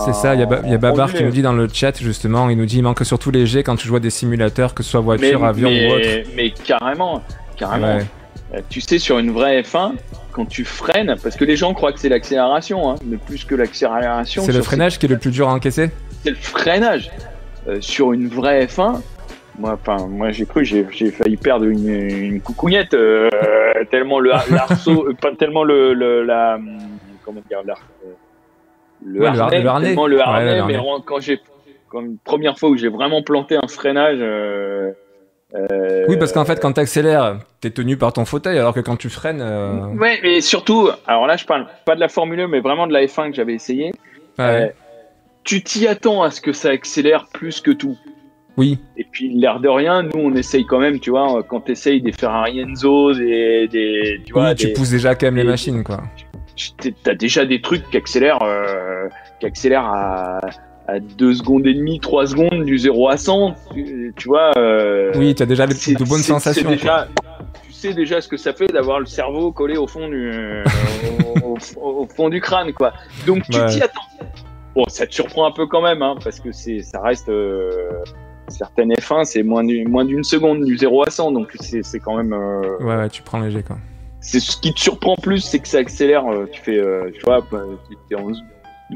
C'est 0.07 0.15
ça, 0.15 0.35
il 0.35 0.41
y 0.41 0.43
a, 0.43 0.79
Babar 0.79 1.13
qui 1.13 1.23
nous 1.23 1.31
dit 1.31 1.43
dans 1.43 1.53
le 1.53 1.69
chat, 1.71 2.01
justement, 2.01 2.49
il 2.49 2.57
nous 2.57 2.65
dit 2.65 2.79
il 2.79 2.83
manque 2.83 3.05
surtout 3.05 3.31
les 3.31 3.45
jets 3.45 3.63
quand 3.63 3.77
tu 3.77 3.87
joues 3.87 3.99
des 3.99 4.09
simulateurs, 4.09 4.73
que 4.73 4.83
ce 4.83 4.91
soit 4.91 5.01
voiture, 5.01 5.45
avion 5.45 5.69
ou 5.69 5.93
autre. 5.93 6.09
Mais 6.35 6.53
carrément, 6.53 7.23
carrément. 7.59 7.99
Euh, 8.55 8.61
tu 8.71 8.81
sais, 8.81 8.99
sur 8.99 9.19
une 9.19 9.31
vraie 9.31 9.61
F1, 9.61 9.93
quand 10.33 10.47
tu 10.47 10.65
freines, 10.65 11.17
parce 11.23 11.37
que 11.37 11.45
les 11.45 11.57
gens 11.57 11.75
croient 11.75 11.93
que 11.93 12.01
c'est 12.01 12.09
l'accélération, 12.09 12.91
hein, 12.91 12.97
mais 13.05 13.19
plus 13.19 13.45
que 13.45 13.55
l'accélération. 13.55 14.43
C'est 14.45 14.53
le 14.53 14.63
freinage 14.63 14.99
qui 14.99 15.07
est 15.07 15.09
le 15.09 15.19
plus 15.19 15.31
dur 15.31 15.49
à 15.49 15.53
encaisser? 15.53 15.91
C'est 16.25 16.31
le 16.31 16.37
freinage. 16.37 17.11
Euh, 17.69 17.81
sur 17.81 18.13
une 18.13 18.29
vraie 18.29 18.67
F1, 18.67 19.01
moi, 19.59 19.79
enfin, 19.81 20.07
moi 20.07 20.31
j'ai 20.33 20.45
cru, 20.45 20.65
j'ai, 20.65 20.85
failli 20.85 21.37
perdre 21.37 21.65
une, 21.65 21.89
une 21.89 22.41
coucougnette 22.43 22.93
euh, 22.93 23.31
tellement 23.91 24.19
le 24.19 24.31
l'arceau, 24.51 25.09
pas 25.21 25.35
tellement 25.35 25.65
le, 25.65 25.95
le 25.95 26.25
la 26.25 26.59
comment 27.25 27.41
dire 27.49 27.63
l'ar, 27.65 27.81
le, 29.03 29.25
harnais, 29.25 29.63
le 29.63 29.69
harnais, 29.69 29.87
tellement 29.87 30.07
le 30.07 30.21
harnais, 30.21 30.63
mais 30.67 30.79
quand 31.07 31.21
j'ai 31.21 31.41
comme 31.95 32.19
première 32.25 32.59
fois 32.59 32.71
où 32.71 32.77
j'ai 32.77 32.89
vraiment 32.89 33.23
planté 33.23 33.57
un 33.57 33.69
freinage. 33.69 34.19
Euh, 34.21 34.91
euh, 35.55 36.05
oui, 36.09 36.17
parce 36.17 36.33
qu'en 36.33 36.45
fait, 36.45 36.61
quand 36.61 36.73
tu 36.73 36.81
accélères, 36.81 37.39
tu 37.61 37.69
es 37.69 37.71
tenu 37.71 37.97
par 37.97 38.13
ton 38.13 38.25
fauteuil, 38.25 38.59
alors 38.59 38.75
que 38.75 38.81
quand 38.81 38.97
tu 38.97 39.09
freines. 39.09 39.41
Euh... 39.41 39.87
Ouais, 39.95 40.19
mais 40.25 40.41
surtout, 40.41 40.91
alors 41.07 41.29
là, 41.29 41.37
je 41.37 41.45
parle 41.45 41.69
pas 41.85 41.95
de 41.95 42.01
la 42.01 42.09
Formule 42.09 42.41
1, 42.41 42.49
mais 42.49 42.59
vraiment 42.59 42.89
de 42.89 42.93
la 42.93 43.05
F1 43.05 43.31
que 43.31 43.37
j'avais 43.37 43.55
essayé. 43.55 43.93
Euh, 44.41 44.67
tu 45.45 45.63
t'y 45.63 45.87
attends 45.87 46.23
à 46.23 46.31
ce 46.31 46.41
que 46.41 46.53
ça 46.53 46.71
accélère 46.71 47.27
plus 47.33 47.61
que 47.61 47.71
tout. 47.71 47.97
Oui. 48.57 48.79
Et 48.97 49.05
puis, 49.05 49.33
l'air 49.35 49.61
de 49.61 49.69
rien, 49.69 50.05
nous, 50.05 50.21
on 50.21 50.35
essaye 50.35 50.65
quand 50.65 50.79
même, 50.79 51.01
tu 51.01 51.11
vois, 51.11 51.43
quand 51.43 51.63
tu 51.63 51.73
essayes 51.73 52.01
des 52.01 52.13
Ferrari 52.13 52.61
Enzo, 52.61 53.13
des. 53.13 53.69
des 53.69 54.21
tu 54.25 54.33
vois, 54.33 54.51
oui, 54.51 54.55
tu 54.55 54.73
pousses 54.73 54.91
déjà 54.91 55.15
quand 55.15 55.27
même 55.27 55.37
les 55.37 55.45
machines, 55.45 55.83
quoi. 55.83 56.03
Tu 56.57 56.95
as 57.07 57.15
déjà 57.15 57.45
des 57.45 57.61
trucs 57.61 57.89
qui 57.91 57.97
accélèrent, 57.97 58.43
euh, 58.43 59.09
qui 59.41 59.47
accélèrent 59.47 59.87
à 59.87 60.41
à 60.87 61.01
2 61.01 61.35
secondes 61.35 61.67
et 61.67 61.75
demie, 61.75 61.99
3 62.01 62.27
secondes 62.29 62.65
du 62.65 62.79
0 62.79 63.09
à 63.09 63.17
100, 63.17 63.55
tu, 63.75 64.13
vois. 64.27 64.51
Euh, 64.57 65.13
oui, 65.17 65.35
tu 65.35 65.43
as 65.43 65.47
déjà 65.47 65.67
de 65.67 66.05
bonnes 66.09 66.21
sensations. 66.21 66.71
Déjà, 66.71 67.09
tu 67.65 67.73
sais 67.73 67.95
déjà 67.95 68.21
ce 68.21 68.29
que 68.29 68.37
ça 68.37 68.53
fait 68.53 68.67
d'avoir 68.67 69.01
le 69.01 69.07
cerveau 69.07 69.53
collé 69.53 69.77
au 69.77 69.87
fond 69.87 70.09
du, 70.09 70.31
euh, 70.33 70.65
au, 71.81 72.07
fond 72.07 72.29
du 72.29 72.41
crâne, 72.41 72.73
quoi. 72.73 72.93
Donc 73.27 73.45
tu 73.45 73.53
t'y 73.67 73.83
attends. 73.83 74.03
Bon, 74.75 74.85
ça 74.89 75.07
te 75.07 75.15
surprend 75.15 75.47
un 75.47 75.53
peu 75.53 75.67
quand 75.67 75.83
même, 75.83 76.03
hein, 76.03 76.17
parce 76.23 76.41
que 76.41 76.53
c'est, 76.53 76.81
ça 76.83 77.01
reste. 77.01 77.29
Euh, 77.29 77.71
certaines 78.49 78.93
F1, 78.93 79.25
c'est 79.25 79.43
moins, 79.43 79.63
moins 79.87 80.05
d'une 80.05 80.25
seconde 80.25 80.65
du 80.65 80.77
0 80.77 81.07
à 81.07 81.11
100, 81.11 81.33
donc 81.33 81.53
c'est, 81.61 81.83
c'est 81.83 82.01
quand 82.01 82.17
même. 82.17 82.33
Euh, 82.33 82.79
ouais, 82.81 82.97
ouais, 82.97 83.09
tu 83.09 83.23
prends 83.23 83.41
léger, 83.41 83.63
quoi. 83.63 83.77
C'est 84.21 84.41
ce 84.41 84.57
qui 84.57 84.73
te 84.73 84.81
surprend 84.81 85.17
plus, 85.17 85.41
c'est 85.41 85.59
que 85.59 85.69
ça 85.69 85.79
accélère. 85.79 86.25
Tu 86.51 86.61
fais, 86.63 86.83
tu 87.13 87.21
vois, 87.25 87.47
tu 88.09 88.15
es 88.15 88.19
en 88.19 88.33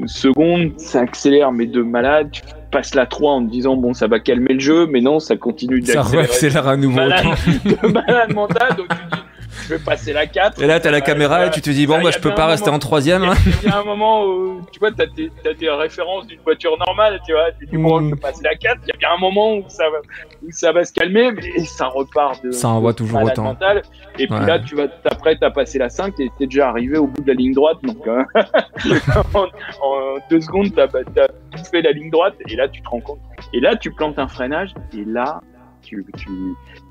seconde, 0.07 0.73
ça 0.77 1.01
accélère, 1.01 1.51
mais 1.51 1.65
de 1.65 1.81
malade. 1.81 2.29
Tu 2.31 2.41
passes 2.71 2.95
la 2.95 3.05
3 3.05 3.33
en 3.33 3.45
te 3.45 3.51
disant, 3.51 3.75
bon, 3.75 3.93
ça 3.93 4.07
va 4.07 4.19
calmer 4.19 4.53
le 4.53 4.59
jeu, 4.59 4.87
mais 4.87 5.01
non, 5.01 5.19
ça 5.19 5.35
continue 5.37 5.81
d'accélérer. 5.81 6.25
Ça 6.25 6.33
accélère 6.33 6.67
à 6.67 6.77
nouveau. 6.77 6.95
Malade, 6.95 7.25
de 7.65 7.87
malade 7.87 8.33
mental, 8.33 8.75
donc 8.75 8.87
tu 8.89 8.95
dis, 8.95 9.23
je 9.63 9.73
vais 9.75 9.79
passer 9.79 10.13
la 10.13 10.27
4. 10.27 10.61
Et 10.61 10.67
là, 10.67 10.79
tu 10.79 10.87
as 10.87 10.91
la 10.91 11.01
caméra 11.01 11.45
et 11.45 11.51
tu 11.51 11.61
te 11.61 11.69
dis, 11.69 11.87
bon, 11.87 12.01
bah, 12.01 12.11
je 12.11 12.19
peux 12.19 12.33
pas 12.33 12.47
rester 12.47 12.69
en 12.69 12.79
troisième. 12.79 13.23
Hein. 13.23 13.33
Il 13.63 13.69
y 13.69 13.71
a 13.71 13.79
un 13.79 13.83
moment 13.83 14.25
où, 14.25 14.61
tu 14.71 14.79
vois, 14.79 14.91
tu 14.91 15.01
as, 15.01 15.53
des 15.53 15.69
références 15.69 16.27
d'une 16.27 16.39
voiture 16.41 16.77
normale, 16.85 17.19
tu 17.25 17.33
vois. 17.33 17.51
Tu 17.59 17.65
dis, 17.65 17.77
bon, 17.77 18.01
je 18.01 18.09
peux 18.11 18.19
passer 18.19 18.43
la 18.43 18.55
4. 18.55 18.81
Il 18.83 18.89
y 18.89 18.91
a 18.91 18.97
bien 18.97 19.09
un 19.15 19.19
moment 19.19 19.55
où 19.55 19.63
ça 19.67 19.89
va, 19.89 19.97
où 20.45 20.51
ça 20.51 20.71
va 20.71 20.83
se 20.83 20.93
calmer, 20.93 21.31
mais 21.31 21.63
ça 21.65 21.87
repart 21.87 22.43
de. 22.43 22.51
Ça 22.51 22.69
envoie 22.69 22.93
toujours 22.93 23.23
autant. 23.23 23.43
Mental. 23.43 23.81
Et 24.17 24.27
puis 24.27 24.45
là, 24.45 24.59
tu 24.59 24.75
vas 24.75 24.87
t'apprêter 24.87 25.45
à 25.45 25.51
passer 25.51 25.79
la 25.79 25.89
5 25.89 26.19
et 26.19 26.29
t'es 26.37 26.45
déjà 26.45 26.69
arrivé 26.69 26.97
au 26.97 27.07
bout 27.07 27.21
de 27.21 27.27
la 27.27 27.33
ligne 27.33 27.53
droite. 27.53 27.77
Donc, 27.83 28.07
hein. 28.07 28.25
en, 29.33 30.17
deux 30.29 30.41
secondes, 30.41 30.73
tu 30.73 30.79
as, 30.79 30.87
tout 30.87 31.63
fait 31.71 31.81
la 31.81 31.91
ligne 31.91 32.09
droite 32.09 32.35
et 32.47 32.55
là, 32.55 32.67
tu 32.67 32.81
te 32.81 32.89
rends 32.89 33.01
compte. 33.01 33.19
Et 33.53 33.59
là, 33.59 33.75
tu 33.75 33.91
plantes 33.91 34.19
un 34.19 34.27
freinage 34.27 34.73
et 34.93 35.05
là, 35.05 35.41
tu, 35.81 36.05
tu, 36.17 36.29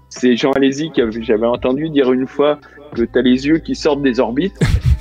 c'est 0.08 0.36
Jean 0.36 0.52
Alési 0.52 0.90
que 0.90 1.10
j'avais 1.22 1.46
entendu 1.46 1.90
dire 1.90 2.12
une 2.12 2.26
fois 2.26 2.58
que 2.94 3.02
tu 3.02 3.18
as 3.18 3.22
les 3.22 3.46
yeux 3.46 3.58
qui 3.58 3.74
sortent 3.74 4.02
des 4.02 4.20
orbites. 4.20 4.58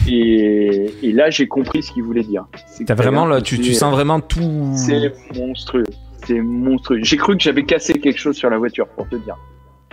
Et, 0.09 0.89
et 1.03 1.11
là, 1.11 1.29
j'ai 1.29 1.47
compris 1.47 1.83
ce 1.83 1.91
qu'il 1.91 2.03
voulait 2.03 2.23
dire. 2.23 2.45
As 2.87 2.93
vraiment, 2.93 3.25
là, 3.25 3.41
tu, 3.41 3.59
tu, 3.59 3.73
sens 3.73 3.91
vraiment 3.93 4.21
tout. 4.21 4.71
C'est 4.75 5.13
monstrueux. 5.35 5.85
C'est 6.25 6.39
monstrueux. 6.39 6.99
J'ai 7.03 7.17
cru 7.17 7.35
que 7.35 7.43
j'avais 7.43 7.63
cassé 7.63 7.93
quelque 7.93 8.17
chose 8.17 8.35
sur 8.37 8.49
la 8.49 8.57
voiture, 8.57 8.87
pour 8.87 9.07
te 9.09 9.15
dire. 9.17 9.35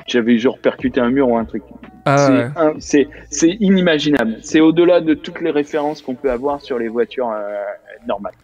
J'avais 0.07 0.39
genre 0.39 0.59
percuté 0.59 1.01
un 1.01 1.11
mur 1.11 1.29
ou 1.29 1.37
un 1.37 1.45
truc. 1.45 1.63
Ah 2.05 2.73
c'est 2.79 3.09
inimaginable. 3.43 4.37
C'est 4.43 4.61
au-delà 4.61 5.01
de 5.01 5.15
toutes 5.15 5.41
les 5.41 5.51
références 5.51 6.03
qu'on 6.03 6.15
peut 6.15 6.31
avoir 6.31 6.61
sur 6.61 6.79
les 6.79 6.89
voitures 6.89 7.31
euh, 7.31 7.65
normales. 8.07 8.35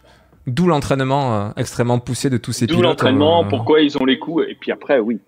D'où 0.47 0.67
l'entraînement 0.67 1.35
euh, 1.35 1.49
extrêmement 1.55 1.99
poussé 1.99 2.31
de 2.31 2.37
tous 2.37 2.51
ces 2.51 2.65
pilotes. 2.65 2.81
D'où 2.81 2.83
l'entraînement, 2.83 3.45
euh, 3.45 3.47
pourquoi 3.47 3.81
ils 3.81 3.95
ont 3.97 4.05
les 4.05 4.17
coups. 4.17 4.45
Et 4.49 4.55
puis 4.59 4.71
après, 4.71 4.97
oui, 4.99 5.19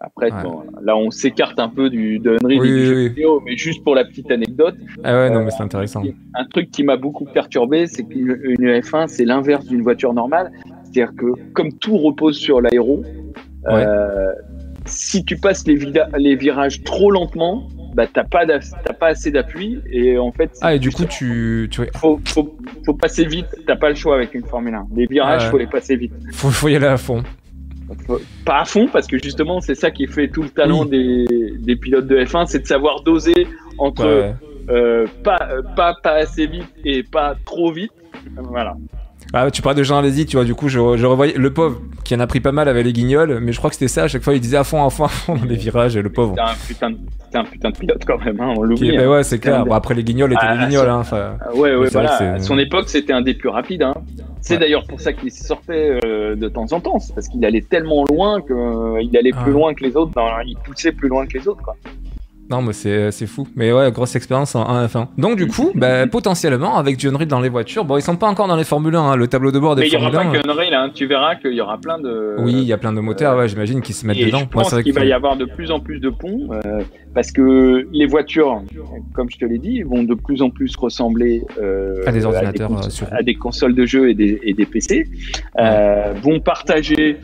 après, 0.00 0.30
là, 0.30 0.96
on 0.96 1.10
s'écarte 1.10 1.58
un 1.58 1.68
peu 1.68 1.90
du, 1.90 2.20
de 2.20 2.36
Unreal 2.40 2.60
du 2.60 2.86
jeu 2.86 3.08
vidéo, 3.08 3.42
mais 3.44 3.56
juste 3.56 3.82
pour 3.82 3.96
la 3.96 4.04
petite 4.04 4.30
anecdote. 4.30 4.76
Ah 5.02 5.12
ouais, 5.12 5.30
non, 5.30 5.42
mais 5.42 5.50
c'est 5.50 5.62
intéressant. 5.62 6.04
Un 6.34 6.44
truc 6.44 6.70
qui 6.70 6.84
m'a 6.84 6.96
beaucoup 6.96 7.24
perturbé, 7.24 7.88
c'est 7.88 8.04
qu'une 8.04 8.80
F1, 8.80 9.08
c'est 9.08 9.24
l'inverse 9.24 9.66
d'une 9.66 9.82
voiture 9.82 10.14
normale. 10.14 10.52
C'est-à-dire 10.84 11.12
que, 11.16 11.26
comme 11.52 11.72
tout 11.72 11.98
repose 11.98 12.38
sur 12.38 12.60
l'aéro, 12.60 13.02
euh, 13.66 14.32
si 14.84 15.24
tu 15.24 15.36
passes 15.36 15.66
les, 15.66 15.76
les 16.16 16.36
virages 16.36 16.84
trop 16.84 17.10
lentement, 17.10 17.68
bah, 17.94 18.06
t'as 18.06 18.22
pas, 18.22 18.46
pas 19.00 19.08
assez 19.08 19.32
d'appui 19.32 19.80
et 19.90 20.16
en 20.16 20.30
fait. 20.30 20.52
Ah, 20.60 20.76
et 20.76 20.78
du 20.78 20.92
coup, 20.92 21.06
tu. 21.06 21.68
tu... 21.72 21.82
Faut, 21.96 22.20
faut, 22.24 22.56
faut, 22.84 22.94
passer 22.94 23.24
vite, 23.24 23.46
t'as 23.66 23.74
pas 23.74 23.88
le 23.88 23.96
choix 23.96 24.14
avec 24.14 24.34
une 24.34 24.44
Formule 24.44 24.74
1. 24.74 24.86
Les 24.94 25.06
virages, 25.06 25.50
faut 25.50 25.58
les 25.58 25.66
passer 25.66 25.96
vite. 25.96 26.12
Faut, 26.32 26.50
faut 26.50 26.68
y 26.68 26.76
aller 26.76 26.86
à 26.86 26.96
fond 26.96 27.24
pas 28.44 28.60
à 28.60 28.64
fond, 28.64 28.88
parce 28.92 29.06
que 29.06 29.18
justement, 29.22 29.60
c'est 29.60 29.74
ça 29.74 29.90
qui 29.90 30.06
fait 30.06 30.28
tout 30.28 30.42
le 30.42 30.50
talent 30.50 30.84
des, 30.84 31.26
des, 31.58 31.76
pilotes 31.76 32.06
de 32.06 32.16
F1, 32.18 32.46
c'est 32.46 32.60
de 32.60 32.66
savoir 32.66 33.02
doser 33.02 33.46
entre 33.78 34.34
euh, 34.70 35.06
pas, 35.24 35.48
pas, 35.76 35.94
pas 36.02 36.12
assez 36.12 36.46
vite 36.46 36.68
et 36.84 37.02
pas 37.02 37.34
trop 37.44 37.72
vite. 37.72 37.92
Voilà. 38.36 38.76
Ah, 39.34 39.50
tu 39.50 39.60
parles 39.60 39.76
de 39.76 39.82
Jean 39.82 39.98
Alési, 39.98 40.24
tu 40.24 40.36
vois, 40.36 40.44
du 40.44 40.54
coup, 40.54 40.68
je, 40.68 40.78
je, 40.96 41.06
revoyais 41.06 41.34
le 41.36 41.52
pauvre 41.52 41.80
qui 42.02 42.14
en 42.14 42.20
a 42.20 42.26
pris 42.26 42.40
pas 42.40 42.52
mal 42.52 42.66
avec 42.66 42.86
les 42.86 42.94
guignols, 42.94 43.40
mais 43.40 43.52
je 43.52 43.58
crois 43.58 43.68
que 43.68 43.76
c'était 43.76 43.88
ça, 43.88 44.04
à 44.04 44.08
chaque 44.08 44.22
fois 44.22 44.32
il 44.32 44.40
disait 44.40 44.56
à 44.56 44.64
fond, 44.64 44.82
à 44.82 44.88
fond, 44.88 45.04
à 45.04 45.08
fond 45.08 45.36
dans 45.36 45.44
les 45.44 45.56
virages, 45.56 45.96
et 45.96 46.02
le 46.02 46.10
pauvre. 46.10 46.34
C'était 46.66 46.86
un, 46.86 46.94
un, 47.34 47.44
putain 47.44 47.70
de 47.70 47.76
pilote 47.76 48.02
quand 48.06 48.18
même, 48.24 48.40
hein, 48.40 48.54
on 48.56 48.62
l'oublie. 48.62 48.96
Hein. 48.96 49.06
ouais, 49.06 49.22
c'est 49.22 49.38
clair. 49.38 49.66
Bon, 49.66 49.74
après, 49.74 49.94
les 49.94 50.02
guignols 50.02 50.32
étaient 50.32 50.40
ah, 50.42 50.56
les 50.56 50.66
guignols. 50.66 50.88
Hein, 50.88 51.02
ouais, 51.54 51.76
ouais, 51.76 51.88
voilà. 51.90 52.34
À 52.34 52.38
son 52.38 52.58
époque, 52.58 52.88
c'était 52.88 53.12
un 53.12 53.20
des 53.20 53.34
plus 53.34 53.50
rapides. 53.50 53.82
Hein. 53.82 53.94
C'est 54.40 54.56
d'ailleurs 54.56 54.86
pour 54.86 55.00
ça 55.00 55.12
qu'il 55.12 55.30
sortait 55.30 55.98
euh, 56.04 56.34
de 56.34 56.48
temps 56.48 56.72
en 56.72 56.80
temps, 56.80 56.98
parce 57.14 57.28
qu'il 57.28 57.44
allait 57.44 57.60
tellement 57.60 58.04
loin 58.04 58.40
qu'il 58.40 58.56
euh, 58.56 59.18
allait 59.18 59.32
plus 59.32 59.52
loin 59.52 59.74
que 59.74 59.84
les 59.84 59.94
autres, 59.94 60.12
il 60.46 60.56
poussait 60.64 60.92
plus 60.92 61.08
loin 61.08 61.26
que 61.26 61.36
les 61.36 61.46
autres, 61.46 61.62
quoi. 61.62 61.76
Non, 62.50 62.62
mais 62.62 62.72
c'est 62.72 63.26
fou. 63.26 63.46
Mais 63.56 63.72
ouais, 63.72 63.92
grosse 63.92 64.16
expérience 64.16 64.54
en 64.54 64.66
1 64.66 64.86
F1. 64.86 65.06
Donc, 65.18 65.36
du 65.36 65.46
coup, 65.46 65.72
bah, 65.74 66.06
potentiellement, 66.10 66.76
avec 66.78 66.96
du 66.96 67.08
Unreal 67.08 67.28
dans 67.28 67.40
les 67.40 67.50
voitures, 67.50 67.84
bon, 67.84 67.98
ils 67.98 68.02
sont 68.02 68.16
pas 68.16 68.28
encore 68.28 68.48
dans 68.48 68.56
les 68.56 68.64
Formule 68.64 68.94
1, 68.94 69.00
hein, 69.00 69.16
le 69.16 69.26
tableau 69.28 69.52
de 69.52 69.58
bord 69.58 69.76
des 69.76 69.88
Formule 69.88 70.08
1. 70.08 70.10
Mais 70.10 70.16
il 70.16 70.20
n'y 70.20 70.26
aura 70.26 70.42
pas 70.42 70.42
qu'Unreal, 70.42 70.74
hein, 70.74 70.90
tu 70.94 71.06
verras 71.06 71.34
qu'il 71.36 71.52
y 71.52 71.60
aura 71.60 71.78
plein 71.78 71.98
de. 71.98 72.36
Oui, 72.38 72.52
il 72.52 72.64
y 72.64 72.72
a 72.72 72.78
plein 72.78 72.92
de 72.92 73.00
moteurs, 73.00 73.36
ouais, 73.36 73.48
j'imagine, 73.48 73.82
qui 73.82 73.92
se 73.92 74.06
mettent 74.06 74.18
dedans. 74.18 74.40
Je 74.40 74.46
pense 74.46 74.82
qu'il 74.82 74.94
va 74.94 75.04
y 75.04 75.12
avoir 75.12 75.36
de 75.36 75.44
plus 75.44 75.70
en 75.70 75.80
plus 75.80 76.00
de 76.00 76.08
ponts, 76.08 76.48
euh, 76.52 76.80
parce 77.14 77.30
que 77.32 77.86
les 77.92 78.06
voitures, 78.06 78.62
comme 79.12 79.30
je 79.30 79.36
te 79.36 79.44
l'ai 79.44 79.58
dit, 79.58 79.82
vont 79.82 80.04
de 80.04 80.14
plus 80.14 80.40
en 80.40 80.48
plus 80.48 80.74
ressembler 80.76 81.44
euh, 81.60 82.02
à 82.06 82.12
des 82.12 82.24
ordinateurs, 82.24 82.72
euh, 82.72 83.06
à 83.10 83.22
des, 83.22 83.34
consoles 83.34 83.74
de 83.74 83.84
jeux 83.84 84.08
et 84.08 84.14
des, 84.14 84.40
et 84.42 84.54
des 84.54 84.66
PC, 84.66 85.06
vont 86.22 86.40
partager. 86.40 87.18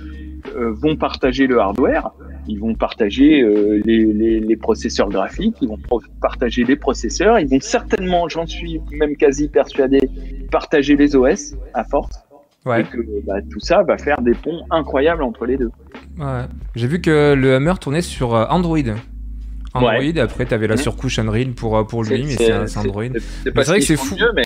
vont 0.54 0.96
partager 0.96 1.46
le 1.46 1.58
hardware 1.58 2.10
ils 2.48 2.58
vont 2.58 2.74
partager 2.74 3.40
euh, 3.40 3.80
les, 3.84 4.04
les, 4.04 4.40
les, 4.40 4.56
processeurs 4.56 5.08
graphiques, 5.08 5.56
ils 5.60 5.68
vont 5.68 5.78
partager 6.20 6.64
les 6.64 6.76
processeurs, 6.76 7.38
ils 7.38 7.48
vont 7.48 7.60
certainement, 7.60 8.28
j'en 8.28 8.46
suis 8.46 8.80
même 8.92 9.16
quasi 9.16 9.48
persuadé, 9.48 10.10
partager 10.50 10.96
les 10.96 11.16
OS 11.16 11.54
à 11.74 11.84
force. 11.84 12.20
Ouais. 12.64 12.80
Et 12.80 12.84
que 12.84 12.98
bah, 13.26 13.34
tout 13.50 13.60
ça 13.60 13.82
va 13.82 13.98
faire 13.98 14.22
des 14.22 14.32
ponts 14.32 14.64
incroyables 14.70 15.22
entre 15.22 15.44
les 15.44 15.58
deux. 15.58 15.70
Ouais. 16.18 16.44
J'ai 16.74 16.86
vu 16.86 17.00
que 17.00 17.34
le 17.34 17.56
Hammer 17.56 17.74
tournait 17.78 18.00
sur 18.00 18.34
euh, 18.34 18.46
Android. 18.48 18.78
Android, 19.74 20.18
après 20.18 20.46
tu 20.46 20.54
avais 20.54 20.68
la 20.68 20.76
mmh. 20.76 20.78
surcouche 20.78 21.18
Unreal 21.18 21.50
pour, 21.50 21.76
euh, 21.76 21.84
pour 21.84 22.04
lui, 22.04 22.24
mais 22.24 22.36
c'est 22.36 22.78
Android. 22.78 23.04
C'est 23.42 23.50
vrai 23.50 23.80
que 23.80 23.84
c'est 23.84 23.96
fou. 23.96 24.16
mais... 24.34 24.44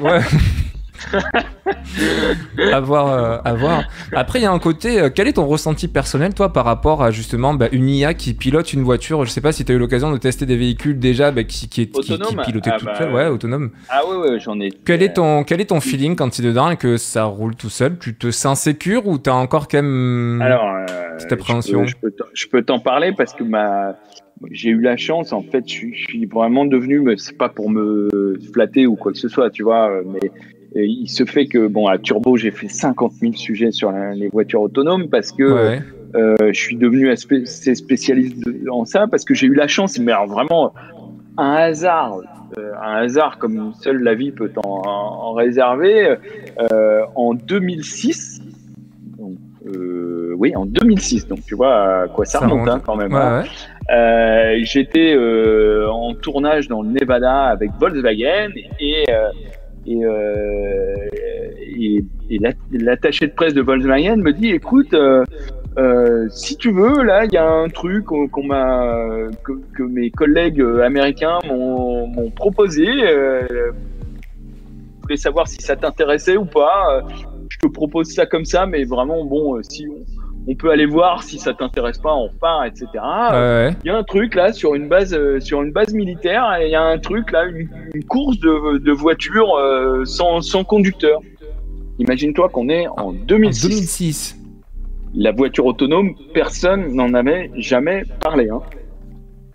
ouais. 0.00 0.20
à 2.72 2.80
voir, 2.80 3.08
euh, 3.08 3.38
à 3.44 3.54
voir. 3.54 3.84
Après, 4.12 4.38
il 4.40 4.42
y 4.42 4.46
a 4.46 4.52
un 4.52 4.58
côté. 4.58 5.00
Euh, 5.00 5.10
quel 5.14 5.28
est 5.28 5.34
ton 5.34 5.46
ressenti 5.46 5.88
personnel, 5.88 6.34
toi, 6.34 6.52
par 6.52 6.64
rapport 6.64 7.02
à 7.02 7.10
justement 7.10 7.54
bah, 7.54 7.68
une 7.72 7.88
IA 7.88 8.14
qui 8.14 8.34
pilote 8.34 8.72
une 8.72 8.82
voiture? 8.82 9.24
Je 9.24 9.30
sais 9.30 9.40
pas 9.40 9.52
si 9.52 9.64
tu 9.64 9.72
as 9.72 9.74
eu 9.74 9.78
l'occasion 9.78 10.12
de 10.12 10.18
tester 10.18 10.46
des 10.46 10.56
véhicules 10.56 10.98
déjà 10.98 11.30
bah, 11.30 11.44
qui, 11.44 11.68
qui, 11.68 11.88
qui, 11.88 12.00
qui, 12.00 12.36
pilotaient 12.46 12.70
ah, 12.72 12.78
tout 12.78 12.86
bah, 12.86 12.94
seul. 12.96 13.12
Ouais, 13.12 13.26
autonome. 13.26 13.70
Ah 13.88 14.02
ouais, 14.06 14.16
ouais 14.16 14.40
j'en 14.40 14.60
ai. 14.60 14.70
Quel 14.84 15.02
est 15.02 15.14
ton, 15.14 15.44
quel 15.44 15.60
est 15.60 15.66
ton 15.66 15.80
feeling 15.80 16.16
quand 16.16 16.30
tu 16.30 16.42
es 16.42 16.44
dedans 16.44 16.70
et 16.70 16.76
que 16.76 16.96
ça 16.96 17.24
roule 17.24 17.54
tout 17.54 17.70
seul? 17.70 17.98
Tu 17.98 18.14
te 18.14 18.30
sens 18.30 18.60
sécure 18.60 19.06
ou 19.06 19.18
tu 19.18 19.30
as 19.30 19.34
encore 19.34 19.68
quand 19.68 19.82
même 19.82 20.40
Alors, 20.42 20.64
euh, 20.66 20.86
cette 21.18 21.32
appréhension? 21.32 21.84
Je 21.86 22.46
peux 22.46 22.62
t'en 22.62 22.78
parler 22.78 23.12
parce 23.12 23.34
que 23.34 23.44
ma 23.44 23.96
j'ai 24.50 24.70
eu 24.70 24.80
la 24.80 24.96
chance, 24.96 25.32
en 25.32 25.42
fait, 25.42 25.64
je 25.66 25.92
suis, 25.94 26.26
vraiment 26.26 26.64
devenu, 26.64 27.00
mais 27.00 27.16
c'est 27.16 27.36
pas 27.36 27.48
pour 27.48 27.70
me 27.70 28.38
flatter 28.52 28.86
ou 28.86 28.96
quoi 28.96 29.12
que 29.12 29.18
ce 29.18 29.28
soit, 29.28 29.50
tu 29.50 29.62
vois, 29.62 30.02
mais 30.04 30.30
il 30.74 31.08
se 31.08 31.24
fait 31.24 31.46
que, 31.46 31.66
bon, 31.66 31.86
à 31.86 31.98
Turbo, 31.98 32.36
j'ai 32.36 32.50
fait 32.50 32.68
50 32.68 33.12
000 33.12 33.32
sujets 33.34 33.70
sur 33.70 33.92
les 33.92 34.28
voitures 34.28 34.62
autonomes 34.62 35.08
parce 35.08 35.30
que 35.30 35.80
euh, 36.14 36.36
je 36.52 36.58
suis 36.58 36.76
devenu 36.76 37.10
assez 37.10 37.74
spécialiste 37.74 38.36
en 38.70 38.84
ça, 38.84 39.06
parce 39.08 39.24
que 39.24 39.34
j'ai 39.34 39.46
eu 39.46 39.54
la 39.54 39.66
chance, 39.66 39.98
mais 39.98 40.12
alors 40.12 40.28
vraiment, 40.28 40.72
un 41.36 41.54
hasard, 41.54 42.18
euh, 42.56 42.72
un 42.80 43.02
hasard 43.02 43.38
comme 43.38 43.72
seule 43.74 44.00
la 44.00 44.14
vie 44.14 44.30
peut 44.30 44.52
en, 44.64 44.82
en 44.86 45.32
réserver, 45.32 46.16
euh, 46.72 47.02
en 47.16 47.34
2006, 47.34 48.42
donc, 49.18 49.38
oui, 50.36 50.54
en 50.54 50.66
2006, 50.66 51.26
donc 51.26 51.40
tu 51.46 51.56
vois 51.56 52.02
à 52.02 52.08
quoi 52.08 52.24
ça, 52.26 52.40
remonte 52.40 52.68
hein, 52.68 52.80
quand 52.84 52.96
même. 52.96 53.14
Hein. 53.14 53.44
j'étais 54.62 55.16
en 55.88 56.14
tournage 56.14 56.68
dans 56.68 56.82
le 56.82 56.90
Nevada 56.90 57.46
avec 57.46 57.70
Volkswagen 57.80 58.50
et 58.78 59.04
et, 59.86 60.00
et, 61.76 62.04
et 62.30 62.38
l'attaché 62.78 63.26
de 63.26 63.32
presse 63.32 63.54
de 63.54 63.62
Volkswagen 63.62 64.16
me 64.16 64.32
dit 64.32 64.50
écoute 64.50 64.94
euh, 65.76 66.28
si 66.30 66.56
tu 66.56 66.70
veux, 66.72 67.02
là, 67.02 67.24
il 67.24 67.32
y 67.32 67.36
a 67.36 67.48
un 67.48 67.68
truc 67.68 68.04
qu'on 68.04 68.44
m'a, 68.44 68.96
que, 69.42 69.52
que, 69.74 69.82
mes 69.82 70.10
collègues 70.10 70.64
américains 70.82 71.38
m'ont 71.46 72.30
proposé. 72.30 72.86
Euh, 72.86 73.46
je 73.50 75.02
voulais 75.02 75.16
savoir 75.16 75.48
si 75.48 75.60
ça 75.60 75.74
t'intéressait 75.74 76.36
ou 76.36 76.44
pas. 76.44 77.04
Je 77.48 77.58
te 77.58 77.66
propose 77.66 78.12
ça 78.12 78.24
comme 78.24 78.44
ça, 78.44 78.66
mais 78.66 78.84
vraiment, 78.84 79.24
bon, 79.24 79.56
euh, 79.56 79.62
si 79.62 79.86
on, 79.88 80.04
peut 80.52 80.70
aller 80.70 80.86
voir 80.86 81.22
si 81.22 81.38
ça 81.38 81.54
t'intéresse 81.54 81.98
pas, 81.98 82.14
on 82.14 82.26
repart, 82.26 82.66
etc. 82.66 82.86
Il 83.82 83.86
y 83.86 83.90
a 83.90 83.96
un 83.96 84.02
truc 84.02 84.34
là 84.34 84.52
sur 84.52 84.74
une 84.74 84.88
base, 84.88 85.14
euh, 85.14 85.40
sur 85.40 85.62
une 85.62 85.72
base 85.72 85.94
militaire, 85.94 86.44
il 86.60 86.68
y 86.68 86.74
a 86.74 86.82
un 86.82 86.98
truc 86.98 87.32
là, 87.32 87.44
une, 87.46 88.04
course 88.04 88.38
de, 88.38 88.78
de 88.78 88.92
voitures 88.92 89.58
sans, 90.04 90.42
sans 90.42 90.64
conducteur. 90.64 91.20
Imagine-toi 91.98 92.48
qu'on 92.50 92.68
est 92.68 92.86
en 92.88 93.12
2006. 93.12 93.64
En 93.64 93.68
2006 93.68 94.40
la 95.14 95.32
voiture 95.32 95.66
autonome, 95.66 96.14
personne 96.32 96.94
n'en 96.94 97.14
avait 97.14 97.50
jamais 97.56 98.02
parlé. 98.20 98.48
Hein. 98.50 98.60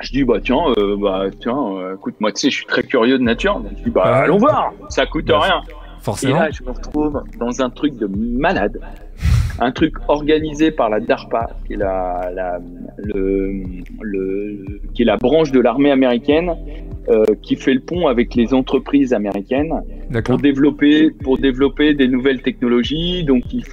Je 0.01 0.11
dis 0.11 0.23
bah 0.23 0.37
tiens, 0.41 0.63
euh, 0.77 0.95
bah 0.97 1.25
tiens, 1.41 1.57
euh, 1.57 1.95
écoute 1.95 2.15
moi 2.19 2.31
tu 2.31 2.41
sais, 2.41 2.49
je 2.49 2.55
suis 2.55 2.65
très 2.65 2.83
curieux 2.83 3.17
de 3.17 3.23
nature, 3.23 3.59
donc 3.59 3.73
je 3.77 3.83
dis 3.83 3.89
bah 3.89 4.03
allons 4.03 4.37
voir, 4.37 4.71
ça 4.87 5.05
coûte 5.05 5.29
rien. 5.29 5.61
Forcément. 6.01 6.35
Et 6.35 6.39
là 6.39 6.49
je 6.51 6.63
me 6.63 6.71
retrouve 6.71 7.23
dans 7.39 7.61
un 7.61 7.69
truc 7.69 7.97
de 7.97 8.07
malade, 8.07 8.79
un 9.59 9.71
truc 9.71 9.95
organisé 10.07 10.71
par 10.71 10.89
la 10.89 10.99
DARPA, 10.99 11.49
qui 11.65 11.73
est 11.73 11.77
la, 11.77 12.31
la 12.33 12.59
le, 12.97 13.63
le, 14.01 14.81
qui 14.93 15.01
est 15.01 15.05
la 15.05 15.17
branche 15.17 15.51
de 15.51 15.59
l'armée 15.59 15.91
américaine, 15.91 16.55
euh, 17.09 17.23
qui 17.41 17.55
fait 17.55 17.73
le 17.73 17.81
pont 17.81 18.07
avec 18.07 18.35
les 18.35 18.53
entreprises 18.53 19.13
américaines 19.13 19.73
pour 20.23 20.37
développer 20.37 21.09
pour 21.11 21.37
développer 21.37 21.93
des 21.93 22.07
nouvelles 22.07 22.41
technologies. 22.41 23.23
Donc 23.23 23.53
ils, 23.53 23.65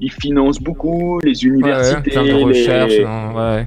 ils 0.00 0.12
financent 0.12 0.60
beaucoup 0.60 1.20
les 1.22 1.44
universités, 1.44 2.10
plein 2.10 2.24
de 2.24 2.32
recherches, 2.32 2.98
ouais. 3.36 3.66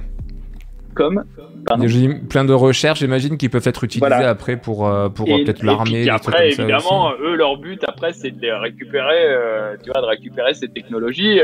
comme 0.94 1.24
plein 1.64 2.44
de 2.44 2.52
recherches, 2.52 3.00
j'imagine, 3.00 3.36
qui 3.36 3.48
peuvent 3.48 3.66
être 3.66 3.84
utilisées 3.84 4.12
après 4.12 4.56
pour, 4.56 4.86
euh, 4.86 5.08
pour 5.08 5.28
euh, 5.28 5.44
peut-être 5.44 5.62
l'armée. 5.62 6.08
Après, 6.08 6.50
évidemment, 6.50 7.12
eux, 7.20 7.34
leur 7.34 7.56
but, 7.56 7.82
après, 7.86 8.12
c'est 8.12 8.30
de 8.30 8.40
les 8.40 8.52
récupérer, 8.52 9.26
euh, 9.26 9.76
tu 9.82 9.90
vois, 9.90 10.00
de 10.00 10.06
récupérer 10.06 10.54
ces 10.54 10.68
technologies 10.68 11.40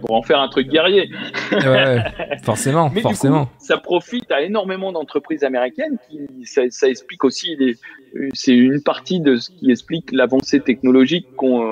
pour 0.00 0.16
en 0.16 0.22
faire 0.22 0.40
un 0.40 0.48
truc 0.48 0.68
guerrier. 0.68 1.10
ouais, 1.52 1.98
forcément, 2.42 2.90
forcément. 3.02 3.48
ça 3.58 3.76
profite 3.78 4.30
à 4.30 4.42
énormément 4.42 4.92
d'entreprises 4.92 5.44
américaines 5.44 5.98
qui, 6.08 6.26
ça, 6.44 6.62
ça 6.70 6.88
explique 6.88 7.24
aussi, 7.24 7.56
c'est 8.32 8.54
une 8.54 8.82
partie 8.82 9.20
de 9.20 9.36
ce 9.36 9.50
qui 9.50 9.70
explique 9.70 10.12
l'avancée 10.12 10.60
technologique 10.60 11.26
qu'on 11.36 11.64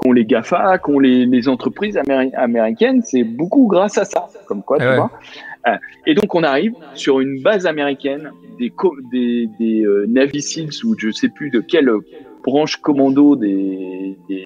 qu'ont 0.00 0.12
les 0.12 0.24
GAFA, 0.24 0.78
qu'ont 0.78 0.98
les, 0.98 1.26
les 1.26 1.48
entreprises 1.48 1.98
américaines, 2.34 3.02
c'est 3.02 3.24
beaucoup 3.24 3.66
grâce 3.66 3.98
à 3.98 4.04
ça. 4.04 4.28
Comme 4.46 4.62
quoi, 4.62 4.78
tu 4.78 4.84
vois. 4.84 5.10
Euh, 5.66 5.76
et 6.06 6.14
donc, 6.14 6.34
on 6.34 6.42
arrive 6.42 6.72
sur 6.94 7.20
une 7.20 7.42
base 7.42 7.66
américaine 7.66 8.30
des, 8.58 8.72
des, 9.12 9.48
des 9.58 9.82
euh, 9.84 10.06
Navy 10.08 10.40
Seals 10.40 10.84
ou 10.84 10.94
je 10.98 11.10
sais 11.10 11.28
plus 11.28 11.50
de 11.50 11.60
quelle 11.60 11.90
branche 12.44 12.76
commando 12.76 13.36
des, 13.36 14.16
des 14.28 14.44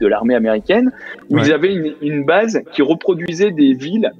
de 0.00 0.06
l'armée 0.06 0.36
américaine, 0.36 0.92
où 1.28 1.38
ils 1.38 1.52
avaient 1.52 1.74
une, 1.74 1.94
une, 2.02 2.24
base 2.24 2.62
qui 2.72 2.82
reproduisait 2.82 3.50
des 3.50 3.72
villes 3.74 4.12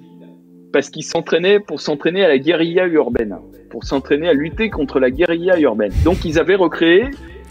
parce 0.72 0.90
qu'ils 0.90 1.04
s'entraînaient 1.04 1.60
pour 1.60 1.80
s'entraîner 1.80 2.24
à 2.24 2.28
la 2.28 2.38
guérilla 2.38 2.88
urbaine, 2.88 3.36
pour 3.70 3.84
s'entraîner 3.84 4.28
à 4.28 4.32
lutter 4.32 4.70
contre 4.70 4.98
la 4.98 5.10
guérilla 5.12 5.56
urbaine. 5.60 5.92
Donc 6.04 6.24
ils 6.24 6.40
avaient 6.40 6.56
recréé 6.56 7.04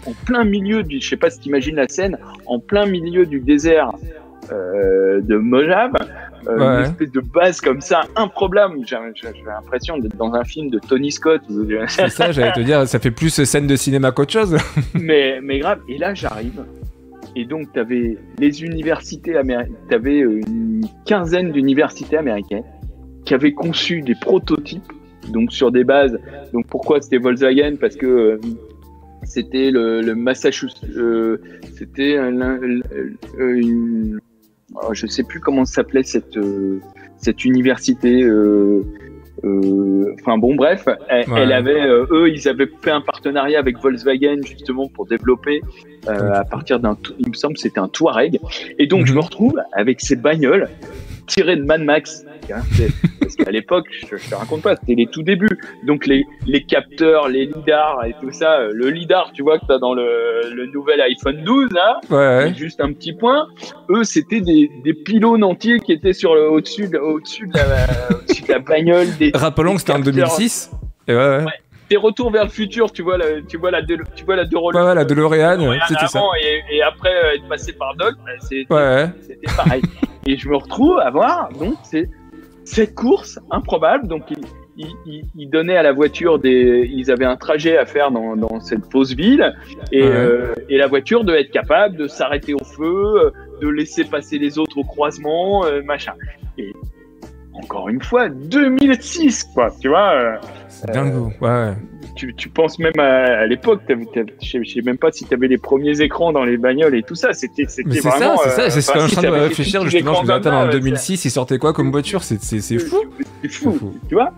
en 0.08 0.12
plein 0.24 0.44
milieu 0.44 0.82
du, 0.82 1.00
je 1.00 1.08
sais 1.08 1.16
pas 1.16 1.30
si 1.30 1.40
tu 1.40 1.48
imagines 1.48 1.76
la 1.76 1.88
scène, 1.88 2.18
en 2.46 2.58
plein 2.58 2.86
milieu 2.86 3.26
du 3.26 3.40
désert 3.40 3.92
euh, 4.50 5.20
de 5.20 5.36
Mojave, 5.36 5.92
euh, 6.46 6.78
une 6.78 6.84
espèce 6.84 7.12
de 7.12 7.20
base 7.20 7.60
comme 7.60 7.80
ça, 7.80 8.02
improbable. 8.16 8.78
J'ai 8.86 8.96
l'impression 9.44 9.98
d'être 9.98 10.16
dans 10.16 10.32
un 10.32 10.44
film 10.44 10.70
de 10.70 10.78
Tony 10.78 11.12
Scott. 11.12 11.42
C'est 11.88 12.08
ça, 12.08 12.32
j'allais 12.32 12.52
te 12.52 12.60
dire, 12.60 12.88
ça 12.88 12.98
fait 12.98 13.10
plus 13.10 13.44
scène 13.44 13.66
de 13.66 13.76
cinéma 13.76 14.12
qu'autre 14.12 14.32
chose. 14.32 14.56
mais, 14.94 15.40
mais 15.42 15.58
grave. 15.58 15.80
Et 15.88 15.98
là, 15.98 16.14
j'arrive. 16.14 16.64
Et 17.36 17.44
donc, 17.44 17.72
tu 17.74 17.80
avais 17.80 18.16
les 18.38 18.64
universités 18.64 19.36
américaines, 19.36 19.74
tu 19.88 19.94
avais 19.94 20.18
une 20.20 20.86
quinzaine 21.04 21.52
d'universités 21.52 22.16
américaines 22.16 22.64
qui 23.26 23.34
avaient 23.34 23.52
conçu 23.52 24.00
des 24.00 24.14
prototypes, 24.14 24.92
donc 25.28 25.52
sur 25.52 25.70
des 25.70 25.84
bases. 25.84 26.18
Donc, 26.54 26.66
pourquoi 26.68 27.02
c'était 27.02 27.18
Volkswagen? 27.18 27.76
Parce 27.78 27.96
que 27.96 28.06
euh, 28.06 28.40
c'était 29.28 29.70
le, 29.70 30.00
le, 30.00 30.14
Massachusetts, 30.14 30.84
euh, 30.96 31.38
c'était 31.76 32.16
euh, 32.16 32.80
une, 33.38 34.18
oh, 34.74 34.94
je 34.94 35.06
sais 35.06 35.22
plus 35.22 35.40
comment 35.40 35.64
s'appelait 35.64 36.02
cette 36.02 36.36
euh, 36.36 36.80
cette 37.18 37.44
université. 37.44 38.22
Euh, 38.22 38.82
euh, 39.44 40.16
enfin 40.20 40.36
bon, 40.36 40.56
bref, 40.56 40.88
elle, 41.08 41.52
avait, 41.52 41.86
eux, 41.86 42.28
ils 42.28 42.48
avaient 42.48 42.68
fait 42.82 42.90
un 42.90 43.00
partenariat 43.00 43.60
avec 43.60 43.78
Volkswagen 43.78 44.40
justement 44.42 44.88
pour 44.88 45.06
développer 45.06 45.60
à 46.08 46.42
partir 46.44 46.80
d'un, 46.80 46.96
il 47.20 47.28
me 47.28 47.34
semble, 47.34 47.56
c'était 47.56 47.78
un 47.78 47.88
Touareg. 47.88 48.40
Et 48.78 48.86
donc 48.86 49.06
je 49.06 49.12
mhm. 49.12 49.18
me 49.18 49.22
retrouve 49.22 49.60
avec 49.72 50.00
ces 50.00 50.16
bagnoles 50.16 50.68
tirées 51.28 51.56
de 51.56 51.62
Mad 51.62 51.82
Max 51.82 52.24
Hein, 52.50 52.62
parce 53.20 53.34
qu'à 53.34 53.50
l'époque, 53.50 53.86
je, 53.90 54.16
te 54.16 54.34
raconte 54.34 54.62
pas, 54.62 54.76
c'était 54.76 54.94
les 54.94 55.06
tout 55.06 55.22
débuts. 55.22 55.58
Donc 55.86 56.06
les, 56.06 56.24
les 56.46 56.62
capteurs, 56.62 57.28
les 57.28 57.46
lidars 57.46 58.04
et 58.06 58.14
tout 58.20 58.30
ça. 58.30 58.60
Euh, 58.60 58.70
le 58.72 58.90
lidar, 58.90 59.30
tu 59.32 59.42
vois 59.42 59.58
que 59.58 59.66
t'as 59.66 59.78
dans 59.78 59.94
le, 59.94 60.52
le 60.54 60.66
nouvel 60.66 61.00
iPhone 61.00 61.42
12 61.44 61.70
là, 61.72 62.00
ouais, 62.10 62.54
juste 62.56 62.80
un 62.80 62.92
petit 62.92 63.12
point. 63.12 63.48
Eux, 63.90 64.04
c'était 64.04 64.40
des, 64.40 64.70
des 64.82 64.94
pylônes 64.94 65.44
entiers 65.44 65.80
qui 65.80 65.92
étaient 65.92 66.12
sur 66.12 66.34
le 66.34 66.48
au-dessus 66.48 66.88
de, 66.88 66.98
au-dessus 66.98 67.46
de 67.46 67.56
la, 67.56 68.58
de 68.58 68.64
bagnole. 68.64 69.06
Des, 69.18 69.30
Rappelons 69.34 69.74
que 69.74 69.80
c'était 69.80 69.92
en 69.92 70.00
2006. 70.00 70.70
Et 71.06 71.14
ouais, 71.14 71.18
ouais. 71.18 71.44
Des 71.90 71.96
retours 71.96 72.30
vers 72.30 72.44
le 72.44 72.50
futur, 72.50 72.92
tu 72.92 73.02
vois 73.02 73.16
la, 73.16 73.40
tu 73.48 73.56
vois 73.56 73.70
la, 73.70 73.82
tu 73.82 74.24
vois 74.26 74.36
la 74.36 74.44
DeLorean. 74.44 74.88
Ouais, 74.88 74.94
la 74.94 75.04
DeLorean, 75.04 75.78
c'était 75.88 76.06
ça. 76.06 76.20
Et, 76.42 76.76
et, 76.76 76.82
après 76.82 77.14
euh, 77.24 77.34
être 77.34 77.48
passé 77.48 77.72
par 77.72 77.94
Doc, 77.96 78.14
bah, 78.26 78.32
c'était, 78.40 78.66
ouais. 78.74 79.08
pareil. 79.56 79.82
et 80.26 80.36
je 80.36 80.48
me 80.50 80.56
retrouve 80.56 80.98
à 80.98 81.10
voir, 81.10 81.48
donc 81.58 81.76
c'est 81.82 82.10
cette 82.68 82.94
course 82.94 83.38
improbable. 83.50 84.06
Donc, 84.06 84.22
ils, 84.76 85.50
donnaient 85.50 85.76
à 85.76 85.82
la 85.82 85.92
voiture 85.92 86.38
des. 86.38 86.88
Ils 86.92 87.10
avaient 87.10 87.24
un 87.24 87.36
trajet 87.36 87.76
à 87.76 87.86
faire 87.86 88.10
dans, 88.10 88.36
dans 88.36 88.60
cette 88.60 88.90
fausse 88.92 89.14
ville. 89.14 89.54
Et, 89.90 90.02
euh, 90.02 90.54
et, 90.68 90.76
la 90.76 90.86
voiture 90.86 91.24
devait 91.24 91.40
être 91.40 91.50
capable 91.50 91.96
de 91.96 92.06
s'arrêter 92.06 92.54
au 92.54 92.64
feu, 92.64 93.32
de 93.60 93.68
laisser 93.68 94.04
passer 94.04 94.38
les 94.38 94.58
autres 94.58 94.78
au 94.78 94.84
croisement, 94.84 95.64
euh, 95.64 95.82
machin. 95.82 96.12
Et 96.58 96.72
encore 97.54 97.88
une 97.88 98.02
fois, 98.02 98.28
2006, 98.28 99.44
quoi, 99.54 99.70
tu 99.80 99.88
vois. 99.88 100.40
Euh, 100.78 100.84
c'est 100.86 100.92
dingue, 100.92 101.32
ouais. 101.40 101.74
Tu, 102.14 102.34
tu, 102.34 102.48
penses 102.48 102.78
même 102.78 102.98
à, 102.98 103.46
l'époque, 103.46 103.82
je 104.42 104.64
sais 104.64 104.82
même 104.82 104.98
pas 104.98 105.12
si 105.12 105.24
tu 105.24 105.34
avais 105.34 105.48
les 105.48 105.58
premiers 105.58 106.00
écrans 106.00 106.32
dans 106.32 106.44
les 106.44 106.56
bagnoles 106.56 106.94
et 106.94 107.02
tout 107.02 107.14
ça. 107.14 107.32
C'était 107.32 107.64
vraiment. 107.64 108.36
C'est 108.42 108.50
ça, 108.50 108.70
c'est 108.70 108.80
ce 108.80 108.92
que 108.92 109.00
je 109.00 109.06
suis 109.06 109.18
en 109.18 109.22
train 109.22 109.30
de 109.30 109.36
réfléchir 109.36 109.84
justement. 109.84 110.22
Je 110.22 110.26
me 110.26 110.32
attends, 110.32 110.62
en 110.62 110.68
2006, 110.68 111.24
il 111.24 111.30
sortait 111.30 111.58
quoi 111.58 111.72
comme 111.72 111.90
voiture? 111.90 112.22
C'est 112.22 112.38
fou. 112.78 113.04
C'est 113.42 113.48
fou, 113.48 113.94
tu 114.08 114.14
vois? 114.14 114.32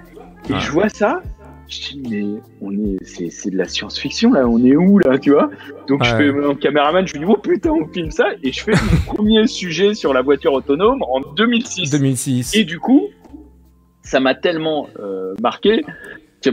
Et 0.49 0.59
je 0.59 0.73
vois 0.73 0.89
ça, 0.89 1.23
je 1.71 1.81
dis, 1.81 2.03
mais 2.11 2.41
on 2.61 2.73
est, 2.73 2.97
c'est, 3.05 3.51
de 3.51 3.57
la 3.57 3.67
science-fiction 3.67 4.33
là, 4.33 4.47
on 4.49 4.65
est 4.65 4.75
où 4.75 4.99
là, 4.99 5.19
tu 5.19 5.31
vois? 5.31 5.51
Donc 5.87 6.03
je 6.03 6.17
fais 6.17 6.33
mon 6.33 6.55
caméraman, 6.55 7.07
je 7.07 7.13
lui 7.13 7.21
dis, 7.21 7.27
oh 7.29 7.37
putain, 7.37 7.71
on 7.71 7.87
filme 7.87 8.11
ça, 8.11 8.29
et 8.43 8.53
je 8.53 8.63
fais 8.63 8.73
mon 8.73 8.97
premier 9.15 9.47
sujet 9.47 9.95
sur 9.95 10.13
la 10.13 10.23
voiture 10.23 10.53
autonome 10.53 11.03
en 11.03 11.21
2006. 11.21 11.91
2006. 11.91 12.57
Et 12.57 12.65
du 12.65 12.81
coup, 12.81 13.09
ça 14.03 14.19
m'a 14.19 14.35
tellement 14.35 14.89
euh, 14.99 15.35
marqué. 15.41 15.85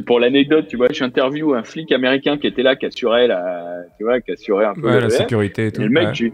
Pour 0.06 0.20
l'anecdote, 0.20 0.68
tu 0.68 0.78
vois, 0.78 0.88
j'interview 0.92 1.54
un 1.54 1.64
flic 1.64 1.92
américain 1.92 2.38
qui 2.38 2.48
était 2.48 2.64
là, 2.64 2.76
qui 2.76 2.86
assurait 2.86 3.28
la, 3.28 3.84
tu 3.98 4.04
vois, 4.04 4.20
qui 4.20 4.32
assurait 4.32 4.66
un 4.66 4.74
peu 4.74 5.00
la 5.00 5.10
sécurité 5.10 5.68
et 5.68 5.72
tout. 5.72 5.82
Et 5.82 5.86
le 5.86 5.90
mec, 5.90 6.14
je, 6.14 6.26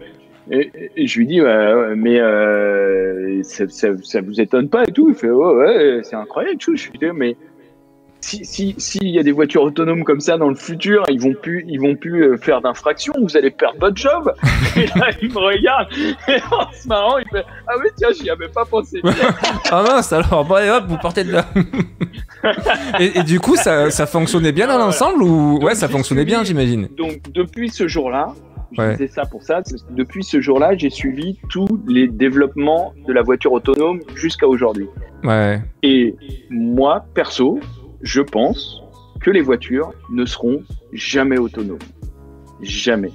et, 0.50 1.06
je 1.06 1.18
lui 1.18 1.26
dis, 1.26 1.40
ouais, 1.40 1.94
mais 1.96 2.18
euh, 2.18 3.42
ça, 3.42 3.68
ça, 3.68 3.88
ça, 4.02 4.20
vous 4.20 4.40
étonne 4.40 4.68
pas 4.68 4.82
et 4.84 4.92
tout? 4.92 5.08
Il 5.08 5.14
fait, 5.14 5.30
oh, 5.30 5.56
ouais, 5.56 6.00
c'est 6.02 6.16
incroyable. 6.16 6.58
Je 6.60 6.70
lui 6.70 6.98
dis, 6.98 7.36
mais 8.32 8.44
si 8.44 8.44
s'il 8.44 8.74
si, 8.80 8.98
y 9.02 9.18
a 9.18 9.22
des 9.22 9.32
voitures 9.32 9.62
autonomes 9.62 10.04
comme 10.04 10.20
ça 10.20 10.36
dans 10.36 10.48
le 10.48 10.54
futur, 10.54 11.04
ils 11.08 11.20
vont 11.20 11.34
plus, 11.34 11.64
ils 11.68 11.80
vont 11.80 11.96
plus 11.96 12.24
euh, 12.24 12.36
faire 12.36 12.60
d'infraction, 12.60 13.12
vous 13.20 13.36
allez 13.36 13.50
perdre 13.50 13.78
votre 13.80 13.96
job. 13.96 14.32
et 14.76 14.86
là, 14.98 15.10
il 15.20 15.30
me 15.30 15.38
regarde, 15.38 15.88
et 16.28 16.36
en 16.50 16.70
se 16.72 16.88
marrant, 16.88 17.18
il 17.18 17.26
fait 17.30 17.44
Ah 17.66 17.72
oui, 17.78 17.88
tiens, 17.96 18.08
j'y 18.18 18.30
avais 18.30 18.48
pas 18.48 18.64
pensé. 18.64 19.00
ah 19.70 19.82
mince, 19.82 20.12
alors, 20.12 20.44
bon, 20.44 20.56
hop, 20.56 20.84
vous 20.88 20.98
partez 20.98 21.24
de 21.24 21.32
là. 21.32 21.46
et, 22.98 23.22
du 23.22 23.40
coup, 23.40 23.56
ça, 23.56 23.90
ça 23.90 24.06
fonctionnait 24.06 24.52
bien 24.52 24.66
dans 24.66 24.78
l'ensemble 24.78 25.22
ou 25.22 25.58
Ouais, 25.62 25.74
ça 25.74 25.88
fonctionnait 25.88 26.24
bien, 26.24 26.44
j'imagine? 26.44 26.88
Donc, 26.96 27.20
depuis 27.32 27.70
ce 27.70 27.88
jour-là, 27.88 28.34
je 28.72 28.90
disais 28.92 29.08
ça 29.08 29.24
pour 29.24 29.42
ça. 29.42 29.62
Depuis 29.90 30.24
ce 30.24 30.40
jour-là, 30.40 30.76
j'ai 30.76 30.90
suivi 30.90 31.38
tous 31.48 31.68
les 31.86 32.08
développements 32.08 32.92
de 33.06 33.12
la 33.12 33.22
voiture 33.22 33.52
autonome 33.52 34.00
jusqu'à 34.14 34.46
aujourd'hui. 34.46 34.88
Ouais. 35.22 35.60
Et 35.82 36.14
moi, 36.50 37.04
perso, 37.14 37.60
je 38.04 38.20
pense 38.20 38.82
que 39.20 39.30
les 39.30 39.40
voitures 39.40 39.92
ne 40.12 40.24
seront 40.26 40.62
jamais 40.92 41.38
autonomes. 41.38 41.78
Jamais. 42.60 43.10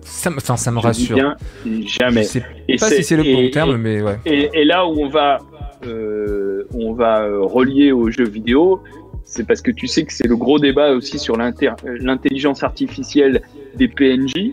Ça, 0.00 0.30
me, 0.30 0.38
ça 0.40 0.70
me 0.70 0.78
rassure. 0.78 1.16
Bien, 1.16 1.36
jamais. 1.84 2.22
Je 2.22 2.28
sais 2.28 2.42
pas 2.78 2.88
si 2.88 3.04
c'est 3.04 3.16
le 3.16 3.24
bon 3.24 3.50
terme, 3.50 3.76
mais 3.76 4.00
ouais. 4.00 4.18
Et, 4.24 4.64
là 4.64 4.86
où 4.86 5.00
on 5.00 5.08
va, 5.08 5.38
euh, 5.86 6.64
on 6.72 6.94
va 6.94 7.22
euh, 7.22 7.40
relier 7.42 7.92
aux 7.92 8.10
jeux 8.10 8.28
vidéo, 8.28 8.82
c'est 9.24 9.46
parce 9.46 9.60
que 9.60 9.70
tu 9.70 9.86
sais 9.86 10.04
que 10.04 10.12
c'est 10.12 10.26
le 10.26 10.36
gros 10.36 10.58
débat 10.58 10.92
aussi 10.92 11.18
sur 11.18 11.36
l'intelligence 11.36 12.62
artificielle 12.62 13.42
des 13.74 13.88
PNJ. 13.88 14.52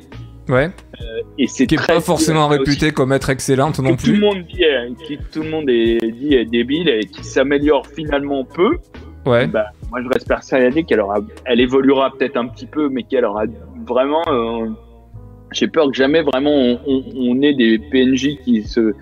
Ouais. 0.50 0.70
Euh, 1.02 1.22
et 1.38 1.48
c'est 1.48 1.68
qui 1.68 1.76
n'est 1.76 1.86
pas 1.86 2.00
forcément 2.00 2.48
réputé 2.48 2.92
comme 2.92 3.12
être 3.12 3.30
excellente 3.30 3.80
non 3.80 3.96
plus. 3.96 4.14
Tout 4.14 4.20
le 4.20 4.20
monde 4.20 4.44
dit, 4.48 4.64
qui 5.06 5.18
tout 5.32 5.44
le 5.44 5.50
monde 5.50 5.70
est 5.70 6.12
dit 6.12 6.36
est 6.36 6.46
débile 6.46 6.90
et 6.90 7.06
qui 7.06 7.24
s'améliore 7.24 7.86
finalement 7.88 8.44
peu. 8.44 8.78
Ouais. 9.28 9.48
Bah, 9.48 9.68
moi, 9.92 10.02
je 10.02 10.08
reste 10.08 10.28
persuadé 10.28 10.84
qu'elle 10.84 11.02
aura, 11.02 11.20
elle 11.46 11.60
évoluera 11.60 12.12
peut-être 12.12 12.38
un 12.38 12.48
petit 12.48 12.66
peu, 12.66 12.90
mais 12.90 13.04
qu'elle 13.04 13.26
aura 13.26 13.44
vraiment. 13.86 14.24
Euh, 14.28 14.70
j'ai 15.52 15.68
peur 15.68 15.88
que 15.88 15.96
jamais 15.96 16.22
vraiment 16.22 16.78
on, 16.86 17.42
ait 17.42 17.54
des 17.54 17.80
PNJ 17.80 18.38
qui 18.44 18.64
se 18.64 18.94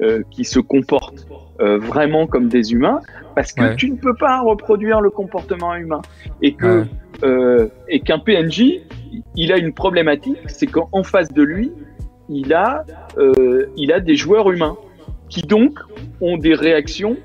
euh, 0.00 0.22
qui 0.30 0.44
se 0.44 0.58
comportent 0.58 1.28
euh, 1.60 1.78
vraiment 1.78 2.26
comme 2.26 2.48
des 2.48 2.72
humains, 2.72 3.00
parce 3.36 3.52
que 3.52 3.74
tu 3.74 3.88
ne 3.90 3.96
peux 3.96 4.14
pas 4.14 4.40
reproduire 4.40 5.00
le 5.00 5.10
comportement 5.10 5.74
humain 5.76 6.02
et 6.40 6.54
que 6.54 6.86
et 7.88 8.00
qu'un 8.00 8.18
PNJ, 8.18 8.80
il 9.36 9.52
a 9.52 9.58
une 9.58 9.72
problématique, 9.72 10.38
c'est 10.48 10.66
qu'en 10.66 11.02
face 11.04 11.32
de 11.32 11.42
lui, 11.42 11.72
il 12.28 12.52
a 12.52 12.84
il 13.76 13.92
a 13.92 14.00
des 14.00 14.16
joueurs 14.16 14.50
humains 14.50 14.76
qui 15.28 15.42
donc 15.42 15.78
ont 16.20 16.36
des 16.36 16.54
réactions 16.54 17.16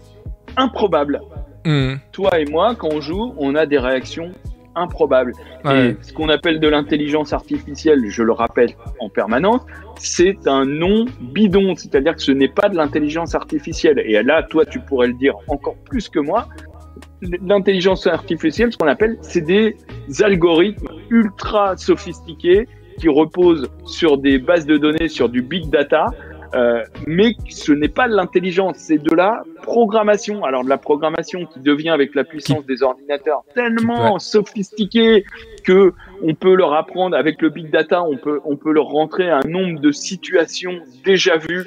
improbables. 0.56 1.22
Hmm. 1.68 1.96
Toi 2.14 2.40
et 2.40 2.46
moi, 2.46 2.76
quand 2.76 2.88
on 2.94 3.02
joue, 3.02 3.34
on 3.38 3.54
a 3.54 3.66
des 3.66 3.78
réactions 3.78 4.32
improbables. 4.74 5.34
Et 5.66 5.98
ce 6.02 6.14
qu'on 6.14 6.30
appelle 6.30 6.62
de 6.62 6.68
l'intelligence 6.70 7.34
artificielle, 7.34 8.06
je 8.08 8.24
le 8.24 8.32
rappelle 8.32 8.70
en 9.02 9.10
permanence, 9.10 9.62
c'est 9.98 10.48
un 10.48 10.66
nom 10.66 11.06
bidon, 11.20 11.76
c'est-à-dire 11.76 12.16
que 12.16 12.22
ce 12.22 12.32
n'est 12.32 12.48
pas 12.48 12.70
de 12.70 12.78
l'intelligence 12.78 13.36
artificielle. 13.36 14.02
Et 14.06 14.24
là, 14.24 14.44
toi, 14.44 14.66
tu 14.66 14.80
pourrais 14.80 15.08
le 15.08 15.16
dire 15.16 15.36
encore 15.50 15.76
plus 15.90 16.08
que 16.08 16.20
moi. 16.20 16.48
L'intelligence 17.22 18.08
artificielle, 18.08 18.72
ce 18.72 18.78
qu'on 18.78 18.88
appelle, 18.88 19.18
c'est 19.22 19.42
des 19.42 19.76
algorithmes 20.22 20.88
ultra 21.10 21.76
sophistiqués 21.76 22.66
qui 22.98 23.10
reposent 23.10 23.70
sur 23.86 24.18
des 24.18 24.38
bases 24.38 24.66
de 24.66 24.78
données, 24.78 25.10
sur 25.10 25.28
du 25.28 25.42
big 25.42 25.70
data, 25.70 26.06
euh, 26.56 26.84
mais 27.06 27.36
ce 27.50 27.72
n'est 27.72 27.88
pas 27.90 28.08
de 28.08 28.16
l'intelligence, 28.16 28.78
c'est 28.78 28.98
de 28.98 29.16
la 29.16 29.44
programmation. 29.64 30.44
Alors 30.46 30.64
de 30.64 30.70
la 30.70 30.78
programmation 30.78 31.46
qui 31.46 31.60
devient 31.60 31.90
avec 31.90 32.16
la 32.16 32.24
puissance 32.24 32.66
des 32.66 32.84
ordinateurs 32.84 33.44
tellement 33.54 34.20
sophistiquée 34.20 35.26
que 35.64 35.94
on 36.24 36.34
peut 36.34 36.56
leur 36.56 36.74
apprendre 36.74 37.16
avec 37.16 37.42
le 37.42 37.50
big 37.50 37.70
data, 37.70 38.04
on 38.04 38.18
peut 38.18 38.40
on 38.46 38.56
peut 38.56 38.72
leur 38.72 38.88
rentrer 38.88 39.30
un 39.30 39.42
nombre 39.48 39.80
de 39.80 39.92
situations 39.92 40.80
déjà 41.04 41.38
vues 41.38 41.66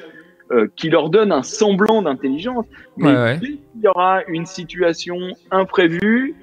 euh, 0.53 0.67
qui 0.77 0.89
leur 0.89 1.11
donne 1.11 1.33
un 1.33 1.43
semblant 1.43 2.03
d'intelligence. 2.03 2.67
Mais 2.97 3.39
dès 3.39 3.47
qu'il 3.47 3.83
y 3.83 3.89
aura 3.89 4.25
une 4.29 4.47
situation 4.47 5.17
imprévue, 5.51 6.35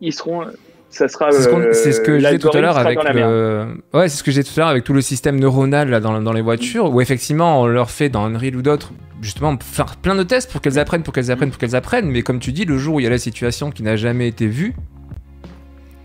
ils 0.00 0.12
seront 0.12 0.46
ça 0.88 1.08
sera. 1.08 1.32
C'est 1.32 1.42
ce, 1.42 2.00
que 2.00 2.12
euh, 2.12 2.20
j'ai 2.20 2.38
tout 2.38 2.50
à 2.52 2.60
l'heure 2.60 2.78
avec 2.78 2.98
le... 3.12 3.66
ouais, 3.92 4.08
c'est 4.08 4.18
ce 4.18 4.22
que 4.22 4.30
j'ai 4.30 4.44
tout 4.44 4.52
à 4.56 4.60
l'heure 4.60 4.68
avec 4.68 4.84
tout 4.84 4.92
le 4.92 5.00
système 5.00 5.38
neuronal 5.38 5.90
là, 5.90 6.00
dans, 6.00 6.20
dans 6.20 6.32
les 6.32 6.42
voitures, 6.42 6.92
où 6.92 7.00
effectivement 7.00 7.60
on 7.62 7.66
leur 7.66 7.90
fait 7.90 8.08
dans 8.08 8.24
Unreal 8.24 8.56
ou 8.56 8.62
d'autres 8.62 8.92
justement 9.20 9.56
faire 9.60 9.96
plein 9.96 10.14
de 10.14 10.22
tests 10.22 10.50
pour 10.50 10.60
qu'elles 10.60 10.78
apprennent, 10.78 11.02
pour 11.02 11.12
qu'elles 11.12 11.30
apprennent, 11.30 11.50
pour 11.50 11.58
qu'elles 11.58 11.76
apprennent. 11.76 12.10
Mais 12.10 12.22
comme 12.22 12.38
tu 12.38 12.52
dis, 12.52 12.64
le 12.64 12.78
jour 12.78 12.96
où 12.96 13.00
il 13.00 13.04
y 13.04 13.06
a 13.06 13.10
la 13.10 13.18
situation 13.18 13.70
qui 13.70 13.82
n'a 13.82 13.96
jamais 13.96 14.28
été 14.28 14.46
vue. 14.46 14.74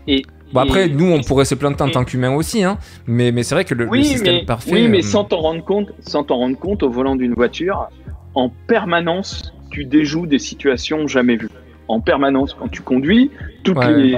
Et, 0.08 0.22
bon 0.52 0.60
après, 0.60 0.88
nous, 0.88 1.10
on 1.12 1.22
pourrait 1.22 1.44
se 1.44 1.54
plaindre 1.54 1.80
en 1.80 1.88
tant 1.88 2.04
qu'humain 2.04 2.34
aussi, 2.34 2.64
hein. 2.64 2.78
Mais, 3.06 3.30
mais 3.32 3.42
c'est 3.42 3.54
vrai 3.54 3.64
que 3.64 3.74
le, 3.74 3.88
système 4.02 4.44
parfait. 4.44 4.72
Oui, 4.72 4.88
mais 4.88 4.98
euh, 4.98 5.02
sans 5.02 5.24
t'en 5.24 5.40
rendre 5.40 5.64
compte, 5.64 5.92
sans 6.00 6.24
t'en 6.24 6.36
rendre 6.36 6.58
compte, 6.58 6.82
au 6.82 6.90
volant 6.90 7.16
d'une 7.16 7.34
voiture, 7.34 7.88
en 8.34 8.50
permanence, 8.66 9.54
tu 9.70 9.84
déjoues 9.84 10.26
des 10.26 10.38
situations 10.38 11.06
jamais 11.06 11.36
vues. 11.36 11.50
En 11.88 12.00
permanence, 12.00 12.54
quand 12.54 12.68
tu 12.68 12.82
conduis, 12.82 13.30
toutes 13.64 13.84
les 13.84 14.16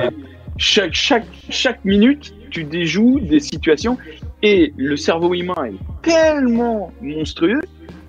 chaque, 0.56 0.94
chaque, 0.94 1.26
chaque 1.50 1.84
minute, 1.84 2.34
tu 2.50 2.64
déjoues 2.64 3.20
des 3.20 3.40
situations 3.40 3.98
et 4.42 4.72
le 4.76 4.96
cerveau 4.96 5.34
humain 5.34 5.66
est 5.66 6.02
tellement 6.02 6.92
monstrueux 7.00 7.60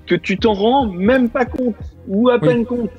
que 0.06 0.16
tu 0.16 0.38
t'en 0.38 0.54
rends 0.54 0.86
même 0.86 1.30
pas 1.30 1.46
compte 1.46 1.76
ou 2.08 2.30
à 2.30 2.40
peine 2.40 2.66
compte. 2.66 2.92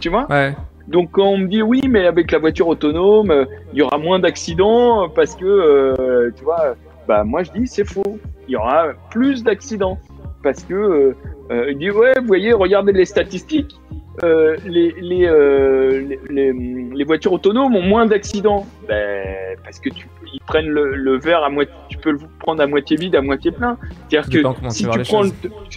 Tu 0.00 0.08
vois? 0.08 0.26
Ouais. 0.30 0.54
Donc 0.88 1.10
quand 1.12 1.26
on 1.26 1.38
me 1.38 1.48
dit 1.48 1.62
oui, 1.62 1.82
mais 1.88 2.06
avec 2.06 2.30
la 2.30 2.38
voiture 2.38 2.68
autonome, 2.68 3.46
il 3.72 3.78
y 3.78 3.82
aura 3.82 3.98
moins 3.98 4.18
d'accidents 4.18 5.08
parce 5.08 5.34
que, 5.34 5.44
euh, 5.44 6.30
tu 6.36 6.44
vois, 6.44 6.76
bah 7.08 7.24
moi 7.24 7.42
je 7.42 7.50
dis 7.52 7.66
c'est 7.66 7.84
faux. 7.84 8.18
Il 8.48 8.52
y 8.52 8.56
aura 8.56 8.92
plus 9.10 9.42
d'accidents 9.42 9.98
parce 10.42 10.62
que 10.62 10.74
euh, 10.74 11.16
euh, 11.50 11.70
il 11.72 11.78
dit 11.78 11.90
ouais, 11.90 12.14
vous 12.20 12.26
voyez, 12.26 12.52
regardez 12.52 12.92
les 12.92 13.04
statistiques. 13.04 13.74
Euh, 14.22 14.56
les, 14.64 14.94
les, 14.98 15.26
euh, 15.26 16.16
les, 16.30 16.52
les, 16.52 17.04
voitures 17.04 17.32
autonomes 17.32 17.76
ont 17.76 17.82
moins 17.82 18.06
d'accidents 18.06 18.66
ben, 18.88 19.56
Parce 19.62 19.78
que 19.78 19.90
tu, 19.90 20.08
ils 20.32 20.40
prennent 20.40 20.68
le, 20.68 20.94
le, 20.96 21.18
verre 21.18 21.44
à 21.44 21.50
moitié, 21.50 21.74
tu 21.88 21.98
peux 21.98 22.12
le 22.12 22.18
prendre 22.38 22.62
à 22.62 22.66
moitié 22.66 22.96
vide, 22.96 23.14
à 23.14 23.20
moitié 23.20 23.50
plein. 23.50 23.76
C'est-à-dire 24.08 24.30
que 24.30 24.70
si 24.70 24.88
tu, 24.88 24.98
prends 25.00 25.22
le, 25.22 25.30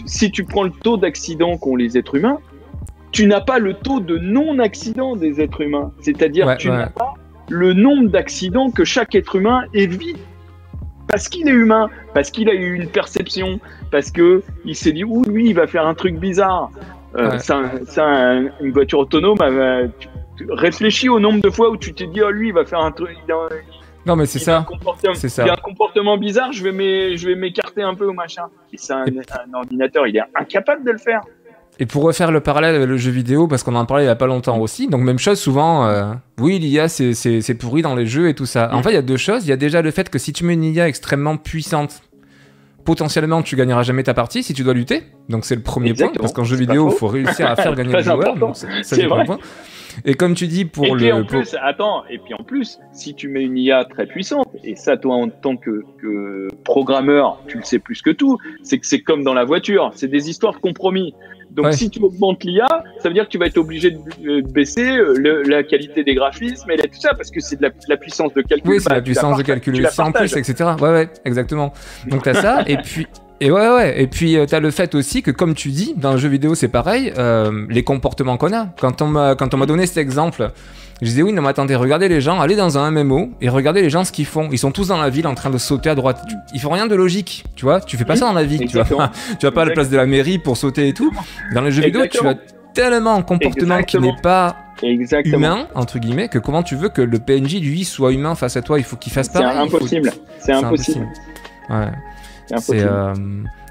si 0.06 0.30
tu 0.30 0.44
prends 0.44 0.62
le 0.62 0.70
taux 0.70 0.96
d'accidents 0.96 1.58
qu'ont 1.58 1.76
les 1.76 1.98
êtres 1.98 2.14
humains, 2.14 2.38
tu 3.12 3.26
n'as 3.26 3.40
pas 3.42 3.58
le 3.58 3.74
taux 3.74 4.00
de 4.00 4.16
non-accident 4.16 5.16
des 5.16 5.40
êtres 5.40 5.60
humains. 5.60 5.92
C'est-à-dire 6.00 6.46
que 6.46 6.56
tu 6.56 6.70
n'as 6.70 6.86
pas 6.86 7.14
le 7.50 7.72
nombre 7.74 8.08
d'accidents 8.08 8.70
que 8.70 8.84
chaque 8.84 9.14
être 9.14 9.36
humain 9.36 9.64
évite 9.74 10.18
parce 11.08 11.28
qu'il 11.28 11.48
est 11.48 11.52
humain, 11.52 11.90
parce 12.14 12.30
qu'il 12.30 12.48
a 12.48 12.54
eu 12.54 12.74
une 12.74 12.86
perception, 12.86 13.58
parce 13.90 14.12
que 14.12 14.44
il 14.64 14.76
s'est 14.76 14.92
dit 14.92 15.02
ouh 15.02 15.24
lui 15.24 15.48
il 15.48 15.54
va 15.54 15.66
faire 15.66 15.86
un 15.86 15.94
truc 15.94 16.18
bizarre. 16.18 16.70
Euh, 17.16 17.38
c'est 17.38 18.00
une 18.60 18.72
voiture 18.72 19.00
autonome. 19.00 19.38
Réfléchis 20.48 21.08
au 21.08 21.20
nombre 21.20 21.40
de 21.40 21.50
fois 21.50 21.70
où 21.70 21.76
tu 21.76 21.92
t'es 21.92 22.06
dit, 22.06 22.22
oh, 22.22 22.30
lui, 22.30 22.48
il 22.48 22.54
va 22.54 22.64
faire 22.64 22.80
un 22.80 22.92
truc. 22.92 23.16
Non, 24.06 24.16
mais 24.16 24.26
c'est 24.26 24.38
ça. 24.38 24.66
C'est 25.14 25.28
ça. 25.28 25.44
Il 25.44 25.46
y 25.46 25.50
a 25.50 25.54
un 25.54 25.56
comportement 25.56 26.16
bizarre, 26.16 26.52
je 26.52 26.62
vais 26.64 27.34
m'écarter 27.34 27.82
un 27.82 27.94
peu 27.94 28.06
au 28.06 28.12
machin. 28.12 28.44
Et 28.72 28.76
c'est 28.78 28.92
un, 28.92 29.04
ordinateur, 29.52 30.06
il 30.06 30.16
est 30.16 30.22
incapable 30.34 30.84
de 30.84 30.92
le 30.92 30.98
faire. 30.98 31.20
Et 31.78 31.86
pour 31.86 32.02
refaire 32.02 32.30
le 32.30 32.40
parallèle 32.40 32.74
avec 32.74 32.88
le 32.88 32.98
jeu 32.98 33.10
vidéo, 33.10 33.48
parce 33.48 33.62
qu'on 33.62 33.74
en 33.74 33.86
parlait 33.86 34.04
il 34.04 34.06
y 34.06 34.10
a 34.10 34.16
pas 34.16 34.26
longtemps 34.26 34.58
aussi, 34.58 34.86
donc 34.86 35.00
même 35.00 35.18
chose 35.18 35.40
souvent, 35.40 35.86
euh, 35.86 36.12
oui, 36.38 36.58
l'IA 36.58 36.88
c'est 36.88 37.54
pourri 37.58 37.80
dans 37.80 37.94
les 37.94 38.04
jeux 38.04 38.28
et 38.28 38.34
tout 38.34 38.44
ça. 38.44 38.70
En 38.74 38.80
mm. 38.80 38.82
fait, 38.82 38.90
il 38.90 38.94
y 38.94 38.98
a 38.98 39.02
deux 39.02 39.16
choses. 39.16 39.46
Il 39.46 39.48
y 39.48 39.52
a 39.52 39.56
déjà 39.56 39.80
le 39.80 39.90
fait 39.90 40.10
que 40.10 40.18
si 40.18 40.34
tu 40.34 40.44
mets 40.44 40.54
une 40.54 40.64
IA 40.64 40.88
extrêmement 40.88 41.38
puissante, 41.38 42.02
potentiellement 42.84 43.42
tu 43.42 43.56
gagneras 43.56 43.82
jamais 43.82 44.02
ta 44.02 44.14
partie 44.14 44.42
si 44.42 44.54
tu 44.54 44.62
dois 44.62 44.74
lutter. 44.74 45.04
Donc 45.28 45.44
c'est 45.44 45.54
le 45.54 45.62
premier 45.62 45.94
point, 45.94 46.12
parce 46.18 46.32
qu'en 46.32 46.44
jeu 46.44 46.56
vidéo, 46.56 46.90
il 46.90 46.96
faut 46.96 47.08
réussir 47.08 47.50
à 47.50 47.56
faire 47.56 47.74
gagner 47.76 47.92
le 47.92 48.02
joueur. 48.02 48.34
c'est 48.54 49.06
vrai. 49.06 49.24
Point. 49.24 49.38
Et 50.04 50.14
comme 50.14 50.34
tu 50.34 50.46
dis 50.46 50.64
pour 50.64 50.86
et 50.86 50.94
le. 50.94 51.12
En 51.12 51.24
plus, 51.24 51.56
attends, 51.60 52.04
et 52.08 52.18
puis 52.18 52.34
en 52.34 52.42
plus, 52.42 52.78
si 52.92 53.14
tu 53.14 53.28
mets 53.28 53.42
une 53.42 53.56
IA 53.56 53.84
très 53.84 54.06
puissante, 54.06 54.48
et 54.64 54.76
ça, 54.76 54.96
toi, 54.96 55.16
en 55.16 55.28
tant 55.28 55.56
que, 55.56 55.82
que 56.00 56.48
programmeur, 56.64 57.40
tu 57.46 57.58
le 57.58 57.64
sais 57.64 57.78
plus 57.78 58.02
que 58.02 58.10
tout, 58.10 58.38
c'est 58.62 58.78
que 58.78 58.86
c'est 58.86 59.00
comme 59.00 59.24
dans 59.24 59.34
la 59.34 59.44
voiture, 59.44 59.90
c'est 59.94 60.08
des 60.08 60.30
histoires 60.30 60.54
de 60.54 60.58
compromis. 60.58 61.14
Donc 61.50 61.72
si 61.72 61.90
tu 61.90 62.00
augmentes 62.00 62.44
l'IA, 62.44 62.66
ça 62.98 63.08
veut 63.08 63.14
dire 63.14 63.24
que 63.24 63.30
tu 63.30 63.38
vas 63.38 63.46
être 63.46 63.58
obligé 63.58 63.90
de, 63.90 64.40
baisser 64.40 64.96
euh, 64.96 65.42
la 65.46 65.62
qualité 65.62 66.04
des 66.04 66.14
graphismes 66.14 66.70
et 66.70 66.76
tout 66.76 67.00
ça, 67.00 67.14
parce 67.14 67.30
que 67.30 67.40
c'est 67.40 67.60
de, 67.60 67.70
la, 67.88 67.96
puissance 67.96 68.32
de 68.34 68.42
calcul. 68.42 68.70
Oui, 68.70 68.80
c'est 68.80 68.88
la 68.88 68.96
bah, 68.96 69.02
puissance 69.02 69.36
de 69.36 69.42
calcul 69.42 69.88
en 69.98 70.12
plus, 70.12 70.36
etc. 70.36 70.70
Ouais, 70.80 70.90
ouais, 70.90 71.08
exactement. 71.24 71.72
Donc 72.06 72.22
t'as 72.22 72.34
ça, 72.34 72.62
et 72.66 72.76
puis. 72.78 73.06
Et 73.42 73.50
ouais, 73.50 73.68
ouais. 73.70 74.02
Et 74.02 74.06
puis, 74.06 74.36
euh, 74.36 74.44
t'as 74.44 74.60
le 74.60 74.70
fait 74.70 74.94
aussi 74.94 75.22
que, 75.22 75.30
comme 75.30 75.54
tu 75.54 75.70
dis, 75.70 75.94
dans 75.96 76.12
le 76.12 76.18
jeu 76.18 76.28
vidéo, 76.28 76.54
c'est 76.54 76.68
pareil, 76.68 77.12
euh, 77.16 77.66
les 77.70 77.82
comportements 77.82 78.36
qu'on 78.36 78.52
a. 78.52 78.66
Quand 78.78 79.00
on 79.00 79.06
m'a, 79.06 79.34
quand 79.34 79.54
on 79.54 79.56
m'a 79.56 79.64
donné 79.64 79.86
cet 79.86 79.96
exemple, 79.96 80.50
je 81.00 81.06
disais, 81.06 81.22
oui, 81.22 81.32
non, 81.32 81.40
mais 81.40 81.48
attendez, 81.48 81.74
regardez 81.74 82.08
les 82.08 82.20
gens, 82.20 82.38
allez 82.38 82.54
dans 82.54 82.76
un 82.76 82.90
MMO 82.90 83.30
et 83.40 83.48
regardez 83.48 83.80
les 83.80 83.88
gens 83.88 84.04
ce 84.04 84.12
qu'ils 84.12 84.26
font. 84.26 84.50
Ils 84.52 84.58
sont 84.58 84.72
tous 84.72 84.88
dans 84.88 84.98
la 85.00 85.08
ville 85.08 85.26
en 85.26 85.34
train 85.34 85.48
de 85.48 85.56
sauter 85.56 85.88
à 85.88 85.94
droite. 85.94 86.22
Ils 86.52 86.60
font 86.60 86.68
rien 86.68 86.86
de 86.86 86.94
logique, 86.94 87.44
tu 87.56 87.64
vois. 87.64 87.80
Tu 87.80 87.96
fais 87.96 88.04
pas 88.04 88.16
ça 88.16 88.26
dans 88.26 88.34
la 88.34 88.44
vie, 88.44 88.58
tu 88.66 88.78
vois. 88.78 88.84
tu 89.40 89.46
vas 89.46 89.52
pas 89.52 89.62
à 89.62 89.64
la 89.64 89.72
place 89.72 89.88
de 89.88 89.96
la 89.96 90.04
mairie 90.04 90.38
pour 90.38 90.58
sauter 90.58 90.88
et 90.88 90.92
tout. 90.92 91.10
Dans 91.54 91.62
les 91.62 91.70
jeux 91.70 91.82
vidéo, 91.82 92.02
tu 92.10 92.26
as 92.26 92.34
tellement 92.74 93.14
un 93.14 93.22
comportement 93.22 93.82
qui 93.82 93.98
n'est 93.98 94.16
pas 94.22 94.54
humain, 95.24 95.66
entre 95.74 95.98
guillemets, 95.98 96.28
que 96.28 96.38
comment 96.38 96.62
tu 96.62 96.76
veux 96.76 96.90
que 96.90 97.00
le 97.00 97.18
PNJ, 97.18 97.60
lui, 97.62 97.84
soit 97.84 98.12
humain 98.12 98.34
face 98.34 98.58
à 98.58 98.62
toi? 98.62 98.78
Il 98.78 98.84
faut 98.84 98.96
qu'il 98.96 99.12
fasse 99.12 99.30
pareil. 99.30 99.48
C'est 99.50 99.76
impossible. 99.76 100.12
C'est 100.38 100.52
impossible. 100.52 101.08
Ouais. 101.70 101.88
Euh, 102.52 103.14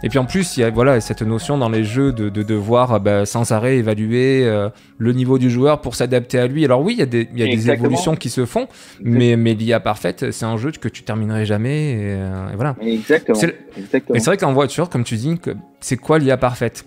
et 0.04 0.10
puis 0.10 0.20
en 0.20 0.26
plus, 0.26 0.58
il 0.58 0.62
y 0.62 0.64
a 0.64 0.70
voilà, 0.70 1.02
cette 1.02 1.22
notion 1.22 1.58
dans 1.58 1.70
les 1.70 1.84
jeux 1.84 2.12
de, 2.12 2.30
devoir 2.30 2.94
euh, 2.94 3.00
bah, 3.00 3.26
sans 3.26 3.52
arrêt 3.52 3.78
évaluer 3.78 4.46
euh, 4.46 4.70
le 4.98 5.14
niveau 5.14 5.38
du 5.38 5.50
joueur 5.50 5.82
pour 5.82 5.96
s'adapter 5.96 6.40
à 6.40 6.48
lui. 6.48 6.66
Alors 6.66 6.82
oui, 6.82 6.94
il 6.94 7.00
y 7.00 7.04
a 7.04 7.06
des, 7.06 7.28
y 7.36 7.44
a 7.44 7.48
des 7.48 7.70
évolutions 7.70 8.16
qui 8.16 8.30
se 8.30 8.46
font, 8.46 8.68
mais, 9.02 9.36
mais 9.36 9.54
l'IA 9.54 9.80
parfaite, 9.80 10.32
c'est 10.32 10.46
un 10.46 10.58
jeu 10.58 10.72
que 10.72 10.88
tu 10.88 11.04
terminerais 11.04 11.46
jamais. 11.46 11.92
Et, 11.92 12.18
voilà. 12.56 12.76
Exactement. 12.82 13.38
C'est 13.38 14.26
vrai 14.26 14.38
qu'en 14.38 14.54
voiture, 14.54 14.90
comme 14.90 15.04
tu 15.04 15.16
dis, 15.16 15.40
c'est 15.80 15.98
quoi 15.98 16.20
l'IA 16.20 16.38
parfaite? 16.38 16.86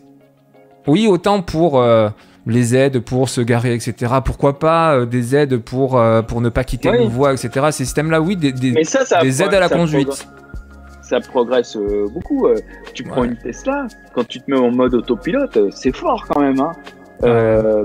Oui, 0.86 1.06
autant 1.06 1.42
pour 1.42 1.82
les 2.46 2.74
aides 2.74 2.98
pour 2.98 3.28
se 3.28 3.40
garer, 3.40 3.74
etc. 3.74 4.14
Pourquoi 4.24 4.58
pas 4.58 5.06
des 5.06 5.36
aides 5.36 5.58
pour, 5.58 6.02
pour 6.26 6.40
ne 6.40 6.48
pas 6.48 6.64
quitter 6.64 6.88
une 6.88 7.08
voie, 7.08 7.32
etc. 7.32 7.66
Ces 7.70 7.84
systèmes-là, 7.84 8.20
oui, 8.20 8.36
des, 8.36 8.52
des, 8.52 8.72
des 8.72 9.42
aides 9.42 9.54
à 9.54 9.60
la 9.60 9.68
conduite 9.68 10.26
ça 11.12 11.20
progresse 11.20 11.76
euh, 11.76 12.06
beaucoup. 12.08 12.46
Euh, 12.46 12.56
tu 12.94 13.02
prends 13.02 13.24
une 13.24 13.36
Tesla, 13.36 13.86
quand 14.14 14.26
tu 14.26 14.40
te 14.40 14.50
mets 14.50 14.56
en 14.56 14.70
mode 14.70 14.94
autopilote, 14.94 15.54
euh, 15.58 15.68
c'est 15.70 15.94
fort 15.94 16.24
quand 16.26 16.40
même. 16.40 16.58
Hein. 16.58 16.72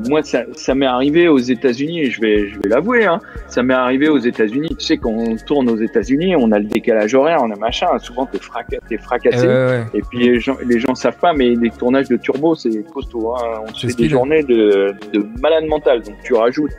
moi, 0.08 0.24
ça, 0.24 0.44
ça 0.56 0.74
m'est 0.74 0.86
arrivé 0.86 1.28
aux 1.28 1.38
États-Unis, 1.38 2.06
je 2.06 2.22
vais, 2.22 2.48
je 2.48 2.58
vais 2.62 2.70
l'avouer, 2.70 3.06
hein, 3.06 3.20
ça 3.50 3.64
m'est 3.64 3.74
arrivé 3.74 4.08
aux 4.08 4.18
États-Unis. 4.18 4.70
Tu 4.80 4.86
sais, 4.86 4.98
quand 4.98 5.12
on 5.12 5.36
tourne 5.36 5.70
aux 5.70 5.76
États-Unis, 5.76 6.38
on 6.38 6.54
a 6.54 6.60
le 6.60 6.66
décalage 6.66 7.14
horaire, 7.16 7.40
on 7.44 7.52
a 7.52 7.58
machin. 7.58 7.88
Souvent, 8.00 8.26
t'es 8.26 8.40
fraca 8.40 8.78
es 8.90 8.98
fracassé. 8.98 9.48
et 9.94 10.02
puis 10.10 10.20
les 10.20 10.40
gens, 10.40 10.56
les 10.66 10.80
gens 10.80 10.96
savent 10.96 11.20
pas, 11.20 11.34
mais 11.34 11.50
les 11.54 11.70
tournages 11.70 12.08
de 12.08 12.16
turbo, 12.16 12.56
c'est 12.56 12.82
costaud. 12.94 13.36
Hein. 13.36 13.64
On 13.68 13.74
fait 13.74 13.94
des 13.94 14.08
journées 14.08 14.44
de, 14.44 14.96
de 15.14 15.20
malade 15.42 15.66
mental. 15.66 16.02
Donc, 16.02 16.16
tu 16.24 16.34
rajoutes 16.34 16.72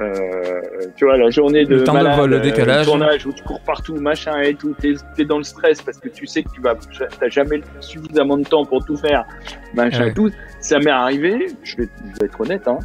euh, 0.00 0.60
tu 0.96 1.04
vois, 1.04 1.16
la 1.16 1.30
journée 1.30 1.64
de, 1.64 1.76
malade, 1.90 2.28
le 2.28 2.40
décalage. 2.40 2.86
tournage 2.86 3.26
où 3.26 3.32
tu 3.32 3.42
cours 3.44 3.60
partout, 3.60 3.94
machin 3.94 4.40
et 4.40 4.54
tout, 4.54 4.74
t'es 4.80 4.94
es 5.18 5.24
dans 5.24 5.38
le 5.38 5.44
stress 5.44 5.80
parce 5.82 5.98
que 5.98 6.08
tu 6.08 6.26
sais 6.26 6.42
que 6.42 6.50
tu 6.50 6.60
vas, 6.60 6.74
t'as 7.20 7.28
jamais 7.28 7.60
suffisamment 7.80 8.36
de 8.36 8.44
temps 8.44 8.64
pour 8.64 8.84
tout 8.84 8.96
faire, 8.96 9.24
machin 9.74 10.06
et 10.06 10.14
tout. 10.14 10.30
Ça 10.60 10.78
m'est 10.78 10.90
arrivé, 10.90 11.46
je 11.62 11.76
vais, 11.76 11.88
je 12.12 12.20
vais, 12.20 12.26
être 12.26 12.40
honnête, 12.40 12.66
hein, 12.66 12.78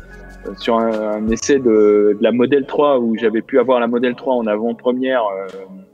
sur 0.57 0.77
un, 0.77 1.27
essai 1.30 1.57
de, 1.57 1.61
de, 1.61 2.18
la 2.22 2.31
Model 2.31 2.65
3 2.65 2.99
où 2.99 3.18
j'avais 3.18 3.41
pu 3.41 3.60
avoir 3.60 3.80
la 3.80 3.88
Model 3.88 4.15
3 4.15 4.36
en 4.36 4.48
avant-première 4.48 5.23
euh, 5.23 5.48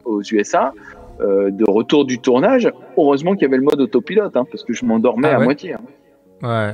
aux 0.04 0.22
USA. 0.22 0.74
Euh, 1.22 1.50
de 1.50 1.64
retour 1.66 2.04
du 2.04 2.20
tournage, 2.20 2.70
heureusement 2.98 3.36
qu'il 3.36 3.44
y 3.44 3.46
avait 3.46 3.56
le 3.56 3.64
mode 3.64 3.80
autopilote, 3.80 4.36
hein, 4.36 4.44
parce 4.52 4.66
que 4.66 4.74
je 4.74 4.84
m'endormais 4.84 5.30
ah 5.32 5.38
à 5.38 5.40
moitié. 5.40 5.74
Hein. 5.74 5.82
Ouais. 6.44 6.74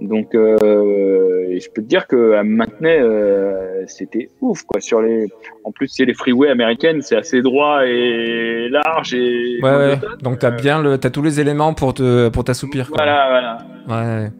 Donc, 0.00 0.34
euh, 0.34 1.58
je 1.58 1.68
peux 1.74 1.82
te 1.82 1.86
dire 1.86 2.06
que 2.06 2.32
à 2.34 2.42
maintenait, 2.42 3.00
euh, 3.00 3.84
c'était 3.86 4.30
ouf 4.40 4.62
quoi. 4.62 4.80
Sur 4.80 5.02
les, 5.02 5.28
en 5.64 5.72
plus, 5.72 5.88
c'est 5.88 6.06
les 6.06 6.14
freeways 6.14 6.48
américaines, 6.48 7.02
c'est 7.02 7.16
assez 7.16 7.42
droit 7.42 7.86
et 7.86 8.68
large 8.70 9.14
et. 9.14 9.58
Ouais, 9.62 9.70
ouais. 9.70 9.98
Donc 10.22 10.38
t'as 10.38 10.50
bien 10.50 10.82
le, 10.82 10.96
t'as 10.96 11.10
tous 11.10 11.22
les 11.22 11.40
éléments 11.40 11.74
pour 11.74 11.92
te, 11.92 12.28
pour 12.30 12.44
t'assoupir. 12.44 12.90
Voilà, 12.94 13.58
voilà. 13.86 14.18
Ouais. 14.18 14.30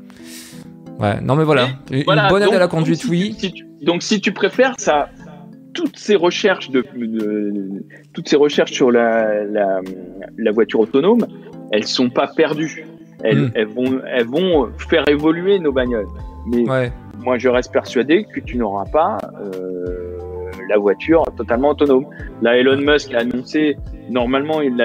Ouais. 0.98 1.20
Non 1.20 1.36
mais 1.36 1.44
voilà. 1.44 1.68
Une 1.90 2.04
bonne 2.04 2.42
aide 2.42 2.54
à 2.54 2.58
la 2.58 2.68
conduite, 2.68 3.04
oui. 3.08 3.36
donc 3.82 4.02
si 4.02 4.20
tu 4.20 4.32
préfères, 4.32 4.74
ça, 4.78 5.10
toutes 5.74 5.98
ces 5.98 6.16
recherches 6.16 6.70
de, 6.70 6.84
toutes 8.12 8.28
ces 8.28 8.36
recherches 8.36 8.72
sur 8.72 8.90
la, 8.90 9.44
la, 9.44 9.80
la 10.38 10.50
voiture 10.52 10.80
autonome, 10.80 11.26
elles 11.70 11.86
sont 11.86 12.10
pas 12.10 12.26
perdues. 12.26 12.86
Hmm. 13.22 13.50
Elles, 13.54 13.66
vont, 13.66 14.00
elles 14.06 14.26
vont 14.26 14.70
faire 14.78 15.08
évoluer 15.08 15.58
nos 15.58 15.72
bagnoles. 15.72 16.08
Mais 16.46 16.90
moi, 17.18 17.38
je 17.38 17.48
reste 17.48 17.72
persuadé 17.72 18.24
que 18.24 18.40
tu 18.40 18.56
n'auras 18.56 18.86
pas 18.86 19.18
euh, 19.42 20.20
la 20.68 20.78
voiture 20.78 21.24
totalement 21.36 21.70
autonome. 21.70 22.06
Là, 22.42 22.56
Elon 22.56 22.78
Musk 22.78 23.12
a 23.14 23.18
annoncé, 23.18 23.76
normalement, 24.08 24.60
il 24.60 24.76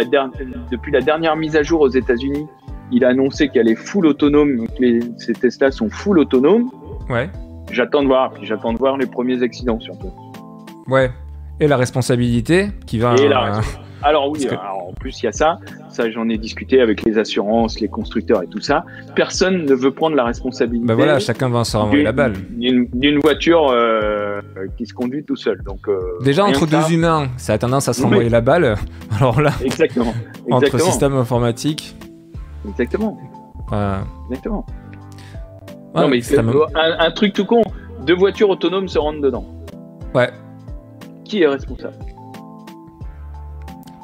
depuis 0.72 0.92
la 0.92 1.02
dernière 1.02 1.36
mise 1.36 1.56
à 1.56 1.64
jour 1.64 1.82
aux 1.82 1.90
États-Unis, 1.90 2.46
il 2.92 3.04
a 3.06 3.10
annoncé 3.10 3.50
qu'elle 3.50 3.70
est 3.70 3.76
full 3.76 4.06
autonome. 4.06 4.58
Donc 4.58 4.70
les, 4.80 5.00
ces 5.18 5.34
Tesla 5.34 5.72
sont 5.72 5.90
full 5.90 6.20
autonomes. 6.20 6.70
Ouais. 7.10 7.30
J'attends 7.72 8.04
de 8.04 8.08
voir. 8.08 8.34
J'attends 8.44 8.74
de 8.74 8.78
voir 8.78 8.98
les 8.98 9.08
premiers 9.08 9.42
accidents 9.42 9.80
surtout. 9.80 10.12
Ouais. 10.88 11.12
Et 11.60 11.68
la 11.68 11.78
responsabilité 11.78 12.68
qui 12.86 13.00
va. 13.00 13.16
Et 13.16 13.28
la, 13.28 13.62
alors 14.06 14.30
oui, 14.30 14.48
en 14.52 14.94
plus 14.94 15.22
il 15.22 15.26
y 15.26 15.28
a 15.28 15.32
ça, 15.32 15.58
ça 15.90 16.10
j'en 16.12 16.30
ai 16.30 16.38
discuté 16.38 16.80
avec 16.80 17.04
les 17.04 17.18
assurances, 17.18 17.80
les 17.80 17.88
constructeurs 17.88 18.44
et 18.44 18.48
tout 18.48 18.62
ça. 18.62 18.86
Personne 19.16 19.66
ne 19.66 19.74
veut 19.74 19.90
prendre 19.90 20.16
la 20.16 20.24
responsabilité. 20.24 20.86
Bah 20.86 20.94
voilà, 20.94 21.18
chacun 21.18 21.50
va 21.50 21.64
s'en 21.64 21.82
renvoyer 21.82 22.04
la 22.04 22.12
balle. 22.12 22.34
D'une 22.52 23.20
voiture 23.20 23.70
euh, 23.72 24.42
qui 24.78 24.86
se 24.86 24.94
conduit 24.94 25.24
tout 25.24 25.36
seul. 25.36 25.64
Donc 25.64 25.88
euh, 25.88 26.20
déjà 26.24 26.46
entre 26.46 26.68
deux 26.68 26.94
humains, 26.94 27.30
ça 27.38 27.54
a 27.54 27.58
tendance 27.58 27.88
à 27.88 27.94
se 27.94 28.04
renvoyer 28.04 28.30
la 28.30 28.42
balle. 28.42 28.76
Alors 29.18 29.42
là, 29.42 29.52
exactement. 29.64 30.14
entre 30.52 30.80
système 30.80 31.16
informatique. 31.16 31.96
Exactement. 32.70 33.18
Exactement. 34.30 34.66
non 35.96 36.08
mais 36.08 36.22
un, 36.38 37.06
un 37.08 37.12
truc 37.12 37.34
tout 37.34 37.46
con, 37.46 37.64
deux 38.06 38.16
voitures 38.16 38.50
autonomes 38.52 38.88
se 38.88 39.00
rentrent 39.00 39.22
dedans. 39.22 39.46
Ouais. 40.14 40.30
Qui 41.24 41.42
est 41.42 41.48
responsable? 41.48 41.96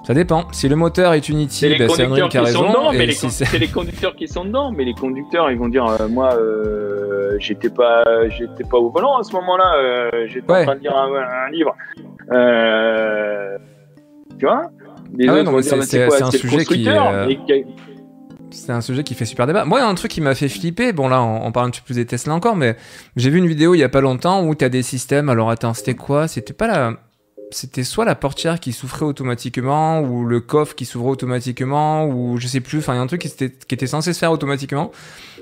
Ça 0.03 0.15
dépend. 0.15 0.45
Si 0.51 0.67
le 0.67 0.75
moteur 0.75 1.13
est 1.13 1.29
inutile, 1.29 1.77
bah, 1.77 1.85
c'est 1.95 2.03
Unreal 2.03 2.29
qui 2.29 2.37
a 2.37 2.43
raison. 2.43 2.65
c'est 3.29 3.59
les, 3.59 3.67
conducteurs 3.67 4.15
qui 4.15 4.27
sont 4.27 4.45
dedans, 4.45 4.71
mais 4.71 4.83
les 4.83 4.93
conducteurs, 4.93 5.51
ils 5.51 5.57
vont 5.57 5.69
dire 5.69 5.85
euh, 5.85 6.07
moi, 6.07 6.33
euh, 6.33 7.35
j'étais 7.39 7.69
pas, 7.69 8.03
j'étais 8.29 8.63
pas 8.63 8.77
au 8.77 8.89
volant 8.89 9.17
à 9.17 9.23
ce 9.23 9.33
moment-là. 9.33 9.75
Euh, 9.77 10.09
j'étais 10.27 10.51
en 10.51 10.63
train 10.63 10.75
de 10.75 10.81
lire 10.81 10.95
un, 10.97 11.49
livre. 11.51 11.75
tu 14.39 14.45
vois? 14.45 14.71
C'est 15.61 16.23
un 16.23 16.31
sujet 16.31 16.65
qui. 16.65 16.87
C'est 18.49 18.73
un 18.73 18.81
sujet 18.81 19.03
qui 19.03 19.13
fait 19.13 19.23
super 19.23 19.47
débat. 19.47 19.63
Moi, 19.63 19.79
il 19.79 19.81
y 19.83 19.85
a 19.85 19.87
un 19.87 19.95
truc 19.95 20.11
qui 20.11 20.19
m'a 20.19 20.35
fait 20.35 20.49
flipper. 20.49 20.91
Bon, 20.91 21.07
là, 21.07 21.21
on, 21.21 21.51
parle 21.53 21.67
un 21.67 21.69
petit 21.69 21.79
peu 21.79 21.85
plus 21.85 21.95
des 21.95 22.05
Tesla 22.05 22.33
encore, 22.33 22.57
mais 22.57 22.75
j'ai 23.15 23.29
vu 23.29 23.37
une 23.37 23.47
vidéo 23.47 23.75
il 23.75 23.77
y 23.77 23.83
a 23.83 23.89
pas 23.89 24.01
longtemps 24.01 24.43
où 24.43 24.55
tu 24.55 24.65
as 24.65 24.69
des 24.69 24.81
systèmes. 24.81 25.29
Alors, 25.29 25.49
attends, 25.49 25.73
c'était 25.73 25.93
quoi? 25.93 26.27
C'était 26.27 26.53
pas 26.53 26.67
la 26.67 26.93
c'était 27.51 27.83
soit 27.83 28.05
la 28.05 28.15
portière 28.15 28.59
qui 28.59 28.71
souffrait 28.71 29.05
automatiquement, 29.05 30.01
ou 30.01 30.25
le 30.25 30.39
coffre 30.39 30.75
qui 30.75 30.85
s'ouvrait 30.85 31.11
automatiquement, 31.11 32.07
ou 32.07 32.37
je 32.37 32.47
sais 32.47 32.61
plus, 32.61 32.79
enfin 32.79 32.93
il 32.93 32.97
y 32.97 32.99
a 32.99 33.01
un 33.01 33.07
truc 33.07 33.21
qui 33.21 33.27
était, 33.27 33.49
qui 33.49 33.75
était 33.75 33.87
censé 33.87 34.13
se 34.13 34.19
faire 34.19 34.31
automatiquement. 34.31 34.91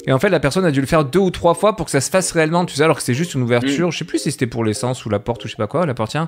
Et 0.07 0.11
en 0.11 0.19
fait, 0.19 0.29
la 0.29 0.39
personne 0.39 0.65
a 0.65 0.71
dû 0.71 0.81
le 0.81 0.87
faire 0.87 1.05
deux 1.05 1.19
ou 1.19 1.29
trois 1.29 1.53
fois 1.53 1.75
pour 1.75 1.85
que 1.85 1.91
ça 1.91 2.01
se 2.01 2.09
fasse 2.09 2.31
réellement, 2.31 2.65
tu 2.65 2.75
sais, 2.75 2.83
alors 2.83 2.97
que 2.97 3.03
c'est 3.03 3.13
juste 3.13 3.33
une 3.33 3.41
ouverture, 3.41 3.87
mm. 3.87 3.91
je 3.91 3.97
sais 3.97 4.05
plus 4.05 4.19
si 4.19 4.31
c'était 4.31 4.47
pour 4.47 4.63
l'essence 4.63 5.05
ou 5.05 5.09
la 5.09 5.19
porte 5.19 5.43
ou 5.43 5.47
je 5.47 5.51
sais 5.51 5.57
pas 5.57 5.67
quoi, 5.67 5.85
la 5.85 5.93
portière. 5.93 6.27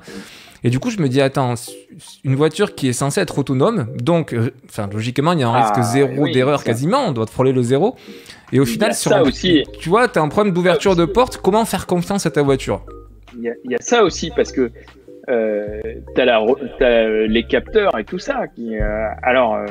Et 0.63 0.69
du 0.69 0.79
coup, 0.79 0.91
je 0.91 0.99
me 0.99 1.09
dis, 1.09 1.21
attends, 1.21 1.55
une 2.23 2.35
voiture 2.35 2.75
qui 2.75 2.87
est 2.87 2.93
censée 2.93 3.19
être 3.21 3.39
autonome, 3.39 3.87
donc, 3.95 4.35
enfin, 4.69 4.87
logiquement, 4.91 5.33
il 5.33 5.39
y 5.39 5.43
a 5.43 5.49
un 5.49 5.61
risque 5.61 5.73
ah, 5.77 5.81
zéro 5.81 6.27
d'erreur 6.27 6.63
quasiment, 6.63 7.07
on 7.07 7.11
doit 7.11 7.25
frôler 7.25 7.51
le 7.51 7.63
zéro. 7.63 7.95
Et 8.51 8.59
au 8.59 8.65
final, 8.65 8.93
sur 8.93 9.11
ça 9.11 9.23
aussi. 9.23 9.63
tu 9.79 9.89
vois, 9.89 10.07
tu 10.07 10.19
as 10.19 10.21
un 10.21 10.27
problème 10.27 10.53
d'ouverture 10.53 10.95
de 10.95 11.05
porte, 11.05 11.37
comment 11.37 11.65
faire 11.65 11.87
confiance 11.87 12.25
à 12.25 12.31
ta 12.31 12.43
voiture? 12.43 12.85
Il 13.37 13.71
y, 13.71 13.75
a, 13.75 13.77
ça 13.79 14.03
aussi, 14.03 14.29
parce 14.35 14.51
que 14.51 14.71
euh, 15.29 15.81
t'as 16.15 16.25
la, 16.25 16.43
as 16.79 17.07
les 17.27 17.43
capteurs 17.43 17.97
et 17.97 18.03
tout 18.03 18.19
ça. 18.19 18.47
Qui, 18.47 18.77
euh, 18.77 19.07
alors, 19.23 19.55
euh, 19.55 19.65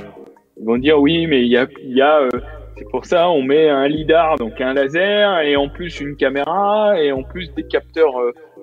ils 0.58 0.64
vont 0.64 0.78
dire 0.78 1.00
oui, 1.00 1.26
mais 1.26 1.42
il 1.42 1.48
y 1.48 1.56
a, 1.56 1.66
y 1.82 2.00
a 2.00 2.20
euh, 2.20 2.28
c'est 2.76 2.88
pour 2.90 3.04
ça 3.04 3.28
on 3.30 3.42
met 3.42 3.68
un 3.68 3.88
lidar, 3.88 4.36
donc 4.36 4.60
un 4.60 4.72
laser, 4.74 5.40
et 5.40 5.56
en 5.56 5.68
plus 5.68 6.00
une 6.00 6.16
caméra, 6.16 7.00
et 7.00 7.12
en 7.12 7.22
plus 7.22 7.52
des 7.54 7.64
capteurs 7.64 8.14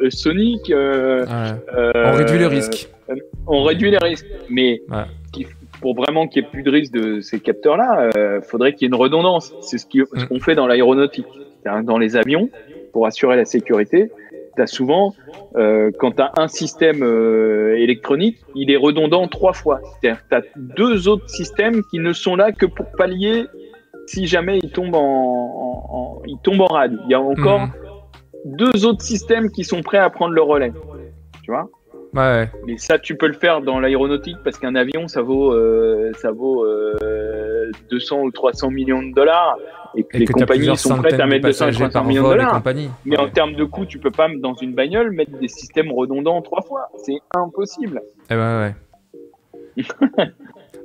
soniques. 0.09 0.73
on 0.73 2.11
réduit 2.13 2.39
le 2.39 2.47
risque. 2.47 2.89
on 3.45 3.63
réduit 3.63 3.91
les 3.91 3.97
risques, 3.97 4.27
mais 4.49 4.81
pour 5.81 5.95
vraiment 5.95 6.27
qu'il 6.27 6.41
n'y 6.41 6.47
ait 6.47 6.51
plus 6.51 6.63
de 6.63 6.71
risque 6.71 6.93
de 6.93 7.21
ces 7.21 7.39
capteurs-là, 7.39 8.09
il 8.15 8.41
faudrait 8.43 8.73
qu'il 8.73 8.83
y 8.83 8.85
ait 8.85 8.95
une 8.95 9.01
redondance. 9.01 9.53
C'est 9.61 9.77
ce 9.77 9.85
mm. 9.85 10.27
qu'on 10.27 10.39
fait 10.39 10.55
dans 10.55 10.65
l'aéronautique, 10.65 11.27
dans 11.83 11.99
les 11.99 12.15
avions, 12.15 12.49
pour 12.93 13.05
assurer 13.05 13.35
la 13.35 13.45
sécurité 13.45 14.09
tu 14.57 14.67
souvent, 14.67 15.13
euh, 15.55 15.91
quand 15.99 16.11
tu 16.13 16.21
as 16.21 16.31
un 16.37 16.47
système 16.47 17.03
euh, 17.03 17.75
électronique, 17.77 18.37
il 18.55 18.71
est 18.71 18.77
redondant 18.77 19.27
trois 19.27 19.53
fois. 19.53 19.79
C'est-à-dire 20.01 20.21
tu 20.29 20.35
as 20.35 20.41
deux 20.55 21.07
autres 21.07 21.29
systèmes 21.29 21.83
qui 21.91 21.99
ne 21.99 22.13
sont 22.13 22.35
là 22.35 22.51
que 22.51 22.65
pour 22.65 22.85
pallier 22.97 23.45
si 24.07 24.25
jamais 24.25 24.59
il 24.59 24.71
tombe 24.71 24.95
en, 24.95 26.21
il 26.25 26.37
tombe 26.39 26.61
en 26.61 26.67
rade. 26.67 26.97
Il 27.05 27.11
y 27.11 27.13
a 27.13 27.21
encore 27.21 27.61
mhm. 27.61 27.71
deux 28.45 28.85
autres 28.85 29.01
systèmes 29.01 29.51
qui 29.51 29.63
sont 29.63 29.81
prêts 29.81 29.97
à 29.97 30.09
prendre 30.09 30.33
le 30.33 30.41
relais. 30.41 30.71
Tu 31.43 31.51
vois? 31.51 31.69
Ouais. 32.13 32.49
Mais 32.65 32.77
ça, 32.77 32.97
tu 32.97 33.15
peux 33.15 33.27
le 33.27 33.33
faire 33.33 33.61
dans 33.61 33.79
l'aéronautique 33.79 34.37
parce 34.43 34.57
qu'un 34.57 34.75
avion, 34.75 35.07
ça 35.07 35.21
vaut, 35.21 35.53
euh, 35.53 36.11
ça 36.17 36.31
vaut 36.31 36.65
200 37.89 38.21
ou 38.21 38.31
300 38.31 38.71
millions 38.71 39.03
de 39.03 39.13
dollars 39.13 39.57
et 39.97 40.03
que 40.03 40.17
les 40.17 40.25
compagnies 40.25 40.77
sont 40.77 40.97
prêtes 40.97 41.19
à 41.19 41.25
mettre 41.25 41.47
250 41.47 42.05
millions 42.05 42.23
de 42.23 42.29
dollars. 42.29 42.63
Mais 43.05 43.17
en 43.17 43.29
termes 43.29 43.53
de 43.53 43.63
coût, 43.63 43.85
tu 43.85 43.97
peux 43.97 44.11
pas 44.11 44.27
dans 44.39 44.53
une 44.53 44.73
bagnole 44.73 45.11
mettre 45.11 45.37
des 45.39 45.47
systèmes 45.47 45.91
redondants 45.91 46.41
trois 46.41 46.61
fois. 46.61 46.89
C'est 47.03 47.17
impossible. 47.35 48.01
Eh 48.29 48.35
ouais, 48.35 48.73
ouais. 49.77 49.83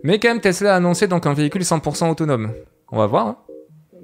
Mais 0.03 0.19
quand 0.19 0.29
même, 0.29 0.41
Tesla 0.41 0.75
a 0.75 0.77
annoncé 0.77 1.07
donc 1.07 1.27
un 1.27 1.35
véhicule 1.35 1.63
100% 1.63 2.11
autonome. 2.11 2.53
On 2.91 2.99
va 2.99 3.07
voir. 3.07 3.27
Hein. 3.27 3.37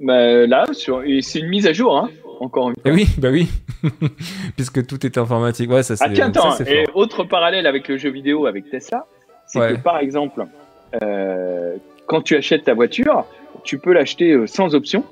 Bah, 0.01 0.45
là, 0.45 0.65
sur... 0.71 1.03
c'est 1.21 1.39
une 1.39 1.49
mise 1.49 1.67
à 1.67 1.73
jour, 1.73 1.97
hein, 1.97 2.09
encore 2.39 2.69
une 2.69 2.75
fois. 2.75 2.83
Et 2.85 2.89
eh 2.89 2.95
oui, 2.95 3.07
bah 3.17 3.29
oui, 3.31 3.49
puisque 4.55 4.85
tout 4.85 5.05
est 5.05 5.17
informatique. 5.17 5.69
Ouais, 5.69 5.83
ça, 5.83 5.95
ah 5.99 6.09
tiens, 6.13 6.27
attends, 6.27 6.57
et 6.65 6.85
autre 6.93 7.23
parallèle 7.23 7.67
avec 7.67 7.87
le 7.87 7.97
jeu 7.97 8.09
vidéo 8.09 8.45
avec 8.45 8.69
Tesla, 8.69 9.05
c'est 9.45 9.59
que 9.59 9.81
par 9.81 9.99
exemple, 9.99 10.45
quand 12.05 12.21
tu 12.21 12.37
achètes 12.37 12.63
ta 12.63 12.73
voiture, 12.73 13.25
tu 13.63 13.77
peux 13.77 13.93
l'acheter 13.93 14.47
sans 14.47 14.75
option. 14.75 15.03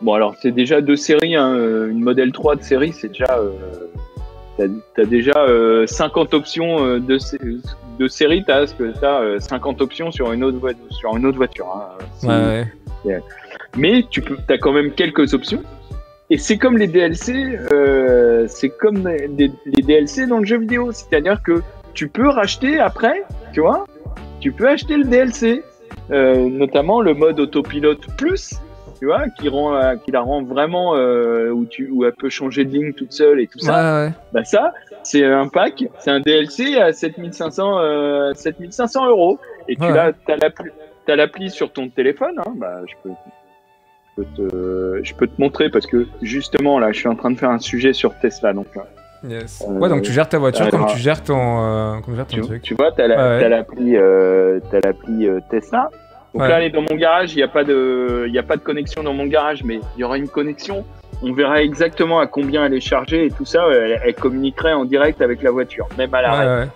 Bon, 0.00 0.14
alors 0.14 0.34
c'est 0.40 0.50
déjà 0.50 0.80
deux 0.80 0.96
séries, 0.96 1.36
hein, 1.36 1.54
une 1.54 2.00
modèle 2.00 2.32
3 2.32 2.56
de 2.56 2.62
série, 2.62 2.92
c'est 2.92 3.08
déjà. 3.08 3.38
Euh, 3.38 4.68
t'as 4.96 5.02
as 5.02 5.06
déjà 5.06 5.46
50 5.86 6.34
options 6.34 6.98
de, 6.98 7.18
de 7.98 8.08
série, 8.08 8.44
t'as 8.44 8.64
as 8.64 9.40
50 9.40 9.80
options 9.80 10.10
sur 10.10 10.32
une 10.32 10.44
autre, 10.44 10.58
sur 10.90 11.16
une 11.16 11.26
autre 11.26 11.36
voiture. 11.38 11.66
Hein. 11.74 12.26
Ouais, 12.26 12.66
ouais. 13.04 13.22
Mais 13.76 14.04
tu 14.10 14.20
peux, 14.20 14.36
as 14.48 14.58
quand 14.58 14.72
même 14.72 14.92
quelques 14.92 15.34
options. 15.34 15.62
Et 16.30 16.38
c'est 16.38 16.56
comme 16.56 16.78
les 16.78 16.86
DLC, 16.86 17.58
euh, 17.72 18.46
c'est 18.48 18.70
comme 18.70 19.06
les, 19.06 19.50
DLC 19.66 20.26
dans 20.26 20.38
le 20.38 20.46
jeu 20.46 20.58
vidéo. 20.58 20.92
C'est-à-dire 20.92 21.42
que 21.42 21.62
tu 21.94 22.08
peux 22.08 22.28
racheter 22.28 22.78
après, 22.78 23.24
tu 23.52 23.60
vois, 23.60 23.86
tu 24.40 24.52
peux 24.52 24.68
acheter 24.68 24.96
le 24.96 25.04
DLC. 25.04 25.62
Euh, 26.12 26.48
notamment 26.50 27.00
le 27.00 27.14
mode 27.14 27.40
autopilote 27.40 28.06
plus, 28.18 28.54
tu 28.98 29.06
vois, 29.06 29.28
qui 29.30 29.48
rend, 29.48 29.74
euh, 29.74 29.96
qui 29.96 30.10
la 30.10 30.20
rend 30.20 30.42
vraiment 30.42 30.94
euh, 30.94 31.48
où 31.50 31.64
tu, 31.64 31.88
où 31.90 32.04
elle 32.04 32.12
peut 32.12 32.28
changer 32.28 32.64
de 32.64 32.70
ligne 32.70 32.92
toute 32.92 33.12
seule 33.12 33.40
et 33.40 33.46
tout 33.46 33.58
ça. 33.58 34.04
Ouais, 34.04 34.12
Bah 34.32 34.44
ça, 34.44 34.74
c'est 35.04 35.24
un 35.24 35.48
pack, 35.48 35.84
c'est 36.00 36.10
un 36.10 36.20
DLC 36.20 36.76
à 36.76 36.92
7500, 36.92 37.78
euh, 37.78 38.34
7500 38.34 39.08
euros. 39.08 39.38
Et 39.68 39.76
tu 39.76 39.82
l'as, 39.82 40.12
t'as 40.26 40.36
l'appli, 40.36 40.70
t'as 41.06 41.16
l'appli 41.16 41.48
sur 41.48 41.72
ton 41.72 41.88
téléphone. 41.88 42.38
Hein, 42.38 42.52
bah 42.56 42.80
je 42.86 42.94
peux, 43.02 43.14
je 44.18 44.22
peux 44.22 44.28
te, 44.36 45.00
je 45.02 45.14
peux 45.14 45.26
te 45.26 45.40
montrer 45.40 45.70
parce 45.70 45.86
que 45.86 46.06
justement 46.20 46.78
là, 46.78 46.92
je 46.92 46.98
suis 46.98 47.08
en 47.08 47.16
train 47.16 47.30
de 47.30 47.38
faire 47.38 47.50
un 47.50 47.58
sujet 47.58 47.94
sur 47.94 48.18
Tesla, 48.18 48.52
donc. 48.52 48.66
Yes. 49.24 49.64
ouais, 49.66 49.88
donc 49.88 50.02
tu 50.02 50.12
gères 50.12 50.28
ta 50.28 50.38
voiture 50.38 50.68
comme 50.70 50.86
tu 50.86 50.98
gères 50.98 51.22
ton, 51.22 51.36
euh, 51.36 52.00
comme 52.00 52.14
tu 52.14 52.16
gères 52.16 52.26
ton 52.26 52.36
tu, 52.36 52.42
truc. 52.42 52.62
Tu 52.62 52.74
vois, 52.74 52.90
t'as, 52.92 53.06
la, 53.06 53.48
l'appli, 53.48 53.96
euh, 53.96 54.58
t'as 54.70 54.80
l'appli 54.84 55.28
euh, 55.28 55.40
Tesla. 55.48 55.90
Donc 56.34 56.48
là, 56.48 56.58
elle 56.58 56.64
est 56.64 56.70
dans 56.70 56.82
mon 56.82 56.96
garage. 56.96 57.32
Il 57.32 57.36
n'y 57.36 57.42
a 57.42 57.48
pas 57.48 57.64
de, 57.64 58.26
il 58.28 58.38
a 58.38 58.42
pas 58.42 58.56
de 58.56 58.62
connexion 58.62 59.02
dans 59.02 59.12
mon 59.12 59.26
garage, 59.26 59.64
mais 59.64 59.80
il 59.96 60.00
y 60.00 60.04
aura 60.04 60.16
une 60.16 60.28
connexion. 60.28 60.84
On 61.22 61.32
verra 61.32 61.62
exactement 61.62 62.18
à 62.20 62.26
combien 62.26 62.64
elle 62.64 62.74
est 62.74 62.80
chargée 62.80 63.26
et 63.26 63.30
tout 63.30 63.44
ça. 63.44 63.66
Elle, 63.70 64.14
communiquerait 64.14 64.72
en 64.72 64.84
direct 64.84 65.20
avec 65.20 65.42
la 65.42 65.50
voiture, 65.50 65.86
même 65.98 66.12
à 66.14 66.22
l'arrêt. 66.22 66.68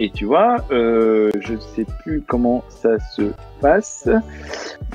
Et 0.00 0.10
tu 0.10 0.26
vois, 0.26 0.58
euh, 0.70 1.30
je 1.40 1.56
sais 1.56 1.84
plus 2.04 2.22
comment 2.26 2.62
ça 2.68 3.00
se 3.00 3.32
passe, 3.60 4.08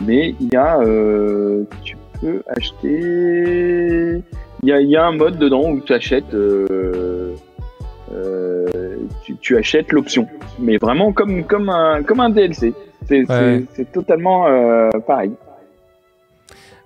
mais 0.01 0.33
il 0.39 0.53
y 0.53 0.55
a, 0.55 0.79
euh, 0.79 1.65
tu 1.83 1.97
peux 2.21 2.41
acheter, 2.47 4.23
il 4.63 4.69
y 4.69 4.71
a, 4.71 4.79
y 4.79 4.95
a, 4.95 5.05
un 5.05 5.11
mode 5.11 5.37
dedans 5.37 5.69
où 5.69 5.81
tu 5.81 5.93
achètes, 5.93 6.33
euh, 6.33 7.35
euh, 8.13 8.65
tu, 9.23 9.35
tu, 9.35 9.57
achètes 9.57 9.91
l'option, 9.91 10.25
mais 10.57 10.77
vraiment 10.77 11.11
comme 11.11 11.43
comme 11.43 11.69
un 11.69 12.01
comme 12.03 12.21
un 12.21 12.29
DLC. 12.29 12.73
C'est 13.07 13.91
totalement 13.91 14.47
euh, 14.47 14.89
pareil. 15.05 15.31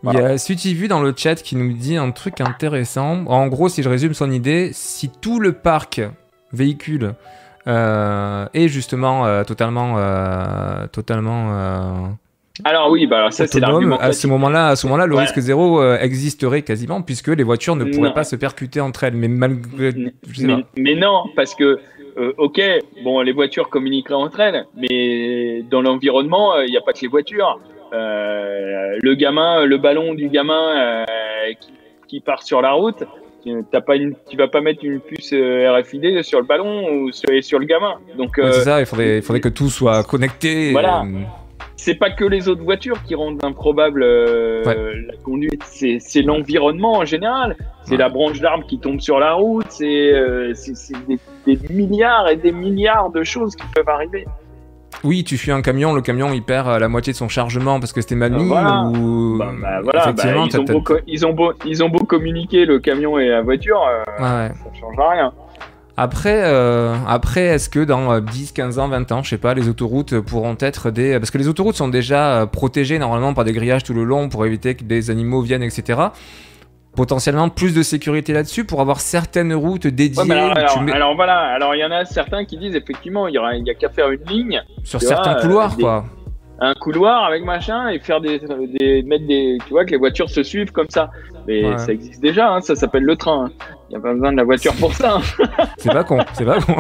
Il 0.04 0.14
y 0.14 0.18
a 0.18 0.38
Sutivu 0.38 0.88
dans 0.88 1.02
le 1.02 1.14
chat 1.16 1.36
qui 1.36 1.56
nous 1.56 1.74
dit 1.74 1.98
un 1.98 2.12
truc 2.12 2.40
intéressant. 2.40 3.26
En 3.26 3.48
gros, 3.48 3.68
si 3.68 3.84
je 3.84 3.90
résume 3.90 4.14
son 4.14 4.32
idée, 4.32 4.70
si 4.72 5.10
tout 5.10 5.40
le 5.40 5.54
parc 5.54 6.02
véhicule 6.54 7.16
euh, 7.68 8.46
est 8.54 8.68
justement 8.68 9.26
euh, 9.26 9.44
totalement, 9.44 9.96
totalement 10.92 12.18
alors 12.64 12.90
oui, 12.90 13.06
bah 13.06 13.30
ça 13.30 13.46
c'est 13.46 13.60
l'argument. 13.60 14.00
À 14.00 14.14
ce 14.14 14.26
moment-là, 14.26 14.70
à 14.70 14.76
ce 14.76 14.88
moment-là, 14.88 15.06
le 15.06 15.16
risque 15.16 15.38
zéro 15.38 15.84
existerait 15.94 16.64
quasiment 16.64 17.04
puisque 17.04 17.28
les 17.28 17.44
voitures 17.44 17.76
ne 17.76 17.84
pourraient 17.84 18.16
pas 18.16 18.24
se 18.24 18.36
percuter 18.36 18.82
entre 18.82 19.04
elles. 19.04 19.16
Mais 19.16 19.28
malgré, 19.28 19.94
mais, 20.76 20.96
non, 20.96 21.26
parce 21.36 21.54
que 21.54 21.80
euh, 22.18 22.34
ok, 22.38 22.60
bon, 23.04 23.22
les 23.22 23.32
voitures 23.32 23.70
communiqueraient 23.70 24.16
entre 24.16 24.40
elles, 24.40 24.66
mais 24.76 25.62
dans 25.70 25.82
l'environnement, 25.82 26.58
il 26.58 26.64
euh, 26.64 26.70
n'y 26.70 26.78
a 26.78 26.82
pas 26.82 26.94
que 26.94 27.02
les 27.02 27.08
voitures. 27.08 27.60
Euh, 27.94 28.98
le 29.02 29.14
gamin, 29.14 29.66
le 29.66 29.78
ballon 29.78 30.14
du 30.14 30.28
gamin 30.28 31.06
qui, 31.62 31.72
qui, 32.08 32.20
part 32.20 32.44
sur 32.44 32.62
la 32.62 32.72
route, 32.72 33.04
t'as 33.72 33.82
pas 33.82 33.96
une, 33.96 34.16
tu 34.30 34.36
vas 34.36 34.48
pas 34.48 34.62
mettre 34.62 34.84
une 34.84 35.00
puce 35.00 35.34
RFID 35.34 36.24
sur 36.24 36.40
le 36.40 36.46
ballon 36.46 36.90
ou 36.92 37.12
sur, 37.12 37.30
sur 37.42 37.60
le 37.60 37.66
gamin. 37.66 37.96
Donc 38.18 38.32
c'est 38.36 38.62
ça, 38.62 38.80
il 38.80 38.86
faudrait, 38.86 39.18
il 39.18 39.22
faudrait 39.22 39.40
que 39.40 39.50
tout 39.50 39.70
soit 39.70 40.04
connecté. 40.04 40.72
Voilà 40.72 41.04
c'est 41.78 41.96
pas 41.96 42.10
que 42.10 42.26
les 42.26 42.50
autres 42.50 42.64
voitures 42.64 43.02
qui 43.04 43.16
rendent 43.16 43.44
improbable 43.44 44.02
euh, 44.04 44.64
la 44.66 45.16
conduite, 45.24 45.64
c'est 45.64 46.22
l'environnement 46.24 46.98
en 46.98 47.06
général. 47.06 47.56
C'est 47.84 47.98
la 47.98 48.10
branche 48.10 48.42
d'arbre 48.42 48.66
qui 48.68 48.80
tombe 48.80 49.00
sur 49.00 49.20
la 49.20 49.34
route, 49.34 49.68
c'est 49.70 50.12
euh, 50.12 50.54
des, 51.46 51.60
milliards 51.70 52.28
et 52.28 52.36
des 52.36 52.52
milliards 52.52 53.12
de 53.12 53.24
choses 53.24 53.56
qui 53.56 53.66
peuvent 53.74 53.88
arriver. 53.88 54.26
Oui, 55.04 55.24
tu 55.24 55.38
fuis 55.38 55.52
un 55.52 55.62
camion, 55.62 55.94
le 55.94 56.02
camion 56.02 56.34
il 56.34 56.42
perd 56.42 56.68
euh, 56.68 56.80
la 56.80 56.88
moitié 56.88 57.14
de 57.14 57.18
son 57.18 57.30
chargement 57.30 57.80
parce 57.80 57.94
que 57.94 58.02
c'était 58.02 58.16
mal 58.16 58.32
mis 58.32 58.44
ou... 58.44 59.38
Bah, 59.38 59.52
bah, 59.62 59.80
voilà, 59.84 60.12
bah, 60.12 60.24
ils, 60.26 60.60
ont 60.60 60.64
beau, 60.64 60.84
ils, 61.06 61.26
ont 61.26 61.34
beau, 61.34 61.54
ils, 61.66 61.84
ont 61.84 61.90
beau, 61.90 62.00
communiquer 62.00 62.66
le 62.66 62.80
camion 62.80 63.20
et 63.20 63.28
la 63.28 63.44
voiture, 63.44 63.82
ça 64.18 64.52
change 64.74 64.96
rien. 64.98 65.32
Après, 66.00 66.44
euh, 66.44 66.94
après 67.08 67.42
est-ce 67.42 67.70
que 67.70 67.84
dans 67.84 68.20
10, 68.20 68.50
euh, 68.50 68.54
15 68.54 68.78
ans, 68.78 68.88
20 68.88 69.12
ans, 69.12 69.24
je 69.24 69.30
sais 69.32 69.40
pas, 69.40 69.56
les 69.56 69.68
autoroutes 69.68 70.20
pourront 70.20 70.56
être 70.60 70.92
des... 70.92 71.18
Parce 71.18 71.32
que 71.32 71.40
les 71.40 71.48
autoroutes 71.48 71.76
sont 71.76 71.88
déjà 71.88 72.42
euh, 72.42 72.46
protégées 72.46 73.00
normalement 73.00 73.34
par 73.34 73.46
des 73.46 73.52
grillages 73.52 73.84
tout 73.84 73.96
le 73.96 74.04
long 74.04 74.30
pour 74.30 74.46
éviter 74.46 74.76
que 74.76 74.84
des 74.84 75.10
animaux 75.10 75.42
viennent, 75.42 75.64
etc. 75.64 76.00
Potentiellement 76.96 77.50
plus 77.50 77.74
de 77.74 77.82
sécurité 77.82 78.32
là-dessus 78.32 78.64
pour 78.64 78.80
avoir 78.80 79.00
certaines 79.00 79.56
routes 79.56 79.88
dédiées. 79.88 80.32
alors, 80.32 81.16
voilà, 81.16 81.40
alors 81.40 81.74
il 81.74 81.80
y 81.80 81.86
en 81.86 81.92
a 81.92 82.06
certains 82.06 82.46
qui 82.46 82.58
disent 82.58 82.76
effectivement 82.76 83.28
il 83.28 83.34
y, 83.34 83.40
aura, 83.40 83.56
il 83.56 83.66
y 83.66 83.72
a 83.72 83.74
qu'à 83.74 83.90
faire 83.90 84.12
une 84.12 84.24
ligne. 84.30 84.62
Sur 84.84 85.02
certains 85.02 85.34
couloirs, 85.36 85.76
quoi 85.76 86.06
un 86.60 86.74
couloir 86.74 87.24
avec 87.24 87.44
machin 87.44 87.90
et 87.90 88.00
faire 88.00 88.20
des, 88.20 88.40
des, 88.80 89.04
mettre 89.04 89.28
des 89.28 89.60
tu 89.68 89.70
vois 89.70 89.86
que 89.86 89.92
les 89.92 89.98
voitures 89.98 90.28
se 90.28 90.42
suivent 90.42 90.72
comme 90.72 90.90
ça 90.90 91.12
mais 91.48 91.78
ça 91.78 91.92
existe 91.92 92.20
déjà 92.20 92.52
hein, 92.52 92.62
ça 92.62 92.76
s'appelle 92.76 93.04
le 93.04 93.16
train 93.16 93.52
il 93.90 93.94
n'y 93.94 93.96
a 93.98 94.00
pas 94.00 94.14
besoin 94.14 94.32
de 94.32 94.38
la 94.38 94.44
voiture 94.44 94.74
pour 94.74 94.94
ça 94.94 95.20
c'est 95.78 95.92
pas 95.92 96.04
con 96.04 96.20
c'est 96.34 96.46
pas 96.46 96.60
con 96.60 96.76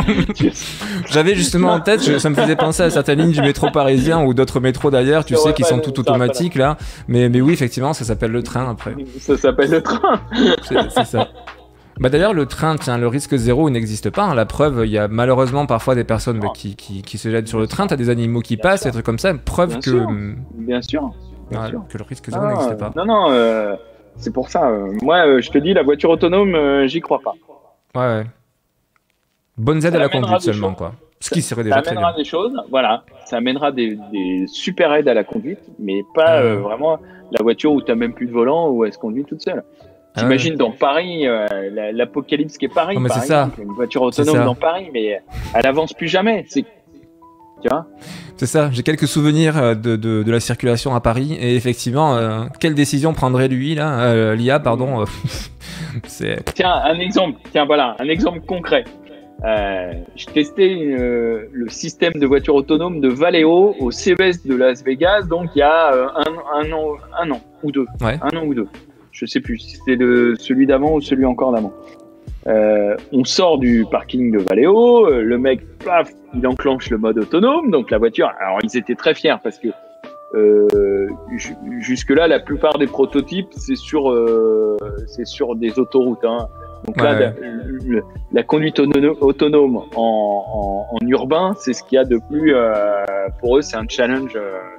j'avais 1.09 1.35
justement 1.35 1.73
en 1.73 1.79
tête 1.79 2.01
ça 2.01 2.29
me 2.29 2.35
faisait 2.35 2.55
penser 2.55 2.83
à 2.83 2.89
certaines 2.89 3.19
lignes 3.19 3.31
du 3.31 3.41
métro 3.41 3.69
parisien 3.71 4.23
ou 4.23 4.33
d'autres 4.33 4.59
métros 4.59 4.91
d'ailleurs 4.91 5.25
tu 5.25 5.35
sais 5.35 5.53
qui 5.53 5.63
sont 5.63 5.79
tout 5.79 5.99
automatiques 5.99 6.55
là 6.55 6.77
mais 7.07 7.29
mais 7.29 7.41
oui 7.41 7.53
effectivement 7.53 7.93
ça 7.93 8.05
s'appelle 8.05 8.31
le 8.31 8.43
train 8.43 8.69
après 8.69 8.95
ça 9.19 9.37
s'appelle 9.37 9.71
le 9.71 9.81
train 9.81 10.21
c'est 10.69 11.05
ça 11.05 11.27
bah 11.99 12.09
d'ailleurs, 12.09 12.33
le 12.33 12.45
train, 12.45 12.75
tiens, 12.75 12.97
le 12.97 13.07
risque 13.07 13.35
zéro 13.35 13.69
n'existe 13.69 14.09
pas. 14.09 14.25
Hein. 14.25 14.35
La 14.35 14.45
preuve, 14.45 14.83
il 14.85 14.91
y 14.91 14.97
a 14.97 15.07
malheureusement 15.07 15.65
parfois 15.65 15.95
des 15.95 16.03
personnes 16.03 16.39
bah, 16.39 16.49
qui, 16.53 16.75
qui, 16.75 17.17
se 17.17 17.29
jettent 17.29 17.47
sur 17.47 17.59
le 17.59 17.67
train. 17.67 17.87
T'as 17.87 17.95
des 17.95 18.09
animaux 18.09 18.41
qui 18.41 18.57
passent, 18.57 18.83
des 18.83 18.91
trucs 18.91 19.05
comme 19.05 19.19
ça. 19.19 19.33
Preuve 19.33 19.79
que. 19.79 20.05
Bien 20.53 20.81
sûr. 20.81 21.11
Que 21.49 21.97
le 21.97 22.03
risque 22.03 22.29
zéro 22.29 22.45
n'existe 22.45 22.77
pas. 22.77 22.91
Non, 22.95 23.05
non, 23.05 23.25
euh, 23.31 23.75
c'est 24.17 24.33
pour 24.33 24.49
ça. 24.49 24.69
Euh, 24.69 24.93
moi, 25.01 25.25
euh, 25.25 25.41
je 25.41 25.49
te 25.49 25.57
dis, 25.57 25.73
la 25.73 25.83
voiture 25.83 26.09
autonome, 26.09 26.85
j'y 26.87 27.01
crois 27.01 27.19
pas. 27.19 27.33
Ouais, 27.95 28.19
ouais. 28.19 28.25
Bonnes 29.57 29.83
aides 29.85 29.95
à 29.95 29.99
la 29.99 30.09
conduite 30.09 30.41
seulement, 30.41 30.73
quoi. 30.73 30.93
Ce 31.19 31.31
qui 31.31 31.41
serait 31.41 31.63
déjà 31.63 31.81
ça 31.83 31.91
amènera 31.91 32.13
des 32.13 32.23
choses, 32.23 32.53
voilà. 32.69 33.03
Ça 33.25 33.37
amènera 33.37 33.71
des, 33.71 33.97
des, 34.11 34.45
super 34.45 34.93
aides 34.93 35.07
à 35.07 35.15
la 35.15 35.23
conduite, 35.23 35.59
mais 35.79 36.03
pas 36.13 36.43
vraiment 36.55 36.99
la 37.31 37.41
voiture 37.41 37.71
où 37.71 37.81
tu 37.81 37.93
même 37.95 38.13
plus 38.13 38.27
de 38.27 38.31
volant, 38.31 38.69
où 38.69 38.85
elle 38.85 38.93
se 38.93 38.99
conduit 38.99 39.25
toute 39.25 39.41
seule. 39.41 39.63
T'imagines 40.17 40.53
ah 40.55 40.57
dans 40.57 40.71
Paris, 40.71 41.27
euh, 41.27 41.47
l'apocalypse 41.93 42.57
qui 42.57 42.65
est 42.65 42.73
Paris, 42.73 42.97
c'est 43.09 43.27
ça. 43.27 43.49
une 43.59 43.73
voiture 43.73 44.01
autonome 44.01 44.43
dans 44.43 44.55
Paris, 44.55 44.89
mais 44.91 45.21
elle 45.53 45.65
avance 45.65 45.93
plus 45.93 46.07
jamais. 46.07 46.45
C'est 46.47 46.65
tu 47.67 47.73
vois 47.73 47.85
C'est 48.37 48.45
ça, 48.45 48.69
j'ai 48.71 48.83
quelques 48.83 49.07
souvenirs 49.07 49.57
euh, 49.57 49.75
de, 49.75 49.95
de, 49.95 50.23
de, 50.23 50.31
la 50.31 50.39
circulation 50.39 50.95
à 50.95 51.01
Paris 51.01 51.37
et 51.39 51.55
effectivement, 51.55 52.15
euh, 52.15 52.45
quelle 52.59 52.75
décision 52.75 53.13
prendrait 53.13 53.47
lui 53.47 53.75
là, 53.75 54.35
l'IA, 54.35 54.59
pardon 54.59 55.05
Tiens, 56.55 56.81
un 56.83 56.99
exemple, 56.99 57.39
tiens 57.51 57.65
voilà, 57.65 57.95
un 57.99 58.07
exemple 58.07 58.41
concret. 58.41 58.83
Euh, 59.45 59.93
je 60.15 60.25
testais 60.25 60.75
le 60.75 61.69
système 61.69 62.13
de 62.13 62.25
voiture 62.25 62.55
autonome 62.55 63.01
de 63.01 63.07
Valeo 63.07 63.75
au 63.79 63.91
CES 63.91 64.45
de 64.45 64.55
Las 64.55 64.83
Vegas, 64.83 65.23
donc 65.23 65.49
il 65.55 65.59
y 65.59 65.61
a 65.61 65.91
un, 65.91 66.61
un, 66.61 66.71
an, 66.71 66.95
un 67.19 67.31
an 67.31 67.41
ou 67.63 67.71
deux, 67.71 67.85
un 68.01 68.37
an 68.37 68.45
ou 68.45 68.53
deux 68.53 68.67
je 69.17 69.25
sais 69.25 69.39
plus 69.39 69.57
si 69.57 69.77
c'était 69.77 69.97
celui 70.37 70.67
d'avant 70.67 70.93
ou 70.93 71.01
celui 71.01 71.25
encore 71.25 71.51
d'avant. 71.51 71.73
Euh, 72.47 72.95
on 73.11 73.25
sort 73.25 73.57
du 73.57 73.85
parking 73.91 74.31
de 74.31 74.39
Valeo, 74.39 75.07
euh, 75.07 75.21
le 75.21 75.37
mec, 75.37 75.61
paf, 75.79 76.09
il 76.33 76.47
enclenche 76.47 76.89
le 76.89 76.97
mode 76.97 77.17
autonome, 77.17 77.71
donc 77.71 77.91
la 77.91 77.97
voiture. 77.97 78.31
Alors 78.39 78.59
ils 78.63 78.77
étaient 78.77 78.95
très 78.95 79.13
fiers 79.13 79.35
parce 79.43 79.59
que 79.59 79.67
euh, 80.35 81.07
jusque 81.79 82.09
là, 82.09 82.27
la 82.27 82.39
plupart 82.39 82.77
des 82.77 82.87
prototypes, 82.87 83.49
c'est 83.51 83.75
sur, 83.75 84.11
euh, 84.11 84.77
c'est 85.07 85.25
sur 85.25 85.55
des 85.55 85.77
autoroutes. 85.79 86.23
Hein. 86.23 86.47
Donc 86.85 87.01
là, 87.01 87.33
la, 88.31 88.43
conduite 88.43 88.79
autonome 88.79 89.77
en, 89.95 90.85
en, 90.91 90.95
en 90.95 91.07
urbain, 91.07 91.53
c'est 91.57 91.73
ce 91.73 91.83
qu'il 91.83 91.95
y 91.95 91.99
a 91.99 92.05
de 92.05 92.19
plus. 92.29 92.55
Euh, 92.55 93.03
pour 93.39 93.57
eux, 93.57 93.61
c'est 93.61 93.77
un 93.77 93.87
challenge. 93.89 94.37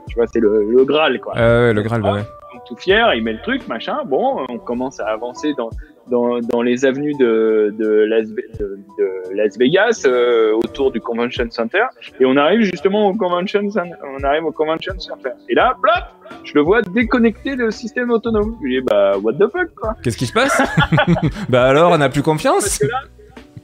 tu 0.08 0.14
vois, 0.14 0.26
c'est 0.26 0.40
le, 0.40 0.70
le, 0.70 0.84
Graal, 0.84 1.18
quoi. 1.20 1.34
ouais, 1.34 1.72
le 1.74 1.82
Graal, 1.82 2.02
ouais 2.02 2.22
tout 2.66 2.76
fier, 2.76 3.14
il 3.14 3.22
met 3.22 3.32
le 3.32 3.40
truc, 3.40 3.66
machin. 3.68 3.98
Bon, 4.04 4.44
on 4.48 4.58
commence 4.58 5.00
à 5.00 5.06
avancer 5.06 5.54
dans, 5.54 5.70
dans, 6.10 6.40
dans 6.40 6.62
les 6.62 6.84
avenues 6.84 7.14
de, 7.18 7.74
de, 7.78 7.88
Las, 8.04 8.28
de, 8.28 9.34
Las 9.34 9.58
Vegas, 9.58 10.02
euh, 10.06 10.52
autour 10.54 10.90
du 10.90 11.00
Convention 11.00 11.46
Center. 11.50 11.84
Et 12.20 12.24
on 12.24 12.36
arrive 12.36 12.62
justement 12.62 13.08
au 13.08 13.14
Convention, 13.14 13.62
on 13.66 14.24
arrive 14.24 14.44
au 14.44 14.52
Convention 14.52 14.98
Center. 14.98 15.30
Et 15.48 15.54
là, 15.54 15.76
plop, 15.80 16.04
je 16.44 16.54
le 16.54 16.60
vois 16.62 16.82
déconnecter 16.82 17.56
le 17.56 17.70
système 17.70 18.10
autonome. 18.10 18.56
Je 18.60 18.66
lui 18.66 18.80
dis, 18.80 18.86
bah, 18.86 19.18
what 19.18 19.34
the 19.34 19.50
fuck, 19.50 19.74
quoi. 19.74 19.94
Qu'est-ce 20.02 20.16
qui 20.16 20.26
se 20.26 20.32
passe? 20.32 20.60
Bah 21.48 21.64
alors, 21.64 21.92
on 21.92 21.98
n'a 21.98 22.08
plus 22.08 22.22
confiance 22.22 22.80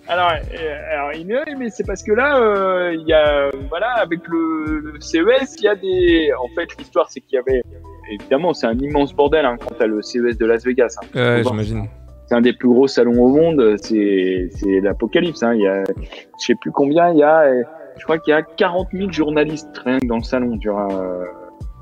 alors, 0.07 0.33
euh, 0.33 0.93
alors, 0.93 1.13
il 1.15 1.27
mais 1.59 1.71
c'est 1.71 1.85
parce 1.85 2.03
que 2.03 2.13
là, 2.13 2.39
euh, 2.39 2.95
il 2.95 3.07
y 3.09 3.15
a, 3.15 3.51
voilà, 3.71 3.93
avec 3.93 4.21
le, 4.29 4.81
le 4.81 5.01
CES, 5.01 5.57
il 5.59 5.65
y 5.65 5.69
a 5.69 5.75
des. 5.75 6.31
En 6.39 6.49
fait, 6.55 6.69
l'histoire, 6.79 7.09
c'est 7.11 7.21
qu'il 7.21 7.37
y 7.37 7.39
avait. 7.39 7.63
Évidemment, 8.11 8.53
c'est 8.53 8.67
un 8.67 8.79
immense 8.79 9.15
bordel 9.15 9.47
hein, 9.47 9.57
quand 9.59 9.75
t'as 9.79 9.87
le 9.87 10.03
CES 10.03 10.37
de 10.37 10.45
Las 10.45 10.63
Vegas. 10.63 10.97
Hein. 11.01 11.07
Ouais, 11.15 11.43
j'imagine 11.43 11.89
c'est 12.27 12.35
un 12.35 12.41
des 12.41 12.53
plus 12.53 12.69
gros 12.69 12.87
salons 12.87 13.23
au 13.23 13.29
monde. 13.29 13.77
C'est 13.81 14.51
l'apocalypse. 14.83 15.43
Hein. 15.43 15.55
Il 15.55 15.63
y 15.63 15.67
a, 15.67 15.85
je 15.85 16.45
sais 16.47 16.55
plus 16.55 16.71
combien 16.71 17.11
il 17.11 17.19
y 17.19 17.23
a. 17.23 17.45
Je 17.97 18.03
crois 18.03 18.19
qu'il 18.19 18.33
y 18.33 18.35
a 18.35 18.43
40 18.43 18.89
000 18.93 19.13
journalistes 19.13 19.79
rien 19.85 20.01
que 20.01 20.07
dans 20.07 20.17
le 20.17 20.23
salon. 20.23 20.59
Tu 20.59 20.69
vois, 20.69 20.89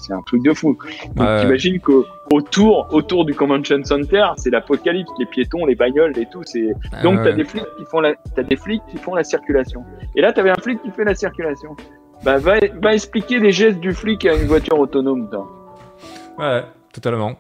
c'est 0.03 0.13
un 0.13 0.23
truc 0.23 0.43
de 0.43 0.53
fou. 0.53 0.77
Donc 1.15 1.41
t'imagines 1.41 1.81
qu'autour 1.81 2.89
autour 2.91 3.25
du 3.25 3.35
convention 3.35 3.83
center, 3.85 4.27
c'est 4.37 4.51
l'apocalypse, 4.51 5.11
les 5.19 5.27
piétons, 5.27 5.65
les 5.65 5.75
bagnoles 5.75 6.19
et 6.19 6.27
tout. 6.27 6.43
C'est 6.45 6.75
ah 6.93 7.03
donc 7.03 7.23
t'as 7.23 7.33
des 7.33 7.45
flics 7.45 7.65
qui 7.79 7.85
font 7.85 8.01
la 8.01 8.15
t'as 8.35 8.43
des 8.43 8.57
flics 8.57 8.83
qui 8.91 8.99
font 8.99 9.15
la 9.15 9.25
circulation. 9.25 9.85
Et 10.17 10.21
là 10.21 10.33
t'avais 10.33 10.51
un 10.51 10.61
flic 10.61 10.83
qui 10.83 10.91
fait 10.91 11.05
la 11.05 11.15
circulation. 11.15 11.77
Bah 12.25 12.39
va, 12.39 12.55
va 12.81 12.95
expliquer 12.95 13.39
les 13.39 13.53
gestes 13.53 13.81
du 13.81 13.93
flic 13.93 14.27
à 14.27 14.35
une 14.35 14.47
voiture 14.47 14.79
autonome. 14.79 15.29
Toi. 15.31 15.49
Ouais, 16.39 16.63
totalement, 16.93 17.33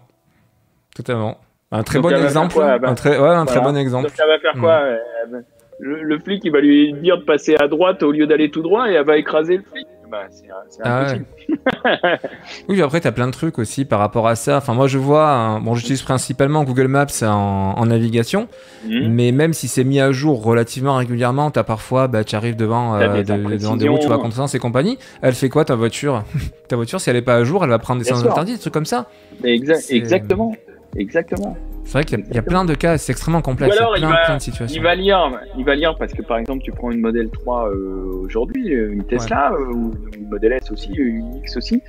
totalement. 0.95 1.39
Un 1.73 1.83
très 1.83 1.99
bon 1.99 2.11
exemple. 2.11 2.61
un 2.61 2.95
très, 2.95 3.19
ouais, 3.19 3.29
un 3.29 3.47
très 3.47 3.61
bon 3.61 3.77
exemple. 3.77 4.09
Donc 4.09 4.27
va 4.27 4.39
faire 4.39 4.61
quoi 4.61 4.83
mm. 5.31 5.43
le, 5.81 6.19
flic, 6.19 6.45
il 6.45 6.53
va 6.53 6.61
lui 6.61 6.93
dire 6.93 7.19
de 7.19 7.25
passer 7.25 7.57
à 7.59 7.67
droite 7.67 8.03
au 8.03 8.13
lieu 8.13 8.27
d'aller 8.27 8.51
tout 8.51 8.63
droit 8.63 8.91
et 8.91 8.95
elle 8.95 9.07
va 9.07 9.17
écraser 9.17 9.57
le 9.57 9.63
flic. 9.63 9.87
Bah, 10.11 10.27
c'est 10.29 10.83
ah 10.85 10.99
impossible. 10.99 11.25
oui, 12.69 12.83
après, 12.83 13.01
tu 13.01 13.09
as 13.09 13.13
plein 13.13 13.29
de 13.29 13.33
trucs 13.33 13.59
aussi 13.59 13.87
par 13.87 13.99
rapport 13.99 14.29
à 14.29 14.37
ça. 14.37 14.59
Enfin, 14.59 14.75
moi, 14.75 14.87
je 14.87 14.99
vois, 14.99 15.59
bon, 15.63 15.75
j'utilise 15.75 16.03
principalement 16.03 16.65
Google 16.65 16.89
Maps 16.89 17.07
en, 17.23 17.87
navigation, 17.87 18.47
mm. 18.85 19.09
mais 19.09 19.33
même 19.33 19.55
si 19.55 19.69
c'est 19.69 19.85
mis 19.85 20.01
à 20.01 20.13
jour 20.13 20.45
relativement 20.45 20.97
régulièrement, 20.97 21.51
tu 21.51 21.59
as 21.59 21.65
parfois, 21.65 22.09
bah, 22.09 22.25
tu 22.25 22.37
arrives 22.37 22.57
devant, 22.57 22.97
euh, 22.97 23.23
devant 23.23 23.77
des 23.77 23.89
routes, 23.89 24.03
tu 24.03 24.09
vois, 24.09 24.19
contre 24.19 24.55
et 24.55 24.59
compagnie. 24.59 24.99
Elle 25.23 25.33
fait 25.33 25.49
quoi 25.49 25.65
ta 25.65 25.75
voiture? 25.75 26.25
Ta 26.69 26.77
voiture, 26.77 27.01
si 27.01 27.11
elle 27.11 27.17
est 27.17 27.23
pas 27.23 27.37
à 27.37 27.45
jour, 27.45 27.65
elle 27.65 27.71
va 27.71 27.79
prendre 27.79 28.01
des 28.03 28.09
sens 28.09 28.25
interdits, 28.25 28.53
des 28.53 28.59
trucs 28.59 28.73
comme 28.73 28.87
ça? 28.87 29.09
exactement. 29.43 30.55
Exactement. 30.97 31.57
C'est 31.85 31.93
vrai 31.93 32.05
qu'il 32.05 32.35
y, 32.35 32.39
a 32.39 32.43
plein 32.43 32.65
de 32.65 32.75
cas, 32.75 32.97
c'est 32.97 33.13
extrêmement 33.13 33.43
complexe. 33.43 33.77
il, 33.97 34.07
plein, 34.07 34.37
de 34.37 34.43
situations. 34.43 34.77
Il 34.77 34.83
va 34.83 34.95
lire, 34.95 35.33
il 35.59 35.65
va 35.65 35.75
lire 35.75 35.97
parce 35.97 36.13
que 36.13 36.23
par 36.23 36.39
exemple, 36.39 36.63
tu 36.63 36.71
prends 36.71 36.91
une 36.91 37.01
Model 37.01 37.29
3 37.31 37.69
euh, 37.69 38.23
aujourd'hui, 38.25 38.75
euh, 38.75 38.93
une 38.93 39.05
Tesla, 39.05 39.53
euh, 39.53 39.73
ou 39.73 39.93
une 40.17 40.29
Model 40.29 40.53
S 40.53 40.71
aussi, 40.71 40.93
une 40.93 41.35
X 41.39 41.57
aussi. 41.57 41.83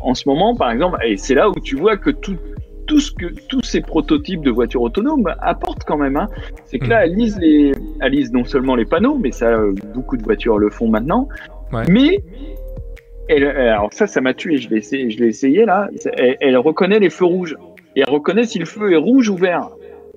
en 0.00 0.14
ce 0.14 0.28
moment, 0.28 0.54
par 0.56 0.70
exemple, 0.70 0.98
et 1.04 1.16
c'est 1.16 1.34
là 1.34 1.48
où 1.48 1.54
tu 1.60 1.76
vois 1.76 1.96
que 1.96 2.10
tout, 2.10 2.36
tout 2.86 3.00
ce 3.00 3.12
que, 3.12 3.26
tous 3.48 3.62
ces 3.62 3.80
prototypes 3.80 4.42
de 4.42 4.50
voitures 4.50 4.82
autonomes 4.82 5.32
apportent 5.40 5.84
quand 5.84 5.98
même. 5.98 6.16
Hein. 6.16 6.28
C'est 6.64 6.78
que 6.78 6.86
là, 6.86 7.04
elles 7.04 7.14
lisent, 7.14 7.38
les, 7.38 7.72
elles 8.00 8.12
lisent 8.12 8.32
non 8.32 8.44
seulement 8.44 8.74
les 8.74 8.84
panneaux, 8.84 9.16
mais 9.16 9.32
ça, 9.32 9.58
beaucoup 9.94 10.16
de 10.16 10.22
voitures 10.22 10.58
le 10.58 10.70
font 10.70 10.88
maintenant. 10.88 11.28
Mais 11.88 12.22
alors 13.28 13.92
ça, 13.92 14.06
ça 14.06 14.20
m'a 14.20 14.34
tué. 14.34 14.58
Je 14.58 14.70
l'ai 14.70 14.78
essayé, 14.78 15.10
je 15.10 15.18
l'ai 15.18 15.28
essayé 15.28 15.64
là. 15.64 15.88
Elle, 16.40 16.56
reconnaît 16.56 16.98
les 16.98 17.10
feux 17.10 17.24
rouges 17.24 17.56
et 17.94 18.00
elle 18.00 18.10
reconnaît 18.10 18.44
si 18.44 18.58
le 18.58 18.66
feu 18.66 18.92
est 18.92 18.96
rouge 18.96 19.28
ou 19.28 19.36
vert. 19.36 19.70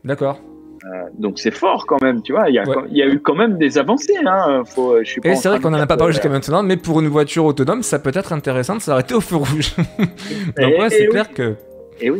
D'accord. 0.03 0.39
Euh, 0.85 1.09
donc 1.17 1.39
c'est 1.39 1.51
fort 1.51 1.85
quand 1.85 2.01
même, 2.01 2.21
tu 2.21 2.31
vois. 2.31 2.49
Il 2.49 2.55
y, 2.55 2.59
a, 2.59 2.63
il 2.89 2.97
y 2.97 3.03
a 3.03 3.07
eu 3.07 3.19
quand 3.19 3.35
même 3.35 3.57
des 3.57 3.77
avancées. 3.77 4.15
Hein. 4.25 4.63
Faut, 4.65 4.97
je 5.03 5.09
suis 5.09 5.21
et 5.23 5.35
c'est 5.35 5.49
vrai 5.49 5.59
qu'on 5.59 5.71
n'en 5.71 5.79
a 5.79 5.87
pas 5.87 5.97
parlé 5.97 6.13
jusqu'à 6.13 6.29
maintenant, 6.29 6.63
mais 6.63 6.77
pour 6.77 6.99
une 6.99 7.07
voiture 7.07 7.45
autonome, 7.45 7.83
ça 7.83 7.99
peut 7.99 8.11
être 8.13 8.31
intéressant 8.31 8.75
de 8.75 8.81
s'arrêter 8.81 9.13
au 9.13 9.21
feu 9.21 9.35
rouge. 9.35 9.75
donc 9.97 10.79
ouais, 10.79 10.89
c'est 10.89 11.07
clair 11.07 11.31
que. 11.31 11.55
Et 11.99 12.09
oui. 12.09 12.19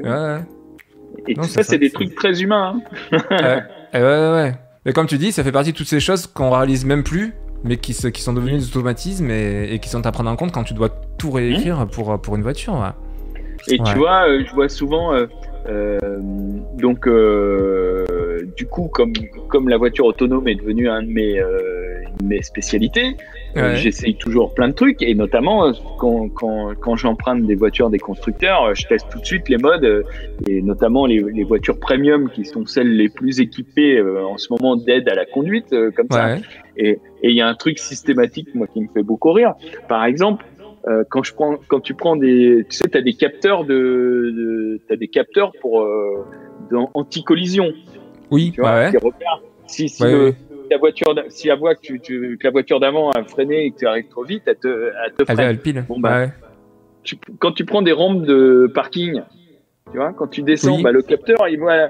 Ouais. 0.00 0.38
Et 1.26 1.34
tout 1.34 1.44
ça, 1.44 1.62
c'est 1.62 1.78
des 1.78 1.90
trucs 1.90 2.14
très 2.14 2.40
humains. 2.40 2.80
Hein. 3.12 3.20
ouais, 3.94 4.00
ouais, 4.00 4.32
ouais. 4.32 4.54
Mais 4.86 4.92
comme 4.92 5.06
tu 5.06 5.18
dis, 5.18 5.32
ça 5.32 5.42
fait 5.42 5.52
partie 5.52 5.72
de 5.72 5.76
toutes 5.76 5.88
ces 5.88 6.00
choses 6.00 6.26
qu'on 6.26 6.50
réalise 6.50 6.84
même 6.84 7.02
plus 7.02 7.34
mais 7.64 7.76
qui, 7.76 7.94
qui 7.94 8.22
sont 8.22 8.32
devenus 8.32 8.64
des 8.64 8.68
automatismes 8.68 9.30
et, 9.30 9.78
qui 9.80 9.88
sont 9.88 10.06
à 10.06 10.12
prendre 10.12 10.30
en 10.30 10.36
compte 10.36 10.52
quand 10.52 10.64
tu 10.64 10.74
dois 10.74 10.90
tout 11.18 11.30
réécrire 11.30 11.86
pour, 11.86 12.20
pour 12.20 12.36
une 12.36 12.42
voiture. 12.42 12.94
Et 13.66 13.78
tu 13.78 13.94
vois, 13.96 14.28
euh, 14.28 14.44
je 14.46 14.54
vois 14.54 14.68
souvent, 14.68 15.14
euh, 15.14 15.26
euh, 15.68 15.98
donc, 16.78 17.08
du 18.56 18.66
coup, 18.66 18.88
comme, 18.88 19.12
comme 19.48 19.68
la 19.68 19.76
voiture 19.76 20.06
autonome 20.06 20.48
est 20.48 20.54
devenue 20.54 20.88
un 20.88 21.02
de 21.02 21.08
mes, 21.08 21.42
mes 22.22 22.42
spécialités, 22.42 23.16
j'essaye 23.54 24.16
toujours 24.16 24.54
plein 24.54 24.68
de 24.68 24.74
trucs 24.74 25.02
et 25.02 25.14
notamment 25.14 25.72
quand, 25.98 26.28
quand, 26.28 26.74
quand 26.80 26.96
j'emprunte 26.96 27.46
des 27.46 27.54
voitures 27.54 27.90
des 27.90 27.98
constructeurs, 27.98 28.74
je 28.74 28.86
teste 28.86 29.08
tout 29.10 29.20
de 29.20 29.26
suite 29.26 29.48
les 29.48 29.58
modes 29.58 30.04
et 30.46 30.62
notamment 30.62 31.06
les, 31.06 31.20
les 31.20 31.44
voitures 31.44 31.78
premium 31.78 32.30
qui 32.30 32.44
sont 32.44 32.66
celles 32.66 32.96
les 32.96 33.08
plus 33.08 33.40
équipées 33.40 34.00
en 34.00 34.38
ce 34.38 34.48
moment 34.50 34.76
d'aide 34.76 35.08
à 35.08 35.14
la 35.14 35.26
conduite, 35.26 35.74
comme 35.96 36.08
ça. 36.10 36.36
Et 36.76 37.00
il 37.22 37.32
y 37.32 37.40
a 37.40 37.48
un 37.48 37.54
truc 37.54 37.78
systématique 37.78 38.54
moi 38.54 38.66
qui 38.66 38.80
me 38.80 38.88
fait 38.88 39.02
beaucoup 39.02 39.32
rire. 39.32 39.54
Par 39.88 40.04
exemple, 40.04 40.44
euh, 40.86 41.04
quand 41.10 41.22
je 41.22 41.34
prends, 41.34 41.56
quand 41.66 41.80
tu 41.80 41.94
prends 41.94 42.16
des, 42.16 42.64
tu 42.68 42.76
sais, 42.76 42.84
t'as 42.84 43.00
des 43.00 43.14
capteurs 43.14 43.64
de, 43.64 43.74
de 43.74 44.80
t'as 44.88 44.96
des 44.96 45.08
capteurs 45.08 45.52
pour 45.60 45.82
euh, 45.82 46.24
anti-collision. 46.94 47.72
Oui. 48.30 48.52
Tu 48.54 48.60
vois, 48.60 48.74
ouais. 48.74 48.90
Si, 49.66 49.88
si 49.88 50.02
la 50.70 50.78
voiture, 50.78 51.14
si 51.28 51.48
elle 51.48 51.58
voit 51.58 51.74
que, 51.74 51.80
tu, 51.80 52.00
tu, 52.00 52.38
que 52.38 52.44
la 52.44 52.50
voiture 52.50 52.80
d'avant 52.80 53.10
a 53.10 53.24
freiné 53.24 53.66
et 53.66 53.70
que 53.70 53.78
tu 53.78 53.86
arrives 53.86 54.08
trop 54.08 54.24
vite, 54.24 54.42
elle 54.46 54.56
te, 54.56 54.92
elle 55.04 55.12
te 55.12 55.24
freine. 55.24 55.40
Elle, 55.40 55.58
pile. 55.58 55.84
Bon, 55.88 55.98
bah, 55.98 56.26
tu, 57.02 57.16
quand 57.38 57.52
tu 57.52 57.64
prends 57.64 57.82
des 57.82 57.92
rampes 57.92 58.24
de 58.24 58.70
parking, 58.72 59.22
tu 59.90 59.96
vois, 59.96 60.12
quand 60.12 60.28
tu 60.28 60.42
descends, 60.42 60.80
bah, 60.80 60.92
le 60.92 61.02
capteur, 61.02 61.48
il 61.48 61.58
voit, 61.58 61.88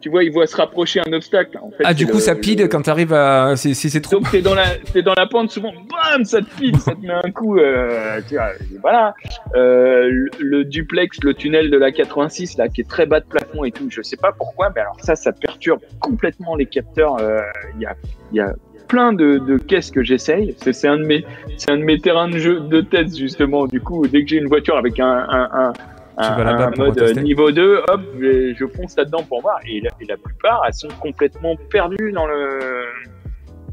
tu 0.00 0.10
vois, 0.10 0.22
il 0.22 0.32
voit 0.32 0.46
se 0.46 0.56
rapprocher 0.56 1.00
un 1.06 1.12
obstacle. 1.12 1.58
En 1.60 1.70
fait, 1.70 1.82
ah, 1.84 1.94
du 1.94 2.06
coup, 2.06 2.20
ça 2.20 2.34
pile 2.34 2.68
quand 2.68 2.82
tu 2.82 2.90
arrives 2.90 3.12
à. 3.12 3.56
Si 3.56 3.74
c'est 3.74 4.00
trop. 4.00 4.16
Donc, 4.16 4.30
t'es 4.30 4.42
dans, 4.42 4.54
la, 4.54 4.64
es 4.94 5.02
dans 5.02 5.14
la 5.14 5.26
pente, 5.26 5.50
souvent, 5.50 5.72
bam, 5.72 6.24
ça 6.24 6.40
te 6.40 6.56
pile, 6.56 6.76
ça 6.78 6.94
te 6.94 7.00
met 7.00 7.12
un 7.12 7.30
coup. 7.30 7.58
Euh, 7.58 8.20
tu 8.28 8.34
vois, 8.34 8.52
voilà. 8.80 9.14
Euh, 9.56 10.28
le, 10.38 10.64
duplex, 10.64 11.18
le 11.22 11.34
tunnel 11.34 11.70
de 11.70 11.76
la 11.76 11.90
86, 11.90 12.58
là, 12.58 12.68
qui 12.68 12.82
est 12.82 12.88
très 12.88 13.06
bas 13.06 13.20
de 13.20 13.26
plafond 13.26 13.64
et 13.64 13.72
tout, 13.72 13.88
je 13.90 14.02
sais 14.02 14.16
pas 14.16 14.32
pourquoi, 14.32 14.70
mais 14.74 14.82
alors 14.82 14.96
ça, 15.00 15.16
ça 15.16 15.32
perturbe 15.32 15.80
complètement 16.00 16.54
les 16.54 16.66
capteurs. 16.66 17.16
Euh, 17.20 17.40
il 17.74 17.82
y, 17.82 17.86
a, 17.86 17.96
y 18.32 18.40
a 18.40 18.54
plein 18.86 19.12
de, 19.12 19.38
de 19.38 19.58
caisses 19.58 19.90
que 19.90 20.02
j'essaye. 20.02 20.54
C'est 20.58 20.86
un, 20.86 20.96
de 20.96 21.04
mes, 21.04 21.24
un 21.68 21.76
de 21.76 21.82
mes 21.82 22.00
terrains 22.00 22.28
de 22.28 22.38
jeu 22.38 22.60
de 22.60 22.80
test, 22.80 23.16
justement. 23.18 23.66
Du 23.66 23.80
coup, 23.80 24.06
dès 24.06 24.22
que 24.22 24.28
j'ai 24.28 24.36
une 24.36 24.48
voiture 24.48 24.76
avec 24.76 25.00
un, 25.00 25.26
un, 25.28 25.48
un 25.52 25.72
un, 26.18 26.70
mode 26.76 27.18
niveau 27.18 27.50
2, 27.50 27.82
hop, 27.88 28.00
je, 28.20 28.66
fonce 28.76 28.96
là-dedans 28.96 29.22
pour 29.28 29.40
voir. 29.40 29.58
Et 29.66 29.80
la, 29.80 30.16
plupart, 30.16 30.62
elles 30.66 30.74
sont 30.74 30.88
complètement 31.00 31.56
perdues 31.70 32.12
dans 32.12 32.26
le. 32.26 32.84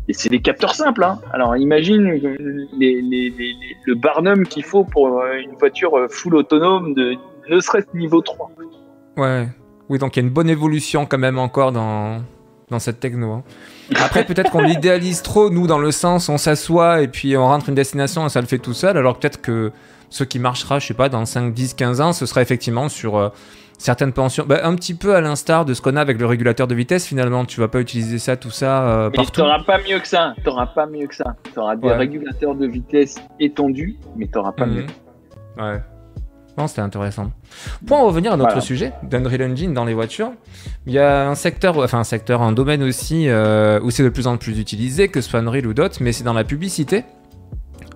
Et 0.07 0.13
c'est 0.13 0.30
des 0.30 0.39
capteurs 0.39 0.76
simples. 0.76 1.03
Hein. 1.03 1.19
Alors 1.34 1.57
imagine 1.57 2.03
les, 2.77 3.01
les, 3.01 3.31
les, 3.31 3.55
le 3.85 3.95
Barnum 3.95 4.45
qu'il 4.45 4.63
faut 4.63 4.84
pour 4.84 5.19
euh, 5.19 5.39
une 5.39 5.55
voiture 5.57 5.97
euh, 5.97 6.07
full 6.07 6.35
autonome 6.35 6.93
de 6.93 7.15
ne 7.49 7.59
serait-ce 7.59 7.97
niveau 7.97 8.22
3. 8.22 8.51
Ouais. 9.17 9.47
Oui, 9.89 9.97
donc 9.97 10.15
il 10.15 10.19
y 10.19 10.23
a 10.23 10.27
une 10.27 10.34
bonne 10.34 10.49
évolution 10.49 11.07
quand 11.07 11.17
même 11.17 11.39
encore 11.39 11.72
dans, 11.72 12.22
dans 12.69 12.80
cette 12.80 12.99
techno. 12.99 13.31
Hein. 13.31 13.43
Après, 13.95 14.23
peut-être 14.27 14.51
qu'on 14.51 14.61
l'idéalise 14.61 15.23
trop, 15.23 15.49
nous, 15.49 15.65
dans 15.65 15.80
le 15.80 15.91
sens 15.91 16.30
on 16.30 16.38
s'assoit 16.38 17.01
et 17.01 17.07
puis 17.07 17.35
on 17.35 17.45
rentre 17.45 17.69
une 17.69 17.76
destination 17.76 18.26
et 18.27 18.30
ça 18.30 18.41
le 18.41 18.47
fait 18.47 18.59
tout 18.59 18.73
seul, 18.73 18.97
alors 18.97 19.17
peut-être 19.17 19.41
que 19.41 19.72
ce 20.15 20.23
qui 20.23 20.39
marchera, 20.39 20.79
je 20.79 20.87
sais 20.87 20.93
pas, 20.93 21.09
dans 21.09 21.25
5, 21.25 21.53
10, 21.53 21.73
15 21.73 21.99
ans, 21.99 22.13
ce 22.13 22.25
sera 22.25 22.41
effectivement 22.41 22.87
sur 22.87 23.17
euh, 23.17 23.29
certaines 23.77 24.13
pensions. 24.13 24.45
Bah, 24.47 24.61
un 24.63 24.73
petit 24.75 24.93
peu 24.93 25.13
à 25.13 25.19
l'instar 25.19 25.65
de 25.65 25.73
ce 25.73 25.81
qu'on 25.81 25.97
a 25.97 26.01
avec 26.01 26.17
le 26.17 26.25
régulateur 26.25 26.67
de 26.67 26.75
vitesse, 26.75 27.05
finalement. 27.05 27.43
Tu 27.43 27.59
vas 27.59 27.67
pas 27.67 27.81
utiliser 27.81 28.17
ça, 28.17 28.37
tout 28.37 28.49
ça 28.49 28.87
euh, 28.87 29.09
partout? 29.09 29.31
Tu 29.33 29.41
n'auras 29.41 29.63
pas 29.63 29.77
mieux 29.77 29.99
que 29.99 30.07
ça. 30.07 30.33
Tu 30.37 30.43
n'auras 30.45 30.67
pas 30.67 30.85
mieux 30.85 31.07
que 31.07 31.15
ça. 31.15 31.35
Tu 31.51 31.59
auras 31.59 31.75
des 31.75 31.91
régulateurs 31.91 32.55
de 32.55 32.65
vitesse 32.65 33.15
étendus, 33.41 33.97
mais 34.15 34.27
tu 34.27 34.37
n'auras 34.37 34.53
pas 34.53 34.65
mieux. 34.65 34.83
Mhm. 34.83 35.63
Ouais. 35.63 35.81
Non, 36.57 36.67
c'était 36.67 36.81
intéressant. 36.81 37.31
Pour 37.85 37.97
en 37.97 38.05
revenir 38.05 38.31
à 38.31 38.37
notre 38.37 38.61
sujet 38.61 38.93
d'Unreal 39.03 39.51
Engine 39.51 39.73
dans 39.73 39.83
les 39.83 39.93
voitures, 39.93 40.31
il 40.87 40.93
y 40.93 40.99
a 40.99 41.27
un 41.27 41.35
secteur, 41.35 41.77
enfin 41.77 41.99
un 41.99 42.05
secteur, 42.05 42.41
un 42.41 42.53
domaine 42.53 42.83
aussi 42.83 43.27
euh, 43.27 43.81
où 43.83 43.91
c'est 43.91 44.03
de 44.03 44.09
plus 44.09 44.27
en 44.27 44.37
plus 44.37 44.57
utilisé, 44.57 45.09
que 45.09 45.19
ce 45.19 45.29
soit 45.29 45.41
Unreal 45.41 45.67
ou 45.67 45.73
d'autres, 45.73 45.97
mais 45.99 46.13
c'est 46.13 46.23
dans 46.23 46.31
la 46.31 46.45
publicité. 46.45 47.03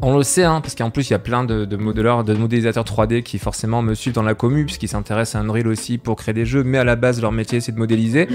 On 0.02 0.16
le 0.16 0.24
sait, 0.24 0.46
hein, 0.46 0.62
parce 0.62 0.76
qu'en 0.76 0.92
plus, 0.92 1.10
il 1.10 1.12
y 1.12 1.16
a 1.16 1.20
plein 1.20 1.44
de, 1.44 1.66
de 1.66 1.76
de 1.76 2.34
modélisateurs 2.34 2.86
3D 2.86 3.22
qui 3.22 3.38
forcément 3.38 3.82
me 3.82 3.94
suivent 3.94 4.14
dans 4.14 4.24
la 4.24 4.34
commu, 4.34 4.66
puisqu'ils 4.66 4.88
s'intéressent 4.88 5.42
à 5.42 5.44
Unreal 5.44 5.68
aussi 5.68 5.98
pour 5.98 6.16
créer 6.16 6.34
des 6.34 6.46
jeux, 6.46 6.64
mais 6.64 6.78
à 6.78 6.86
la 6.86 6.96
base, 6.96 7.22
leur 7.22 7.34
métier, 7.34 7.60
c'est 7.60 7.74
de 7.74 7.78
modéliser. 7.78 8.30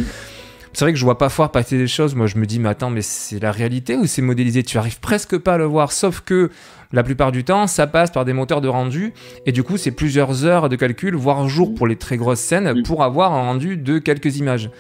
c'est 0.75 0.85
vrai 0.85 0.93
que 0.93 0.99
je 0.99 1.05
vois 1.05 1.17
pas 1.17 1.31
fort 1.31 1.51
passer 1.51 1.79
des 1.79 1.87
choses. 1.87 2.15
Moi, 2.15 2.27
je 2.27 2.37
me 2.37 2.45
dis, 2.45 2.59
mais 2.59 2.69
attends, 2.69 2.91
mais 2.91 3.01
c'est 3.01 3.41
la 3.41 3.51
réalité 3.51 3.97
ou 3.97 4.05
c'est 4.05 4.21
modélisé? 4.21 4.63
Tu 4.63 4.77
arrives 4.77 5.01
presque 5.01 5.39
pas 5.39 5.55
à 5.55 5.59
le 5.59 5.65
voir, 5.65 5.91
sauf 5.93 6.21
que 6.21 6.51
la 6.93 7.03
plupart 7.03 7.33
du 7.33 7.45
temps, 7.45 7.67
ça 7.67 7.87
passe 7.87 8.11
par 8.11 8.27
des 8.27 8.35
moteurs 8.35 8.61
de 8.61 8.69
rendu, 8.69 9.15
et 9.47 9.53
du 9.53 9.63
coup, 9.63 9.79
c'est 9.79 9.91
plusieurs 9.91 10.45
heures 10.45 10.69
de 10.69 10.77
calcul, 10.77 11.17
voire 11.17 11.49
jours 11.49 11.75
pour 11.75 11.87
les 11.87 11.97
très 11.97 12.19
grosses 12.19 12.41
scènes, 12.41 12.83
pour 12.83 13.03
avoir 13.03 13.33
un 13.33 13.41
rendu 13.41 13.79
de 13.79 13.99
quelques 13.99 14.37
images. 14.37 14.71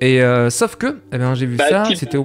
Et 0.00 0.22
euh, 0.22 0.48
sauf 0.50 0.76
que, 0.76 0.98
eh 1.12 1.18
ben, 1.18 1.34
j'ai 1.34 1.46
vu 1.46 1.56
bah, 1.56 1.68
ça, 1.68 1.84
c'était 1.94 2.18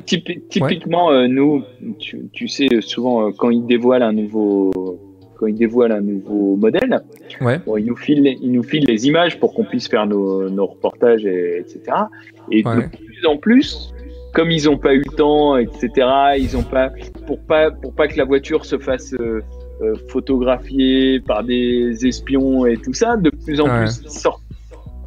typiquement 0.49 1.11
euh, 1.11 1.27
nous, 1.27 1.63
tu, 1.99 2.47
sais 2.47 2.67
souvent 2.81 3.27
euh, 3.27 3.31
quand 3.35 3.49
ils 3.49 3.65
dévoilent 3.65 4.03
un 4.03 4.13
nouveau 4.13 4.99
quand 5.37 5.47
ils 5.47 5.55
dévoilent 5.55 5.91
un 5.91 6.01
nouveau 6.01 6.55
modèle, 6.55 7.01
ouais. 7.41 7.59
ils 7.77 7.85
nous 7.85 7.95
filent 7.95 8.37
ils 8.41 8.51
nous 8.51 8.61
filent 8.61 8.85
les 8.85 9.07
images 9.07 9.39
pour 9.39 9.53
qu'on 9.53 9.63
puisse 9.63 9.87
faire 9.87 10.05
nos, 10.05 10.49
nos 10.49 10.67
reportages 10.67 11.25
et, 11.25 11.59
etc. 11.59 11.81
Et 12.51 12.61
de 12.61 12.69
plus 12.69 13.25
en 13.25 13.37
plus, 13.37 13.93
comme 14.33 14.51
ils 14.51 14.65
n'ont 14.65 14.77
pas 14.77 14.93
eu 14.93 15.01
le 15.03 15.15
temps, 15.15 15.57
etc. 15.57 15.89
Ils 16.37 16.55
ont 16.55 16.63
pas 16.63 16.91
pour 17.25 17.39
pas 17.39 17.71
pour 17.71 17.93
pas 17.93 18.07
que 18.07 18.17
la 18.17 18.25
voiture 18.25 18.65
se 18.65 18.77
fasse 18.77 19.15
photographier 20.09 21.19
par 21.21 21.43
des 21.43 22.05
espions 22.05 22.67
et 22.67 22.77
tout 22.77 22.93
ça, 22.93 23.17
de 23.17 23.31
plus 23.31 23.59
en 23.59 23.65
plus 23.65 24.01
ils 24.03 24.11
sortent 24.11 24.43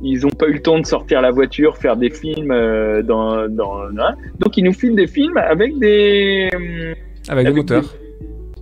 ils 0.02 0.20
n'ont 0.20 0.31
pas 0.31 0.47
eu 0.47 0.55
le 0.55 0.62
temps 0.62 0.78
de 0.78 0.86
sortir 0.86 1.20
la 1.23 1.31
voiture, 1.31 1.77
faire 1.77 1.97
des 1.97 2.10
films 2.10 2.51
euh, 2.51 3.02
dans, 3.02 3.48
dans 3.48 3.85
hein. 3.85 4.14
donc 4.39 4.56
ils 4.56 4.64
nous 4.64 4.73
filment 4.73 4.97
des 4.97 5.06
films 5.06 5.36
avec 5.36 5.78
des 5.78 6.48
euh, 6.55 6.94
avec, 7.28 7.47
des 7.47 7.52
moteurs 7.52 7.94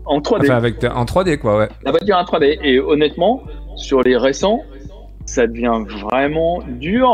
en 0.06 0.20
3D. 0.20 0.42
Enfin, 0.42 0.56
avec 0.56 0.84
en 0.84 1.04
3D 1.04 1.38
quoi, 1.38 1.58
ouais. 1.58 1.68
La 1.84 1.90
voiture 1.90 2.16
en 2.16 2.24
3D 2.24 2.58
et 2.62 2.78
honnêtement 2.78 3.42
sur 3.76 4.02
les 4.02 4.16
récents, 4.16 4.60
ça 5.24 5.46
devient 5.46 5.82
vraiment 6.02 6.62
dur. 6.68 7.10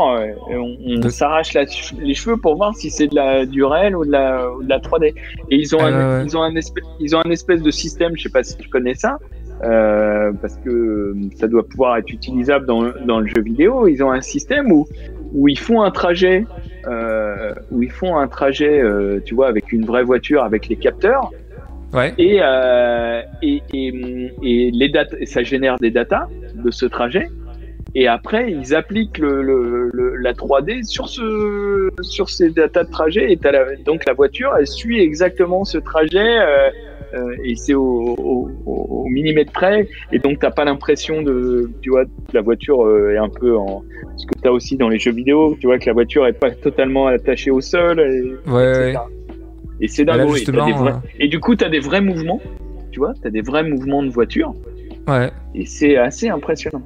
On, 0.51 1.09
s'arrache 1.09 1.55
les 1.55 2.15
cheveux 2.15 2.37
pour 2.37 2.57
voir 2.57 2.75
si 2.75 2.91
c'est 2.91 3.07
de 3.07 3.15
la 3.15 3.47
du 3.47 3.65
réel 3.65 3.97
ou 3.97 4.05
de 4.05 4.11
la, 4.11 4.47
de 4.63 4.69
la 4.69 4.79
3D. 4.79 5.15
Et 5.51 5.57
ils 5.57 5.75
ont, 5.75 5.81
un, 5.81 6.25
ils 6.25 6.37
ont 6.37 6.43
un 6.43 6.55
espèce, 6.57 6.85
ils 6.99 7.17
ont 7.17 7.21
un 7.25 7.31
espèce 7.31 7.63
de 7.63 7.71
système, 7.71 8.17
je 8.17 8.25
sais 8.25 8.29
pas 8.29 8.43
si 8.43 8.57
tu 8.57 8.69
connais 8.69 8.95
ça, 8.95 9.19
euh, 9.63 10.33
parce 10.41 10.57
que 10.57 11.15
ça 11.37 11.47
doit 11.47 11.67
pouvoir 11.67 11.97
être 11.99 12.11
utilisable 12.11 12.67
dans, 12.67 12.83
dans, 13.05 13.21
le 13.21 13.27
jeu 13.27 13.43
vidéo. 13.43 13.87
Ils 13.89 14.03
ont 14.03 14.11
un 14.11 14.23
système 14.23 14.73
où, 14.73 14.87
où 15.33 15.49
ils 15.49 15.59
font 15.59 15.83
un 15.83 15.91
trajet, 15.91 16.47
euh, 16.87 17.53
où 17.71 17.83
ils 17.83 17.91
font 17.91 18.17
un 18.17 18.29
trajet, 18.29 18.81
euh, 18.81 19.21
tu 19.25 19.35
vois, 19.35 19.49
avec 19.49 19.73
une 19.73 19.85
vraie 19.85 20.03
voiture, 20.03 20.45
avec 20.45 20.69
les 20.69 20.77
capteurs. 20.77 21.31
Ouais. 21.93 22.15
Et, 22.19 22.39
euh, 22.41 23.21
et, 23.43 23.63
et, 23.75 24.33
et, 24.43 24.71
les 24.71 24.89
dates, 24.89 25.15
ça 25.25 25.43
génère 25.43 25.77
des 25.79 25.91
datas 25.91 26.29
de 26.55 26.71
ce 26.71 26.87
trajet. 26.87 27.29
Et 27.95 28.07
après, 28.07 28.53
ils 28.53 28.75
appliquent 28.75 29.19
le, 29.19 29.43
le, 29.43 30.15
la 30.17 30.33
3D 30.33 30.85
sur, 30.85 31.09
ce, 31.09 31.91
sur 32.03 32.31
ces 32.31 32.51
datas 32.51 32.85
de 32.85 32.91
trajet. 32.91 33.33
Et 33.33 33.39
la, 33.43 33.75
donc 33.85 34.07
la 34.07 34.13
voiture, 34.15 34.55
elle 34.59 34.69
suit 34.69 35.01
exactement 35.01 35.65
ce 35.65 35.77
trajet. 35.79 36.39
Euh, 37.13 37.19
euh, 37.19 37.37
et 37.45 37.57
c'est 37.57 37.75
au, 37.75 38.15
au, 38.19 38.51
au, 38.67 39.05
millimètre 39.09 39.53
près. 39.53 39.89
Et 40.13 40.19
donc 40.19 40.39
t'as 40.41 40.51
pas 40.51 40.65
l'impression 40.65 41.23
de 41.23 41.71
tu 41.83 41.91
vois 41.91 42.05
la 42.33 42.41
voiture 42.41 42.85
euh, 42.87 43.15
est 43.15 43.19
un 43.19 43.29
peu 43.29 43.57
en 43.57 43.83
ce 44.17 44.27
que 44.27 44.39
t'as 44.43 44.51
aussi 44.51 44.77
dans 44.77 44.89
les 44.89 44.99
jeux 44.99 45.13
vidéo 45.13 45.57
tu 45.61 45.67
vois 45.67 45.79
que 45.79 45.87
la 45.87 45.93
voiture 45.93 46.27
est 46.27 46.33
pas 46.33 46.51
totalement 46.51 47.07
attachée 47.07 47.51
au 47.51 47.61
sol 47.61 48.01
et, 48.01 48.51
ouais, 48.51 48.95
et 49.81 49.89
c'est 49.89 50.05
dingue 50.05 50.29
et, 50.37 50.73
hein. 50.73 51.03
et, 51.19 51.29
du 51.29 51.41
coup 51.41 51.57
t'as 51.57 51.71
des 51.71 51.81
vrais 51.81 52.03
mouvements 52.03 52.41
tu 52.93 52.99
vois 52.99 53.15
t'as 53.23 53.31
des 53.31 53.41
vrais 53.41 53.65
mouvements 53.65 54.03
de 54.03 54.11
voiture. 54.11 54.55
Ouais. 55.09 55.31
Et 55.55 55.65
c'est 55.65 55.97
assez 55.97 56.29
impressionnant 56.29 56.83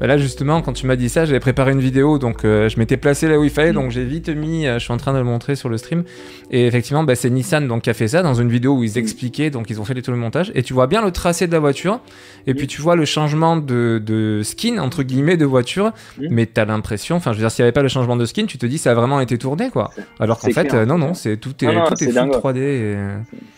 bah 0.00 0.06
là 0.06 0.16
justement, 0.16 0.62
quand 0.62 0.72
tu 0.72 0.86
m'as 0.86 0.96
dit 0.96 1.10
ça, 1.10 1.26
j'avais 1.26 1.40
préparé 1.40 1.72
une 1.72 1.80
vidéo, 1.80 2.18
donc 2.18 2.46
euh, 2.46 2.70
je 2.70 2.78
m'étais 2.78 2.96
placé 2.96 3.28
là 3.28 3.38
où 3.38 3.44
il 3.44 3.50
fallait, 3.50 3.72
mm. 3.72 3.74
donc 3.74 3.90
j'ai 3.90 4.04
vite 4.04 4.30
mis, 4.30 4.66
euh, 4.66 4.78
je 4.78 4.84
suis 4.84 4.92
en 4.94 4.96
train 4.96 5.12
de 5.12 5.18
le 5.18 5.24
montrer 5.24 5.56
sur 5.56 5.68
le 5.68 5.76
stream. 5.76 6.04
Et 6.50 6.66
effectivement, 6.66 7.04
bah, 7.04 7.14
c'est 7.14 7.28
Nissan 7.28 7.68
donc 7.68 7.82
qui 7.82 7.90
a 7.90 7.94
fait 7.94 8.08
ça 8.08 8.22
dans 8.22 8.32
une 8.32 8.48
vidéo 8.48 8.72
où 8.78 8.82
ils 8.82 8.94
mm. 8.94 8.98
expliquaient, 8.98 9.50
donc 9.50 9.68
ils 9.68 9.78
ont 9.78 9.84
fait 9.84 10.00
tout 10.00 10.10
le 10.10 10.16
montage. 10.16 10.52
Et 10.54 10.62
tu 10.62 10.72
vois 10.72 10.86
bien 10.86 11.04
le 11.04 11.10
tracé 11.10 11.46
de 11.46 11.52
la 11.52 11.58
voiture, 11.58 12.00
et 12.46 12.54
puis 12.54 12.64
mm. 12.64 12.68
tu 12.68 12.80
vois 12.80 12.96
le 12.96 13.04
changement 13.04 13.58
de, 13.58 14.02
de 14.02 14.40
skin 14.42 14.78
entre 14.78 15.02
guillemets 15.02 15.36
de 15.36 15.44
voiture, 15.44 15.92
mais 16.18 16.46
t'as 16.46 16.64
l'impression, 16.64 17.16
enfin 17.16 17.32
je 17.32 17.36
veux 17.36 17.42
dire, 17.42 17.50
s'il 17.50 17.62
n'y 17.62 17.66
avait 17.66 17.72
pas 17.72 17.82
le 17.82 17.88
changement 17.88 18.16
de 18.16 18.24
skin, 18.24 18.46
tu 18.46 18.56
te 18.56 18.64
dis 18.64 18.78
ça 18.78 18.92
a 18.92 18.94
vraiment 18.94 19.20
été 19.20 19.36
tourné 19.36 19.68
quoi. 19.68 19.90
Alors 20.18 20.38
qu'en 20.38 20.50
fait, 20.50 20.72
euh, 20.72 20.86
non 20.86 20.96
non, 20.96 21.12
c'est 21.12 21.36
tout 21.36 21.50
est 21.62 21.66
tout 21.66 22.04
est, 22.04 22.08
3D. 22.08 23.06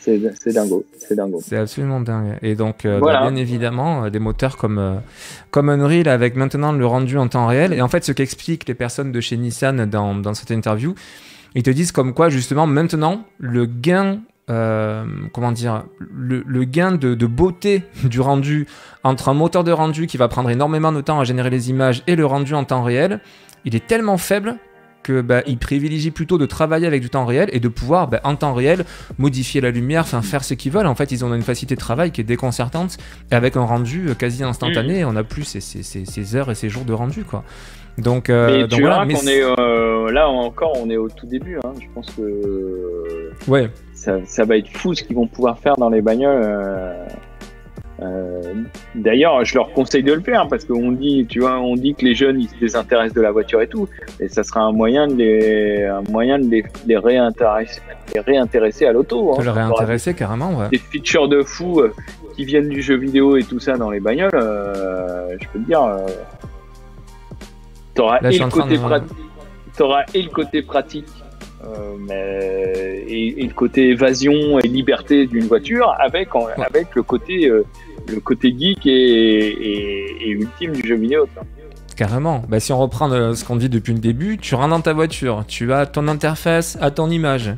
C'est 0.01 0.19
dingo, 0.53 0.85
c'est 0.99 1.15
dingo. 1.15 1.41
C'est 1.41 1.57
absolument 1.57 2.01
dingue. 2.01 2.37
Et 2.43 2.57
donc 2.57 2.85
bah, 2.85 3.21
bien 3.23 3.37
évidemment 3.37 4.11
des 4.11 4.19
moteurs 4.19 4.57
comme 4.57 5.01
comme 5.53 5.69
Unreal 5.69 6.09
avec 6.09 6.32
maintenant 6.37 6.73
le 6.73 6.87
rendu 6.87 7.19
en 7.19 7.29
temps 7.29 7.47
réel. 7.47 7.73
Et 7.73 7.81
en 7.83 7.89
fait, 7.89 8.05
ce 8.05 8.13
qu'expliquent 8.13 8.69
les 8.69 8.75
personnes 8.75 9.13
de 9.13 9.21
chez 9.21 9.37
Nissan 9.37 9.87
dans, 9.87 10.15
dans 10.15 10.35
cette 10.35 10.51
interview, 10.51 10.95
ils 11.55 11.63
te 11.63 11.71
disent 11.71 11.93
comme 11.93 12.15
quoi, 12.15 12.29
justement, 12.29 12.67
maintenant, 12.67 13.25
le 13.39 13.67
gain 13.67 14.21
euh, 14.51 15.05
comment 15.33 15.53
dire, 15.53 15.85
le, 16.01 16.65
gain 16.65 16.93
de, 16.93 17.15
beauté 17.27 17.85
du 18.05 18.21
rendu 18.21 18.67
entre 19.05 19.29
un 19.29 19.35
moteur 19.35 19.63
de 19.63 19.71
rendu 19.71 20.07
qui 20.07 20.17
va 20.17 20.29
prendre 20.29 20.51
énormément 20.51 20.93
de 20.93 21.01
temps 21.01 21.21
à 21.21 21.25
générer 21.25 21.49
les 21.49 21.71
images 21.71 22.03
et 22.07 22.17
le 22.17 22.27
rendu 22.27 22.53
en 22.55 22.65
temps 22.65 22.83
réel, 22.83 23.21
il 23.65 23.77
est 23.77 23.87
tellement 23.87 24.19
faible 24.19 24.57
que 25.03 25.21
bah, 25.21 25.43
privilégient 25.61 26.11
plutôt 26.11 26.39
de 26.39 26.47
travailler 26.47 26.87
avec 26.87 27.03
du 27.03 27.11
temps 27.11 27.25
réel 27.25 27.49
et 27.53 27.61
de 27.61 27.69
pouvoir 27.69 28.09
bah, 28.09 28.21
en 28.25 28.37
temps 28.37 28.55
réel 28.55 28.85
modifier 29.19 29.61
la 29.61 29.71
lumière, 29.71 30.03
enfin 30.03 30.23
faire 30.23 30.45
ce 30.45 30.55
qu'ils 30.55 30.73
veulent. 30.73 30.87
En 30.87 30.95
fait, 30.95 31.13
ils 31.13 31.25
ont 31.25 31.35
une 31.35 31.43
facilité 31.43 31.75
de 31.75 31.81
travail 31.81 32.11
qui 32.11 32.21
est 32.21 32.25
déconcertante 32.25 32.99
et 33.31 33.35
avec 33.35 33.57
un 33.57 33.65
rendu 33.65 34.09
euh, 34.09 34.15
quasi 34.15 34.45
instantané, 34.45 35.05
on 35.05 35.17
a 35.17 35.25
plus 35.25 35.45
ces, 35.45 36.37
heures 36.37 36.51
et 36.51 36.55
ces 36.55 36.69
jours 36.69 36.85
de 36.85 36.93
rendu 36.93 37.25
quoi. 37.25 37.45
Donc, 37.99 38.31
euh, 38.31 38.67
voilà, 38.71 39.05
mais 39.05 39.15
est, 39.15 39.43
euh, 39.43 40.11
là 40.11 40.29
encore, 40.29 40.73
on 40.83 40.89
est 40.89 40.97
au 40.97 41.09
tout 41.09 41.27
début. 41.27 41.59
Hein. 41.63 41.73
Je 41.79 41.87
pense 41.95 42.11
que 42.11 43.33
ouais. 43.49 43.69
ça, 43.93 44.25
ça, 44.25 44.45
va 44.45 44.57
être 44.57 44.69
fou 44.69 44.95
ce 44.95 45.03
qu'ils 45.03 45.17
vont 45.17 45.27
pouvoir 45.27 45.59
faire 45.59 45.77
dans 45.77 45.91
les 45.91 46.01
bagnoles. 46.01 46.43
Euh, 46.43 47.07
d'ailleurs, 48.95 49.45
je 49.45 49.55
leur 49.55 49.73
conseille 49.73 50.03
de 50.03 50.13
le 50.13 50.21
faire 50.21 50.49
parce 50.49 50.65
qu'on 50.65 50.93
dit, 50.93 51.27
tu 51.27 51.41
vois, 51.41 51.59
on 51.59 51.75
dit 51.75 51.95
que 51.95 52.05
les 52.05 52.15
jeunes 52.15 52.41
ils 52.41 52.49
se 52.49 52.57
désintéressent 52.57 53.15
de 53.15 53.21
la 53.21 53.31
voiture 53.31 53.61
et 53.63 53.67
tout, 53.67 53.89
et 54.21 54.29
ça 54.29 54.43
sera 54.43 54.61
un 54.61 54.73
moyen 54.73 55.07
de 55.07 55.15
les, 55.15 55.85
un 55.85 56.03
moyen 56.11 56.39
de 56.39 56.49
les, 56.49 56.65
les 56.87 56.97
réintéresser, 56.97 57.81
les 58.15 58.21
réintéresser 58.21 58.87
à 58.87 58.93
l'auto. 58.93 59.33
Hein. 59.33 59.39
De 59.39 59.45
les 59.45 59.51
réintéresser 59.51 60.15
carrément, 60.15 60.57
ouais. 60.59 60.69
Des 60.71 60.79
features 60.79 61.29
de 61.29 61.43
fou 61.43 61.81
euh, 61.81 61.93
qui 62.37 62.45
viennent 62.45 62.69
du 62.69 62.83
jeu 62.83 62.97
vidéo 62.97 63.37
et 63.37 63.45
tout 63.45 63.61
ça 63.61 63.77
dans 63.77 63.91
les 63.91 64.01
bagnoles, 64.01 64.31
euh, 64.35 65.37
je 65.41 65.49
peux 65.49 65.59
te 65.59 65.67
dire, 65.67 65.81
t'auras 67.95 68.19
et, 68.23 68.39
le 68.39 68.49
côté 68.49 68.75
et 70.15 70.23
le 70.23 70.31
côté 70.31 70.63
pratique 70.63 71.09
euh, 71.65 71.95
mais, 71.99 73.05
et, 73.07 73.47
le 73.47 73.55
côté 73.55 73.91
évasion 73.91 74.59
et 74.59 74.67
liberté 74.67 75.27
d'une 75.27 75.47
voiture 75.47 75.95
avec, 75.99 76.29
avec 76.57 76.95
le 76.95 77.03
côté 77.03 77.51
le 78.09 78.21
côté 78.21 78.55
geek 78.57 78.87
et, 78.87 80.29
ultime 80.29 80.73
du 80.73 80.87
jeu 80.87 80.97
vidéo. 80.97 81.27
Carrément. 81.97 82.43
Bah, 82.49 82.59
si 82.59 82.73
on 82.73 82.79
reprend 82.79 83.11
euh, 83.11 83.35
ce 83.35 83.45
qu'on 83.45 83.57
dit 83.57 83.69
depuis 83.69 83.93
le 83.93 83.99
début, 83.99 84.39
tu 84.39 84.55
rentres 84.55 84.71
dans 84.71 84.81
ta 84.81 84.93
voiture, 84.93 85.45
tu 85.47 85.73
as 85.73 85.87
ton 85.87 86.09
interface 86.09 86.79
à 86.81 86.91
ton 86.91 87.11
image. 87.11 87.55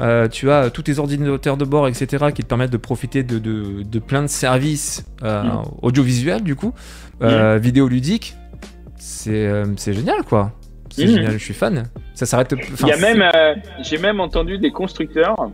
Euh, 0.00 0.28
tu 0.28 0.50
as 0.50 0.70
tous 0.70 0.82
tes 0.82 0.98
ordinateurs 0.98 1.56
de 1.56 1.64
bord, 1.64 1.88
etc., 1.88 2.26
qui 2.34 2.42
te 2.42 2.48
permettent 2.48 2.70
de 2.70 2.76
profiter 2.76 3.22
de, 3.22 3.38
de, 3.38 3.98
plein 3.98 4.22
de 4.22 4.28
services 4.28 5.04
euh, 5.22 5.42
mm. 5.42 5.62
audiovisuels, 5.82 6.42
du 6.42 6.56
coup, 6.56 6.72
mm. 7.20 7.56
vidéoludiques. 7.56 8.34
C'est 8.96 9.92
génial, 9.92 10.22
quoi. 10.24 10.52
C'est 10.90 11.04
mm. 11.04 11.08
génial, 11.08 11.32
je 11.32 11.44
suis 11.44 11.54
fan. 11.54 11.84
Ça 12.14 12.26
s'arrête. 12.26 12.54
J'ai 13.82 13.98
même 13.98 14.20
entendu 14.20 14.58
des 14.58 14.70
constructeurs 14.70 15.50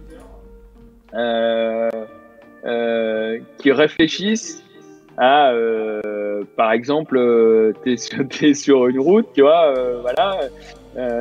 euh, 1.16 1.88
qui 3.58 3.72
réfléchissent 3.72 4.62
à, 5.18 5.50
euh, 5.52 6.44
par 6.56 6.72
exemple, 6.72 7.16
euh, 7.16 7.72
tu 7.82 7.92
es, 7.92 8.54
sur 8.54 8.86
une 8.86 9.00
route, 9.00 9.26
tu 9.34 9.42
vois, 9.42 9.74
voilà. 10.02 10.40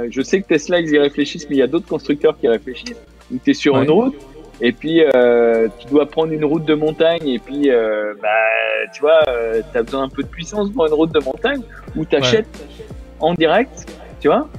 je 0.10 0.22
sais 0.22 0.42
que 0.42 0.48
Tesla, 0.48 0.80
ils 0.80 0.90
y 0.90 0.98
réfléchissent, 0.98 1.48
mais 1.50 1.56
il 1.56 1.60
y 1.60 1.64
a 1.64 1.68
d'autres 1.68 1.88
constructeurs 1.88 2.38
qui 2.38 2.48
réfléchissent. 2.48 3.02
Tu 3.44 3.52
es 3.52 3.54
sur 3.54 3.78
une 3.82 3.90
route, 3.90 4.16
et 4.62 4.72
puis 4.72 5.02
tu 5.80 5.88
dois 5.88 6.06
prendre 6.08 6.32
une 6.32 6.46
route 6.46 6.66
de 6.66 6.76
montagne, 6.76 7.28
et 7.28 7.40
puis, 7.40 7.70
bah, 8.22 8.30
tu 8.94 9.02
vois, 9.02 9.22
tu 9.72 9.78
as 9.78 9.84
besoin 9.84 10.04
un 10.04 10.10
peu 10.10 10.24
de 10.24 10.28
puissance 10.28 10.70
pour 10.70 10.86
une 10.86 10.94
route 10.94 11.14
de 11.14 11.24
montagne, 11.24 11.62
ou 11.96 12.06
tu 12.06 12.16
achètes 12.16 12.48
en 13.20 13.34
direct, 13.34 13.86
tu 14.20 14.28
vois, 14.28 14.50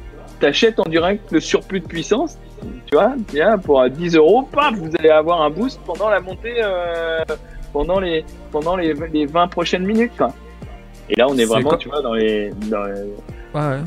tu 0.41 0.47
achètes 0.47 0.81
en 0.81 0.89
direct 0.89 1.31
le 1.31 1.41
surplus 1.41 1.81
de 1.81 1.87
puissance, 1.87 2.39
tu 2.87 2.97
vois, 2.97 3.15
tiens, 3.29 3.59
pour 3.59 3.89
10 3.89 4.17
euros, 4.17 4.43
paf, 4.43 4.75
vous 4.75 4.91
allez 4.99 5.11
avoir 5.11 5.43
un 5.43 5.51
boost 5.51 5.81
pendant 5.85 6.09
la 6.09 6.21
montée, 6.21 6.55
euh, 6.63 7.25
pendant, 7.73 8.01
les, 8.01 8.25
pendant 8.51 8.77
les, 8.77 8.95
les, 9.13 9.27
20 9.27 9.49
prochaines 9.49 9.85
minutes. 9.85 10.13
Quoi. 10.17 10.33
Et 11.09 11.17
là, 11.17 11.27
on 11.29 11.37
est, 11.37 11.45
vraiment, 11.45 11.77
tu 11.77 11.89
vois, 11.89 12.03
dans 12.03 12.15
les. 12.15 12.51
Dans 12.71 12.85
Ouais, 13.55 13.79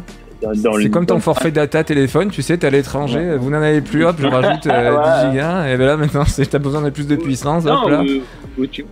c'est 0.82 0.90
comme 0.90 1.06
ton 1.06 1.20
forfait 1.20 1.52
data 1.52 1.84
téléphone, 1.84 2.30
tu 2.30 2.42
sais, 2.42 2.58
t'es 2.58 2.68
à 2.68 2.70
l'étranger, 2.70 3.36
vous 3.38 3.50
n'en 3.50 3.62
avez 3.62 3.82
plus, 3.82 4.06
hop, 4.06 4.16
je 4.20 4.28
rajoute 4.28 4.64
10 4.64 4.70
euh, 4.70 5.32
gigas, 5.32 5.68
et 5.68 5.78
ben 5.78 5.86
là 5.86 5.98
maintenant 5.98 6.24
t'as 6.24 6.60
besoin 6.60 6.82
de 6.82 6.90
plus 6.90 7.08
de 7.08 7.16
puissance, 7.16 7.66
hop 7.66 7.90
là. 7.90 8.04
Où, 8.58 8.66
tu, 8.66 8.86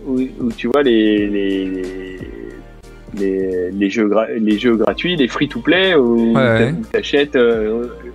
tu, 0.56 0.68
vois 0.68 0.82
les, 0.82 1.26
les, 1.26 2.20
les, 3.14 3.70
les, 3.70 3.90
jeux, 3.90 4.10
les 4.38 4.58
jeux 4.58 4.76
gratuits, 4.76 5.16
les 5.16 5.28
free-to-play, 5.28 5.94
où 5.94 6.34
tu 6.34 6.96
achètes, 6.96 7.36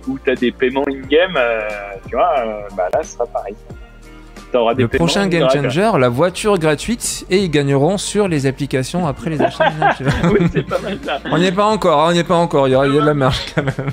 où 0.08 0.18
tu 0.22 0.30
as 0.30 0.34
des 0.34 0.52
paiements 0.52 0.84
in-game, 0.88 1.38
tu 2.08 2.16
vois, 2.16 2.34
bah 2.76 2.88
là, 2.92 3.02
ce 3.02 3.14
sera 3.14 3.26
pareil. 3.26 3.54
le 4.52 4.86
prochain 4.86 5.26
Game 5.28 5.48
Changer, 5.50 5.92
la 5.98 6.08
voiture 6.08 6.58
gratuite, 6.58 7.26
et 7.30 7.38
ils 7.38 7.50
gagneront 7.50 7.98
sur 7.98 8.28
les 8.28 8.46
applications 8.46 9.06
après 9.06 9.30
les 9.30 9.40
achats. 9.40 9.72
oui, 10.24 10.46
c'est 10.52 10.66
pas 10.66 10.78
mal 10.78 10.98
ça. 11.04 11.20
On 11.30 11.38
n'y 11.38 11.46
est 11.46 11.52
pas 11.52 11.66
encore, 11.66 12.00
hein, 12.00 12.08
on 12.10 12.12
n'y 12.12 12.18
est 12.18 12.24
pas 12.24 12.36
encore, 12.36 12.68
il 12.68 12.72
y, 12.72 12.74
a, 12.74 12.86
il 12.86 12.94
y 12.94 12.98
a 12.98 13.00
de 13.00 13.06
la 13.06 13.14
marge 13.14 13.40
quand 13.54 13.62
même. 13.62 13.90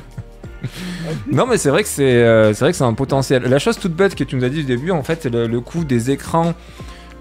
non, 1.31 1.45
mais 1.47 1.57
c'est 1.57 1.69
vrai 1.69 1.83
que 1.83 1.89
c'est 1.89 2.23
euh, 2.23 2.53
vrai 2.59 2.71
que 2.71 2.77
c'est 2.77 2.83
un 2.83 2.93
potentiel. 2.93 3.43
La 3.43 3.59
chose 3.59 3.77
toute 3.77 3.93
bête 3.93 4.15
que 4.15 4.23
tu 4.23 4.35
nous 4.35 4.43
as 4.43 4.49
dit 4.49 4.61
au 4.61 4.65
début, 4.65 4.91
en 4.91 5.03
fait, 5.03 5.19
c'est 5.23 5.33
le, 5.33 5.59
coût 5.59 5.83
des 5.83 6.11
écrans. 6.11 6.53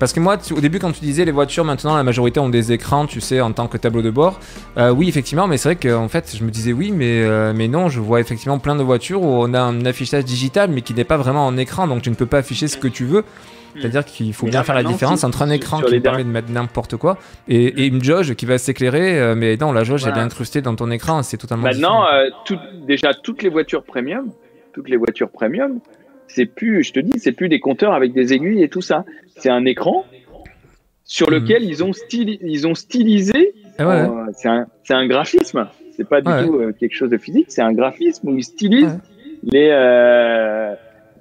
Parce 0.00 0.12
que 0.12 0.18
moi, 0.18 0.38
au 0.50 0.60
début, 0.60 0.78
quand 0.80 0.90
tu 0.90 1.00
disais 1.00 1.24
les 1.24 1.30
voitures, 1.30 1.64
maintenant 1.64 1.94
la 1.94 2.02
majorité 2.02 2.40
ont 2.40 2.48
des 2.48 2.72
écrans, 2.72 3.06
tu 3.06 3.20
sais, 3.20 3.40
en 3.40 3.52
tant 3.52 3.68
que 3.68 3.76
tableau 3.76 4.02
de 4.02 4.10
bord. 4.10 4.40
Euh, 4.78 4.90
oui, 4.90 5.08
effectivement, 5.08 5.46
mais 5.46 5.58
c'est 5.58 5.74
vrai 5.74 5.76
qu'en 5.76 6.08
fait, 6.08 6.34
je 6.36 6.42
me 6.42 6.50
disais 6.50 6.72
oui, 6.72 6.90
mais, 6.90 7.22
euh, 7.22 7.52
mais 7.54 7.68
non, 7.68 7.88
je 7.88 8.00
vois 8.00 8.18
effectivement 8.18 8.58
plein 8.58 8.74
de 8.74 8.82
voitures 8.82 9.22
où 9.22 9.26
on 9.26 9.54
a 9.54 9.60
un 9.60 9.84
affichage 9.84 10.24
digital, 10.24 10.70
mais 10.70 10.80
qui 10.80 10.94
n'est 10.94 11.04
pas 11.04 11.18
vraiment 11.18 11.46
en 11.46 11.56
écran, 11.56 11.86
donc 11.86 12.02
tu 12.02 12.10
ne 12.10 12.14
peux 12.14 12.26
pas 12.26 12.38
afficher 12.38 12.66
ce 12.66 12.78
que 12.78 12.88
tu 12.88 13.04
veux. 13.04 13.24
C'est-à-dire 13.76 14.04
qu'il 14.04 14.32
faut 14.32 14.46
bien 14.46 14.62
faire 14.62 14.74
la 14.74 14.82
différence 14.82 15.24
entre 15.24 15.42
un 15.42 15.50
écran 15.50 15.80
qui 15.80 16.00
permet 16.00 16.24
de 16.24 16.28
mettre 16.28 16.50
n'importe 16.50 16.96
quoi 16.96 17.18
et, 17.48 17.86
une 17.86 18.02
jauge 18.02 18.34
qui 18.34 18.46
va 18.46 18.58
s'éclairer, 18.58 19.20
euh, 19.20 19.34
mais 19.34 19.56
non, 19.56 19.72
la 19.72 19.84
jauge 19.84 20.06
est 20.06 20.10
incrustée 20.10 20.62
dans 20.62 20.74
ton 20.74 20.90
écran, 20.90 21.22
c'est 21.22 21.36
totalement 21.36 21.64
Maintenant, 21.64 22.04
euh, 22.06 22.28
déjà, 22.86 23.14
toutes 23.14 23.42
les 23.42 23.48
voitures 23.48 23.82
premium, 23.82 24.30
toutes 24.72 24.88
les 24.88 24.96
voitures 24.96 25.30
premium, 25.30 25.80
c'est 26.34 26.46
plus, 26.46 26.82
je 26.84 26.92
te 26.92 27.00
dis, 27.00 27.18
c'est 27.18 27.32
plus 27.32 27.48
des 27.48 27.60
compteurs 27.60 27.92
avec 27.92 28.12
des 28.12 28.32
aiguilles 28.32 28.62
et 28.62 28.68
tout 28.68 28.80
ça. 28.80 29.04
C'est 29.36 29.50
un 29.50 29.64
écran 29.64 30.04
sur 31.04 31.30
mhm. 31.30 31.34
lequel 31.34 31.64
ils, 31.64 31.82
ont 31.82 31.92
ils 32.10 32.66
ont 32.66 32.74
stylisé. 32.74 33.54
Ah 33.78 34.26
c'est 34.32 34.48
un, 34.48 34.66
un, 34.90 35.06
graphisme. 35.06 35.68
C'est 35.96 36.08
pas 36.08 36.20
du 36.20 36.30
tout 36.46 36.56
euh, 36.56 36.72
quelque 36.78 36.94
chose 36.94 37.10
de 37.10 37.18
physique. 37.18 37.46
C'est 37.48 37.62
un 37.62 37.72
graphisme 37.72 38.28
où 38.28 38.36
ils 38.36 38.44
stylisent 38.44 38.98
les 39.42 39.70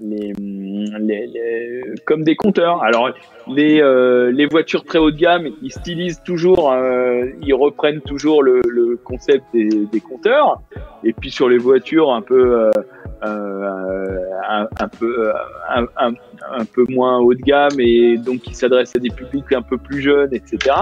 les, 0.02 0.34
les, 0.38 1.82
comme 2.06 2.24
des 2.24 2.36
compteurs. 2.36 2.84
Alors 2.84 3.12
les, 3.48 3.82
euh, 3.82 4.32
les 4.32 4.46
voitures 4.46 4.84
très 4.84 5.00
haut 5.00 5.12
de 5.12 5.18
gamme, 5.18 5.48
ils 5.62 5.72
stylisent 5.72 6.22
toujours, 6.24 6.72
euh, 6.72 7.26
ils 7.42 7.54
reprennent 7.54 8.02
toujours 8.02 8.44
le, 8.44 8.62
le 8.68 8.98
concept 8.98 9.44
des, 9.54 9.68
des, 9.92 10.00
compteurs. 10.00 10.62
Et 11.04 11.14
puis 11.14 11.32
sur 11.32 11.50
les 11.50 11.58
voitures 11.58 12.12
un 12.12 12.22
peu 12.22 12.56
euh, 12.56 12.70
euh 12.70 12.82
un, 13.22 14.68
un, 14.80 14.88
peu 14.88 15.32
un, 15.70 15.86
un, 15.98 16.66
peu 16.66 16.86
moins 16.90 17.20
haut 17.20 17.34
de 17.34 17.42
gamme 17.42 17.80
et 17.80 18.18
donc 18.18 18.42
qui 18.42 18.56
s'adressent 18.56 18.96
à 18.96 19.00
des 19.00 19.10
publics 19.10 19.52
un 19.52 19.62
peu 19.62 19.78
plus 19.78 20.02
jeunes, 20.02 20.34
etc. 20.34 20.76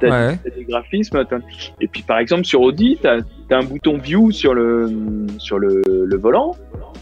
T'as 0.00 0.34
des 0.34 0.64
graphismes. 0.68 1.24
Et 1.80 1.88
puis 1.88 2.02
par 2.02 2.18
exemple 2.18 2.44
sur 2.44 2.60
Audi, 2.60 2.98
t'as 3.00 3.18
as 3.50 3.56
un 3.56 3.64
bouton 3.64 3.98
View 3.98 4.30
sur 4.30 4.54
le 4.54 5.26
sur 5.38 5.58
le, 5.58 5.82
le 5.86 6.16
volant 6.16 6.54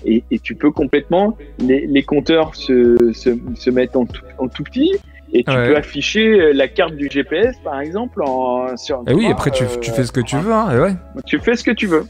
et, 0.05 0.23
et, 0.31 0.39
tu 0.39 0.55
peux 0.55 0.71
complètement 0.71 1.37
les, 1.59 1.87
les 1.87 2.03
compteurs 2.03 2.55
se, 2.55 3.13
se, 3.13 3.31
se 3.55 3.71
mettent 3.71 3.97
en 3.97 4.05
tout, 4.05 4.23
en 4.39 4.47
tout 4.47 4.63
petit 4.63 4.93
et 5.33 5.43
tu 5.43 5.53
peux 5.53 5.77
afficher 5.77 6.53
la 6.53 6.69
carte 6.69 6.95
du 6.95 7.09
GPS 7.11 7.57
par 7.65 7.81
exemple 7.81 8.23
en 8.23 8.77
sur. 8.77 9.03
Et 9.09 9.15
oui, 9.15 9.27
après 9.27 9.51
tu, 9.51 9.65
tu, 9.81 9.91
fais 9.91 10.05
ce 10.05 10.13
que 10.13 10.21
tu 10.21 10.37
veux, 10.37 10.53
hein, 10.53 10.73
et 10.73 10.79
ouais. 10.79 10.95
Tu 11.27 11.39
fais 11.41 11.57
ce 11.57 11.65
que 11.65 11.73
tu 11.73 11.87
veux. 11.87 12.05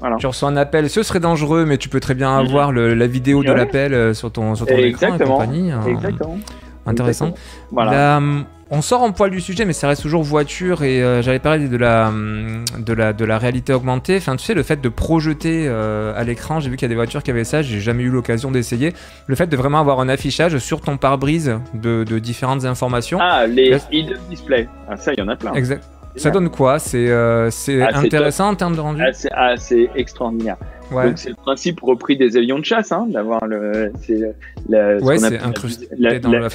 Voilà. 0.00 0.16
Tu 0.16 0.26
reçois 0.26 0.48
un 0.48 0.56
appel, 0.56 0.90
ce 0.90 1.02
serait 1.02 1.20
dangereux, 1.20 1.64
mais 1.66 1.78
tu 1.78 1.88
peux 1.88 2.00
très 2.00 2.14
bien 2.14 2.32
mhm. 2.32 2.46
avoir 2.46 2.72
le, 2.72 2.94
la 2.94 3.06
vidéo 3.06 3.42
de 3.42 3.52
l'appel 3.52 3.94
euh, 3.94 4.14
sur 4.14 4.32
ton, 4.32 4.54
sur 4.54 4.66
ton 4.66 4.76
écran 4.76 5.14
et 5.14 5.22
compagnie. 5.22 5.70
Hein. 5.70 5.82
Exactement. 5.86 6.38
Intéressant. 6.86 7.34
Voilà. 7.70 8.16
Hum, 8.16 8.44
on 8.72 8.82
sort 8.82 9.02
en 9.02 9.10
poil 9.10 9.32
du 9.32 9.40
sujet, 9.40 9.64
mais 9.64 9.72
ça 9.72 9.88
reste 9.88 10.02
toujours 10.02 10.22
voiture. 10.22 10.84
Et 10.84 11.02
euh, 11.02 11.22
j'avais 11.22 11.40
parlé 11.40 11.68
de 11.68 11.76
la, 11.76 12.08
hum, 12.08 12.64
de, 12.78 12.92
la, 12.92 13.12
de 13.12 13.24
la 13.24 13.36
réalité 13.36 13.72
augmentée. 13.72 14.16
Enfin, 14.16 14.36
tu 14.36 14.44
sais, 14.44 14.54
le 14.54 14.62
fait 14.62 14.80
de 14.80 14.88
projeter 14.88 15.66
euh, 15.66 16.14
à 16.16 16.24
l'écran, 16.24 16.60
j'ai 16.60 16.70
vu 16.70 16.76
qu'il 16.76 16.86
y 16.86 16.88
a 16.88 16.88
des 16.88 16.94
voitures 16.94 17.22
qui 17.22 17.30
avaient 17.30 17.44
ça, 17.44 17.62
j'ai 17.62 17.80
jamais 17.80 18.04
eu 18.04 18.10
l'occasion 18.10 18.50
d'essayer. 18.50 18.92
Le 19.26 19.34
fait 19.34 19.48
de 19.48 19.56
vraiment 19.56 19.80
avoir 19.80 20.00
un 20.00 20.08
affichage 20.08 20.56
sur 20.58 20.80
ton 20.80 20.96
pare-brise 20.96 21.58
de, 21.74 22.04
de, 22.04 22.18
différentes 22.18 22.64
informations. 22.64 23.18
Ah, 23.20 23.46
les 23.46 23.76
head 23.92 24.16
display. 24.30 24.68
Ah, 24.88 24.96
ça, 24.96 25.12
il 25.12 25.18
y 25.18 25.22
en 25.22 25.28
a 25.28 25.36
plein. 25.36 25.52
Exact. 25.54 25.84
Ça 26.16 26.30
donne 26.30 26.50
quoi? 26.50 26.78
C'est 26.78 27.08
euh, 27.08 27.50
ah, 27.68 27.98
intéressant 27.98 28.48
en 28.48 28.54
termes 28.54 28.74
de 28.74 28.80
rendu? 28.80 29.02
Ah, 29.32 29.56
c'est 29.56 29.90
extraordinaire. 29.94 30.56
Ouais. 30.90 31.12
c'est 31.14 31.28
le 31.28 31.36
principe 31.36 31.80
repris 31.80 32.16
des 32.16 32.36
avions 32.36 32.58
de 32.58 32.64
chasse, 32.64 32.90
hein, 32.90 33.06
d'avoir 33.08 33.46
le, 33.46 33.92
c'est 34.00 34.34
la, 34.68 34.96
ouais, 34.96 35.18
c'est 35.18 35.38
incrusté 35.38 35.86
la, 35.96 36.18
dans 36.18 36.32
la, 36.32 36.48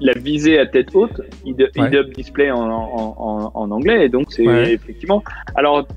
la, 0.00 0.12
visée 0.12 0.58
à 0.58 0.66
tête 0.66 0.94
haute, 0.94 1.22
head-up 1.46 2.10
display 2.12 2.50
en, 2.50 2.58
en, 2.58 3.50
en, 3.54 3.70
anglais, 3.70 4.04
et 4.04 4.08
donc 4.10 4.26
c'est 4.28 4.44
effectivement. 4.44 5.22
Alors, 5.54 5.88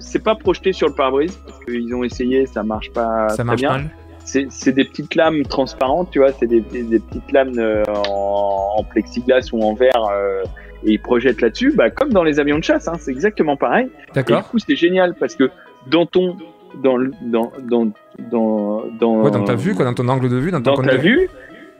c'est 0.00 0.22
pas 0.22 0.34
projeté 0.34 0.72
sur 0.72 0.88
le 0.88 0.94
pare-brise 0.94 1.36
parce 1.46 1.64
qu'ils 1.64 1.94
ont 1.94 2.04
essayé, 2.04 2.46
ça 2.46 2.62
marche 2.62 2.90
pas 2.92 3.28
ça 3.30 3.36
très 3.36 3.44
marche 3.44 3.60
bien. 3.60 3.90
C'est 4.24 4.72
des 4.72 4.84
petites 4.84 5.14
lames 5.14 5.42
transparentes, 5.44 6.10
tu 6.10 6.18
vois, 6.18 6.32
c'est 6.32 6.46
des, 6.46 6.60
des, 6.60 6.98
petites 6.98 7.32
lames 7.32 7.58
euh, 7.58 7.82
en, 7.86 8.84
plexiglas 8.84 9.48
ou 9.52 9.62
en 9.62 9.72
verre. 9.72 10.04
Euh, 10.12 10.42
et 10.84 10.92
ils 10.92 11.00
projettent 11.00 11.40
là-dessus, 11.40 11.72
bah, 11.74 11.90
comme 11.90 12.12
dans 12.12 12.22
les 12.22 12.40
avions 12.40 12.58
de 12.58 12.64
chasse, 12.64 12.88
hein, 12.88 12.94
c'est 12.98 13.10
exactement 13.10 13.56
pareil. 13.56 13.88
D'accord. 14.14 14.42
Du 14.42 14.48
coup, 14.48 14.58
c'est 14.58 14.76
génial 14.76 15.14
parce 15.14 15.34
que 15.34 15.50
dans 15.86 16.06
ton 16.06 16.36
dans 16.82 16.98
dans 17.22 17.52
dans 17.62 17.88
dans 18.18 18.84
dans, 19.00 19.22
ouais, 19.22 19.30
dans 19.30 19.44
ta 19.44 19.54
vue, 19.54 19.74
quoi, 19.74 19.84
dans 19.84 19.94
ton 19.94 20.08
angle 20.08 20.28
de 20.28 20.36
vue, 20.36 20.50
dans, 20.50 20.60
ton 20.60 20.74
dans 20.74 20.82
ta 20.82 20.96
vue, 20.96 21.28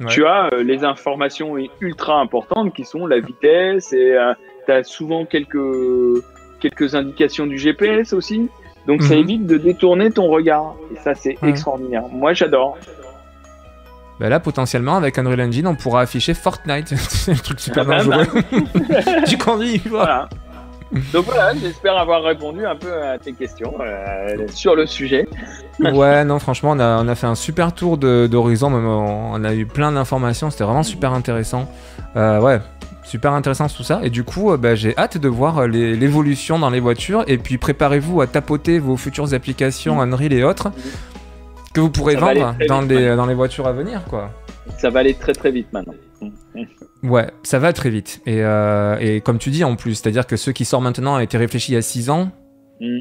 tu 0.08 0.24
as 0.24 0.50
euh, 0.52 0.62
les 0.62 0.84
informations 0.84 1.56
ultra 1.80 2.20
importantes 2.20 2.74
qui 2.74 2.84
sont 2.84 3.06
la 3.06 3.20
vitesse 3.20 3.92
et 3.92 4.12
euh, 4.14 4.32
tu 4.66 4.72
as 4.72 4.84
souvent 4.84 5.24
quelques, 5.24 5.58
quelques 6.60 6.94
indications 6.94 7.46
du 7.46 7.58
GPS 7.58 8.12
aussi. 8.12 8.48
Donc 8.86 9.02
ça 9.02 9.14
mhm. 9.14 9.20
évite 9.20 9.46
de 9.46 9.58
détourner 9.58 10.10
ton 10.10 10.28
regard. 10.28 10.74
Et 10.92 10.96
ça, 10.96 11.14
c'est 11.14 11.36
extraordinaire. 11.42 12.04
Moi, 12.10 12.32
j'adore. 12.32 12.78
Bah 14.20 14.28
là, 14.28 14.40
potentiellement, 14.40 14.96
avec 14.96 15.16
Unreal 15.18 15.40
Engine, 15.40 15.66
on 15.66 15.76
pourra 15.76 16.02
afficher 16.02 16.34
Fortnite. 16.34 16.88
c'est 16.96 17.32
un 17.32 17.36
truc 17.36 17.60
super 17.60 17.88
ah 17.88 18.02
dangereux. 18.02 18.26
Bah. 18.34 19.20
du 19.26 19.38
conduis, 19.38 19.80
voilà. 19.88 20.28
Donc 21.12 21.26
voilà, 21.26 21.52
j'espère 21.54 21.98
avoir 21.98 22.22
répondu 22.22 22.64
un 22.64 22.74
peu 22.74 23.02
à 23.02 23.18
tes 23.18 23.34
questions 23.34 23.74
euh, 23.80 24.46
sur 24.48 24.74
le 24.74 24.86
sujet. 24.86 25.28
ouais, 25.80 26.24
non, 26.24 26.38
franchement, 26.38 26.70
on 26.72 26.80
a, 26.80 27.02
on 27.02 27.08
a 27.08 27.14
fait 27.14 27.26
un 27.26 27.34
super 27.34 27.74
tour 27.74 27.98
d'horizon. 27.98 28.72
On 28.72 29.44
a 29.44 29.54
eu 29.54 29.66
plein 29.66 29.92
d'informations. 29.92 30.50
C'était 30.50 30.64
vraiment 30.64 30.82
super 30.82 31.12
intéressant. 31.12 31.70
Euh, 32.16 32.40
ouais, 32.40 32.60
super 33.04 33.32
intéressant 33.34 33.68
tout 33.68 33.82
ça. 33.82 34.00
Et 34.02 34.10
du 34.10 34.24
coup, 34.24 34.52
euh, 34.52 34.56
bah, 34.56 34.74
j'ai 34.74 34.96
hâte 34.96 35.18
de 35.18 35.28
voir 35.28 35.66
l'évolution 35.66 36.58
dans 36.58 36.70
les 36.70 36.80
voitures. 36.80 37.24
Et 37.26 37.36
puis, 37.36 37.58
préparez-vous 37.58 38.22
à 38.22 38.26
tapoter 38.26 38.78
vos 38.78 38.96
futures 38.96 39.34
applications 39.34 39.96
mm. 39.96 40.12
Unreal 40.12 40.32
et 40.32 40.42
autres 40.42 40.68
que 41.74 41.80
vous 41.80 41.90
pourrez 41.90 42.16
vendre 42.16 42.56
dans, 42.68 42.82
des, 42.82 43.14
dans 43.16 43.26
les 43.26 43.34
voitures 43.34 43.66
à 43.66 43.72
venir, 43.72 44.04
quoi. 44.04 44.30
Ça 44.78 44.90
va 44.90 45.00
aller 45.00 45.14
très 45.14 45.32
très 45.32 45.50
vite 45.50 45.72
maintenant. 45.72 45.94
Ouais, 47.02 47.30
ça 47.42 47.58
va 47.58 47.72
très 47.72 47.90
vite. 47.90 48.20
Et, 48.26 48.42
euh, 48.42 48.96
et 49.00 49.20
comme 49.20 49.38
tu 49.38 49.50
dis 49.50 49.64
en 49.64 49.76
plus, 49.76 49.94
c'est-à-dire 49.94 50.26
que 50.26 50.36
ce 50.36 50.50
qui 50.50 50.64
sort 50.64 50.80
maintenant 50.80 51.16
a 51.16 51.22
été 51.22 51.38
réfléchi 51.38 51.72
il 51.72 51.74
y 51.76 51.78
a 51.78 51.82
6 51.82 52.10
ans. 52.10 52.30
Mm. 52.80 53.00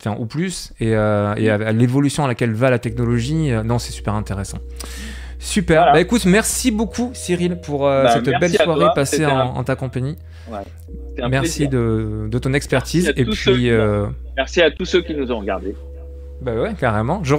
Enfin, 0.00 0.16
ou 0.18 0.26
plus. 0.26 0.72
Et, 0.80 0.94
euh, 0.94 1.34
et 1.36 1.50
à, 1.50 1.72
l'évolution 1.72 2.24
à 2.24 2.28
laquelle 2.28 2.52
va 2.52 2.70
la 2.70 2.78
technologie, 2.78 3.52
euh, 3.52 3.62
non, 3.62 3.78
c'est 3.78 3.92
super 3.92 4.14
intéressant. 4.14 4.58
Super. 5.38 5.92
Bah 5.92 6.00
écoute, 6.00 6.26
merci 6.26 6.70
beaucoup 6.70 7.12
Cyril 7.14 7.60
pour 7.62 7.80
bah, 7.80 8.10
cette 8.12 8.26
belle 8.26 8.52
soirée 8.52 8.88
passée 8.94 9.24
en, 9.24 9.64
ta 9.64 9.74
compagnie. 9.74 10.16
Ouais, 10.50 11.28
merci 11.30 11.66
de, 11.66 12.28
de, 12.30 12.38
ton 12.38 12.52
expertise. 12.52 13.12
et 13.16 13.24
puis. 13.24 13.70
Merci 14.36 14.60
à 14.60 14.70
tous 14.70 14.84
ceux 14.84 15.00
qui 15.02 15.14
nous 15.14 15.32
ont 15.32 15.40
regardés. 15.40 15.74
Bah 16.42 16.54
ouais, 16.54 16.74
carrément. 16.74 17.22
Je 17.22 17.34